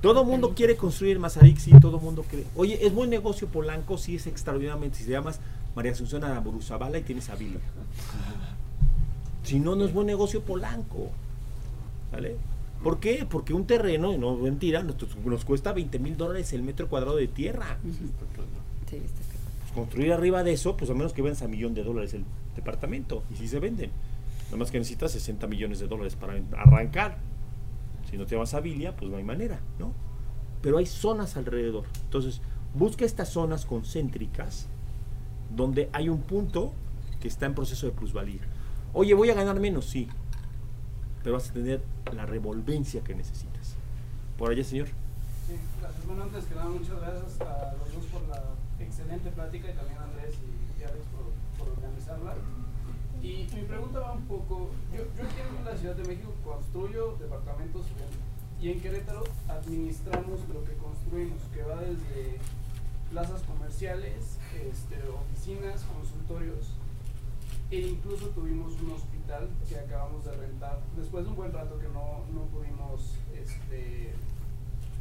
Todo 0.02 0.26
mundo 0.26 0.54
quiere 0.56 0.76
construir 0.76 1.20
Mazarik, 1.20 1.58
sí, 1.60 1.72
todo 1.80 2.00
mundo 2.00 2.26
quiere. 2.28 2.46
Oye, 2.56 2.86
es 2.86 2.94
buen 2.94 3.10
negocio 3.10 3.48
Polanco, 3.48 3.98
sí, 3.98 4.16
es 4.16 4.28
extraordinariamente. 4.28 4.98
Si 4.98 5.06
te 5.06 5.12
llamas 5.12 5.40
María 5.76 5.92
Asunción 5.92 6.24
Araburuzabala 6.24 6.98
y 6.98 7.04
tienes 7.04 7.30
a 7.30 7.36
Vila. 7.36 7.60
Si 9.44 9.60
no, 9.60 9.76
no 9.76 9.84
es 9.84 9.92
buen 9.92 10.08
negocio 10.08 10.42
Polanco. 10.42 11.10
¿Vale? 12.14 12.38
¿Por 12.84 13.00
qué? 13.00 13.26
Porque 13.30 13.54
un 13.54 13.66
terreno, 13.66 14.18
no 14.18 14.36
mentira, 14.36 14.84
nos, 14.84 14.96
nos 15.26 15.46
cuesta 15.46 15.72
20 15.72 16.00
mil 16.00 16.18
dólares 16.18 16.52
el 16.54 16.64
metro 16.64 16.90
cuadrado 16.90 17.16
de 17.16 17.28
tierra. 17.28 17.78
Sí, 18.90 18.98
está. 18.98 19.24
Pues 19.62 19.72
construir 19.74 20.12
arriba 20.12 20.44
de 20.44 20.54
eso, 20.54 20.76
pues 20.76 20.92
a 20.92 20.94
menos 20.94 21.14
que 21.14 21.22
vendas 21.22 21.42
a 21.42 21.48
millón 21.48 21.74
de 21.74 21.84
dólares 21.84 22.14
el 22.14 22.26
departamento. 22.56 23.24
Y 23.32 23.38
si 23.38 23.48
se 23.48 23.60
venden. 23.60 23.92
Nada 24.46 24.58
más 24.58 24.70
que 24.70 24.78
necesitas 24.78 25.12
60 25.14 25.48
millones 25.48 25.80
de 25.80 25.88
dólares 25.88 26.16
para 26.16 26.34
arrancar. 26.58 27.18
Si 28.10 28.18
no 28.18 28.26
te 28.26 28.36
vas 28.36 28.54
a 28.54 28.60
Vilia, 28.60 28.96
pues 28.96 29.10
no 29.10 29.18
hay 29.18 29.24
manera, 29.24 29.62
¿no? 29.80 29.94
Pero 30.62 30.78
hay 30.78 30.86
zonas 30.86 31.38
alrededor. 31.38 31.86
Entonces, 32.04 32.42
busca 32.76 33.06
estas 33.06 33.30
zonas 33.30 33.66
concéntricas 33.66 34.68
donde 35.56 35.90
hay 35.94 36.10
un 36.10 36.22
punto 36.22 36.74
que 37.20 37.28
está 37.28 37.46
en 37.46 37.56
proceso 37.56 37.88
de 37.88 37.94
plusvalía. 37.94 38.42
Oye, 38.94 39.14
voy 39.14 39.30
a 39.30 39.34
ganar 39.34 39.60
menos, 39.60 39.86
sí. 39.86 40.08
Pero 41.24 41.36
vas 41.36 41.50
a 41.50 41.54
tener 41.54 41.82
la 42.14 42.26
revolvencia 42.26 43.04
que 43.04 43.16
necesitas. 43.16 43.76
Por 44.38 44.52
allá, 44.52 44.64
señor. 44.64 44.88
Sí, 45.48 45.56
gracias. 45.80 46.06
Bueno, 46.06 46.24
antes 46.24 46.46
que 46.46 46.56
nada, 46.56 46.70
muchas 46.70 47.00
gracias 47.00 47.42
a 47.42 47.76
los 47.78 47.94
dos 47.94 48.06
por 48.12 48.28
la 48.28 48.44
excelente 48.80 49.30
plática 49.32 49.72
y 49.72 49.74
también 49.74 49.98
a 50.00 50.04
Andrés 50.04 50.36
y, 50.36 50.84
Alex 50.84 51.06
por, 51.16 51.66
por 51.66 51.78
organizarla. 51.78 52.36
Y 53.22 53.48
mi 53.56 53.62
pregunta 53.62 54.00
va 54.00 54.12
un 54.12 54.26
poco, 54.26 54.72
yo, 54.92 55.04
yo 55.16 55.24
aquí 55.24 55.40
en 55.40 55.64
la 55.64 55.78
Ciudad 55.78 55.96
de 55.96 56.04
México 56.04 56.34
construyo 56.44 57.16
departamentos 57.20 57.86
y 58.64 58.70
en 58.70 58.80
Querétaro 58.80 59.24
administramos 59.50 60.40
lo 60.48 60.64
que 60.64 60.74
construimos, 60.76 61.42
que 61.54 61.64
va 61.64 61.82
desde 61.82 62.40
plazas 63.12 63.42
comerciales, 63.44 64.38
este, 64.56 64.96
oficinas, 65.10 65.84
consultorios, 65.84 66.72
e 67.72 67.80
incluso 67.80 68.28
tuvimos 68.30 68.74
un 68.82 68.92
que 69.70 69.80
acabamos 69.80 70.26
de 70.26 70.32
rentar, 70.36 70.80
después 70.98 71.24
de 71.24 71.30
un 71.30 71.36
buen 71.36 71.52
rato 71.54 71.80
que 71.80 71.88
no, 71.88 72.24
no 72.34 72.42
pudimos 72.52 73.16
este, 73.34 74.14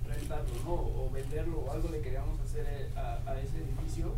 rentarlo, 0.08 0.52
¿no? 0.64 0.72
O 0.74 1.10
venderlo 1.12 1.58
o 1.60 1.70
algo 1.72 1.88
le 1.88 2.00
queríamos 2.00 2.38
hacer 2.40 2.64
eh, 2.68 2.88
a, 2.96 3.18
a 3.28 3.40
ese 3.40 3.58
edificio, 3.58 4.12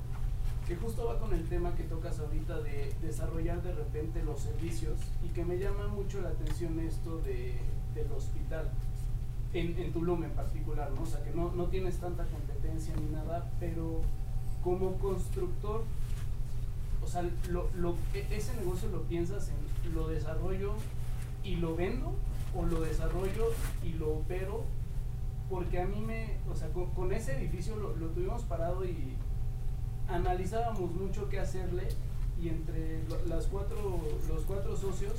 que 0.69 0.77
justo 0.77 1.07
va 1.07 1.19
con 1.19 1.33
el 1.33 1.49
tema 1.49 1.75
que 1.75 1.85
tocas 1.85 2.19
ahorita 2.21 2.61
de 2.61 2.93
desarrollar 3.03 3.63
de 3.63 3.73
repente 3.75 4.23
los 4.23 4.41
servicios 4.41 4.99
y 5.25 5.29
que 5.29 5.45
me 5.45 5.59
llama 5.59 5.89
mucho 5.89 6.21
la 6.21 6.31
atención 6.31 6.79
esto 6.81 7.19
de, 7.19 7.55
del 7.95 8.13
hospital, 8.13 8.71
en, 9.53 9.79
en 9.79 9.93
Tulum 9.93 10.25
en 10.25 10.31
particular, 10.31 10.91
¿no? 10.93 11.03
O 11.03 11.07
sea, 11.07 11.23
que 11.25 11.31
no, 11.31 11.53
no 11.53 11.67
tienes 11.67 11.97
tanta 11.99 12.25
competencia 12.25 12.95
ni 12.97 13.07
nada, 13.15 13.51
pero 13.61 14.01
como 14.63 14.95
constructor, 14.99 15.85
o 17.03 17.07
sea, 17.07 17.23
lo, 17.51 17.69
lo, 17.75 17.97
e- 18.15 18.27
ese 18.31 18.55
negocio 18.57 18.89
lo 18.91 19.03
piensas 19.03 19.49
en 19.49 19.74
lo 19.93 20.09
desarrollo 20.09 20.73
y 21.43 21.57
lo 21.57 21.75
vendo 21.77 22.13
o 22.57 22.65
lo 22.65 22.81
desarrollo 22.81 23.53
y 23.83 23.93
lo 23.95 24.15
opero 24.15 24.63
porque 25.51 25.81
a 25.81 25.87
mí 25.87 26.01
me, 26.01 26.39
o 26.51 26.55
sea, 26.55 26.69
con, 26.71 26.91
con 26.93 27.13
ese 27.13 27.37
edificio 27.37 27.77
lo, 27.77 27.95
lo 27.97 28.07
tuvimos 28.09 28.43
parado 28.43 28.85
y 28.85 29.15
analizábamos 30.09 30.91
mucho 30.93 31.29
qué 31.29 31.39
hacerle 31.41 31.89
y 32.41 32.49
entre 32.49 33.03
lo- 33.09 33.25
las 33.27 33.47
cuatro, 33.47 33.77
los 34.29 34.43
cuatro 34.45 34.77
socios 34.77 35.13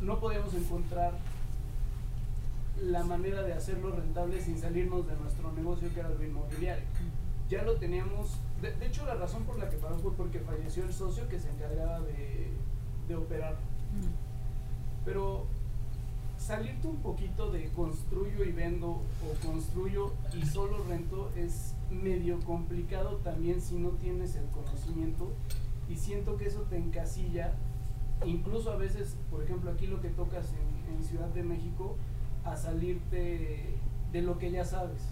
no 0.00 0.18
podíamos 0.20 0.54
encontrar 0.54 1.12
la 2.82 3.02
manera 3.04 3.42
de 3.42 3.52
hacerlo 3.52 3.90
rentable 3.90 4.40
sin 4.40 4.58
salirnos 4.58 5.06
de 5.06 5.16
nuestro 5.16 5.50
negocio 5.52 5.92
que 5.92 6.00
era 6.00 6.08
lo 6.10 6.22
inmobiliario. 6.24 6.84
Ya 7.50 7.62
lo 7.62 7.76
teníamos, 7.76 8.38
de, 8.60 8.72
de 8.76 8.86
hecho 8.86 9.04
la 9.06 9.14
razón 9.14 9.42
por 9.44 9.58
la 9.58 9.68
que 9.68 9.76
paró 9.78 9.98
fue 9.98 10.12
porque 10.12 10.38
falleció 10.40 10.84
el 10.84 10.92
socio 10.92 11.28
que 11.28 11.40
se 11.40 11.50
encargaba 11.50 12.00
de, 12.00 12.47
de 13.08 13.16
operar. 13.16 13.56
Pero 15.04 15.46
salirte 16.38 16.86
un 16.86 16.96
poquito 16.96 17.50
de 17.50 17.68
construyo 17.70 18.44
y 18.44 18.52
vendo 18.52 18.88
o 18.90 19.46
construyo 19.46 20.12
y 20.34 20.46
solo 20.46 20.84
rento 20.88 21.30
es 21.36 21.74
medio 21.90 22.38
complicado 22.40 23.16
también 23.16 23.60
si 23.60 23.76
no 23.76 23.90
tienes 23.90 24.36
el 24.36 24.46
conocimiento 24.50 25.32
y 25.88 25.96
siento 25.96 26.36
que 26.36 26.46
eso 26.46 26.62
te 26.62 26.76
encasilla. 26.76 27.54
Incluso 28.24 28.70
a 28.70 28.76
veces 28.76 29.16
por 29.30 29.42
ejemplo 29.42 29.70
aquí 29.70 29.86
lo 29.86 30.00
que 30.00 30.10
tocas 30.10 30.52
en, 30.52 30.96
en 30.96 31.04
Ciudad 31.04 31.28
de 31.28 31.42
México 31.42 31.96
a 32.44 32.56
salirte 32.56 33.74
de 34.12 34.22
lo 34.22 34.38
que 34.38 34.50
ya 34.50 34.64
sabes. 34.64 35.02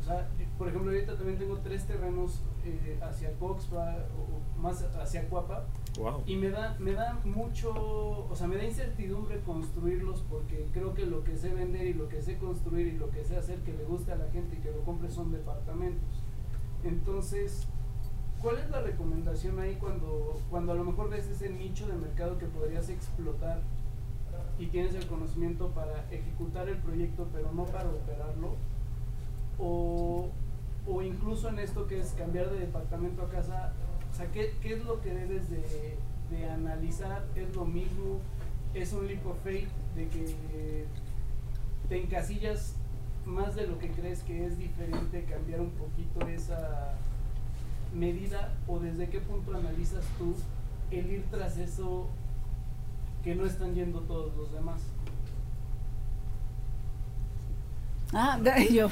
O 0.00 0.04
sea 0.04 0.28
por 0.56 0.68
ejemplo 0.68 0.90
ahorita 0.90 1.16
también 1.16 1.38
tengo 1.38 1.58
tres 1.58 1.86
terrenos 1.86 2.40
eh, 2.68 2.98
hacia 3.02 3.32
Coxpa 3.38 3.96
o 4.18 4.60
más 4.60 4.82
hacia 4.82 5.28
Cuapa 5.28 5.64
Wow. 5.98 6.22
y 6.26 6.36
me 6.36 6.50
da, 6.50 6.76
me 6.78 6.92
da 6.92 7.18
mucho, 7.24 7.72
o 7.72 8.34
sea, 8.34 8.46
me 8.46 8.56
da 8.56 8.64
incertidumbre 8.64 9.40
construirlos 9.40 10.22
porque 10.28 10.68
creo 10.72 10.92
que 10.92 11.06
lo 11.06 11.24
que 11.24 11.36
sé 11.36 11.54
vender 11.54 11.86
y 11.86 11.94
lo 11.94 12.08
que 12.08 12.20
sé 12.20 12.36
construir 12.36 12.88
y 12.88 12.98
lo 12.98 13.10
que 13.10 13.24
sé 13.24 13.36
hacer 13.38 13.60
que 13.60 13.72
le 13.72 13.84
guste 13.84 14.12
a 14.12 14.16
la 14.16 14.28
gente 14.30 14.56
y 14.56 14.58
que 14.60 14.70
lo 14.72 14.82
compre 14.84 15.10
son 15.10 15.32
departamentos. 15.32 16.22
Entonces, 16.84 17.66
¿cuál 18.42 18.58
es 18.58 18.68
la 18.68 18.82
recomendación 18.82 19.58
ahí 19.58 19.76
cuando, 19.76 20.38
cuando 20.50 20.72
a 20.72 20.74
lo 20.74 20.84
mejor 20.84 21.08
ves 21.08 21.26
ese 21.28 21.48
nicho 21.48 21.86
de 21.86 21.94
mercado 21.94 22.36
que 22.38 22.46
podrías 22.46 22.90
explotar 22.90 23.62
y 24.58 24.66
tienes 24.66 24.94
el 24.94 25.06
conocimiento 25.06 25.70
para 25.70 26.04
ejecutar 26.10 26.68
el 26.68 26.76
proyecto 26.78 27.26
pero 27.32 27.52
no 27.52 27.64
para 27.64 27.88
operarlo? 27.88 28.56
O, 29.58 30.28
o 30.88 31.02
incluso 31.02 31.48
en 31.48 31.58
esto 31.58 31.86
que 31.86 32.00
es 32.00 32.12
cambiar 32.12 32.50
de 32.50 32.60
departamento 32.60 33.22
a 33.22 33.28
casa, 33.28 33.72
o 34.12 34.14
sea, 34.14 34.30
¿qué, 34.32 34.54
qué 34.62 34.74
es 34.74 34.84
lo 34.84 35.00
que 35.00 35.12
debes 35.12 35.50
de, 35.50 35.96
de 36.30 36.48
analizar? 36.48 37.26
¿Es 37.34 37.54
lo 37.54 37.64
mismo? 37.64 38.20
¿Es 38.74 38.92
un 38.92 39.06
leap 39.06 39.26
of 39.26 39.36
faith 39.42 39.68
de 39.94 40.08
que 40.08 40.86
te 41.88 42.02
encasillas 42.02 42.76
más 43.24 43.54
de 43.56 43.66
lo 43.66 43.78
que 43.78 43.90
crees 43.90 44.22
que 44.22 44.46
es 44.46 44.58
diferente, 44.58 45.24
cambiar 45.24 45.60
un 45.60 45.70
poquito 45.70 46.26
esa 46.28 46.94
medida? 47.94 48.54
¿O 48.66 48.78
desde 48.78 49.08
qué 49.08 49.20
punto 49.20 49.54
analizas 49.54 50.04
tú 50.18 50.34
el 50.90 51.10
ir 51.10 51.24
tras 51.30 51.58
eso 51.58 52.06
que 53.24 53.34
no 53.34 53.44
están 53.44 53.74
yendo 53.74 54.00
todos 54.00 54.36
los 54.36 54.52
demás? 54.52 54.82
Ah, 58.12 58.38
yo. 58.70 58.88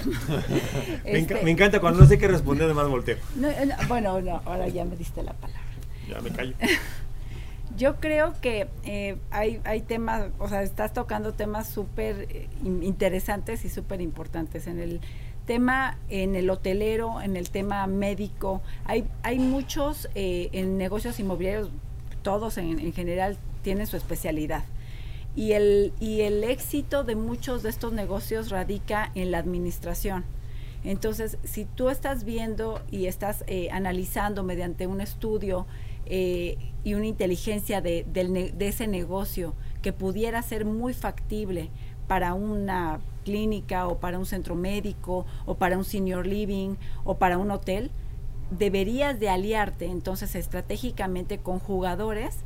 Me, 1.04 1.18
Este, 1.18 1.42
me 1.42 1.50
encanta 1.50 1.80
cuando 1.80 2.00
no 2.00 2.06
sé 2.06 2.18
qué 2.18 2.28
responder, 2.28 2.64
además 2.66 2.88
volteo. 2.88 3.16
no, 3.36 3.48
eh, 3.48 3.66
no, 3.66 3.74
bueno, 3.88 4.20
no, 4.20 4.42
ahora 4.44 4.68
ya 4.68 4.84
me 4.84 4.96
diste 4.96 5.22
la 5.22 5.32
palabra. 5.34 5.62
Ya 6.08 6.20
me 6.20 6.30
callo. 6.30 6.54
Yo 7.76 7.96
creo 7.96 8.34
que 8.40 8.68
eh, 8.84 9.16
hay, 9.32 9.60
hay 9.64 9.80
temas, 9.80 10.26
o 10.38 10.48
sea, 10.48 10.62
estás 10.62 10.92
tocando 10.92 11.32
temas 11.32 11.68
súper 11.68 12.28
eh, 12.30 12.48
in- 12.62 12.82
interesantes 12.84 13.64
y 13.64 13.68
súper 13.68 14.00
importantes. 14.00 14.68
En 14.68 14.78
el 14.78 15.00
tema, 15.44 15.96
en 16.08 16.36
el 16.36 16.50
hotelero, 16.50 17.20
en 17.20 17.36
el 17.36 17.50
tema 17.50 17.84
médico, 17.88 18.62
hay, 18.84 19.06
hay 19.24 19.38
muchos 19.40 20.08
eh, 20.14 20.50
en 20.52 20.78
negocios 20.78 21.18
inmobiliarios, 21.18 21.70
todos 22.22 22.58
en, 22.58 22.78
en 22.78 22.92
general 22.92 23.36
tienen 23.62 23.86
su 23.88 23.96
especialidad. 23.96 24.62
Y 25.36 25.52
el, 25.52 25.92
y 26.00 26.20
el 26.20 26.44
éxito 26.44 27.02
de 27.04 27.16
muchos 27.16 27.62
de 27.62 27.70
estos 27.70 27.92
negocios 27.92 28.50
radica 28.50 29.10
en 29.14 29.30
la 29.32 29.38
administración. 29.38 30.24
Entonces, 30.84 31.38
si 31.44 31.64
tú 31.64 31.88
estás 31.88 32.24
viendo 32.24 32.80
y 32.90 33.06
estás 33.06 33.42
eh, 33.46 33.68
analizando 33.72 34.42
mediante 34.42 34.86
un 34.86 35.00
estudio 35.00 35.66
eh, 36.06 36.58
y 36.84 36.94
una 36.94 37.06
inteligencia 37.06 37.80
de, 37.80 38.04
ne- 38.28 38.52
de 38.52 38.68
ese 38.68 38.86
negocio 38.86 39.54
que 39.82 39.92
pudiera 39.92 40.42
ser 40.42 40.64
muy 40.66 40.92
factible 40.92 41.70
para 42.06 42.34
una 42.34 43.00
clínica 43.24 43.88
o 43.88 43.98
para 43.98 44.18
un 44.18 44.26
centro 44.26 44.54
médico 44.54 45.24
o 45.46 45.54
para 45.54 45.78
un 45.78 45.84
senior 45.84 46.26
living 46.26 46.74
o 47.04 47.16
para 47.16 47.38
un 47.38 47.50
hotel, 47.50 47.90
deberías 48.50 49.18
de 49.18 49.30
aliarte 49.30 49.86
entonces 49.86 50.34
estratégicamente 50.34 51.38
con 51.38 51.58
jugadores 51.58 52.36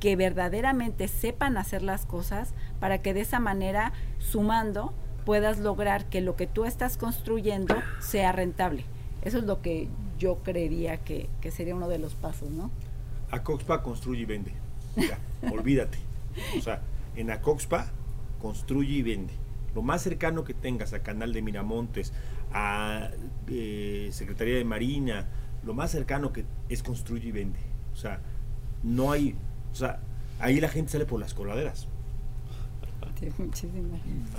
que 0.00 0.16
verdaderamente 0.16 1.08
sepan 1.08 1.56
hacer 1.56 1.82
las 1.82 2.06
cosas 2.06 2.54
para 2.80 3.02
que 3.02 3.14
de 3.14 3.20
esa 3.20 3.38
manera, 3.38 3.92
sumando, 4.18 4.92
puedas 5.24 5.58
lograr 5.58 6.06
que 6.06 6.20
lo 6.20 6.34
que 6.36 6.46
tú 6.46 6.64
estás 6.64 6.96
construyendo 6.96 7.76
sea 8.00 8.32
rentable. 8.32 8.84
Eso 9.22 9.38
es 9.38 9.44
lo 9.44 9.60
que 9.60 9.88
yo 10.18 10.38
creería 10.42 10.96
que, 10.98 11.28
que 11.40 11.50
sería 11.50 11.74
uno 11.74 11.88
de 11.88 11.98
los 11.98 12.14
pasos, 12.14 12.50
¿no? 12.50 12.70
Acoxpa 13.30 13.82
construye 13.82 14.22
y 14.22 14.24
vende. 14.24 14.52
Olvídate. 15.52 15.98
O 16.58 16.60
sea, 16.60 16.80
en 17.16 17.30
Acoxpa 17.30 17.92
construye 18.40 18.96
y 18.96 19.02
vende. 19.02 19.34
Lo 19.74 19.82
más 19.82 20.02
cercano 20.02 20.42
que 20.44 20.54
tengas 20.54 20.92
a 20.94 21.02
Canal 21.02 21.32
de 21.32 21.42
Miramontes, 21.42 22.12
a 22.52 23.10
eh, 23.48 24.08
Secretaría 24.12 24.56
de 24.56 24.64
Marina, 24.64 25.28
lo 25.62 25.74
más 25.74 25.90
cercano 25.90 26.32
que 26.32 26.44
es 26.68 26.82
construye 26.82 27.28
y 27.28 27.32
vende. 27.32 27.60
O 27.92 27.96
sea, 27.96 28.20
no 28.82 29.12
hay, 29.12 29.36
o 29.72 29.74
sea, 29.74 30.00
ahí 30.38 30.60
la 30.60 30.68
gente 30.68 30.92
sale 30.92 31.06
por 31.06 31.20
las 31.20 31.34
coladeras. 31.34 31.88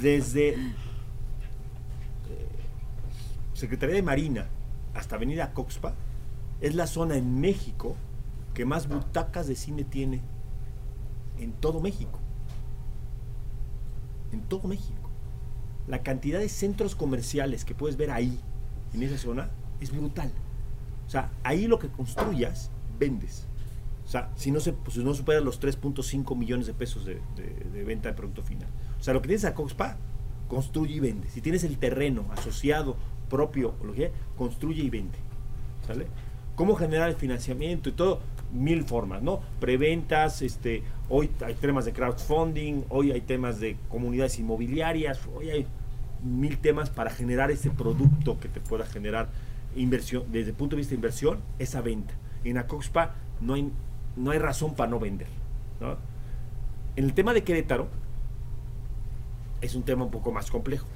Desde 0.02 0.50
eh, 0.50 0.56
Secretaría 3.54 3.96
de 3.96 4.02
Marina 4.02 4.48
hasta 4.94 5.16
Avenida 5.16 5.54
Coxpa, 5.54 5.94
es 6.60 6.76
la 6.76 6.88
zona 6.88 7.16
en 7.16 7.40
México 7.40 7.96
que 8.54 8.66
más 8.66 8.88
butacas 8.88 9.48
de 9.48 9.56
cine 9.56 9.84
tiene 9.84 10.22
en 11.40 11.54
todo 11.54 11.80
México. 11.80 12.20
En 14.32 14.42
todo 14.42 14.68
México. 14.68 15.10
La 15.88 16.04
cantidad 16.04 16.40
de 16.40 16.50
centros 16.50 16.96
comerciales 16.96 17.66
que 17.66 17.74
puedes 17.74 17.98
ver 17.98 18.12
ahí, 18.12 18.40
en 18.94 19.04
esa 19.04 19.18
zona, 19.18 19.50
es 19.80 19.92
brutal. 19.92 20.32
O 21.08 21.10
sea, 21.10 21.32
ahí 21.44 21.68
lo 21.68 21.80
que 21.80 21.90
construyas, 21.90 22.70
vendes. 23.00 23.48
O 24.12 24.14
sea, 24.14 24.30
si 24.36 24.52
no, 24.52 24.60
se, 24.60 24.74
pues, 24.74 24.98
no 24.98 25.14
superas 25.14 25.42
los 25.42 25.62
3.5 25.62 26.36
millones 26.36 26.68
de 26.68 26.74
pesos 26.74 27.06
de 27.06 27.84
venta 27.86 28.10
de 28.10 28.14
producto 28.14 28.42
final. 28.42 28.68
O 29.00 29.04
sea, 29.04 29.14
lo 29.14 29.22
que 29.22 29.30
tienes 29.30 29.46
a 29.46 29.54
Coxpa, 29.54 29.96
construye 30.52 30.96
y 30.96 31.00
vende. 31.00 31.30
Si 31.30 31.40
tienes 31.40 31.64
el 31.64 31.78
terreno 31.78 32.26
asociado, 32.32 32.98
propio, 33.30 33.74
o 33.80 33.86
lo 33.86 33.94
que 33.94 34.02
sea, 34.02 34.12
construye 34.36 34.84
y 34.84 34.90
vende. 34.90 35.18
¿Sale? 35.88 36.08
¿Cómo 36.56 36.76
generar 36.76 37.08
el 37.08 37.16
financiamiento 37.16 37.88
y 37.88 37.94
todo? 37.94 38.20
Mil 38.52 38.84
formas, 38.84 39.24
¿no? 39.24 39.40
Preventas, 39.62 40.42
este, 40.42 40.84
hoy 41.08 41.30
hay 41.46 41.54
temas 41.54 41.86
de 41.86 41.94
crowdfunding, 41.94 42.84
hoy 42.90 43.14
hay 43.14 43.22
temas 43.22 43.62
de 43.62 43.78
comunidades 43.88 44.40
inmobiliarias, 44.40 45.22
hoy 45.34 45.52
hay 45.52 45.68
mil 46.22 46.58
temas 46.58 46.90
para 46.90 47.12
generar 47.12 47.50
ese 47.50 47.70
producto 47.70 48.38
que 48.38 48.50
te 48.50 48.60
pueda 48.60 48.86
generar 48.86 49.30
inversión, 49.78 50.26
desde 50.34 50.50
el 50.50 50.58
punto 50.58 50.76
de 50.76 50.82
vista 50.82 50.90
de 50.90 50.96
inversión, 50.96 51.40
esa 51.60 51.80
venta. 51.80 52.14
En 52.44 52.58
Acoxpa 52.58 53.16
no 53.40 53.54
hay, 53.54 53.72
no 54.16 54.32
hay 54.32 54.40
razón 54.40 54.76
para 54.76 54.90
no 54.90 55.00
vender. 55.00 55.28
En 56.96 57.06
el 57.06 57.14
tema 57.14 57.34
de 57.34 57.44
Querétaro, 57.44 57.88
es 59.62 59.76
un 59.76 59.84
tema 59.84 60.04
un 60.04 60.12
poco 60.12 60.32
más 60.32 60.50
complejo. 60.52 60.88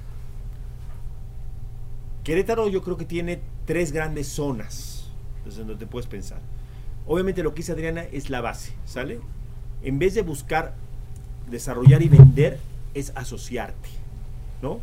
Querétaro 2.24 2.68
yo 2.68 2.82
creo 2.82 2.96
que 2.96 3.04
tiene 3.04 3.40
tres 3.64 3.92
grandes 3.92 4.28
zonas 4.28 5.10
desde 5.44 5.60
donde 5.60 5.76
te 5.76 5.86
puedes 5.86 6.08
pensar. 6.08 6.40
Obviamente 7.06 7.42
lo 7.42 7.54
que 7.54 7.58
dice 7.58 7.72
Adriana 7.72 8.02
es 8.02 8.30
la 8.30 8.40
base, 8.40 8.72
¿sale? 8.84 9.20
En 9.82 9.98
vez 9.98 10.14
de 10.14 10.22
buscar 10.22 10.74
desarrollar 11.48 12.02
y 12.02 12.08
vender, 12.08 12.58
es 12.94 13.12
asociarte, 13.14 13.88
¿no? 14.60 14.80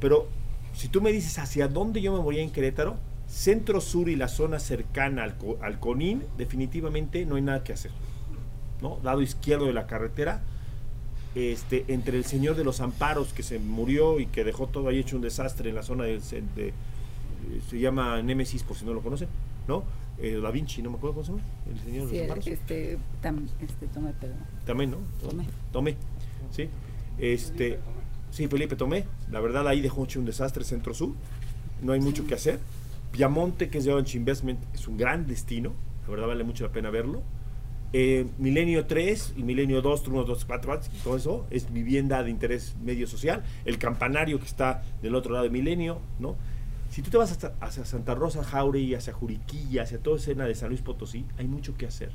Pero 0.00 0.28
si 0.74 0.88
tú 0.88 1.00
me 1.00 1.12
dices 1.12 1.38
hacia 1.38 1.68
dónde 1.68 2.02
yo 2.02 2.12
me 2.12 2.18
voy 2.18 2.40
en 2.40 2.50
Querétaro, 2.50 2.96
centro 3.28 3.80
sur 3.80 4.08
y 4.08 4.16
la 4.16 4.28
zona 4.28 4.58
cercana 4.58 5.24
al, 5.24 5.34
al 5.62 5.80
Conín, 5.80 6.22
definitivamente 6.38 7.24
no 7.26 7.36
hay 7.36 7.42
nada 7.42 7.64
que 7.64 7.72
hacer, 7.72 7.90
¿no? 8.80 8.98
Lado 9.02 9.20
izquierdo 9.22 9.66
de 9.66 9.72
la 9.72 9.86
carretera, 9.86 10.42
este, 11.34 11.84
entre 11.88 12.16
el 12.16 12.24
señor 12.24 12.56
de 12.56 12.64
los 12.64 12.80
amparos 12.80 13.32
que 13.32 13.42
se 13.42 13.58
murió 13.58 14.20
y 14.20 14.26
que 14.26 14.42
dejó 14.44 14.68
todo 14.68 14.88
ahí 14.88 14.98
hecho 14.98 15.16
un 15.16 15.22
desastre 15.22 15.68
en 15.70 15.74
la 15.76 15.82
zona 15.82 16.04
del 16.04 16.20
de, 16.54 16.68
eh, 16.68 16.72
se 17.68 17.78
llama 17.78 18.22
Némesis 18.22 18.62
por 18.62 18.76
si 18.76 18.84
no 18.84 18.94
lo 18.94 19.02
conocen, 19.02 19.28
¿no? 19.68 19.84
Eh, 20.18 20.40
da 20.42 20.50
Vinci, 20.50 20.80
no 20.80 20.88
me 20.90 20.96
acuerdo 20.96 21.14
cómo 21.16 21.26
se 21.26 21.32
llama, 21.32 21.44
el 21.70 21.80
señor 21.80 22.04
de 22.06 22.10
Sí, 22.10 22.16
los 22.16 22.22
amparos. 22.30 22.46
este, 22.46 22.98
tam- 23.22 23.48
este, 23.60 23.86
tome, 23.88 24.12
perdón. 24.18 24.38
También, 24.64 24.90
¿no? 24.92 24.96
Tomé. 25.20 25.44
Tomé. 25.72 25.96
Sí. 26.52 26.70
Este, 27.18 27.78
sí, 28.30 28.46
Felipe 28.48 28.76
Tomé. 28.76 29.04
La 29.30 29.40
verdad 29.40 29.68
ahí 29.68 29.82
dejó 29.82 30.04
hecho 30.04 30.18
un 30.20 30.24
desastre 30.24 30.64
centro 30.64 30.94
sur. 30.94 31.10
No 31.82 31.92
hay 31.92 32.00
mucho 32.00 32.26
que 32.26 32.32
hacer. 32.32 32.60
Piamonte, 33.16 33.70
que 33.70 33.78
es 33.78 33.84
de 33.86 33.92
Orange 33.94 34.18
Investment, 34.18 34.60
es 34.74 34.86
un 34.86 34.98
gran 34.98 35.26
destino. 35.26 35.72
La 36.04 36.10
verdad 36.10 36.26
vale 36.26 36.44
mucho 36.44 36.64
la 36.64 36.70
pena 36.70 36.90
verlo. 36.90 37.22
Eh, 37.94 38.26
Milenio 38.36 38.84
3 38.84 39.34
y 39.38 39.42
Milenio 39.42 39.80
2, 39.80 40.06
1, 40.06 40.24
2, 40.24 40.44
4, 40.44 40.80
y 40.92 40.98
todo 40.98 41.16
eso 41.16 41.46
es 41.48 41.72
vivienda 41.72 42.22
de 42.22 42.30
interés 42.30 42.76
medio 42.82 43.06
social. 43.06 43.42
El 43.64 43.78
campanario 43.78 44.38
que 44.38 44.44
está 44.44 44.82
del 45.00 45.14
otro 45.14 45.32
lado 45.32 45.44
de 45.44 45.50
Milenio, 45.50 46.00
¿no? 46.18 46.36
Si 46.90 47.00
tú 47.00 47.08
te 47.08 47.16
vas 47.16 47.38
hacia 47.60 47.84
Santa 47.86 48.14
Rosa, 48.14 48.44
Jauregui, 48.44 48.94
hacia 48.94 49.14
Juriquilla, 49.14 49.84
hacia 49.84 49.98
toda 49.98 50.18
escena 50.18 50.44
de 50.44 50.54
San 50.54 50.68
Luis 50.68 50.82
Potosí, 50.82 51.24
hay 51.38 51.46
mucho 51.46 51.74
que 51.74 51.86
hacer. 51.86 52.10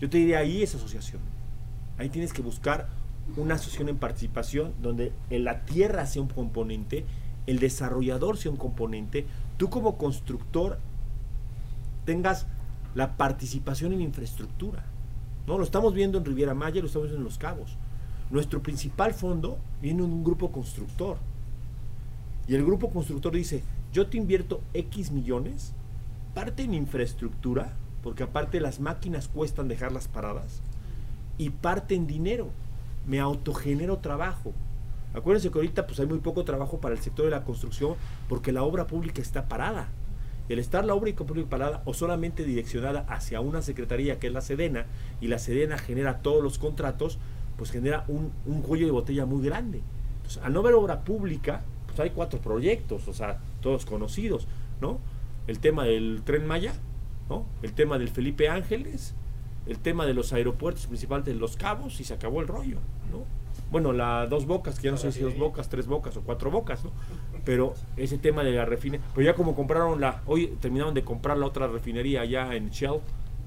Yo 0.00 0.10
te 0.10 0.18
diría 0.18 0.38
ahí 0.38 0.64
es 0.64 0.74
asociación. 0.74 1.20
Ahí 1.96 2.08
tienes 2.08 2.32
que 2.32 2.42
buscar 2.42 2.88
una 3.36 3.54
asociación 3.54 3.88
en 3.88 3.98
participación 3.98 4.74
donde 4.82 5.12
la 5.30 5.64
tierra 5.64 6.06
sea 6.06 6.22
un 6.22 6.28
componente, 6.28 7.04
el 7.46 7.60
desarrollador 7.60 8.36
sea 8.36 8.50
un 8.50 8.56
componente, 8.56 9.26
tú 9.62 9.70
como 9.70 9.96
constructor 9.96 10.80
tengas 12.04 12.48
la 12.96 13.16
participación 13.16 13.92
en 13.92 14.00
infraestructura. 14.00 14.84
¿no? 15.46 15.56
Lo 15.56 15.62
estamos 15.62 15.94
viendo 15.94 16.18
en 16.18 16.24
Riviera 16.24 16.52
Maya, 16.52 16.80
lo 16.80 16.88
estamos 16.88 17.06
viendo 17.06 17.20
en 17.20 17.24
Los 17.24 17.38
Cabos. 17.38 17.76
Nuestro 18.32 18.60
principal 18.60 19.14
fondo 19.14 19.58
viene 19.80 19.98
de 19.98 20.08
un 20.08 20.24
grupo 20.24 20.50
constructor. 20.50 21.18
Y 22.48 22.56
el 22.56 22.64
grupo 22.64 22.90
constructor 22.90 23.32
dice, 23.32 23.62
yo 23.92 24.08
te 24.08 24.16
invierto 24.16 24.62
X 24.74 25.12
millones, 25.12 25.74
parte 26.34 26.64
en 26.64 26.74
infraestructura, 26.74 27.76
porque 28.02 28.24
aparte 28.24 28.58
las 28.58 28.80
máquinas 28.80 29.28
cuestan 29.28 29.68
dejarlas 29.68 30.08
paradas, 30.08 30.60
y 31.38 31.50
parte 31.50 31.94
en 31.94 32.08
dinero. 32.08 32.48
Me 33.06 33.20
autogenero 33.20 33.98
trabajo. 33.98 34.54
Acuérdense 35.14 35.50
que 35.50 35.58
ahorita 35.58 35.86
pues 35.86 36.00
hay 36.00 36.06
muy 36.06 36.18
poco 36.18 36.44
trabajo 36.44 36.80
para 36.80 36.94
el 36.94 37.00
sector 37.00 37.26
de 37.26 37.30
la 37.30 37.44
construcción 37.44 37.96
porque 38.28 38.52
la 38.52 38.62
obra 38.62 38.86
pública 38.86 39.20
está 39.20 39.48
parada. 39.48 39.88
El 40.48 40.58
estar 40.58 40.84
la 40.84 40.94
obra 40.94 41.12
pública 41.14 41.50
parada 41.50 41.82
o 41.84 41.94
solamente 41.94 42.44
direccionada 42.44 43.04
hacia 43.08 43.40
una 43.40 43.62
secretaría 43.62 44.18
que 44.18 44.26
es 44.28 44.32
la 44.32 44.40
Sedena 44.40 44.86
y 45.20 45.28
la 45.28 45.38
Sedena 45.38 45.78
genera 45.78 46.18
todos 46.18 46.42
los 46.42 46.58
contratos, 46.58 47.18
pues 47.56 47.70
genera 47.70 48.04
un, 48.08 48.32
un 48.46 48.62
cuello 48.62 48.86
de 48.86 48.92
botella 48.92 49.26
muy 49.26 49.44
grande. 49.44 49.82
Entonces, 50.16 50.42
al 50.42 50.52
no 50.52 50.62
ver 50.62 50.74
obra 50.74 51.00
pública, 51.04 51.62
pues 51.86 52.00
hay 52.00 52.10
cuatro 52.10 52.40
proyectos, 52.40 53.06
o 53.06 53.12
sea, 53.12 53.38
todos 53.60 53.84
conocidos, 53.84 54.46
¿no? 54.80 54.98
El 55.46 55.58
tema 55.58 55.84
del 55.84 56.22
tren 56.24 56.46
Maya, 56.46 56.74
¿no? 57.28 57.44
El 57.62 57.72
tema 57.72 57.98
del 57.98 58.08
Felipe 58.08 58.48
Ángeles, 58.48 59.14
el 59.66 59.78
tema 59.78 60.06
de 60.06 60.14
los 60.14 60.32
aeropuertos 60.32 60.86
principales 60.86 61.24
de 61.24 61.34
Los 61.34 61.56
Cabos 61.56 62.00
y 62.00 62.04
se 62.04 62.14
acabó 62.14 62.40
el 62.40 62.48
rollo, 62.48 62.78
¿no? 63.10 63.24
Bueno, 63.72 63.94
la 63.94 64.26
dos 64.26 64.44
bocas, 64.44 64.78
que 64.78 64.84
ya 64.84 64.90
no 64.90 64.98
sé 64.98 65.12
si 65.12 65.20
dos 65.20 65.38
bocas, 65.38 65.70
tres 65.70 65.86
bocas 65.86 66.14
o 66.18 66.20
cuatro 66.20 66.50
bocas, 66.50 66.84
¿no? 66.84 66.90
Pero 67.46 67.72
ese 67.96 68.18
tema 68.18 68.44
de 68.44 68.52
la 68.52 68.66
refinería, 68.66 69.04
pero 69.14 69.24
ya 69.24 69.34
como 69.34 69.54
compraron 69.54 69.98
la, 69.98 70.20
hoy 70.26 70.48
terminaron 70.60 70.92
de 70.92 71.04
comprar 71.04 71.38
la 71.38 71.46
otra 71.46 71.68
refinería 71.68 72.20
allá 72.20 72.54
en 72.54 72.68
Shell, 72.68 73.00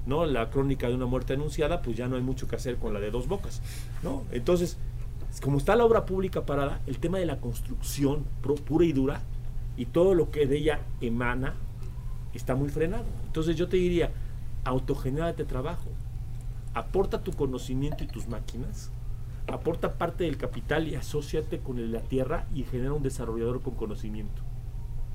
¿no? 0.04 0.26
La 0.26 0.50
crónica 0.50 0.88
de 0.88 0.96
una 0.96 1.06
muerte 1.06 1.34
anunciada, 1.34 1.80
pues 1.80 1.96
ya 1.96 2.08
no 2.08 2.16
hay 2.16 2.22
mucho 2.22 2.48
que 2.48 2.56
hacer 2.56 2.76
con 2.76 2.92
la 2.92 2.98
de 2.98 3.12
dos 3.12 3.28
bocas, 3.28 3.62
¿no? 4.02 4.24
Entonces, 4.32 4.78
como 5.40 5.58
está 5.58 5.76
la 5.76 5.84
obra 5.84 6.06
pública 6.06 6.44
parada, 6.44 6.80
el 6.88 6.98
tema 6.98 7.18
de 7.18 7.26
la 7.26 7.38
construcción 7.38 8.24
pura 8.42 8.84
y 8.84 8.92
dura 8.92 9.22
y 9.76 9.86
todo 9.86 10.14
lo 10.14 10.32
que 10.32 10.48
de 10.48 10.56
ella 10.58 10.80
emana 11.00 11.54
está 12.34 12.56
muy 12.56 12.68
frenado. 12.68 13.04
Entonces 13.26 13.54
yo 13.54 13.68
te 13.68 13.76
diría, 13.76 14.10
autogenérate 14.64 15.44
trabajo, 15.44 15.88
aporta 16.74 17.22
tu 17.22 17.30
conocimiento 17.30 18.02
y 18.02 18.08
tus 18.08 18.26
máquinas, 18.26 18.90
aporta 19.48 19.94
parte 19.94 20.24
del 20.24 20.36
capital 20.36 20.88
y 20.88 20.94
asóciate 20.94 21.60
con 21.60 21.92
la 21.92 22.00
tierra 22.00 22.46
y 22.54 22.64
genera 22.64 22.92
un 22.92 23.02
desarrollador 23.02 23.62
con 23.62 23.74
conocimiento. 23.74 24.42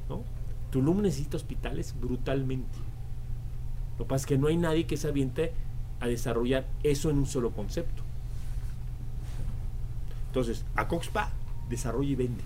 ¿no? 0.10 0.24
Tulum 0.70 1.02
necesita 1.02 1.38
hospitales 1.38 1.96
brutalmente. 2.00 2.78
Lo 3.98 4.06
que 4.06 4.10
pasa 4.10 4.24
es 4.24 4.26
que 4.28 4.38
no 4.38 4.48
hay 4.48 4.58
nadie 4.58 4.88
que 4.88 4.98
se 4.98 5.08
aviente 5.08 5.54
a 6.00 6.08
desarrollar 6.08 6.66
eso 6.84 7.10
en 7.10 7.18
un 7.18 7.26
solo 7.26 7.52
concepto. 7.52 8.04
Entonces, 10.28 10.66
a 10.76 10.88
Coxpa 10.88 11.30
desarrolla 11.70 12.10
y 12.10 12.16
vende. 12.16 12.44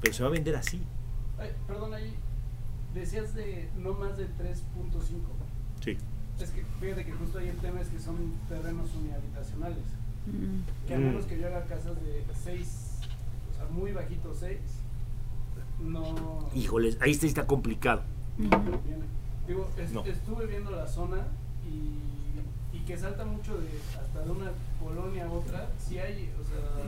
Pero 0.00 0.12
se 0.12 0.22
va 0.22 0.28
a 0.28 0.32
vender 0.32 0.56
así. 0.56 0.82
Ay, 1.38 1.50
perdón, 1.66 1.94
ahí 1.94 2.14
decías 2.94 3.34
de 3.34 3.68
no 3.78 3.92
más 3.94 4.18
de 4.18 4.24
3.5. 4.24 4.30
Sí. 5.82 5.96
Es 6.40 6.50
que 6.50 6.64
fíjate 6.80 7.04
que 7.04 7.12
justo 7.12 7.38
ahí 7.38 7.48
el 7.48 7.58
tema 7.58 7.80
es 7.80 7.88
que 7.88 7.98
son 8.00 8.16
terrenos 8.48 8.90
unihabitacionales. 8.94 9.84
Mm. 10.26 10.86
Que 10.86 10.94
a 10.94 10.98
menos 10.98 11.24
que 11.24 11.38
yo 11.38 11.46
haga 11.46 11.64
casas 11.64 11.96
de 12.02 12.24
6, 12.44 12.68
o 13.52 13.56
sea, 13.56 13.64
muy 13.70 13.92
bajito 13.92 14.34
6, 14.38 14.58
no. 15.80 16.48
Híjoles, 16.54 16.98
ahí 17.00 17.14
sí 17.14 17.26
está 17.26 17.46
complicado. 17.46 18.02
Digo, 19.46 19.68
es- 19.78 19.92
No. 19.92 20.04
estuve 20.04 20.46
viendo 20.46 20.70
la 20.70 20.86
zona 20.86 21.26
y, 21.66 22.76
y 22.76 22.80
que 22.86 22.96
salta 22.96 23.24
mucho 23.24 23.58
de 23.58 23.68
hasta 24.00 24.20
de 24.24 24.30
una 24.30 24.50
colonia 24.82 25.26
a 25.26 25.30
otra. 25.30 25.68
Si 25.78 25.98
hay, 25.98 26.30
o 26.40 26.44
sea, 26.44 26.84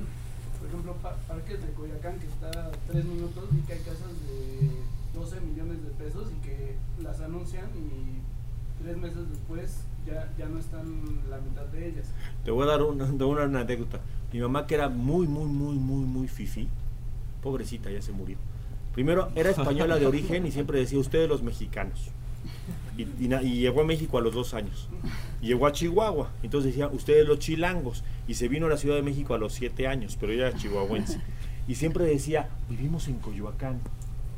por 0.58 0.68
ejemplo, 0.68 0.94
pa- 1.02 1.16
parques 1.26 1.60
de 1.60 1.72
Coyacán 1.72 2.18
que 2.18 2.26
está 2.26 2.48
a 2.48 2.70
3 2.88 3.04
minutos 3.04 3.44
y 3.52 3.60
que 3.66 3.72
hay 3.72 3.80
casas 3.80 4.12
de 4.28 4.70
12 5.18 5.40
millones 5.40 5.82
de 5.84 5.90
pesos 5.90 6.28
y 6.30 6.46
que 6.46 6.76
las 7.02 7.20
anuncian 7.20 7.66
y 7.74 8.20
tres 8.82 8.96
meses 8.96 9.28
después 9.30 9.78
ya, 10.06 10.30
ya 10.38 10.46
no 10.46 10.58
están 10.58 10.84
la 11.28 11.38
mitad 11.38 11.64
de 11.66 11.88
ellas. 11.88 12.12
Te 12.44 12.50
voy 12.50 12.64
a 12.64 12.66
dar 12.66 12.82
una, 12.82 13.04
una 13.26 13.60
anécdota. 13.60 14.00
Mi 14.32 14.40
mamá, 14.40 14.66
que 14.66 14.74
era 14.74 14.88
muy, 14.88 15.26
muy, 15.26 15.46
muy, 15.46 15.76
muy, 15.76 16.04
muy 16.04 16.28
fifi, 16.28 16.68
pobrecita, 17.42 17.90
ya 17.90 18.00
se 18.00 18.12
murió. 18.12 18.36
Primero, 18.94 19.30
era 19.34 19.50
española 19.50 19.98
de 19.98 20.06
origen 20.06 20.46
y 20.46 20.52
siempre 20.52 20.78
decía 20.78 20.98
ustedes 20.98 21.28
los 21.28 21.42
mexicanos. 21.42 22.10
Y, 22.96 23.06
llegó 23.06 23.80
a 23.80 23.84
México 23.84 24.18
a 24.18 24.20
los 24.20 24.34
dos 24.34 24.52
años. 24.52 24.88
Llegó 25.40 25.66
a 25.66 25.72
Chihuahua. 25.72 26.30
Entonces 26.42 26.72
decía 26.72 26.88
ustedes 26.88 27.26
los 27.26 27.38
chilangos. 27.38 28.04
Y 28.28 28.34
se 28.34 28.48
vino 28.48 28.66
a 28.66 28.68
la 28.68 28.76
Ciudad 28.76 28.96
de 28.96 29.02
México 29.02 29.34
a 29.34 29.38
los 29.38 29.54
siete 29.54 29.86
años, 29.86 30.16
pero 30.20 30.32
ella 30.32 30.48
era 30.48 30.58
chihuahuense. 30.58 31.20
Y 31.66 31.76
siempre 31.76 32.04
decía, 32.04 32.48
vivimos 32.68 33.08
en 33.08 33.18
Coyoacán. 33.18 33.80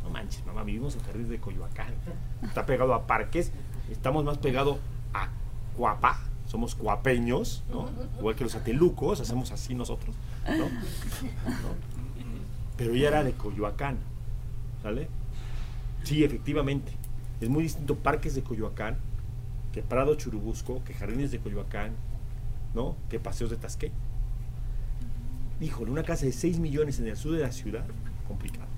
No 0.05 0.11
manches, 0.11 0.45
mamá, 0.47 0.63
vivimos 0.63 0.95
en 0.95 1.03
Jardín 1.03 1.29
de 1.29 1.39
Coyoacán. 1.39 1.95
Está 2.43 2.65
pegado 2.65 2.95
a 2.95 3.07
parques. 3.07 3.51
Estamos 3.91 4.25
más 4.25 4.39
pegados 4.39 4.79
a 5.15 5.29
Cuapa. 5.77 6.19
Somos 6.47 6.75
cuapeños, 6.75 7.65
¿no? 7.71 7.89
Igual 8.19 8.37
que 8.37 8.45
los 8.45 8.55
atelucos, 8.55 9.21
hacemos 9.21 9.51
así 9.51 9.75
nosotros, 9.75 10.15
¿no? 10.47 10.57
¿No? 10.57 10.71
Pero 12.77 12.95
ella 12.95 13.09
era 13.09 13.25
de 13.25 13.33
Coyoacán, 13.33 13.99
¿sale? 14.83 15.09
Sí, 16.05 16.23
efectivamente. 16.23 16.93
Es 17.41 17.49
muy 17.49 17.65
distinto 17.65 17.97
Parques 17.97 18.35
de 18.35 18.43
Coyoacán 18.43 18.99
que 19.73 19.83
Prado 19.83 20.15
Churubusco, 20.15 20.85
que 20.85 20.95
Jardines 20.95 21.33
de 21.33 21.41
Coyoacán, 21.41 21.93
¿no? 22.75 22.95
Que 23.09 23.19
Paseos 23.19 23.51
de 23.51 23.57
Tasqué. 23.57 23.91
Híjole, 25.61 25.91
una 25.91 26.05
casa 26.05 26.27
de 26.27 26.33
6 26.33 26.59
millones 26.61 27.01
en 27.01 27.09
el 27.09 27.17
sur 27.17 27.33
de 27.33 27.43
la 27.43 27.53
ciudad, 27.53 27.85
complicado. 28.29 28.69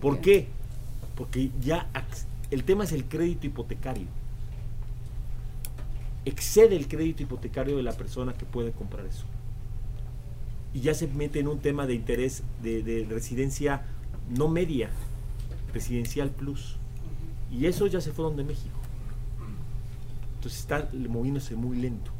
¿Por 0.00 0.20
qué? 0.20 0.48
Porque 1.14 1.50
ya 1.60 1.88
el 2.50 2.64
tema 2.64 2.84
es 2.84 2.92
el 2.92 3.04
crédito 3.04 3.46
hipotecario. 3.46 4.06
Excede 6.24 6.76
el 6.76 6.88
crédito 6.88 7.22
hipotecario 7.22 7.76
de 7.76 7.82
la 7.82 7.92
persona 7.92 8.34
que 8.34 8.44
puede 8.44 8.72
comprar 8.72 9.06
eso. 9.06 9.24
Y 10.72 10.80
ya 10.80 10.94
se 10.94 11.08
mete 11.08 11.40
en 11.40 11.48
un 11.48 11.58
tema 11.58 11.86
de 11.86 11.94
interés 11.94 12.42
de, 12.62 12.82
de 12.82 13.04
residencia 13.08 13.82
no 14.28 14.48
media, 14.48 14.90
residencial 15.72 16.30
plus. 16.30 16.76
Y 17.50 17.66
eso 17.66 17.86
ya 17.86 18.00
se 18.00 18.12
fueron 18.12 18.36
de 18.36 18.44
México. 18.44 18.78
Entonces 20.36 20.60
está 20.60 20.88
moviéndose 21.08 21.54
muy 21.54 21.76
lento 21.76 22.10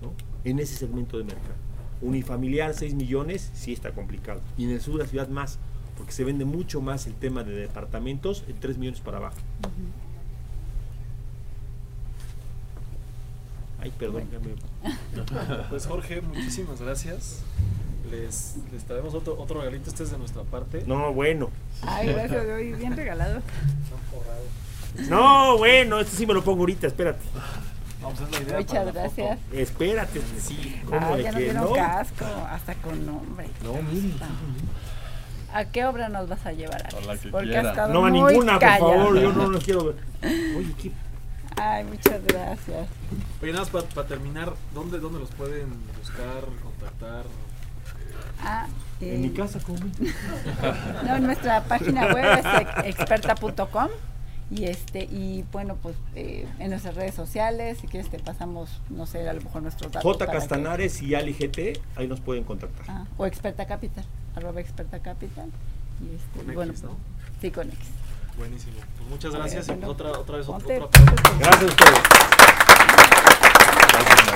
¿no? 0.00 0.12
en 0.44 0.58
ese 0.58 0.76
segmento 0.76 1.18
de 1.18 1.24
mercado. 1.24 1.56
Unifamiliar 2.00 2.74
6 2.74 2.94
millones, 2.94 3.50
sí 3.54 3.72
está 3.72 3.92
complicado. 3.92 4.40
Y 4.56 4.64
en 4.64 4.70
el 4.70 4.80
sur 4.80 4.98
de 4.98 5.04
la 5.04 5.08
ciudad 5.08 5.28
más, 5.28 5.58
porque 5.96 6.12
se 6.12 6.22
vende 6.22 6.44
mucho 6.44 6.80
más 6.80 7.06
el 7.06 7.14
tema 7.14 7.42
de 7.42 7.52
departamentos 7.52 8.44
en 8.46 8.60
3 8.60 8.78
millones 8.78 9.00
para 9.00 9.16
abajo. 9.16 9.38
Ay, 13.86 13.92
perdón, 13.98 14.24
ya 14.32 14.38
me- 14.40 15.62
Pues 15.70 15.86
Jorge, 15.86 16.20
muchísimas 16.20 16.80
gracias. 16.80 17.40
Les, 18.10 18.54
les 18.72 18.84
traemos 18.84 19.14
otro, 19.14 19.36
otro 19.38 19.60
regalito, 19.60 19.90
este 19.90 20.02
es 20.02 20.10
de 20.10 20.18
nuestra 20.18 20.42
parte. 20.42 20.82
No, 20.86 21.12
bueno. 21.12 21.50
Ay, 21.82 22.08
gracias, 22.08 22.44
hoy 22.46 22.72
bien 22.72 22.96
regalado. 22.96 23.40
No, 25.08 25.58
bueno, 25.58 26.00
este 26.00 26.16
sí 26.16 26.26
me 26.26 26.34
lo 26.34 26.42
pongo 26.42 26.60
ahorita, 26.60 26.86
espérate. 26.86 27.20
Vamos 28.02 28.20
a 28.20 28.24
hacer 28.24 28.34
la 28.40 28.46
idea. 28.46 28.56
Muchas 28.58 28.72
para 28.74 28.84
la 28.84 28.92
gracias. 28.92 29.38
Espérate, 29.52 30.20
sí, 30.40 30.80
¿cómo 30.84 30.98
Ah, 31.00 31.16
de 31.16 31.22
ya 31.24 31.32
que 31.32 31.52
no? 31.52 31.72
casco, 31.72 32.24
hasta 32.48 32.74
con 32.76 33.04
nombre. 33.06 33.48
No, 33.62 33.74
mire. 33.82 34.14
¿A 35.52 35.64
qué 35.64 35.84
obra 35.86 36.08
nos 36.08 36.28
vas 36.28 36.44
a 36.46 36.52
llevar, 36.52 36.82
Alex? 36.86 36.94
A 36.96 37.00
la 37.14 37.16
que 37.18 37.28
Porque 37.28 37.46
quiera. 37.46 37.60
has 37.62 37.66
estado 37.68 37.92
No, 37.94 38.04
a 38.06 38.10
ninguna, 38.10 38.58
por 38.58 38.68
favor, 38.68 39.20
yo 39.20 39.32
no 39.32 39.48
los 39.48 39.64
quiero 39.64 39.84
ver. 39.86 39.96
Oye, 40.22 40.74
¿qué? 40.82 40.92
Ay, 41.56 41.84
muchas 41.84 42.22
gracias. 42.24 42.86
Oye, 43.42 43.52
nada 43.52 43.66
más 43.72 43.84
para 43.86 44.06
terminar, 44.06 44.52
¿dónde, 44.74 44.98
¿dónde 44.98 45.18
los 45.20 45.30
pueden 45.30 45.68
buscar, 45.98 46.44
contactar? 46.62 47.24
Ah, 48.42 48.66
En 49.00 49.22
mi 49.22 49.28
eh, 49.28 49.32
casa, 49.32 49.58
¿cómo? 49.60 49.78
No, 51.06 51.18
nuestra 51.20 51.64
página 51.64 52.12
web 52.12 52.38
es 52.38 52.60
ex- 52.62 52.98
experta.com 53.00 53.88
Y 54.50 54.64
este 54.64 55.04
y 55.04 55.44
bueno, 55.50 55.76
pues 55.82 55.96
eh, 56.14 56.46
en 56.58 56.70
nuestras 56.70 56.94
redes 56.94 57.14
sociales, 57.14 57.78
si 57.80 57.86
quieres 57.86 58.10
te 58.10 58.18
pasamos, 58.18 58.68
no 58.90 59.06
sé, 59.06 59.26
a 59.28 59.32
lo 59.32 59.40
mejor 59.40 59.62
nuestros 59.62 59.90
datos. 59.90 60.12
J. 60.12 60.26
que- 60.26 60.32
Castanares 60.32 61.00
y 61.02 61.14
Ali 61.14 61.32
GT, 61.32 61.80
ahí 61.96 62.06
nos 62.06 62.20
pueden 62.20 62.44
contactar. 62.44 62.84
Ah, 62.88 63.06
o 63.16 63.24
Experta 63.26 63.66
Capital, 63.66 64.04
arroba 64.34 64.60
Experta 64.60 64.98
Capital. 65.00 65.50
Y 66.02 66.14
este, 66.14 66.44
Con 66.44 66.54
bueno, 66.54 66.72
X, 66.72 66.82
¿no? 66.84 66.90
Sí, 67.40 67.50
con 67.50 67.68
X. 67.68 67.78
Buenísimo. 68.36 68.76
Pues 68.98 69.08
muchas 69.10 69.34
gracias 69.34 69.68
y 69.68 69.72
pues 69.72 69.88
otra, 69.88 70.10
otra 70.10 70.36
vez 70.36 70.48
otro, 70.48 70.84
otro 70.84 71.00
Gracias 71.38 71.62
a 71.62 71.66
ustedes. 71.66 72.00
Gracias. 73.92 74.26